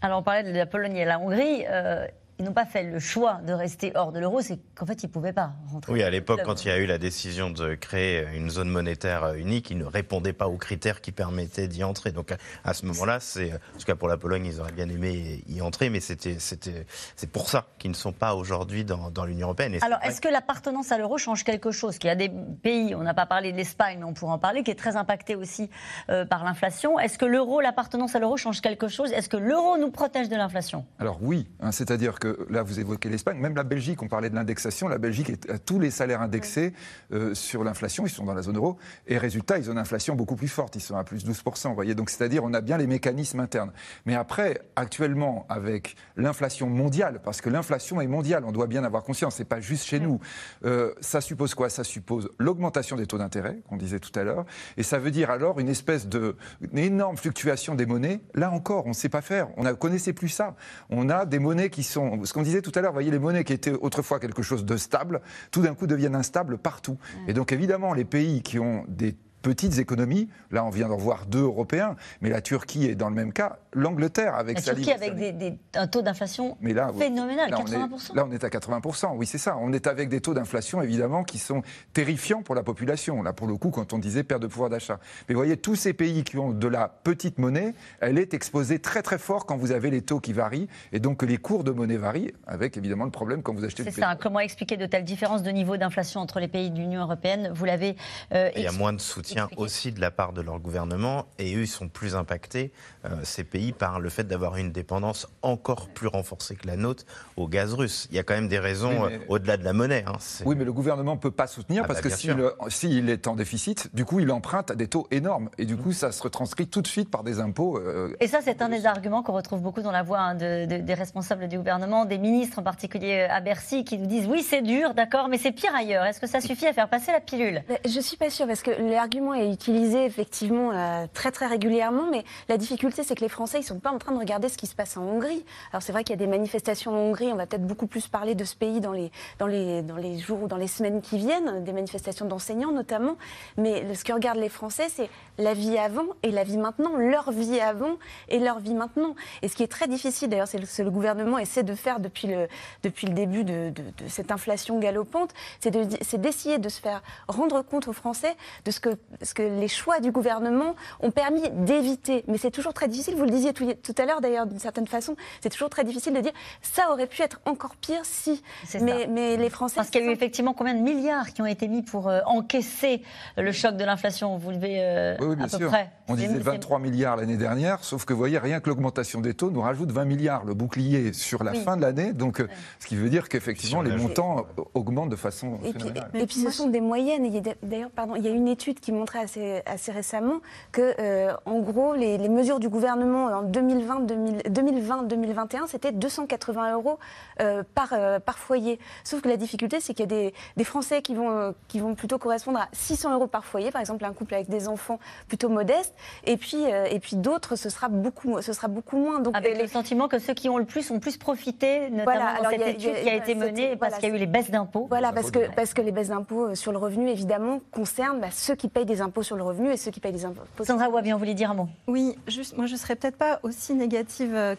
Alors 0.03 0.21
on 0.21 0.23
parlait 0.23 0.45
de 0.45 0.57
la 0.57 0.67
Pologne 0.67 0.97
et 0.97 1.05
la 1.05 1.19
Hongrie. 1.19 1.65
Euh, 1.69 2.07
ils 2.39 2.45
n'ont 2.45 2.53
pas 2.53 2.67
fait 2.67 2.83
le 2.83 2.99
choix 2.99 3.41
de 3.47 3.53
rester 3.53 3.93
hors 3.95 4.13
de 4.13 4.21
l'euro, 4.21 4.41
c'est 4.41 4.59
qu'en 4.75 4.87
fait, 4.87 5.03
ils 5.03 5.07
ne 5.07 5.13
pouvaient 5.13 5.33
pas 5.33 5.53
rentrer. 5.73 5.93
Oui, 5.93 6.03
à 6.03 6.11
l'époque, 6.11 6.41
quand 6.45 6.65
il 6.65 6.69
y 6.69 6.71
a 6.71 6.79
eu 6.79 6.87
la 6.87 6.99
décision 6.99 7.51
de 7.51 7.75
créer 7.75 8.27
une 8.35 8.51
zone 8.51 8.69
monétaire 8.69 9.35
unique, 9.35 9.71
ils 9.71 9.79
ne 9.79 9.85
répondaient 9.85 10.33
pas 10.33 10.49
aux 10.49 10.57
critères 10.57 11.01
qui 11.01 11.13
permettaient 11.13 11.69
d'y 11.69 11.83
entrer. 11.83 12.13
Donc 12.13 12.35
à 12.65 12.75
ce 12.75 12.85
moment-là, 12.87 13.21
c'est, 13.21 13.53
en 13.53 13.79
tout 13.79 13.87
cas 13.87 13.95
pour 13.95 14.09
la 14.09 14.17
Pologne, 14.17 14.45
ils 14.45 14.61
auraient 14.61 14.73
bien 14.73 14.89
aimé 14.89 15.43
y 15.49 15.61
entrer, 15.61 15.89
mais 15.89 16.01
c'était, 16.01 16.39
c'était, 16.39 16.87
c'est 17.17 17.31
pour 17.31 17.49
ça 17.49 17.67
qu'ils 17.79 17.91
ne 17.91 17.97
sont 17.97 18.13
pas 18.13 18.35
aujourd'hui 18.35 18.85
dans, 18.85 19.11
dans 19.11 19.25
l'Union 19.25 19.47
européenne. 19.47 19.79
Alors, 19.83 19.99
est-ce 20.03 20.21
que 20.21 20.29
l'appartenance 20.29 20.93
à 20.93 20.99
l'euro 20.99 21.19
change 21.19 21.45
quelque 21.45 21.71
chose? 21.71 21.99
Qu'il 21.99 22.09
y 22.09 22.11
a 22.11 22.17
des 22.17 22.31
pays, 22.63 22.95
on 22.95 23.03
n'a 23.03 23.15
pas 23.15 23.27
parlé 23.27 23.53
de 23.53 23.57
l'Espagne, 23.57 23.99
mais 23.99 24.05
on 24.05 24.13
pourra 24.13 24.35
en 24.35 24.39
parler, 24.39 24.63
qui 24.63 24.71
est 24.71 24.75
très 24.75 24.97
impacté 24.97 25.37
aussi 25.37 25.71
euh, 26.11 26.25
par 26.25 26.45
l'inflation. 26.45 26.99
Est-ce 26.99 27.19
que 27.19 27.25
l'euro, 27.25 27.61
l'appartenance 27.61 28.15
à 28.15 28.19
l'euro 28.19 28.37
change 28.37 28.61
quelque 28.61 28.89
chose? 28.89 29.13
Est-ce 29.13 29.29
que 29.29 29.37
l'euro 29.37 29.79
nous 29.79 29.91
protège 29.91 30.29
de 30.29 30.37
l'inflation? 30.37 30.85
Alors 30.99 31.19
oui, 31.23 31.49
hein, 31.61 31.73
c'est-à-dire 31.73 32.19
que 32.19 32.26
là, 32.51 32.63
vous 32.63 32.81
évoquez 32.81 33.09
l'Espagne, 33.09 33.39
même 33.39 33.55
la 33.55 33.65
Belgique, 33.65 34.03
on 34.03 34.09
parlait 34.09 34.31
de 34.31 34.35
l'indexation, 34.35 34.89
la 34.89 34.99
Belgique 34.99 35.33
a 35.49 35.59
tous 35.59 35.79
les 35.79 35.91
salaires 35.91 36.23
indexés 36.23 36.73
euh, 37.13 37.35
sur 37.35 37.65
l'inflation, 37.65 38.07
ils 38.07 38.11
sont 38.11 38.25
dans 38.25 38.35
la 38.35 38.43
zone 38.43 38.57
euro, 38.57 38.79
et 39.07 39.19
résultat, 39.19 39.59
ils 39.59 39.69
ont 39.69 39.73
une 39.73 39.79
inflation 39.79 40.15
beaucoup 40.15 40.37
plus 40.37 40.49
forte, 40.49 40.77
ils 40.77 40.81
sont 40.81 40.97
à 40.97 41.05
plus 41.05 41.25
de 41.25 41.33
12%, 41.33 41.69
vous 41.69 41.75
voyez, 41.75 41.95
donc 41.95 42.11
c'est-à-dire 42.11 42.45
on 42.45 42.55
a 42.55 42.61
bien 42.61 42.79
les 42.79 42.87
mécanismes 42.87 43.41
internes. 43.41 43.73
Mais 44.05 44.15
après, 44.15 44.61
actuellement, 44.77 45.47
avec 45.49 45.97
l'inflation 46.17 46.69
mondiale, 46.69 47.21
parce 47.23 47.41
que 47.41 47.51
l'inflation 47.51 48.01
est 48.01 48.07
mondiale, 48.07 48.45
on 48.47 48.53
doit 48.53 48.67
bien 48.67 48.85
avoir 48.85 49.03
conscience, 49.03 49.37
c'est 49.37 49.45
pas 49.45 49.61
juste 49.61 49.85
chez 49.85 50.01
nous, 50.01 50.21
euh, 50.65 50.93
ça 51.01 51.21
suppose 51.21 51.55
quoi? 51.55 51.71
Ça 51.71 51.85
suppose 51.85 52.31
l'augmentation 52.39 52.97
des 52.97 53.07
taux 53.07 53.19
d'intérêt, 53.19 53.61
qu'on 53.69 53.77
disait 53.77 54.01
tout 54.01 54.17
à 54.19 54.23
l'heure, 54.23 54.45
et 54.77 54.83
ça 54.83 54.99
veut 54.99 55.11
dire 55.11 55.31
alors 55.31 55.61
une 55.61 55.69
espèce 55.69 56.07
de 56.07 56.37
une 56.61 56.79
énorme 56.79 57.17
fluctuation 57.17 57.75
des 57.75 57.87
monnaies. 57.87 58.21
Là 58.35 58.51
encore, 58.51 58.87
on 58.87 58.91
ne 58.91 58.95
sait 58.95 59.09
pas 59.09 59.23
faire, 59.23 59.49
on 59.57 59.65
ne 59.65 59.73
connaissait 59.73 60.13
plus 60.13 60.29
ça. 60.29 60.57
On 60.91 61.09
a 61.09 61.25
des 61.27 61.39
monnaies 61.39 61.71
qui 61.71 61.83
sont, 61.83 62.16
ce 62.25 62.33
qu'on 62.33 62.43
disait 62.43 62.63
tout 62.63 62.73
à 62.75 62.81
l'heure, 62.81 62.93
vous 62.93 62.97
voyez, 62.97 63.11
les 63.11 63.19
monnaies 63.19 63.45
qui 63.45 63.53
étaient 63.53 63.73
autrefois 63.73 64.21
quelque 64.21 64.43
chose 64.43 64.65
de 64.65 64.77
stable, 64.77 65.21
tout 65.51 65.63
d'un 65.63 65.75
coup 65.75 65.87
deviennent 65.87 66.15
instables 66.15 66.59
partout. 66.59 66.99
Et 67.29 67.33
donc 67.33 67.53
évidemment, 67.53 67.95
les 67.95 68.05
pays 68.05 68.43
qui 68.43 68.59
ont 68.59 68.85
des 68.89 69.17
petites 69.47 69.79
économies. 69.79 70.29
Là, 70.51 70.65
on 70.65 70.71
vient 70.71 70.89
d'en 70.89 70.97
voir 70.97 71.27
deux 71.27 71.43
Européens, 71.43 71.95
mais 72.21 72.31
la 72.31 72.41
Turquie 72.41 72.87
est 72.87 72.97
dans 72.97 73.09
le 73.09 73.15
même 73.15 73.33
cas. 73.33 73.59
L'Angleterre 73.77 74.35
avec 74.35 74.57
La 74.57 74.63
sa 74.63 74.75
Turquie 74.75 74.91
avec 74.93 75.15
des, 75.17 75.33
des- 75.33 75.59
un 75.75 75.87
taux 75.87 76.01
d'inflation 76.01 76.57
là, 76.63 76.91
phénoménal, 76.99 77.51
là, 77.51 77.59
on 77.61 77.67
est- 77.67 77.77
80%. 77.77 78.15
là, 78.15 78.25
on 78.27 78.33
est 78.33 78.43
à 78.43 78.49
80%. 78.49 79.15
Oui, 79.17 79.27
c'est 79.27 79.37
ça. 79.37 79.57
On 79.61 79.73
est 79.75 79.87
avec 79.87 80.09
des 80.09 80.23
taux 80.23 80.33
d'inflation, 80.33 80.81
évidemment, 80.81 81.25
qui 81.25 81.39
sont 81.39 81.63
terrifiants 81.93 82.43
pour 82.43 82.55
la 82.55 82.63
population. 82.63 83.23
Là, 83.23 83.35
pour 83.35 83.47
le 83.47 83.57
coup, 83.57 83.71
quand 83.71 83.93
on 83.93 83.99
disait 83.99 84.25
perte 84.25 84.41
de 84.41 84.47
pouvoir 84.47 84.71
d'achat. 84.71 84.99
Mais 85.29 85.35
vous 85.35 85.41
voyez, 85.41 85.59
tous 85.59 85.75
ces 85.77 85.93
pays 85.93 86.25
qui 86.25 86.39
ont 86.39 86.53
de 86.53 86.69
la 86.69 86.89
petite 86.89 87.39
monnaie, 87.39 87.75
elle 88.01 88.19
est 88.19 88.33
exposée 88.35 88.79
très, 88.79 89.03
très 89.03 89.19
fort 89.19 89.45
quand 89.45 89.57
vous 89.59 89.73
avez 89.73 89.91
les 89.91 90.01
taux 90.01 90.21
qui 90.21 90.33
varient. 90.33 90.69
Et 90.93 90.99
donc, 90.99 91.19
que 91.19 91.27
les 91.27 91.37
cours 91.37 91.63
de 91.63 91.71
monnaie 91.71 91.99
varient, 91.99 92.33
avec 92.47 92.77
évidemment 92.79 93.05
le 93.05 93.11
problème 93.11 93.43
quand 93.43 93.53
vous 93.55 93.65
achetez 93.65 93.85
du 93.85 93.91
C'est 93.91 94.01
ça. 94.01 94.17
Comment 94.19 94.41
expliquer 94.41 94.77
de 94.79 94.87
telles 94.87 95.05
différences 95.05 95.43
de 95.43 95.51
niveau 95.51 95.77
d'inflation 95.77 96.21
entre 96.21 96.41
les 96.41 96.49
pays 96.49 96.71
de 96.71 96.79
l'Union 96.79 97.03
européenne? 97.03 97.51
Vous 97.55 97.67
l'avez 97.67 97.97
euh, 98.33 98.51
Il 98.57 98.63
y 98.63 98.67
a 98.67 98.73
moins 98.73 98.95
de 98.95 99.01
soutien 99.01 99.49
aussi 99.59 99.93
de 99.93 100.01
la 100.01 100.11
part 100.11 100.33
de 100.33 100.41
leur 100.41 100.59
gouvernement 100.61 101.27
et 101.39 101.55
eux, 101.55 101.61
ils 101.63 101.67
sont 101.67 101.89
plus 101.89 102.15
impactés, 102.17 102.73
euh, 103.05 103.11
ces 103.23 103.45
pays, 103.45 103.66
par 103.73 104.01
le 104.01 104.09
fait 104.09 104.25
d'avoir 104.25 104.57
une 104.57 104.73
dépendance 104.73 105.27
encore 105.43 105.89
plus 105.89 106.07
renforcée 106.09 106.57
que 106.57 106.67
la 106.67 106.77
nôtre 106.77 107.05
au 107.37 107.49
gaz 107.49 107.75
russe. 107.75 108.07
Il 108.11 108.17
y 108.17 108.19
a 108.19 108.23
quand 108.23 108.35
même 108.35 108.49
des 108.49 108.59
raisons 108.59 109.05
Oui, 109.05 109.09
mais- 109.11 109.15
euh, 109.17 109.29
au-delà 109.29 109.57
de 109.57 109.65
la 109.65 109.73
monnaie. 109.73 110.05
hein. 110.07 110.13
Oui, 110.45 110.55
mais 110.57 110.65
le 110.65 110.73
gouvernement 110.73 111.15
ne 111.15 111.21
peut 111.21 111.31
pas 111.31 111.47
soutenir 111.47 111.83
Ah 111.85 111.87
parce 111.87 111.99
bah, 112.03 112.09
que 112.11 112.27
bien 112.27 112.51
s'il 112.69 113.09
est 113.11 113.27
en 113.27 113.35
déficit, 113.35 113.95
du 113.95 114.05
coup, 114.05 114.21
il 114.21 114.31
emprunte 114.31 114.71
à 114.71 114.75
des 114.75 114.89
taux 114.89 115.07
énormes. 115.11 115.51
Et 115.59 115.65
du 115.67 115.77
coup, 115.77 115.93
ça 115.93 116.13
se 116.13 116.23
retranscrit 116.23 116.67
tout 116.67 116.83
de 116.83 116.87
suite 116.87 117.11
par 117.11 117.23
des 117.25 117.41
impôts. 117.41 117.79
euh, 117.79 118.15
Et 118.21 118.27
ça, 118.29 118.39
c'est 118.43 118.63
un 118.63 118.69
des 118.69 118.87
arguments 118.87 119.23
qu'on 119.23 119.33
retrouve 119.33 119.61
beaucoup 119.61 119.83
dans 119.83 119.93
la 119.93 120.03
voix 120.03 120.19
hein, 120.19 120.35
de- 120.35 120.67
de- 120.67 120.79
des 120.83 120.95
responsables 120.95 121.49
du 121.49 121.57
gouvernement, 121.59 122.05
des 122.05 122.19
ministres 122.19 122.59
en 122.59 122.63
particulier 122.63 123.27
euh, 123.29 123.35
à 123.35 123.41
Bercy, 123.41 123.85
qui 123.85 123.99
nous 123.99 124.07
disent 124.07 124.27
oui, 124.27 124.43
c'est 124.43 124.63
dur, 124.63 124.95
d'accord, 124.95 125.29
mais 125.29 125.39
c'est 125.39 125.53
pire 125.53 125.75
ailleurs. 125.75 126.05
Est-ce 126.05 126.21
que 126.21 126.27
ça 126.27 126.41
suffit 126.41 126.67
à 126.67 126.73
faire 126.73 126.89
passer 126.89 127.13
la 127.13 127.21
pilule? 127.21 127.63
Je 127.85 128.01
suis 128.01 128.17
pas 128.17 128.31
sûre 128.31 128.47
parce 128.47 128.63
que 128.63 128.71
l'argument 128.71 129.35
est 129.35 129.51
utilisé 129.53 130.05
effectivement 130.05 130.71
euh, 130.73 131.07
très 131.13 131.31
très 131.33 131.47
régulièrement, 131.47 132.09
mais 132.11 132.25
la 132.49 132.57
difficulté 132.57 133.03
c'est 133.03 133.15
que 133.15 133.21
les 133.21 133.29
Français 133.29 133.56
ils 133.59 133.63
sont 133.65 133.79
pas 133.79 133.91
en 133.91 133.99
train 133.99 134.13
de 134.13 134.19
regarder 134.19 134.49
ce 134.49 134.57
qui 134.57 134.67
se 134.67 134.75
passe 134.75 134.97
en 134.97 135.03
Hongrie. 135.03 135.45
Alors 135.73 135.83
c'est 135.83 135.93
vrai 135.93 136.05
qu'il 136.05 136.11
y 136.15 136.19
a 136.19 136.25
des 136.25 136.27
manifestations 136.27 136.93
en 136.93 136.97
Hongrie, 137.09 137.33
on 137.33 137.37
va 137.37 137.47
peut-être 137.47 137.67
beaucoup 137.67 137.87
plus 137.87 138.09
parler 138.09 138.35
de 138.35 138.45
ce 138.45 138.55
pays 138.57 138.81
dans 138.81 138.93
les 138.93 139.11
dans 139.39 139.47
les 139.47 139.83
dans 139.83 139.97
les 139.97 140.19
jours 140.19 140.43
ou 140.43 140.49
dans 140.49 140.57
les 140.57 140.69
semaines 140.69 141.01
qui 141.03 141.19
viennent, 141.19 141.65
des 141.65 141.73
manifestations 141.73 142.27
d'enseignants 142.27 142.73
notamment. 142.73 143.17
Mais 143.57 143.95
ce 143.95 144.05
que 144.05 144.13
regardent 144.13 144.39
les 144.41 144.49
Français 144.49 144.87
c'est 144.89 145.09
la 145.39 145.55
vie 145.55 145.77
avant 145.79 146.07
et 146.23 146.31
la 146.31 146.45
vie 146.45 146.57
maintenant, 146.59 146.97
leur 146.97 147.31
vie 147.31 147.61
avant 147.61 147.97
et 148.29 148.39
leur 148.39 148.59
vie 148.61 148.75
maintenant. 148.75 149.15
Et 149.43 149.49
ce 149.49 149.57
qui 149.57 149.63
est 149.63 149.69
très 149.71 149.87
difficile 149.89 150.29
d'ailleurs, 150.29 150.49
c'est 150.49 150.65
ce 150.65 150.79
que 150.79 150.83
le 150.83 150.91
gouvernement 150.91 151.39
essaie 151.39 151.63
de 151.63 151.75
faire 151.75 152.01
depuis 152.01 152.29
le 152.29 152.49
depuis 152.83 153.07
le 153.07 153.13
début 153.15 153.45
de, 153.45 153.73
cette 154.09 154.31
inflation 154.31 154.79
galopante, 154.79 155.33
c'est 155.61 155.71
de- 155.71 155.97
c'est 156.01 156.21
d'essayer 156.21 156.59
de 156.59 156.69
se 156.69 156.81
faire 156.81 157.03
rendre 157.29 157.63
compte 157.63 157.89
aux 157.89 157.93
Français 157.93 158.35
de 158.65 158.71
ce 158.71 158.81
que, 158.81 158.91
ce 159.23 159.35
que 159.35 159.43
les 159.43 159.69
choix 159.69 160.01
du 160.01 160.11
gouvernement 160.13 160.75
ont 161.01 161.11
permis 161.11 161.43
d'éviter. 161.51 162.25
Mais 162.29 162.39
c'est 162.39 162.51
toujours 162.51 162.73
très 162.75 162.89
difficile, 162.89 163.15
vous 163.17 163.25
le 163.25 163.31
disiez 163.37 163.53
tout, 163.53 163.73
tout 163.83 163.95
à 163.99 164.05
l'heure 164.07 164.21
d'ailleurs 164.21 164.47
d'une 164.47 164.59
certaine 164.59 164.87
façon, 164.87 165.15
c'est 165.43 165.51
toujours 165.51 165.71
très 165.71 165.85
difficile 165.85 166.13
de 166.15 166.21
dire 166.21 166.33
ça 166.63 166.91
aurait 166.91 167.07
pu 167.07 167.23
être 167.23 167.41
encore 167.47 167.77
pire 167.77 168.01
si. 168.05 168.43
C'est 168.67 168.81
Mais, 168.81 169.03
ça. 169.05 169.09
mais 169.09 169.37
les 169.37 169.51
Français. 169.51 169.77
Parce 169.77 169.91
qu'il 169.91 170.03
y 170.03 170.07
a 170.07 170.11
eu 170.11 170.13
effectivement 170.13 170.53
combien 170.55 170.75
de 170.75 170.81
milliards 170.81 171.33
qui 171.33 171.43
ont 171.43 171.47
été 171.47 171.69
mis 171.69 171.83
pour 171.83 172.09
euh, 172.09 172.21
encaisser 172.27 173.03
le 173.37 173.53
choc 173.53 173.77
de 173.77 173.85
l'inflation? 173.85 174.37
Vous 174.39 174.51
levez 174.51 174.79
euh, 174.81 175.17
Oui, 175.21 175.27
oui, 175.31 175.37
bien 175.37 175.45
à 175.47 175.49
peu 175.49 175.57
sûr. 175.59 175.69
près. 175.69 175.91
On 176.09 176.15
disait 176.15 176.29
c'est- 176.35 176.39
23 176.41 176.79
milliards 176.79 177.17
l'année 177.17 177.37
dernière, 177.37 177.83
sauf 177.85 178.05
que 178.05 178.13
vous 178.13 178.19
voyez, 178.19 178.39
rien 178.39 178.61
que 178.61 178.69
l'augmentation 178.69 179.21
des 179.21 179.35
taux 179.35 179.51
nous 179.51 179.61
rajoute 179.61 179.91
20 179.91 180.05
milliards, 180.05 180.45
le 180.45 180.55
bouclier 180.55 181.13
sur 181.13 181.43
la 181.45 181.53
Oui. 181.53 181.61
fin 181.63 181.77
de 181.77 181.83
l'année. 181.83 182.13
Donc, 182.13 182.41
euh, 182.41 182.49
ce 182.81 182.87
qui 182.87 182.97
veut 182.97 183.09
dire 183.11 183.29
qu'effectivement, 183.29 183.83
les 183.83 183.97
montants 183.97 184.47
augmentent 184.75 185.11
de 185.11 185.17
façon 185.17 185.59
Et 185.65 185.73
puis, 185.73 185.81
phénoménale. 185.81 186.11
et 186.15 186.27
puis 186.27 186.37
ce 186.37 186.51
sont 186.51 186.69
des 186.69 186.81
moyennes. 186.81 187.25
Il 187.27 187.35
y 187.35 187.39
a 187.39 187.43
D'ailleurs, 187.63 187.91
pardon, 187.91 188.15
il 188.17 188.25
y 188.25 188.29
a 188.29 188.31
une 188.31 188.49
étude 188.49 188.81
qui 188.81 188.93
montrait 188.93 189.21
assez, 189.21 189.63
assez 189.67 189.91
récemment 189.93 190.41
que, 190.73 190.95
euh, 191.01 191.33
en 191.47 191.61
gros, 191.61 191.95
les, 191.95 192.19
les 192.19 192.29
mesures 192.29 192.59
du 192.61 192.69
gouvernement 192.69 193.26
en 193.35 193.43
2020-2021, 193.45 195.67
c'était 195.67 195.93
280 195.93 196.73
euros 196.75 196.99
euh, 197.41 197.63
par, 197.75 197.89
euh, 197.93 198.19
par 198.19 198.39
foyer. 198.39 198.79
Sauf 199.05 199.21
que 199.21 199.29
la 199.29 199.37
difficulté, 199.37 199.81
c'est 199.81 199.95
qu'il 199.95 200.01
y 200.05 200.05
a 200.05 200.07
des, 200.07 200.35
des 200.57 200.65
Français 200.65 201.03
qui 201.03 201.15
vont, 201.15 201.31
euh, 201.31 201.53
qui 201.69 201.81
vont 201.81 201.95
plutôt 201.95 202.19
correspondre 202.19 202.59
à 202.61 202.69
600 202.73 203.15
euros 203.15 203.27
par 203.27 203.45
foyer, 203.45 203.71
par 203.71 203.81
exemple 203.81 204.05
un 204.05 204.13
couple 204.13 204.35
avec 204.35 204.49
des 204.49 204.69
enfants 204.69 204.99
plutôt 205.29 205.49
modestes, 205.49 205.95
et 206.25 206.37
puis, 206.37 206.65
euh, 206.67 206.87
et 206.91 206.99
puis 207.01 207.17
d'autres, 207.17 207.57
ce 207.57 207.69
sera 207.71 207.89
beaucoup, 207.89 208.41
ce 208.41 208.53
sera 208.53 208.69
beaucoup 208.69 208.97
moins. 208.97 209.21
Donc, 209.21 209.37
Avec 209.37 209.57
les- 209.57 209.63
le 209.63 209.69
sentiment 209.69 210.09
que 210.09 210.19
ceux 210.19 210.35
qui 210.35 210.49
ont 210.49 210.59
le 210.59 210.65
plus 210.65 210.91
ont 210.91 211.01
plus 211.01 211.17
profité, 211.17 211.91
notamment 211.91 212.05
Voilà, 212.05 212.21
dans 212.35 212.39
alors 212.41 212.51
cette 212.53 212.63
a- 212.63 212.69
étude 212.71 212.91
a- 212.91 213.01
qui 213.01 213.11
a 213.11 213.15
été 213.15 213.35
menée 213.35 213.69
parce 213.77 213.93
voilà, 213.93 213.97
qu'il 213.99 214.09
y 214.09 214.13
a 214.13 214.15
eu 214.15 214.19
les 214.19 214.27
baisses 214.27 214.51
d'impôts. 214.51 214.87
Voilà, 214.89 215.13
parce 215.13 215.31
que, 215.31 215.51
parce 215.55 215.75
que 215.75 215.83
les 215.83 215.93
baisses 215.93 216.09
d'impôts 216.09 216.55
sur 216.55 216.73
le 216.73 216.79
revenu, 216.79 217.09
évidemment, 217.09 217.61
concernent 217.73 218.21
bah, 218.21 218.29
ceux 218.31 218.55
qui 218.55 218.69
payent 218.69 218.85
des 218.87 219.01
impôts 219.01 219.23
sur 219.23 219.37
le 219.37 219.43
revenu 219.43 219.71
et 219.71 219.77
ceux 219.77 219.91
qui 219.91 220.01
payent 220.01 220.13
des 220.13 220.25
impôts. 220.25 220.43
Sandra 220.65 220.89
Wabian, 220.89 221.17
vous 221.17 221.21
voulez 221.21 221.35
dire 221.35 221.51
un 221.51 221.55
mot? 221.55 221.69
Oui, 221.87 222.17
juste, 222.27 222.57
moi 222.57 222.67
je 222.67 222.77
serais 222.77 222.97
peut-être 222.97 223.16
pas 223.19 223.41
aussi 223.43 223.75
négative 223.75 224.35
euh, 224.35 224.55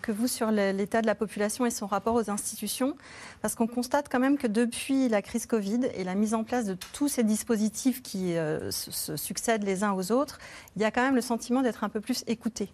que, 0.00 0.12
vous 0.12 0.28
sur 0.28 0.50
l'état 0.50 1.02
de 1.02 1.06
la 1.06 1.14
population 1.14 1.66
et 1.66 1.70
son 1.70 1.86
rapport 1.86 2.14
aux 2.14 2.30
institutions, 2.30 2.96
parce 3.42 3.54
qu'on 3.54 3.66
constate 3.66 4.08
quand 4.10 4.20
même 4.20 4.38
que 4.38 4.46
depuis 4.46 5.08
la 5.08 5.22
crise 5.22 5.46
Covid 5.46 5.80
et 5.94 6.04
la 6.04 6.14
mise 6.14 6.34
en 6.34 6.44
place 6.44 6.66
de 6.66 6.76
tous 6.92 7.08
ces 7.08 7.24
dispositifs 7.24 8.02
qui 8.02 8.36
euh, 8.36 8.70
se 8.70 9.16
succèdent 9.16 9.64
les 9.64 9.82
uns 9.82 9.92
aux 9.92 10.12
autres, 10.12 10.38
il 10.76 10.82
y 10.82 10.84
a 10.84 10.90
quand 10.90 11.02
même 11.02 11.16
le 11.16 11.20
sentiment 11.20 11.62
d'être 11.62 11.84
un 11.84 11.88
peu 11.88 12.00
plus 12.00 12.24
écouté. 12.26 12.70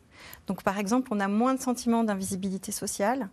Donc 0.46 0.62
par 0.62 0.78
exemple, 0.78 1.08
on 1.10 1.20
a 1.20 1.28
moins 1.28 1.54
de 1.54 1.60
sentiment 1.60 2.04
d'invisibilité 2.04 2.72
sociale. 2.72 3.28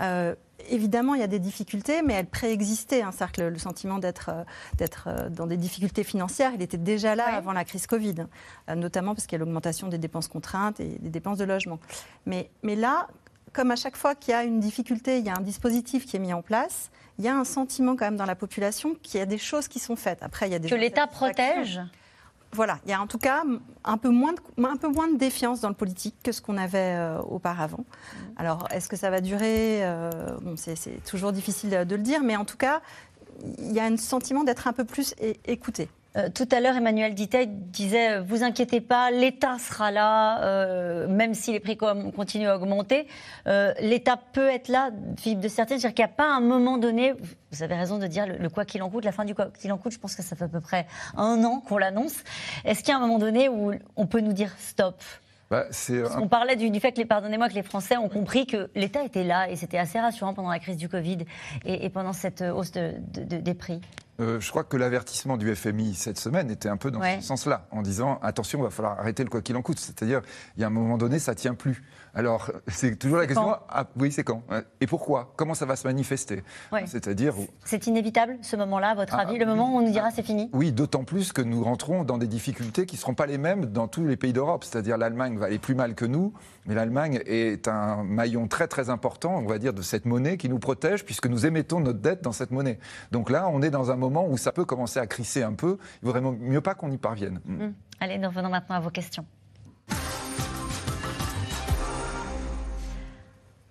Euh, 0.00 0.34
Évidemment, 0.70 1.14
il 1.14 1.20
y 1.20 1.24
a 1.24 1.28
des 1.28 1.40
difficultés, 1.40 2.02
mais 2.02 2.14
elles 2.14 2.26
préexistaient. 2.26 3.02
Hein, 3.02 3.10
C'est-à-dire 3.10 3.32
que 3.32 3.40
le, 3.40 3.50
le 3.50 3.58
sentiment 3.58 3.98
d'être 3.98 4.30
euh, 4.30 4.86
euh, 5.08 5.28
dans 5.28 5.48
des 5.48 5.56
difficultés 5.56 6.04
financières, 6.04 6.52
il 6.54 6.62
était 6.62 6.76
déjà 6.76 7.16
là 7.16 7.34
avant 7.34 7.52
la 7.52 7.64
crise 7.64 7.88
Covid, 7.88 8.26
notamment 8.76 9.16
parce 9.16 9.26
qu'il 9.26 9.32
y 9.32 9.40
a 9.42 9.44
l'augmentation 9.44 9.88
des 9.88 9.98
dépenses 9.98 10.28
contraintes 10.28 10.78
et 10.78 10.98
des 11.00 11.10
dépenses 11.10 11.38
de 11.38 11.44
logement. 11.44 11.80
Mais, 12.26 12.48
mais 12.62 12.76
là, 12.76 13.08
comme 13.52 13.70
à 13.70 13.76
chaque 13.76 13.96
fois 13.96 14.14
qu'il 14.14 14.32
y 14.32 14.34
a 14.34 14.44
une 14.44 14.60
difficulté, 14.60 15.18
il 15.18 15.24
y 15.24 15.28
a 15.28 15.36
un 15.36 15.40
dispositif 15.40 16.06
qui 16.06 16.16
est 16.16 16.20
mis 16.20 16.32
en 16.32 16.42
place, 16.42 16.90
il 17.18 17.24
y 17.24 17.28
a 17.28 17.36
un 17.36 17.44
sentiment 17.44 17.96
quand 17.96 18.04
même 18.04 18.16
dans 18.16 18.26
la 18.26 18.34
population 18.36 18.94
qu'il 19.02 19.20
y 19.20 19.22
a 19.22 19.26
des 19.26 19.38
choses 19.38 19.68
qui 19.68 19.78
sont 19.78 19.96
faites. 19.96 20.22
Après, 20.22 20.48
il 20.48 20.52
y 20.52 20.54
a 20.54 20.58
des 20.58 20.68
Que 20.68 20.74
l'État 20.74 21.06
protège 21.06 21.80
voilà, 22.54 22.78
il 22.84 22.90
y 22.90 22.94
a 22.94 23.00
en 23.00 23.06
tout 23.06 23.18
cas 23.18 23.44
un 23.84 23.96
peu 23.96 24.10
moins 24.10 24.34
de, 24.34 24.40
un 24.62 24.76
peu 24.76 24.88
moins 24.88 25.08
de 25.08 25.16
défiance 25.16 25.60
dans 25.60 25.70
le 25.70 25.74
politique 25.74 26.16
que 26.22 26.32
ce 26.32 26.42
qu'on 26.42 26.58
avait 26.58 26.96
euh, 26.96 27.18
auparavant. 27.20 27.84
Alors, 28.36 28.68
est-ce 28.70 28.88
que 28.88 28.96
ça 28.96 29.08
va 29.10 29.20
durer 29.20 29.84
Euh, 29.84 30.10
bon, 30.42 30.54
c'est, 30.56 31.02
toujours 31.04 31.32
difficile 31.32 31.70
de 31.70 31.96
le 31.96 32.02
dire, 32.02 32.22
mais 32.22 32.36
en 32.36 32.44
tout 32.44 32.58
cas, 32.58 32.82
il 33.58 33.72
y 33.72 33.80
a 33.80 33.84
un 33.84 33.96
sentiment 33.96 34.44
d'être 34.44 34.68
un 34.68 34.72
peu 34.72 34.84
plus 34.84 35.14
écouté. 35.46 35.88
Euh, 36.16 36.28
tout 36.28 36.46
à 36.52 36.60
l'heure, 36.60 36.76
Emmanuel 36.76 37.14
Dittel 37.14 37.48
disait 37.50 38.18
euh, 38.18 38.20
Vous 38.22 38.42
inquiétez 38.42 38.82
pas, 38.82 39.10
l'État 39.10 39.56
sera 39.58 39.90
là, 39.90 40.42
euh, 40.44 41.08
même 41.08 41.32
si 41.32 41.52
les 41.52 41.60
prix 41.60 41.76
continuent 41.78 42.48
à 42.48 42.56
augmenter. 42.56 43.06
Euh, 43.46 43.72
L'État 43.80 44.18
peut 44.32 44.48
être 44.48 44.68
là, 44.68 44.90
Philippe 45.16 45.40
de 45.40 45.48
Certier, 45.48 45.78
c'est-à-dire 45.78 45.94
qu'il 45.94 46.04
n'y 46.04 46.10
a 46.10 46.14
pas 46.14 46.30
un 46.30 46.40
moment 46.40 46.76
donné, 46.76 47.14
vous 47.50 47.62
avez 47.62 47.74
raison 47.76 47.98
de 47.98 48.06
dire 48.06 48.26
le, 48.26 48.36
le 48.36 48.48
quoi 48.50 48.66
qu'il 48.66 48.82
en 48.82 48.90
coûte, 48.90 49.04
la 49.06 49.12
fin 49.12 49.24
du 49.24 49.34
quoi 49.34 49.46
qu'il 49.58 49.72
en 49.72 49.78
coûte, 49.78 49.92
je 49.92 49.98
pense 49.98 50.14
que 50.14 50.22
ça 50.22 50.36
fait 50.36 50.44
à 50.44 50.48
peu 50.48 50.60
près 50.60 50.86
un 51.16 51.42
an 51.44 51.60
qu'on 51.66 51.78
l'annonce. 51.78 52.16
Est-ce 52.66 52.80
qu'il 52.80 52.90
y 52.90 52.92
a 52.92 52.96
un 52.98 53.00
moment 53.00 53.18
donné 53.18 53.48
où 53.48 53.72
on 53.96 54.06
peut 54.06 54.20
nous 54.20 54.34
dire 54.34 54.50
stop? 54.58 55.02
Bah, 55.50 55.64
c'est 55.70 56.00
Parce 56.02 56.16
un- 56.16 56.20
qu'on 56.20 56.28
parlait 56.28 56.56
du, 56.56 56.70
du 56.70 56.80
fait 56.80 56.92
que, 56.92 56.98
les, 56.98 57.04
pardonnez-moi, 57.04 57.48
que 57.50 57.54
les 57.54 57.62
Français 57.62 57.96
ont 57.98 58.08
compris 58.08 58.46
que 58.46 58.70
l'État 58.74 59.02
était 59.04 59.24
là 59.24 59.50
et 59.50 59.56
c'était 59.56 59.76
assez 59.78 59.98
rassurant 60.00 60.32
pendant 60.32 60.50
la 60.50 60.58
crise 60.58 60.78
du 60.78 60.88
Covid 60.88 61.18
et, 61.66 61.84
et 61.84 61.88
pendant 61.90 62.12
cette 62.14 62.40
hausse 62.42 62.72
de- 62.72 62.94
de- 63.12 63.24
de- 63.24 63.36
des 63.38 63.54
prix. 63.54 63.80
Euh, 64.20 64.40
je 64.40 64.50
crois 64.50 64.62
que 64.64 64.76
l'avertissement 64.76 65.36
du 65.38 65.54
FMI 65.54 65.94
cette 65.94 66.18
semaine 66.18 66.50
était 66.50 66.68
un 66.68 66.76
peu 66.76 66.90
dans 66.90 67.00
Ouais. 67.00 67.18
ce 67.20 67.26
sens-là, 67.28 67.66
en 67.70 67.80
disant 67.82 68.18
attention, 68.22 68.58
il 68.58 68.62
va 68.62 68.70
falloir 68.70 69.00
arrêter 69.00 69.24
le 69.24 69.30
quoi 69.30 69.40
qu'il 69.40 69.56
en 69.56 69.62
coûte. 69.62 69.78
C'est-à-dire, 69.78 70.20
il 70.56 70.60
y 70.60 70.64
a 70.64 70.66
un 70.66 70.70
moment 70.70 70.98
donné, 70.98 71.18
ça 71.18 71.34
tient 71.34 71.54
plus. 71.54 71.82
Alors, 72.14 72.50
c'est 72.68 72.96
toujours 72.96 73.18
la 73.18 73.26
question. 73.26 73.56
ah, 73.68 73.86
oui, 73.96 74.12
c'est 74.12 74.24
quand 74.24 74.42
Et 74.80 74.86
pourquoi? 74.86 75.32
Comment 75.36 75.54
ça 75.54 75.66
va 75.66 75.76
se 75.76 75.86
manifester? 75.86 76.42
Ouais. 76.70 76.84
C'est-à-dire, 76.86 77.34
C'est 77.64 77.86
inévitable, 77.86 78.38
ce 78.42 78.56
moment-là, 78.56 78.90
à 78.90 78.94
votre 78.94 79.14
Ah, 79.14 79.20
avis, 79.22 79.38
le 79.38 79.46
moment 79.46 79.74
où 79.74 79.78
on 79.78 79.82
nous 79.82 79.90
dira 79.92 80.10
c'est 80.10 80.22
fini? 80.22 80.50
oui, 80.52 80.72
d'autant 80.72 81.04
plus 81.04 81.32
que 81.32 81.42
nous 81.42 81.62
rentrons 81.64 82.04
dans 82.04 82.18
des 82.18 82.26
difficultés 82.26 82.86
qui 82.86 82.96
ne 82.96 83.00
seront 83.00 83.14
pas 83.14 83.26
les 83.26 83.38
mêmes 83.38 83.66
dans 83.66 83.88
tous 83.88 84.04
les 84.04 84.16
pays 84.16 84.32
d'Europe. 84.32 84.64
C'est-à-dire, 84.64 84.98
l'Allemagne 84.98 85.38
va 85.38 85.46
aller 85.46 85.58
plus 85.58 85.74
mal 85.74 85.94
que 85.94 86.04
nous, 86.04 86.32
mais 86.66 86.74
l'Allemagne 86.74 87.20
est 87.26 87.66
un 87.68 88.02
maillon 88.04 88.46
très 88.48 88.68
très 88.68 88.90
important, 88.90 89.36
on 89.36 89.46
va 89.46 89.58
dire, 89.58 89.72
de 89.72 89.82
cette 89.82 90.04
monnaie 90.04 90.36
qui 90.36 90.48
nous 90.48 90.58
protège, 90.58 91.04
puisque 91.04 91.26
nous 91.26 91.46
émettons 91.46 91.80
notre 91.80 92.00
dette 92.00 92.22
dans 92.22 92.32
cette 92.32 92.50
monnaie. 92.50 92.78
Donc 93.10 93.30
là, 93.30 93.48
on 93.48 93.62
est 93.62 93.70
dans 93.70 93.90
un 93.90 93.96
moment 93.96 94.26
où 94.28 94.36
ça 94.36 94.52
peut 94.52 94.64
commencer 94.64 95.00
à 95.00 95.06
crisser 95.06 95.42
un 95.42 95.54
peu. 95.54 95.78
Il 96.02 96.06
vaudrait 96.06 96.20
mieux 96.20 96.60
pas 96.60 96.74
qu'on 96.74 96.90
y 96.90 96.98
parvienne. 96.98 97.40
Mm. 97.46 97.64
Hmm. 97.64 97.72
Allez, 98.00 98.18
nous 98.18 98.28
revenons 98.28 98.48
maintenant 98.50 98.76
à 98.76 98.80
vos 98.80 98.90
questions. 98.90 99.24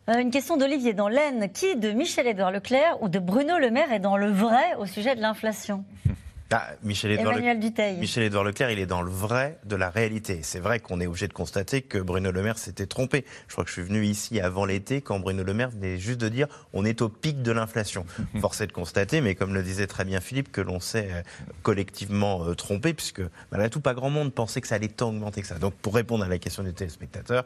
Une 0.08 0.32
question 0.32 0.58
d'Olivier 0.58 0.94
dans 0.94 1.08
l'Aisne. 1.08 1.50
Qui 1.54 1.76
de 1.76 1.92
Michel-Édouard 1.92 2.52
Leclerc 2.52 3.02
ou 3.02 3.10
de 3.10 3.20
Bruno 3.20 3.60
Le 3.60 3.70
Maire 3.70 3.94
est 3.94 4.00
dans 4.00 4.18
le 4.18 4.30
vrai 4.30 4.76
au 4.80 4.86
sujet 4.86 5.16
de 5.16 5.22
l'inflation 5.22 5.86
Bah, 6.52 6.68
Michel 6.84 7.12
Édouard 7.12 7.32
Emmanuel 7.32 7.62
Duteil. 7.62 7.98
Michel 7.98 8.24
Édouard 8.24 8.44
Leclerc, 8.44 8.72
il 8.72 8.80
est 8.80 8.86
dans 8.86 9.02
le 9.02 9.10
vrai 9.10 9.58
de 9.64 9.78
la 9.78 9.90
réalité. 9.90 10.40
C'est 10.44 10.60
vrai 10.60 10.82
qu'on 10.82 11.00
est 11.00 11.08
obligé 11.08 11.30
de 11.30 11.34
constater 11.34 11.82
que 11.82 11.98
Bruno 11.98 12.30
Le 12.30 12.44
Maire 12.44 12.58
s'était 12.58 12.88
trompé. 12.88 13.24
Je 13.48 13.54
crois 13.54 13.64
que 13.64 13.70
je 13.70 13.76
suis 13.76 13.84
venu 13.84 14.04
ici 14.04 14.42
avant 14.42 14.66
l'été 14.66 15.00
quand 15.00 15.18
Bruno 15.22 15.44
Le 15.44 15.54
Maire 15.54 15.70
venait 15.70 15.98
juste 15.98 16.20
de 16.20 16.28
dire 16.28 16.48
on 16.74 16.84
est 16.84 17.02
au 17.02 17.08
pic 17.08 17.42
de 17.42 17.54
l'inflation. 17.54 18.06
Force 18.42 18.60
est 18.60 18.68
de 18.68 18.74
constater, 18.74 19.22
mais 19.22 19.34
comme 19.34 19.54
le 19.54 19.64
disait 19.64 19.88
très 19.88 20.04
bien 20.04 20.20
Philippe, 20.20 20.52
que 20.52 20.60
l'on 20.60 20.82
s'est 20.82 21.08
euh, 21.14 21.22
collectivement 21.64 22.44
euh, 22.44 22.54
trompé, 22.54 22.94
puisque 22.94 23.22
malgré 23.54 23.70
tout, 23.70 23.80
pas 23.80 23.94
grand 23.94 24.10
monde 24.10 24.34
pensait 24.34 24.60
que 24.60 24.68
ça 24.68 24.76
allait 24.76 24.90
tant 24.90 25.08
augmenter 25.08 25.42
que 25.42 25.48
ça. 25.48 25.58
Donc 25.58 25.74
pour 25.76 25.96
répondre 25.96 26.26
à 26.26 26.28
la 26.28 26.38
question 26.38 26.64
du 26.64 26.74
téléspectateur, 26.74 27.46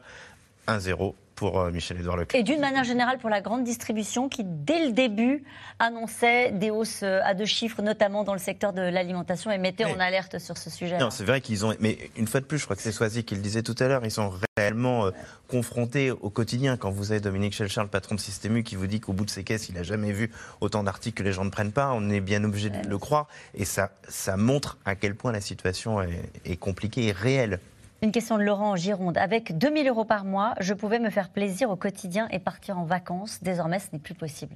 1-0 0.67 1.13
pour 1.35 1.59
euh, 1.59 1.71
Michel 1.71 1.99
Édouard 1.99 2.17
Leclerc. 2.17 2.39
Et 2.39 2.43
d'une 2.43 2.59
manière 2.59 2.83
générale 2.83 3.17
pour 3.17 3.29
la 3.29 3.41
grande 3.41 3.63
distribution 3.63 4.29
qui, 4.29 4.43
dès 4.45 4.85
le 4.85 4.91
début, 4.91 5.43
annonçait 5.79 6.51
des 6.51 6.71
hausses 6.71 7.03
euh, 7.03 7.19
à 7.23 7.33
deux 7.33 7.45
chiffres, 7.45 7.81
notamment 7.81 8.23
dans 8.23 8.33
le 8.33 8.39
secteur 8.39 8.73
de 8.73 8.81
l'alimentation, 8.81 9.51
et 9.51 9.57
mettait 9.57 9.85
en 9.85 9.99
alerte 9.99 10.39
sur 10.39 10.57
ce 10.57 10.69
sujet. 10.69 10.97
Non, 10.97 11.09
c'est 11.09 11.25
vrai 11.25 11.41
qu'ils 11.41 11.65
ont. 11.65 11.73
Mais 11.79 11.97
une 12.17 12.27
fois 12.27 12.39
de 12.39 12.45
plus, 12.45 12.57
je 12.57 12.63
crois 12.63 12.75
que 12.75 12.81
c'est 12.81 12.91
Soisy 12.91 13.23
qui 13.23 13.35
le 13.35 13.41
disait 13.41 13.63
tout 13.63 13.75
à 13.79 13.87
l'heure, 13.87 14.05
ils 14.05 14.11
sont 14.11 14.33
réellement 14.57 15.07
euh, 15.07 15.11
confrontés 15.47 16.11
au 16.11 16.29
quotidien. 16.29 16.77
Quand 16.77 16.91
vous 16.91 17.11
avez 17.11 17.19
Dominique 17.19 17.53
Schelcher, 17.53 17.81
le 17.81 17.87
patron 17.87 18.15
de 18.15 18.19
Système 18.19 18.55
U, 18.57 18.63
qui 18.63 18.75
vous 18.75 18.87
dit 18.87 18.99
qu'au 18.99 19.13
bout 19.13 19.25
de 19.25 19.29
ses 19.29 19.43
caisses, 19.43 19.69
il 19.69 19.75
n'a 19.75 19.83
jamais 19.83 20.11
vu 20.11 20.31
autant 20.61 20.83
d'articles 20.83 21.17
que 21.17 21.23
les 21.23 21.33
gens 21.33 21.45
ne 21.45 21.49
prennent 21.49 21.71
pas, 21.71 21.91
on 21.93 22.09
est 22.09 22.21
bien 22.21 22.43
obligé 22.43 22.69
de 22.69 22.87
le 22.87 22.97
croire. 22.97 23.27
Et 23.53 23.65
ça, 23.65 23.91
ça 24.07 24.37
montre 24.37 24.77
à 24.85 24.95
quel 24.95 25.15
point 25.15 25.31
la 25.31 25.41
situation 25.41 26.01
est, 26.01 26.29
est 26.45 26.57
compliquée 26.57 27.07
et 27.07 27.11
réelle. 27.11 27.59
Une 28.01 28.11
question 28.11 28.37
de 28.37 28.43
Laurent 28.43 28.71
en 28.71 28.75
Gironde. 28.75 29.17
Avec 29.17 29.57
2000 29.57 29.87
euros 29.87 30.05
par 30.05 30.25
mois, 30.25 30.53
je 30.59 30.73
pouvais 30.73 30.99
me 30.99 31.09
faire 31.09 31.29
plaisir 31.29 31.69
au 31.69 31.75
quotidien 31.75 32.27
et 32.29 32.39
partir 32.39 32.77
en 32.77 32.83
vacances. 32.83 33.41
Désormais, 33.41 33.79
ce 33.79 33.87
n'est 33.93 33.99
plus 33.99 34.13
possible. 34.13 34.55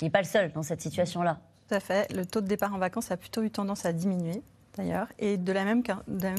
Il 0.00 0.04
n'est 0.04 0.10
pas 0.10 0.20
le 0.20 0.26
seul 0.26 0.52
dans 0.52 0.62
cette 0.62 0.80
situation-là. 0.80 1.38
Tout 1.68 1.74
à 1.74 1.80
fait. 1.80 2.12
Le 2.12 2.24
taux 2.24 2.40
de 2.40 2.46
départ 2.46 2.72
en 2.72 2.78
vacances 2.78 3.10
a 3.10 3.16
plutôt 3.16 3.42
eu 3.42 3.50
tendance 3.50 3.84
à 3.84 3.92
diminuer, 3.92 4.42
d'ailleurs. 4.76 5.08
Et 5.18 5.36
de 5.36 5.52
la, 5.52 5.64
même, 5.64 5.82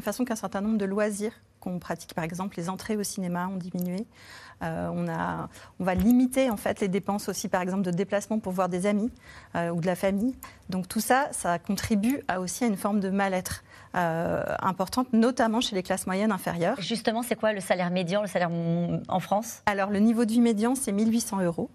façon 0.01 0.23
qu'un 0.23 0.35
certain 0.35 0.61
nombre 0.61 0.77
de 0.77 0.85
loisirs 0.85 1.33
qu'on 1.59 1.79
pratique, 1.79 2.13
par 2.13 2.23
exemple, 2.23 2.55
les 2.57 2.69
entrées 2.69 2.95
au 2.95 3.03
cinéma 3.03 3.47
ont 3.47 3.57
diminué. 3.57 4.05
Euh, 4.63 4.87
on, 5.79 5.83
va 5.83 5.95
limiter 5.95 6.49
en 6.49 6.57
fait 6.57 6.79
les 6.79 6.87
dépenses 6.87 7.27
aussi, 7.27 7.49
par 7.49 7.61
exemple, 7.61 7.83
de 7.83 7.91
déplacement 7.91 8.39
pour 8.39 8.53
voir 8.53 8.69
des 8.69 8.85
amis 8.85 9.11
euh, 9.55 9.69
ou 9.71 9.81
de 9.81 9.85
la 9.85 9.95
famille. 9.95 10.35
Donc 10.69 10.87
tout 10.87 11.01
ça, 11.01 11.27
ça 11.31 11.59
contribue 11.59 12.21
à 12.27 12.39
aussi 12.39 12.63
à 12.63 12.67
une 12.67 12.77
forme 12.77 12.99
de 12.99 13.09
mal-être. 13.09 13.63
Euh, 13.95 14.43
importante, 14.61 15.13
notamment 15.13 15.61
chez 15.61 15.73
les 15.73 15.81
classes 15.81 16.05
moyennes 16.05 16.33
inférieures. 16.33 16.75
Justement, 16.81 17.21
c'est 17.21 17.35
quoi 17.35 17.53
le 17.53 17.61
salaire 17.61 17.91
médian, 17.91 18.21
le 18.21 18.27
salaire 18.27 18.49
en 18.51 19.19
France? 19.21 19.61
Alors, 19.65 19.89
le 19.89 19.99
niveau 19.99 20.25
de 20.25 20.31
vie 20.31 20.41
médian, 20.41 20.75
c'est 20.75 20.91
1800 20.91 21.41
euros. 21.43 21.69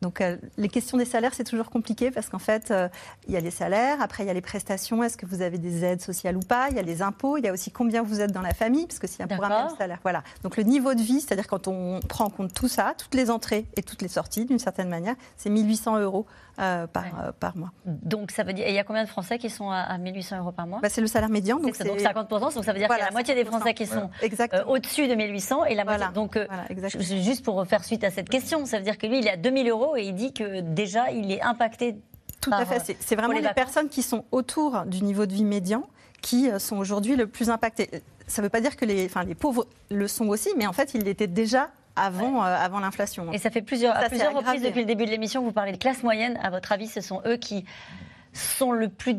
Donc 0.00 0.20
euh, 0.20 0.36
les 0.56 0.68
questions 0.68 0.96
des 0.96 1.04
salaires, 1.04 1.34
c'est 1.34 1.44
toujours 1.44 1.70
compliqué 1.70 2.10
parce 2.10 2.28
qu'en 2.28 2.38
fait, 2.38 2.70
euh, 2.70 2.88
il 3.26 3.34
y 3.34 3.36
a 3.36 3.40
les 3.40 3.50
salaires, 3.50 4.00
après 4.00 4.22
il 4.22 4.26
y 4.26 4.30
a 4.30 4.34
les 4.34 4.40
prestations, 4.40 5.02
est-ce 5.02 5.16
que 5.16 5.26
vous 5.26 5.42
avez 5.42 5.58
des 5.58 5.84
aides 5.84 6.00
sociales 6.00 6.36
ou 6.36 6.40
pas, 6.40 6.68
il 6.70 6.76
y 6.76 6.78
a 6.78 6.82
les 6.82 7.02
impôts, 7.02 7.36
il 7.36 7.44
y 7.44 7.48
a 7.48 7.52
aussi 7.52 7.70
combien 7.70 8.02
vous 8.02 8.20
êtes 8.20 8.32
dans 8.32 8.42
la 8.42 8.54
famille, 8.54 8.86
parce 8.86 8.98
que 8.98 9.06
c'est 9.06 9.22
un 9.22 9.26
programme 9.26 9.72
de 9.72 9.76
salaire. 9.76 9.98
Voilà. 10.02 10.22
Donc 10.42 10.56
le 10.56 10.62
niveau 10.62 10.94
de 10.94 11.00
vie, 11.00 11.20
c'est-à-dire 11.20 11.48
quand 11.48 11.66
on 11.66 12.00
prend 12.08 12.26
en 12.26 12.30
compte 12.30 12.52
tout 12.52 12.68
ça, 12.68 12.94
toutes 12.96 13.14
les 13.14 13.30
entrées 13.30 13.66
et 13.76 13.82
toutes 13.82 14.02
les 14.02 14.08
sorties, 14.08 14.44
d'une 14.44 14.58
certaine 14.58 14.88
manière, 14.88 15.16
c'est 15.36 15.50
1800 15.50 15.98
euros 15.98 16.26
euh, 16.60 16.86
par, 16.86 17.32
par 17.38 17.56
mois. 17.56 17.72
Donc 17.84 18.30
ça 18.30 18.44
veut 18.44 18.52
dire, 18.52 18.66
et 18.66 18.70
il 18.70 18.74
y 18.74 18.78
a 18.78 18.84
combien 18.84 19.04
de 19.04 19.08
Français 19.08 19.38
qui 19.38 19.50
sont 19.50 19.70
à, 19.70 19.78
à 19.78 19.98
1800 19.98 20.38
euros 20.38 20.52
par 20.52 20.66
mois? 20.66 20.78
Bah, 20.80 20.88
c'est 20.88 21.00
le 21.00 21.06
salaire 21.06 21.28
médian. 21.28 21.58
Donc, 21.58 21.74
c'est 21.74 21.84
donc 21.84 21.98
50%, 21.98 22.54
donc 22.54 22.64
ça 22.64 22.72
veut 22.72 22.78
dire 22.78 22.86
voilà, 22.86 22.86
qu'il 22.86 22.98
y 22.98 23.02
a 23.02 23.04
la 23.06 23.10
moitié 23.10 23.34
des 23.34 23.44
Français 23.44 23.74
qui 23.74 23.86
sont 23.86 24.10
au-dessus 24.66 25.08
de 25.08 25.14
1800 25.14 25.64
et 25.64 25.74
la. 25.74 25.84
Voilà. 25.84 26.08
Donc 26.08 26.38
juste 27.00 27.44
pour 27.44 27.66
faire 27.66 27.84
suite 27.84 28.04
à 28.04 28.10
cette 28.10 28.28
question, 28.28 28.64
ça 28.66 28.78
veut 28.78 28.84
dire 28.84 28.98
que 28.98 29.06
lui, 29.06 29.18
il 29.18 29.28
a 29.28 29.36
000 29.64 29.68
euros 29.68 29.96
et 29.96 30.04
il 30.04 30.14
dit 30.14 30.32
que 30.32 30.60
déjà, 30.60 31.10
il 31.10 31.30
est 31.32 31.42
impacté. 31.42 31.96
Tout 32.40 32.50
à 32.52 32.64
fait. 32.64 32.96
C'est 33.00 33.16
vraiment 33.16 33.34
les, 33.34 33.48
personnes 33.54 33.88
qui 33.88 34.02
sont 34.02 34.24
autour 34.30 34.84
du 34.86 35.02
niveau 35.02 35.26
de 35.26 35.32
vie 35.32 35.44
médian 35.44 35.82
qui 36.22 36.50
euh, 36.50 36.58
sont 36.58 36.76
aujourd'hui 36.76 37.16
le 37.16 37.26
plus 37.26 37.50
impactées. 37.50 37.90
Ça 38.26 38.42
ne 38.42 38.46
veut 38.46 38.50
pas 38.50 38.60
dire 38.60 38.76
que 38.76 38.84
les, 38.84 39.06
enfin, 39.06 39.24
les 39.24 39.34
pauvres 39.34 39.66
le 39.90 40.06
sont 40.08 40.28
aussi, 40.28 40.50
mais 40.56 40.66
en 40.66 40.72
fait, 40.72 40.94
ils 40.94 41.02
l'étaient 41.02 41.26
déjà 41.26 41.70
avant, 41.96 42.44
euh, 42.44 42.56
avant 42.56 42.80
l'inflation. 42.80 43.32
Et 43.32 43.38
ça 43.38 43.50
fait 43.50 43.62
plusieurs, 43.62 43.94
reprises 43.96 44.62
depuis 44.62 44.80
le 44.80 44.86
début 44.86 45.06
de 45.06 45.10
l'émission 45.10 45.40
que 45.40 45.46
vous 45.46 45.52
parlez 45.52 45.72
de 45.72 45.78
classe 45.78 46.02
moyenne. 46.02 46.38
À 46.42 46.50
votre 46.50 46.70
avis, 46.72 46.86
ce 46.86 47.00
sont 47.00 47.22
eux 47.26 47.36
qui 47.36 47.64
sont 48.32 48.72
le 48.72 48.88
plus 48.88 49.16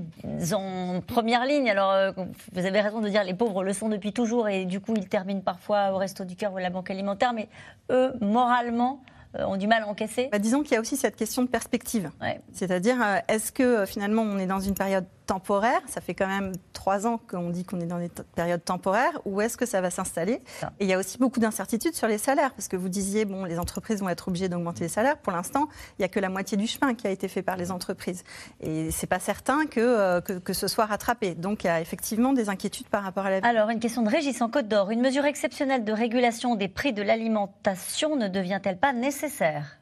en 0.53 1.01
première 1.05 1.45
ligne. 1.45 1.69
Alors, 1.69 1.91
euh, 1.91 2.11
vous 2.53 2.65
avez 2.65 2.79
raison 2.79 3.01
de 3.01 3.09
dire 3.09 3.23
les 3.23 3.33
pauvres 3.33 3.63
le 3.63 3.73
sont 3.73 3.89
depuis 3.89 4.13
toujours 4.13 4.47
et 4.47 4.65
du 4.65 4.79
coup, 4.79 4.93
ils 4.95 5.07
terminent 5.07 5.41
parfois 5.41 5.91
au 5.91 5.97
resto 5.97 6.23
du 6.23 6.35
cœur 6.35 6.53
ou 6.53 6.57
à 6.57 6.61
la 6.61 6.69
banque 6.69 6.89
alimentaire, 6.89 7.33
mais 7.33 7.49
eux, 7.91 8.13
moralement, 8.21 9.01
ont 9.37 9.57
du 9.57 9.67
mal 9.67 9.83
à 9.83 9.87
encaisser 9.87 10.29
bah, 10.31 10.39
Disons 10.39 10.63
qu'il 10.63 10.73
y 10.73 10.75
a 10.75 10.81
aussi 10.81 10.97
cette 10.97 11.15
question 11.15 11.43
de 11.43 11.47
perspective. 11.47 12.09
C'est-à-dire, 12.51 12.97
est-ce 13.27 13.51
que 13.51 13.85
finalement 13.85 14.23
on 14.23 14.37
est 14.37 14.47
dans 14.47 14.59
une 14.59 14.75
période 14.75 15.05
temporaire. 15.29 15.81
Ça 15.85 16.01
fait 16.01 16.15
quand 16.15 16.27
même 16.27 16.53
trois 16.73 17.05
ans 17.05 17.19
qu'on 17.29 17.51
dit 17.51 17.63
qu'on 17.63 17.79
est 17.79 17.85
dans 17.85 17.99
des 17.99 18.09
périodes 18.35 18.65
temporaires. 18.65 19.21
Où 19.25 19.41
est-ce 19.41 19.57
que 19.57 19.67
ça 19.67 19.79
va 19.79 19.91
s'installer? 19.91 20.41
Et 20.79 20.85
il 20.85 20.87
y 20.87 20.93
a 20.93 20.97
aussi 20.97 21.19
beaucoup 21.19 21.39
d'incertitudes 21.39 21.93
sur 21.93 22.07
les 22.07 22.17
salaires, 22.17 22.51
parce 22.53 22.67
que 22.67 22.75
vous 22.75 22.89
disiez, 22.89 23.25
bon, 23.25 23.45
les 23.45 23.59
entreprises 23.59 23.99
vont 23.99 24.09
être 24.09 24.27
obligées 24.27 24.49
d'augmenter 24.49 24.85
les 24.85 24.89
salaires. 24.89 25.17
Pour 25.17 25.31
l'instant, 25.31 25.69
il 25.91 26.01
n'y 26.01 26.05
a 26.05 26.07
que 26.07 26.19
la 26.19 26.29
moitié 26.29 26.57
du 26.57 26.65
chemin 26.65 26.95
qui 26.95 27.05
a 27.05 27.11
été 27.11 27.27
fait 27.27 27.43
par 27.43 27.57
les 27.57 27.69
entreprises. 27.69 28.23
Et 28.59 28.89
c'est 28.89 29.07
pas 29.07 29.19
certain 29.19 29.67
que, 29.67 29.79
euh, 29.79 30.19
que, 30.19 30.33
que, 30.33 30.53
ce 30.53 30.67
soit 30.67 30.85
rattrapé. 30.85 31.35
Donc 31.35 31.63
il 31.63 31.67
y 31.67 31.69
a 31.69 31.79
effectivement 31.79 32.33
des 32.33 32.49
inquiétudes 32.49 32.87
par 32.87 33.03
rapport 33.03 33.27
à 33.27 33.29
la 33.29 33.39
vie. 33.39 33.45
Alors, 33.45 33.69
une 33.69 33.79
question 33.79 34.01
de 34.01 34.09
Régis 34.09 34.41
en 34.41 34.49
Côte 34.49 34.67
d'Or. 34.67 34.89
Une 34.89 35.01
mesure 35.01 35.25
exceptionnelle 35.25 35.83
de 35.83 35.93
régulation 35.93 36.55
des 36.55 36.67
prix 36.67 36.91
de 36.91 37.03
l'alimentation 37.03 38.15
ne 38.15 38.27
devient-elle 38.27 38.79
pas 38.79 38.93
nécessaire? 38.93 39.78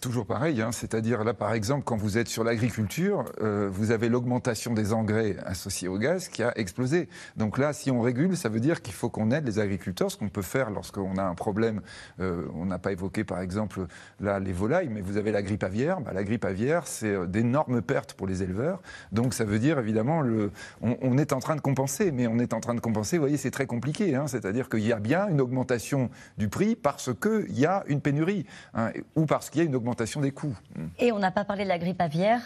Toujours 0.00 0.26
pareil, 0.26 0.62
hein, 0.62 0.70
c'est-à-dire 0.70 1.24
là 1.24 1.34
par 1.34 1.52
exemple 1.54 1.82
quand 1.84 1.96
vous 1.96 2.18
êtes 2.18 2.28
sur 2.28 2.44
l'agriculture, 2.44 3.24
euh, 3.40 3.68
vous 3.68 3.90
avez 3.90 4.08
l'augmentation 4.08 4.72
des 4.72 4.92
engrais 4.92 5.36
associés 5.44 5.88
au 5.88 5.98
gaz 5.98 6.28
qui 6.28 6.44
a 6.44 6.56
explosé. 6.56 7.08
Donc 7.36 7.58
là, 7.58 7.72
si 7.72 7.90
on 7.90 8.00
régule, 8.00 8.36
ça 8.36 8.48
veut 8.48 8.60
dire 8.60 8.80
qu'il 8.80 8.94
faut 8.94 9.08
qu'on 9.08 9.32
aide 9.32 9.44
les 9.44 9.58
agriculteurs, 9.58 10.08
ce 10.08 10.16
qu'on 10.16 10.28
peut 10.28 10.42
faire 10.42 10.70
lorsqu'on 10.70 11.16
a 11.16 11.24
un 11.24 11.34
problème. 11.34 11.80
Euh, 12.20 12.46
on 12.54 12.66
n'a 12.66 12.78
pas 12.78 12.92
évoqué 12.92 13.24
par 13.24 13.40
exemple 13.40 13.86
là 14.20 14.38
les 14.38 14.52
volailles, 14.52 14.88
mais 14.88 15.00
vous 15.00 15.16
avez 15.16 15.32
la 15.32 15.42
grippe 15.42 15.64
aviaire. 15.64 16.00
Bah, 16.00 16.12
la 16.14 16.22
grippe 16.22 16.44
aviaire, 16.44 16.86
c'est 16.86 17.08
euh, 17.08 17.26
d'énormes 17.26 17.82
pertes 17.82 18.12
pour 18.12 18.28
les 18.28 18.44
éleveurs. 18.44 18.80
Donc 19.10 19.34
ça 19.34 19.44
veut 19.44 19.58
dire 19.58 19.80
évidemment, 19.80 20.20
le, 20.20 20.52
on, 20.80 21.18
est 21.18 21.32
en 21.32 21.40
train 21.40 21.56
de 21.56 21.60
compenser, 21.60 22.12
mais 22.12 22.28
on 22.28 22.38
est 22.38 22.54
en 22.54 22.60
train 22.60 22.74
de 22.74 22.80
compenser. 22.80 23.16
Vous 23.16 23.22
voyez, 23.22 23.36
c'est 23.36 23.50
très 23.50 23.66
compliqué. 23.66 24.14
Hein, 24.14 24.28
c'est-à-dire 24.28 24.68
qu'il 24.68 24.86
y 24.86 24.92
a 24.92 25.00
bien 25.00 25.26
une 25.26 25.40
augmentation 25.40 26.08
du 26.36 26.48
prix 26.48 26.76
parce 26.76 27.10
qu'il 27.20 27.58
y 27.58 27.66
a 27.66 27.82
une 27.88 28.00
pénurie 28.00 28.46
hein, 28.74 28.92
ou 29.16 29.26
parce 29.26 29.50
qu'il 29.50 29.60
y 29.60 29.64
a 29.64 29.66
une 29.66 29.74
augmentation 29.74 29.87
des 30.20 30.32
coûts. 30.32 30.56
Et 30.98 31.12
on 31.12 31.18
n'a 31.18 31.30
pas 31.30 31.44
parlé 31.44 31.64
de 31.64 31.68
la 31.68 31.78
grippe 31.78 32.00
aviaire 32.00 32.40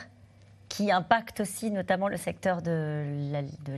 qui 0.73 0.91
impacte 0.91 1.41
aussi 1.41 1.71
notamment 1.71 2.09
le 2.09 2.17
secteur 2.17 2.63
de 2.63 3.05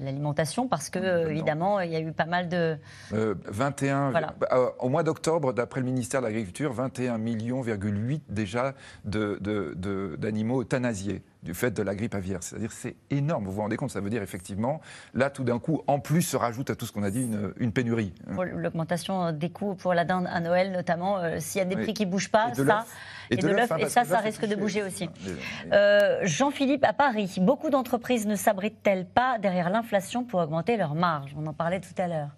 l'alimentation 0.01 0.69
parce 0.69 0.91
que 0.91 1.29
évidemment 1.29 1.81
il 1.81 1.91
y 1.91 1.97
a 1.97 2.01
eu 2.01 2.12
pas 2.12 2.25
mal 2.25 2.49
de 2.49 2.79
21 3.11 3.97
euh, 3.97 4.11
voilà. 4.11 4.35
Euh, 4.53 4.71
au 4.79 4.89
mois 4.89 5.03
d'octobre 5.03 5.53
d'après 5.53 5.81
le 5.81 5.87
ministère 5.87 6.21
de 6.21 6.27
l'Agriculture 6.27 6.73
21 6.73 7.19
millions,8 7.19 8.21
déjà 8.29 8.75
d'animaux 9.05 9.39
de, 9.41 9.75
de, 9.75 10.62
euthanasiés 10.62 11.23
du 11.45 11.53
fait 11.55 11.71
de 11.71 11.83
la 11.83 11.95
grippe 11.95 12.15
aviaire. 12.15 12.43
C'est-à-dire 12.43 12.73
c'est 12.73 12.97
énorme, 13.11 13.45
vous 13.45 13.53
vous 13.53 13.61
rendez 13.61 13.77
compte, 13.77 13.91
ça 13.91 14.01
veut 14.01 14.11
dire 14.11 14.23
effectivement, 14.23 14.81
là 15.12 15.31
tout 15.31 15.45
d'un 15.45 15.59
coup, 15.59 15.83
en 15.87 16.01
plus 16.01 16.23
se 16.23 16.37
rajoute 16.37 16.71
à 16.71 16.75
tout 16.75 16.87
ce 16.87 16.93
qu'on 16.93 17.03
a 17.03 17.11
dit 17.11 17.29
une, 17.59 17.73
pénurie. 17.73 18.15
L'augmentation 18.27 19.33
des 19.33 19.51
coûts 19.51 19.75
pour 19.75 19.95
la 19.95 20.05
dinde 20.05 20.27
à 20.31 20.41
Noël 20.41 20.73
notamment, 20.73 21.19
euh, 21.19 21.37
s'il 21.41 21.59
y 21.59 21.62
a 21.62 21.67
des 21.67 21.77
prix 21.77 21.93
qui 21.93 22.07
ne 22.07 22.11
bougent 22.11 22.31
pas, 22.31 22.55
ça, 22.55 22.87
et, 23.35 23.43
de 23.43 23.49
l'œuf, 23.49 23.70
et 23.78 23.89
ça, 23.89 24.05
ça 24.05 24.18
risque 24.18 24.47
de 24.47 24.55
bouger 24.55 24.82
aussi. 24.82 25.09
Euh, 25.72 26.20
Jean-Philippe, 26.22 26.85
à 26.85 26.93
Paris, 26.93 27.37
beaucoup 27.41 27.70
d'entreprises 27.70 28.26
ne 28.26 28.37
s'abritent-elles 28.37 29.07
pas 29.07 29.39
derrière 29.39 29.70
l'inflation 29.70 30.24
pour 30.24 30.41
augmenter 30.41 30.76
leurs 30.76 30.95
marges? 30.95 31.35
On 31.37 31.47
en 31.47 31.53
parlait 31.53 31.80
tout 31.80 31.95
à 32.01 32.09
l'heure. 32.09 32.30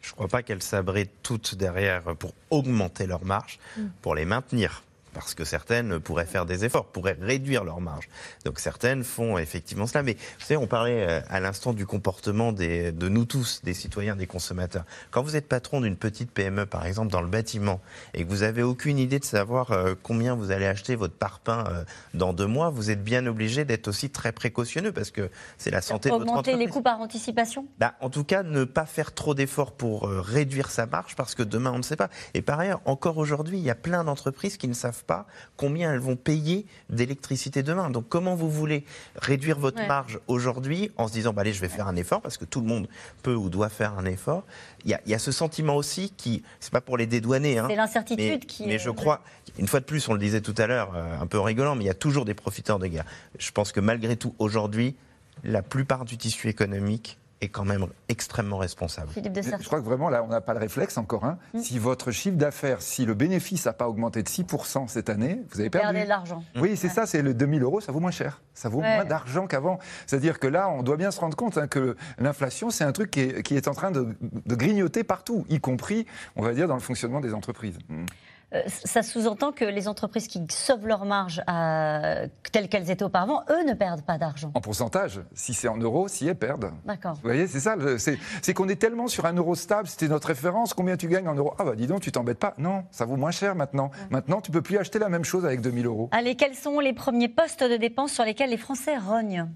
Je 0.00 0.10
ne 0.10 0.14
crois 0.14 0.28
pas 0.28 0.42
qu'elles 0.42 0.62
s'abritent 0.62 1.22
toutes 1.22 1.54
derrière 1.54 2.02
pour 2.18 2.32
augmenter 2.50 3.06
leurs 3.06 3.24
marges, 3.24 3.58
mm. 3.76 3.86
pour 4.02 4.14
les 4.14 4.24
maintenir 4.24 4.82
parce 5.14 5.34
que 5.34 5.44
certaines 5.44 6.00
pourraient 6.00 6.26
faire 6.26 6.44
des 6.44 6.64
efforts, 6.64 6.86
pourraient 6.86 7.16
réduire 7.20 7.64
leur 7.64 7.80
marge. 7.80 8.08
Donc 8.44 8.58
certaines 8.58 9.04
font 9.04 9.38
effectivement 9.38 9.86
cela. 9.86 10.02
Mais 10.02 10.14
vous 10.14 10.44
savez, 10.44 10.58
on 10.58 10.66
parlait 10.66 11.06
euh, 11.08 11.20
à 11.28 11.40
l'instant 11.40 11.72
du 11.72 11.86
comportement 11.86 12.52
des, 12.52 12.92
de 12.92 13.08
nous 13.08 13.24
tous, 13.24 13.62
des 13.64 13.74
citoyens, 13.74 14.16
des 14.16 14.26
consommateurs. 14.26 14.84
Quand 15.10 15.22
vous 15.22 15.36
êtes 15.36 15.48
patron 15.48 15.80
d'une 15.80 15.96
petite 15.96 16.30
PME, 16.30 16.66
par 16.66 16.84
exemple, 16.84 17.10
dans 17.10 17.22
le 17.22 17.28
bâtiment, 17.28 17.80
et 18.12 18.24
que 18.24 18.28
vous 18.28 18.38
n'avez 18.38 18.62
aucune 18.62 18.98
idée 18.98 19.18
de 19.18 19.24
savoir 19.24 19.70
euh, 19.70 19.94
combien 20.02 20.34
vous 20.34 20.50
allez 20.50 20.66
acheter 20.66 20.96
votre 20.96 21.14
parpaing 21.14 21.64
euh, 21.68 21.84
dans 22.12 22.32
deux 22.32 22.46
mois, 22.46 22.70
vous 22.70 22.90
êtes 22.90 23.02
bien 23.02 23.26
obligé 23.26 23.64
d'être 23.64 23.88
aussi 23.88 24.10
très 24.10 24.32
précautionneux 24.32 24.92
parce 24.92 25.10
que 25.10 25.30
c'est 25.56 25.70
la 25.70 25.80
santé 25.80 26.08
de 26.08 26.14
votre 26.14 26.24
entreprise. 26.24 26.54
Augmenter 26.54 26.66
les 26.66 26.70
coûts 26.70 26.82
par 26.82 27.00
anticipation? 27.00 27.66
Bah, 27.78 27.94
En 28.00 28.10
tout 28.10 28.24
cas, 28.24 28.42
ne 28.42 28.64
pas 28.64 28.86
faire 28.86 29.14
trop 29.14 29.34
d'efforts 29.34 29.72
pour 29.72 30.08
réduire 30.08 30.70
sa 30.70 30.86
marge 30.86 31.14
parce 31.16 31.34
que 31.34 31.42
demain, 31.42 31.72
on 31.72 31.78
ne 31.78 31.82
sait 31.82 31.96
pas. 31.96 32.10
Et 32.34 32.42
par 32.42 32.58
ailleurs, 32.58 32.80
encore 32.84 33.18
aujourd'hui, 33.18 33.58
il 33.58 33.64
y 33.64 33.70
a 33.70 33.74
plein 33.74 34.04
d'entreprises 34.04 34.56
qui 34.56 34.68
ne 34.68 34.74
savent 34.74 35.03
pas 35.06 35.26
combien 35.56 35.92
elles 35.92 36.00
vont 36.00 36.16
payer 36.16 36.66
d'électricité 36.90 37.62
demain. 37.62 37.90
Donc 37.90 38.08
comment 38.08 38.34
vous 38.34 38.50
voulez 38.50 38.84
réduire 39.16 39.58
votre 39.58 39.86
marge 39.86 40.18
aujourd'hui 40.26 40.90
en 40.96 41.08
se 41.08 41.12
disant, 41.12 41.32
bah, 41.32 41.42
allez, 41.42 41.52
je 41.52 41.60
vais 41.60 41.68
faire 41.68 41.88
un 41.88 41.96
effort, 41.96 42.20
parce 42.20 42.36
que 42.36 42.44
tout 42.44 42.60
le 42.60 42.66
monde 42.66 42.88
peut 43.22 43.34
ou 43.34 43.48
doit 43.48 43.68
faire 43.68 43.98
un 43.98 44.04
effort. 44.04 44.44
Il 44.84 44.96
y 45.06 45.14
a, 45.14 45.18
ce 45.18 45.32
sentiment 45.32 45.76
aussi 45.76 46.12
qui, 46.16 46.42
c'est 46.60 46.72
pas 46.72 46.80
pour 46.80 46.96
les 46.96 47.06
dédouaner. 47.06 47.58
Hein, 47.58 47.66
c'est 47.68 47.76
l'incertitude 47.76 48.46
qui. 48.46 48.66
Mais 48.66 48.78
je 48.78 48.90
crois, 48.90 49.22
une 49.58 49.68
fois 49.68 49.80
de 49.80 49.84
plus, 49.84 50.08
on 50.08 50.12
le 50.12 50.18
disait 50.18 50.40
tout 50.40 50.54
à 50.58 50.66
l'heure, 50.66 50.92
euh, 50.94 51.20
un 51.20 51.26
peu 51.26 51.38
rigolant, 51.38 51.74
mais 51.74 51.84
il 51.84 51.86
y 51.86 51.90
a 51.90 51.94
toujours 51.94 52.24
des 52.24 52.34
profiteurs 52.34 52.78
de 52.78 52.86
guerre. 52.86 53.04
Je 53.38 53.50
pense 53.50 53.72
que 53.72 53.80
malgré 53.80 54.16
tout, 54.16 54.34
aujourd'hui, 54.38 54.96
la 55.42 55.62
plupart 55.62 56.04
du 56.04 56.16
tissu 56.16 56.48
économique 56.48 57.18
est 57.44 57.48
quand 57.48 57.64
même 57.64 57.86
extrêmement 58.08 58.58
responsable. 58.58 59.08
Je 59.14 59.66
crois 59.66 59.80
que 59.80 59.84
vraiment, 59.84 60.08
là, 60.08 60.22
on 60.24 60.28
n'a 60.28 60.40
pas 60.40 60.54
le 60.54 60.60
réflexe 60.60 60.98
encore. 60.98 61.24
Hein. 61.24 61.38
Mm. 61.54 61.60
Si 61.60 61.78
votre 61.78 62.10
chiffre 62.10 62.36
d'affaires, 62.36 62.82
si 62.82 63.04
le 63.04 63.14
bénéfice 63.14 63.66
n'a 63.66 63.72
pas 63.72 63.88
augmenté 63.88 64.22
de 64.22 64.28
6% 64.28 64.88
cette 64.88 65.08
année, 65.10 65.40
vous 65.50 65.60
avez 65.60 65.70
perdu. 65.70 65.86
Perdez 65.86 66.04
de 66.04 66.08
l'argent. 66.08 66.42
Oui, 66.56 66.76
c'est 66.76 66.88
ça, 66.88 67.06
c'est 67.06 67.22
le 67.22 67.34
2000 67.34 67.62
euros, 67.62 67.80
ça 67.80 67.92
vaut 67.92 68.00
moins 68.00 68.10
cher. 68.10 68.40
Ça 68.54 68.68
vaut 68.68 68.80
Ouais. 68.80 68.96
moins 68.96 69.04
d'argent 69.04 69.46
qu'avant. 69.46 69.78
C'est-à-dire 70.06 70.38
que 70.40 70.46
là, 70.46 70.68
on 70.68 70.82
doit 70.82 70.96
bien 70.96 71.10
se 71.10 71.20
rendre 71.20 71.36
compte 71.36 71.58
hein, 71.58 71.66
que 71.68 71.96
l'inflation, 72.18 72.70
c'est 72.70 72.84
un 72.84 72.92
truc 72.92 73.10
qui 73.10 73.20
est, 73.20 73.42
qui 73.42 73.56
est 73.56 73.68
en 73.68 73.74
train 73.74 73.90
de, 73.90 74.16
de 74.20 74.54
grignoter 74.54 75.04
partout, 75.04 75.44
y 75.48 75.60
compris, 75.60 76.06
on 76.36 76.42
va 76.42 76.52
dire, 76.54 76.68
dans 76.68 76.74
le 76.74 76.80
fonctionnement 76.80 77.20
des 77.20 77.34
entreprises. 77.34 77.78
Mm. 77.88 78.04
Euh, 78.52 78.62
ça 78.66 79.02
sous-entend 79.02 79.52
que 79.52 79.64
les 79.64 79.88
entreprises 79.88 80.28
qui 80.28 80.44
sauvent 80.50 80.86
leurs 80.86 81.04
marges 81.04 81.42
à- 81.46 82.24
telles 82.52 82.68
qu'elles 82.68 82.90
étaient 82.90 83.04
auparavant, 83.04 83.42
eux 83.50 83.64
ne 83.64 83.72
perdent 83.74 84.02
pas 84.02 84.18
d'argent. 84.18 84.50
En 84.54 84.60
pourcentage, 84.60 85.20
si 85.34 85.54
c'est 85.54 85.68
en 85.68 85.76
euros, 85.76 86.06
si 86.08 86.26
elles 86.28 86.36
perdent. 86.38 86.70
D'accord. 86.84 87.14
Vous 87.14 87.20
voyez, 87.22 87.46
c'est 87.46 87.60
ça. 87.60 87.76
c'est 87.98 88.54
qu'on 88.54 88.68
est 88.68 88.76
tellement 88.80 89.08
sur 89.08 89.26
un 89.26 89.32
euro 89.32 89.54
stable, 89.54 89.88
c'était 89.88 90.08
notre 90.08 90.28
référence. 90.28 90.74
Combien 90.74 90.96
tu 90.96 91.08
gagnes 91.08 91.28
en 91.28 91.34
euros? 91.34 91.54
Ah 91.58 91.64
bah 91.64 91.74
dis 91.74 91.86
donc, 91.86 92.00
tu 92.02 92.12
t'embêtes 92.12 92.38
pas. 92.38 92.54
Non, 92.58 92.84
ça 92.90 93.04
vaut 93.04 93.16
moins 93.16 93.30
cher 93.32 93.54
maintenant. 93.54 93.90
Maintenant, 94.10 94.40
tu 94.40 94.50
peux 94.50 94.62
plus 94.62 94.78
acheter 94.78 94.98
la 94.98 95.08
même 95.08 95.24
chose 95.24 95.44
avec 95.44 95.60
2000 95.60 95.86
euros. 95.86 96.08
Allez, 96.12 96.36
quels 96.36 96.54
sont 96.54 96.80
les 96.80 96.92
premiers 96.92 97.28
postes 97.28 97.64
de 97.64 97.76
dépenses 97.76 98.12
sur 98.12 98.24
lesquels 98.24 98.50
les 98.50 98.56
Français 98.58 98.96
rognent? 98.98 99.46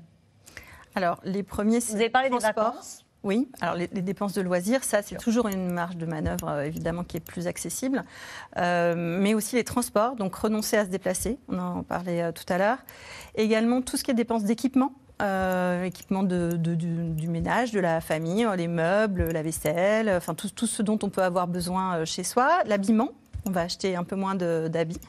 Alors, 0.95 1.20
les 1.22 1.43
premiers, 1.43 1.78
Vous 1.78 1.95
avez 1.95 2.11
parlé 2.11 2.30
des 2.30 2.39
vacances 2.39 3.05
Oui, 3.25 3.49
alors 3.61 3.75
les, 3.75 3.89
dépenses 3.89 4.33
de 4.33 4.41
loisirs, 4.41 4.85
ça 4.85 5.03
c'est 5.03 5.16
toujours 5.16 5.49
une 5.49 5.73
marge 5.73 5.97
de 5.97 6.07
manœuvre 6.07 6.49
euh, 6.49 6.62
évidemment 6.62 7.03
qui 7.03 7.16
est 7.16 7.21
plus 7.21 7.49
accessible, 7.49 8.05
Euh, 8.57 8.95
mais 8.97 9.35
aussi 9.35 9.57
les 9.57 9.64
transports, 9.64 10.14
donc 10.14 10.35
renoncer 10.37 10.77
à 10.77 10.85
se 10.85 10.91
déplacer, 10.91 11.39
on 11.49 11.59
en 11.59 11.83
parlait 11.83 12.23
euh, 12.23 12.33
tout 12.33 12.45
à 12.49 12.59
l'heure. 12.59 12.79
Également 13.35 13.83
tout 13.83 13.97
ce 13.97 14.05
qui 14.05 14.12
est 14.12 14.14
dépenses 14.14 14.45
d'équipement, 14.45 14.93
équipement 15.85 16.23
du, 16.23 17.29
ménage, 17.29 17.73
de 17.73 17.81
la 17.81 18.01
famille, 18.01 18.47
les 18.57 18.69
meubles, 18.69 19.33
la 19.33 19.43
vaisselle, 19.43 20.09
enfin 20.11 20.35
tout, 20.35 20.66
ce 20.66 20.81
dont 20.81 20.99
on 21.03 21.11
peut 21.11 21.25
avoir 21.25 21.49
besoin 21.49 22.05
chez 22.05 22.23
soi, 22.23 22.62
l'habillement, 22.66 23.11
on 23.45 23.51
va 23.51 23.62
acheter 23.62 23.97
un 23.97 24.05
peu 24.05 24.14
moins 24.14 24.37
d'habits. 24.37 25.01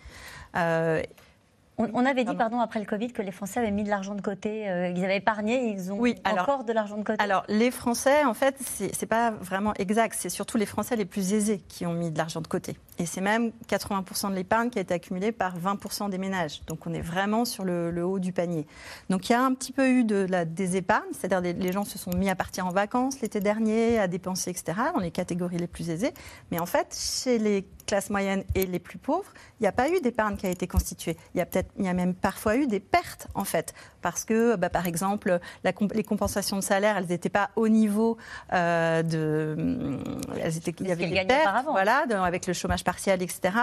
On, 1.79 1.89
on 1.93 2.05
avait 2.05 2.25
dit, 2.25 2.35
pardon, 2.35 2.59
après 2.59 2.79
le 2.79 2.85
Covid, 2.85 3.07
que 3.13 3.21
les 3.21 3.31
Français 3.31 3.59
avaient 3.61 3.71
mis 3.71 3.83
de 3.83 3.89
l'argent 3.89 4.13
de 4.13 4.21
côté, 4.21 4.69
euh, 4.69 4.89
ils 4.89 5.03
avaient 5.03 5.17
épargné, 5.17 5.69
ils 5.71 5.91
ont 5.91 5.97
Oui, 5.99 6.15
alors- 6.23 6.43
encore 6.43 6.63
de 6.65 6.73
l'argent 6.73 6.97
de 6.97 7.03
côté. 7.03 7.23
Alors, 7.23 7.43
les 7.47 7.71
Français, 7.71 8.23
en 8.25 8.33
fait, 8.33 8.55
c'est 8.59 9.05
pas 9.05 9.31
vraiment 9.31 9.73
exact. 9.75 10.15
C'est 10.19 10.29
surtout 10.29 10.57
les 10.57 10.65
Français 10.65 10.95
les 10.97 11.05
plus 11.05 11.33
aisés 11.33 11.61
qui 11.69 11.85
ont 11.85 11.93
mis 11.93 12.11
de 12.11 12.17
l'argent 12.17 12.41
de 12.41 12.47
côté. 12.47 12.77
Et 12.97 13.05
c'est 13.05 13.21
même 13.21 13.51
80% 13.69 14.29
de 14.29 14.35
l'épargne 14.35 14.69
qui 14.69 14.77
a 14.77 14.81
été 14.81 14.93
accumulée 14.93 15.31
par 15.31 15.57
20% 15.57 16.09
des 16.09 16.17
ménages. 16.17 16.61
Donc, 16.67 16.85
on 16.85 16.93
est 16.93 17.01
vraiment 17.01 17.45
sur 17.45 17.63
le, 17.63 17.91
le 17.91 18.05
haut 18.05 18.19
du 18.19 18.33
panier. 18.33 18.67
Donc, 19.09 19.29
il 19.29 19.31
y 19.31 19.35
a 19.35 19.41
un 19.41 19.53
petit 19.53 19.71
peu 19.71 19.87
eu 19.89 20.03
de 20.03 20.27
la 20.29 20.43
désépargne, 20.43 21.07
c'est-à-dire 21.13 21.53
les 21.57 21.71
gens 21.71 21.85
se 21.85 21.97
sont 21.97 22.11
mis 22.11 22.29
à 22.29 22.35
partir 22.35 22.67
en 22.67 22.71
vacances 22.71 23.21
l'été 23.21 23.39
dernier, 23.39 23.99
à 23.99 24.07
dépenser, 24.07 24.49
etc., 24.51 24.77
dans 24.93 24.99
les 24.99 25.11
catégories 25.11 25.57
les 25.57 25.67
plus 25.67 25.89
aisées. 25.89 26.13
Mais 26.51 26.59
en 26.59 26.65
fait, 26.65 26.93
chez 26.93 27.39
les 27.39 27.65
classes 27.87 28.09
moyennes 28.09 28.43
et 28.53 28.65
les 28.65 28.79
plus 28.79 28.97
pauvres, 28.97 29.31
il 29.59 29.63
n'y 29.63 29.67
a 29.67 29.71
pas 29.71 29.89
eu 29.89 29.99
d'épargne 30.01 30.35
qui 30.35 30.45
a 30.45 30.49
été 30.49 30.67
constituée. 30.67 31.15
Il 31.33 31.37
y 31.37 31.41
a 31.41 31.45
peut-être, 31.45 31.68
il 31.77 31.85
y 31.85 31.87
a 31.87 31.93
même 31.93 32.13
parfois 32.13 32.55
eu 32.55 32.67
des 32.67 32.79
pertes 32.79 33.27
en 33.35 33.43
fait, 33.43 33.73
parce 34.01 34.25
que, 34.25 34.55
bah, 34.55 34.69
par 34.69 34.87
exemple, 34.87 35.39
la 35.63 35.71
comp- 35.73 35.93
les 35.93 36.03
compensations 36.03 36.55
de 36.57 36.61
salaire, 36.61 36.97
elles 36.97 37.07
n'étaient 37.07 37.29
pas 37.29 37.49
au 37.55 37.67
niveau 37.67 38.17
euh, 38.53 39.03
de, 39.03 39.55
hum, 39.57 40.03
elles 40.41 40.57
étaient, 40.57 40.73
il 40.79 40.87
y 40.87 40.91
avait 40.91 41.07
des 41.07 41.25
pertes, 41.25 41.65
voilà, 41.69 42.05
de- 42.05 42.15
avec 42.15 42.47
le 42.47 42.53
chômage 42.53 42.83
partiel, 42.83 43.21
etc. 43.21 43.53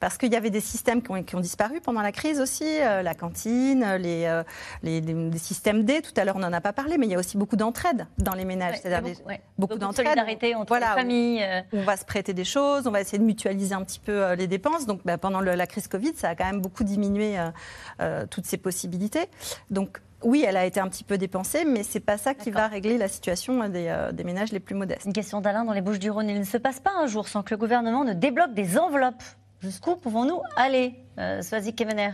Parce 0.00 0.18
qu'il 0.18 0.32
y 0.32 0.36
avait 0.36 0.50
des 0.50 0.60
systèmes 0.60 1.02
qui 1.02 1.10
ont, 1.10 1.22
qui 1.22 1.36
ont 1.36 1.40
disparu 1.40 1.80
pendant 1.80 2.02
la 2.02 2.12
crise 2.12 2.40
aussi, 2.40 2.64
euh, 2.80 3.02
la 3.02 3.14
cantine, 3.14 3.96
les, 3.96 4.24
euh, 4.26 4.42
les, 4.82 5.00
les- 5.00 5.30
les 5.30 5.38
systèmes 5.38 5.84
D. 5.84 6.02
Tout 6.02 6.12
à 6.16 6.24
l'heure, 6.24 6.36
on 6.36 6.40
n'en 6.40 6.52
a 6.52 6.60
pas 6.60 6.72
parlé, 6.72 6.98
mais 6.98 7.06
il 7.06 7.12
y 7.12 7.14
a 7.14 7.18
aussi 7.18 7.36
beaucoup 7.36 7.56
d'entraide 7.56 8.06
dans 8.18 8.34
les 8.34 8.44
ménages, 8.44 8.74
Ouais, 8.74 8.80
c'est-à-dire 8.82 9.02
beaucoup- 9.14 9.28
ouais. 9.28 9.40
beaucoup 9.58 9.72
Beaucoup 9.72 9.74
de 9.74 9.78
d'entraide. 9.80 10.06
solidarité 10.06 10.54
entre 10.54 10.68
Voilà, 10.68 10.90
les 10.94 11.00
familles. 11.00 11.42
euh. 11.42 11.60
on 11.72 11.82
va 11.84 11.96
se 11.96 12.04
prêter 12.04 12.32
des 12.34 12.44
choses, 12.44 12.86
on 12.86 12.90
va 12.90 13.00
essayer 13.00 13.18
de 13.18 13.24
mutualiser 13.24 13.74
un 13.74 13.82
petit 13.84 14.00
peu 14.00 14.32
les 14.34 14.46
dépenses. 14.46 14.86
Donc 14.86 15.00
bah, 15.04 15.18
pendant 15.18 15.40
le- 15.40 15.54
la 15.54 15.66
crise 15.66 15.88
Covid, 15.88 16.12
ça 16.16 16.30
a 16.30 16.34
quand 16.34 16.44
même 16.44 16.60
beaucoup 16.60 16.84
diminué 16.84 17.36
toutes 18.30 18.46
ces 18.46 18.56
possibilités. 18.56 19.26
Donc 19.70 19.91
oui, 20.24 20.44
elle 20.46 20.56
a 20.56 20.64
été 20.64 20.80
un 20.80 20.88
petit 20.88 21.04
peu 21.04 21.18
dépensée, 21.18 21.64
mais 21.64 21.82
c'est 21.82 22.00
pas 22.00 22.18
ça 22.18 22.34
qui 22.34 22.50
va 22.50 22.68
régler 22.68 22.98
la 22.98 23.08
situation 23.08 23.62
euh, 23.62 23.68
des, 23.68 23.86
euh, 23.88 24.12
des 24.12 24.24
ménages 24.24 24.52
les 24.52 24.60
plus 24.60 24.74
modestes. 24.74 25.04
Une 25.04 25.12
question 25.12 25.40
d'Alain 25.40 25.64
dans 25.64 25.72
les 25.72 25.80
Bouches-du-Rhône. 25.80 26.28
Il 26.28 26.38
ne 26.38 26.44
se 26.44 26.58
passe 26.58 26.80
pas 26.80 26.92
un 26.98 27.06
jour 27.06 27.28
sans 27.28 27.42
que 27.42 27.52
le 27.52 27.58
gouvernement 27.58 28.04
ne 28.04 28.12
débloque 28.12 28.54
des 28.54 28.78
enveloppes. 28.78 29.22
Jusqu'où 29.60 29.96
pouvons-nous 29.96 30.40
aller 30.56 30.94
euh, 31.18 31.40
Swazik 31.42 31.76
Kemener? 31.76 32.10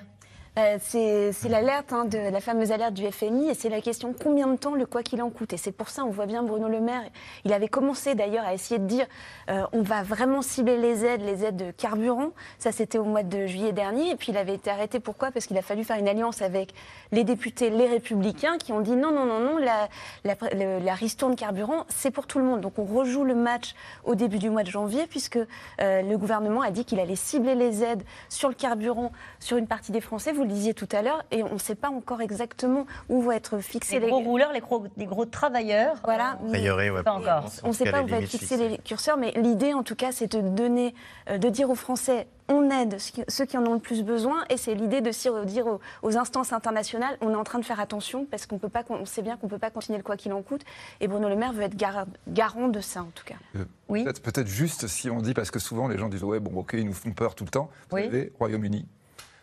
Euh, 0.58 0.76
c'est 0.80 1.48
l'alerte, 1.48 1.92
hein, 1.92 2.04
de 2.04 2.18
la 2.18 2.40
fameuse 2.40 2.72
alerte 2.72 2.94
du 2.94 3.06
FMI, 3.08 3.50
et 3.50 3.54
c'est 3.54 3.68
la 3.68 3.80
question 3.80 4.12
combien 4.12 4.48
de 4.48 4.56
temps 4.56 4.74
le 4.74 4.86
quoi 4.86 5.04
qu'il 5.04 5.22
en 5.22 5.30
coûte. 5.30 5.52
Et 5.52 5.56
c'est 5.56 5.70
pour 5.70 5.88
ça, 5.88 6.02
on 6.04 6.10
voit 6.10 6.26
bien 6.26 6.42
Bruno 6.42 6.66
Le 6.68 6.80
Maire, 6.80 7.02
il 7.44 7.52
avait 7.52 7.68
commencé 7.68 8.16
d'ailleurs 8.16 8.44
à 8.44 8.54
essayer 8.54 8.80
de 8.80 8.86
dire 8.86 9.06
euh, 9.50 9.62
on 9.72 9.82
va 9.82 10.02
vraiment 10.02 10.42
cibler 10.42 10.76
les 10.76 11.04
aides, 11.04 11.20
les 11.22 11.44
aides 11.44 11.56
de 11.56 11.70
carburant. 11.70 12.30
Ça, 12.58 12.72
c'était 12.72 12.98
au 12.98 13.04
mois 13.04 13.22
de 13.22 13.46
juillet 13.46 13.70
dernier, 13.70 14.10
et 14.10 14.16
puis 14.16 14.32
il 14.32 14.36
avait 14.36 14.54
été 14.54 14.68
arrêté. 14.68 14.98
Pourquoi? 14.98 15.30
Parce 15.30 15.46
qu'il 15.46 15.56
a 15.56 15.62
fallu 15.62 15.84
faire 15.84 15.96
une 15.98 16.08
alliance 16.08 16.42
avec 16.42 16.74
les 17.12 17.22
députés, 17.22 17.70
les 17.70 17.86
républicains, 17.86 18.58
qui 18.58 18.72
ont 18.72 18.80
dit 18.80 18.96
non, 18.96 19.12
non, 19.12 19.26
non, 19.26 19.38
non, 19.38 19.58
la, 19.58 19.88
la, 20.24 20.34
le- 20.54 20.84
la 20.84 20.94
ristourne 20.94 21.36
carburant, 21.36 21.84
c'est 21.88 22.10
pour 22.10 22.26
tout 22.26 22.40
le 22.40 22.44
monde. 22.44 22.62
Donc 22.62 22.80
on 22.80 22.84
rejoue 22.84 23.22
le 23.22 23.36
match 23.36 23.76
au 24.04 24.16
début 24.16 24.38
du 24.38 24.50
mois 24.50 24.64
de 24.64 24.70
janvier, 24.70 25.06
puisque 25.06 25.38
euh, 25.38 26.02
le 26.02 26.18
gouvernement 26.18 26.62
a 26.62 26.72
dit 26.72 26.84
qu'il 26.84 26.98
allait 26.98 27.14
cibler 27.14 27.54
les 27.54 27.84
aides 27.84 28.02
sur 28.28 28.48
le 28.48 28.56
carburant, 28.56 29.12
sur 29.38 29.56
une 29.56 29.68
partie 29.68 29.92
des 29.92 30.00
Français. 30.00 30.32
Vous 30.32 30.47
le 30.48 30.54
disiez 30.54 30.74
tout 30.74 30.88
à 30.92 31.02
l'heure, 31.02 31.22
et 31.30 31.42
on 31.42 31.54
ne 31.54 31.58
sait 31.58 31.74
pas 31.74 31.88
encore 31.88 32.20
exactement 32.20 32.86
où 33.08 33.22
vont 33.22 33.30
être 33.32 33.58
fixés 33.58 34.00
Les 34.00 34.08
gros 34.08 34.18
rouleurs, 34.20 34.52
les 34.52 34.60
gros, 34.60 34.84
les 34.96 35.06
gros 35.06 35.24
travailleurs. 35.24 35.96
Voilà. 36.04 36.38
Priori, 36.48 36.90
ouais, 36.90 37.02
Pas 37.02 37.12
encore. 37.12 37.44
en 37.62 37.66
On 37.66 37.68
ne 37.68 37.72
sait 37.72 37.90
pas 37.90 37.98
les 37.98 38.04
où 38.04 38.08
va 38.08 38.18
être 38.18 38.28
fixés 38.28 38.56
les 38.56 38.78
curseurs, 38.78 39.16
mais 39.16 39.32
l'idée, 39.36 39.72
en 39.74 39.82
tout 39.82 39.94
cas, 39.96 40.10
c'est 40.12 40.32
de 40.32 40.40
donner, 40.40 40.94
euh, 41.30 41.38
de 41.38 41.48
dire 41.48 41.70
aux 41.70 41.74
Français, 41.74 42.26
on 42.50 42.70
aide 42.70 42.96
ceux 43.28 43.44
qui- 43.44 43.58
en 43.58 43.66
ont 43.66 43.74
le 43.74 43.78
plus 43.78 44.02
besoin, 44.02 44.44
et 44.48 44.56
c'est 44.56 44.74
l'idée 44.74 45.00
de 45.02 45.10
dire 45.44 45.66
aux, 46.02 46.16
instances 46.16 46.52
internationales, 46.54 47.16
on 47.20 47.30
est 47.32 47.36
en 47.36 47.44
train 47.44 47.58
de 47.58 47.64
faire 47.64 47.78
attention, 47.80 48.24
parce 48.30 48.46
qu'on 48.46 48.56
peut 48.58 48.70
pas, 48.70 48.82
on 48.88 49.04
sait 49.04 49.20
bien 49.22 49.36
qu'on 49.36 49.48
peut 49.48 49.58
pas 49.58 49.70
continuer 49.70 49.98
le 49.98 50.04
quoi 50.04 50.16
qu'il 50.16 50.32
en 50.32 50.40
coûte, 50.42 50.62
et 51.00 51.08
Bruno 51.08 51.28
Le 51.28 51.36
Maire 51.36 51.52
veut 51.52 51.62
être 51.64 51.76
gar- 51.76 52.06
garant 52.26 52.68
de 52.68 52.80
ça, 52.80 53.00
en 53.02 53.10
tout 53.14 53.24
cas. 53.24 53.34
Euh, 53.56 53.64
Oui. 53.90 54.04
Peut-être 54.04 54.46
juste 54.46 54.86
si 54.86 55.10
on 55.10 55.20
dit, 55.20 55.34
parce 55.34 55.50
que 55.50 55.58
souvent 55.58 55.88
les 55.88 55.98
gens 55.98 56.08
disent 56.08 56.24
Ouais, 56.24 56.40
bon, 56.40 56.58
ok, 56.60 56.70
ils 56.74 56.86
nous 56.86 56.92
font 56.94 57.10
peur 57.12 57.34
tout 57.34 57.44
le 57.44 57.50
temps. 57.50 57.68
Vous 57.90 57.96
Oui. 57.96 58.04
savez, 58.04 58.32
Royaume-Uni. 58.38 58.86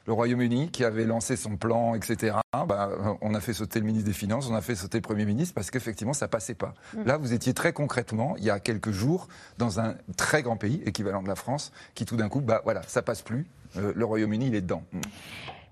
Le 0.07 0.13
Royaume-Uni 0.13 0.69
qui 0.69 0.83
avait 0.83 1.05
lancé 1.05 1.35
son 1.35 1.57
plan, 1.57 1.95
etc. 1.95 2.37
bah, 2.53 2.89
on 3.21 3.33
a 3.33 3.39
fait 3.39 3.53
sauter 3.53 3.79
le 3.79 3.85
ministre 3.85 4.07
des 4.07 4.13
Finances, 4.13 4.47
on 4.49 4.55
a 4.55 4.61
fait 4.61 4.75
sauter 4.75 4.99
le 4.99 5.01
Premier 5.01 5.25
ministre 5.25 5.55
parce 5.55 5.71
qu'effectivement, 5.71 6.13
ça 6.13 6.27
passait 6.27 6.53
pas. 6.53 6.73
Mm. 6.93 7.03
Là, 7.05 7.17
vous 7.17 7.33
étiez 7.33 7.53
très 7.53 7.73
concrètement, 7.73 8.35
il 8.37 8.43
y 8.43 8.49
a 8.49 8.59
quelques 8.59 8.91
jours, 8.91 9.27
dans 9.57 9.79
un 9.79 9.95
très 10.15 10.43
grand 10.43 10.57
pays, 10.57 10.81
équivalent 10.85 11.23
de 11.23 11.27
la 11.27 11.35
France, 11.35 11.71
qui 11.95 12.05
tout 12.05 12.17
d'un 12.17 12.29
coup, 12.29 12.41
bah 12.41 12.61
voilà, 12.63 12.81
ça 12.83 13.01
passe 13.01 13.21
plus. 13.21 13.47
Euh, 13.77 13.93
le 13.95 14.05
Royaume-Uni, 14.05 14.47
il 14.47 14.55
est 14.55 14.61
dedans. 14.61 14.83
Mm. 14.93 15.01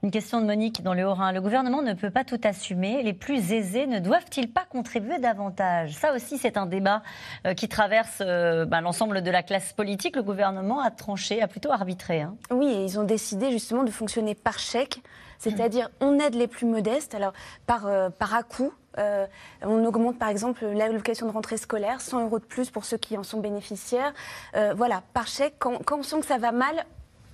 Une 0.03 0.11
question 0.11 0.41
de 0.41 0.45
Monique 0.45 0.83
dans 0.83 0.93
le 0.93 1.05
Haut-Rhin. 1.07 1.31
Le 1.31 1.39
gouvernement 1.39 1.81
ne 1.81 1.93
peut 1.93 2.11
pas 2.11 2.25
tout 2.25 2.39
assumer. 2.43 3.01
Les 3.03 3.13
plus 3.13 3.53
aisés 3.53 3.87
ne 3.87 3.99
doivent-ils 3.99 4.51
pas 4.51 4.65
contribuer 4.69 5.17
davantage? 5.17 5.93
Ça 5.93 6.13
aussi, 6.13 6.37
c'est 6.37 6.57
un 6.57 6.65
débat 6.65 7.01
euh, 7.47 7.53
qui 7.53 7.69
traverse 7.69 8.17
euh, 8.19 8.65
ben, 8.65 8.81
l'ensemble 8.81 9.21
de 9.21 9.31
la 9.31 9.43
classe 9.43 9.71
politique. 9.71 10.17
Le 10.17 10.23
gouvernement 10.23 10.81
a 10.81 10.91
tranché, 10.91 11.41
a 11.41 11.47
plutôt 11.47 11.71
arbitré. 11.71 12.19
hein. 12.21 12.35
Oui, 12.51 12.67
et 12.67 12.83
ils 12.83 12.99
ont 12.99 13.05
décidé 13.05 13.49
justement 13.49 13.83
de 13.83 13.91
fonctionner 13.91 14.35
par 14.35 14.59
chèque, 14.59 14.99
c'est-à-dire 15.39 15.89
on 16.01 16.19
aide 16.19 16.35
les 16.35 16.47
plus 16.47 16.65
modestes, 16.65 17.15
alors 17.15 17.31
par, 17.65 17.87
euh, 17.87 18.09
par 18.09 18.35
à-coup. 18.35 18.73
euh, 18.97 19.25
on 19.61 19.85
augmente 19.85 20.19
par 20.19 20.27
exemple 20.27 20.65
l'allocation 20.65 21.27
de 21.27 21.31
rentrée 21.31 21.55
scolaire, 21.57 22.01
100 22.01 22.25
euros 22.25 22.39
de 22.39 22.45
plus 22.45 22.69
pour 22.69 22.83
ceux 22.83 22.97
qui 22.97 23.17
en 23.17 23.23
sont 23.23 23.39
bénéficiaires. 23.39 24.13
Euh, 24.57 24.73
voilà, 24.75 25.01
par 25.13 25.27
chèque, 25.27 25.55
quand, 25.59 25.81
quand 25.85 25.99
on 25.99 26.03
sent 26.03 26.19
que 26.19 26.25
ça 26.25 26.37
va 26.37 26.51
mal, 26.51 26.85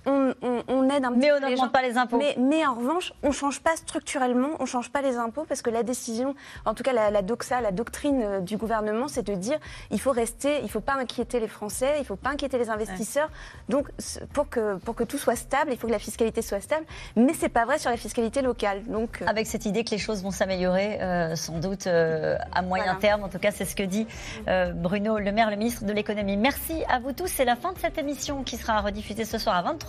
on, 0.06 0.32
on- 0.42 0.62
on 0.68 0.88
aide 0.90 1.04
un 1.04 1.10
petit 1.12 1.18
Mais 1.20 1.28
peu 1.28 1.34
on 1.36 1.46
les 1.46 1.50
n'augmente 1.54 1.72
pas 1.72 1.82
les 1.82 1.96
impôts. 1.98 2.16
Mais, 2.18 2.34
mais 2.38 2.66
en 2.66 2.74
revanche, 2.74 3.12
on 3.22 3.28
ne 3.28 3.32
change 3.32 3.60
pas 3.60 3.76
structurellement, 3.76 4.50
on 4.58 4.62
ne 4.62 4.68
change 4.68 4.90
pas 4.90 5.02
les 5.02 5.16
impôts 5.16 5.44
parce 5.48 5.62
que 5.62 5.70
la 5.70 5.82
décision, 5.82 6.34
en 6.64 6.74
tout 6.74 6.82
cas 6.82 6.92
la, 6.92 7.10
la 7.10 7.22
doxa, 7.22 7.60
la 7.60 7.72
doctrine 7.72 8.22
euh, 8.22 8.40
du 8.40 8.56
gouvernement, 8.56 9.08
c'est 9.08 9.22
de 9.26 9.34
dire 9.34 9.58
il 9.90 10.00
faut 10.00 10.12
rester, 10.12 10.58
il 10.58 10.64
ne 10.64 10.68
faut 10.68 10.80
pas 10.80 10.94
inquiéter 10.94 11.40
les 11.40 11.48
Français, 11.48 11.92
il 11.96 12.00
ne 12.00 12.04
faut 12.04 12.16
pas 12.16 12.30
inquiéter 12.30 12.58
les 12.58 12.70
investisseurs. 12.70 13.30
Donc 13.68 13.88
pour 14.32 14.48
que, 14.48 14.76
pour 14.76 14.94
que 14.94 15.04
tout 15.04 15.18
soit 15.18 15.36
stable, 15.36 15.70
il 15.72 15.78
faut 15.78 15.86
que 15.86 15.92
la 15.92 15.98
fiscalité 15.98 16.42
soit 16.42 16.60
stable. 16.60 16.86
Mais 17.16 17.34
ce 17.34 17.42
n'est 17.42 17.48
pas 17.48 17.64
vrai 17.64 17.78
sur 17.78 17.90
la 17.90 17.96
fiscalité 17.96 18.42
locale. 18.42 18.82
Donc, 18.84 19.20
euh, 19.22 19.26
Avec 19.26 19.46
cette 19.46 19.66
idée 19.66 19.84
que 19.84 19.90
les 19.90 19.98
choses 19.98 20.22
vont 20.22 20.30
s'améliorer, 20.30 21.00
euh, 21.02 21.36
sans 21.36 21.58
doute 21.58 21.86
euh, 21.86 22.36
à 22.52 22.62
moyen 22.62 22.84
Voilà. 22.84 22.98
terme. 23.00 23.24
En 23.24 23.28
tout 23.28 23.38
cas, 23.38 23.50
c'est 23.50 23.64
ce 23.64 23.76
que 23.76 23.82
dit 23.82 24.06
euh, 24.48 24.72
Bruno 24.72 25.18
Le 25.18 25.32
Maire, 25.32 25.50
le 25.50 25.56
ministre 25.56 25.84
de 25.84 25.92
l'économie. 25.92 26.36
Merci 26.36 26.82
à 26.88 26.98
vous 26.98 27.12
tous. 27.12 27.26
C'est 27.28 27.44
la 27.44 27.56
fin 27.56 27.72
de 27.72 27.78
cette 27.78 27.98
émission 27.98 28.42
qui 28.42 28.56
sera 28.56 28.80
rediffusée 28.80 29.24
ce 29.24 29.38
soir 29.38 29.56
à 29.56 29.62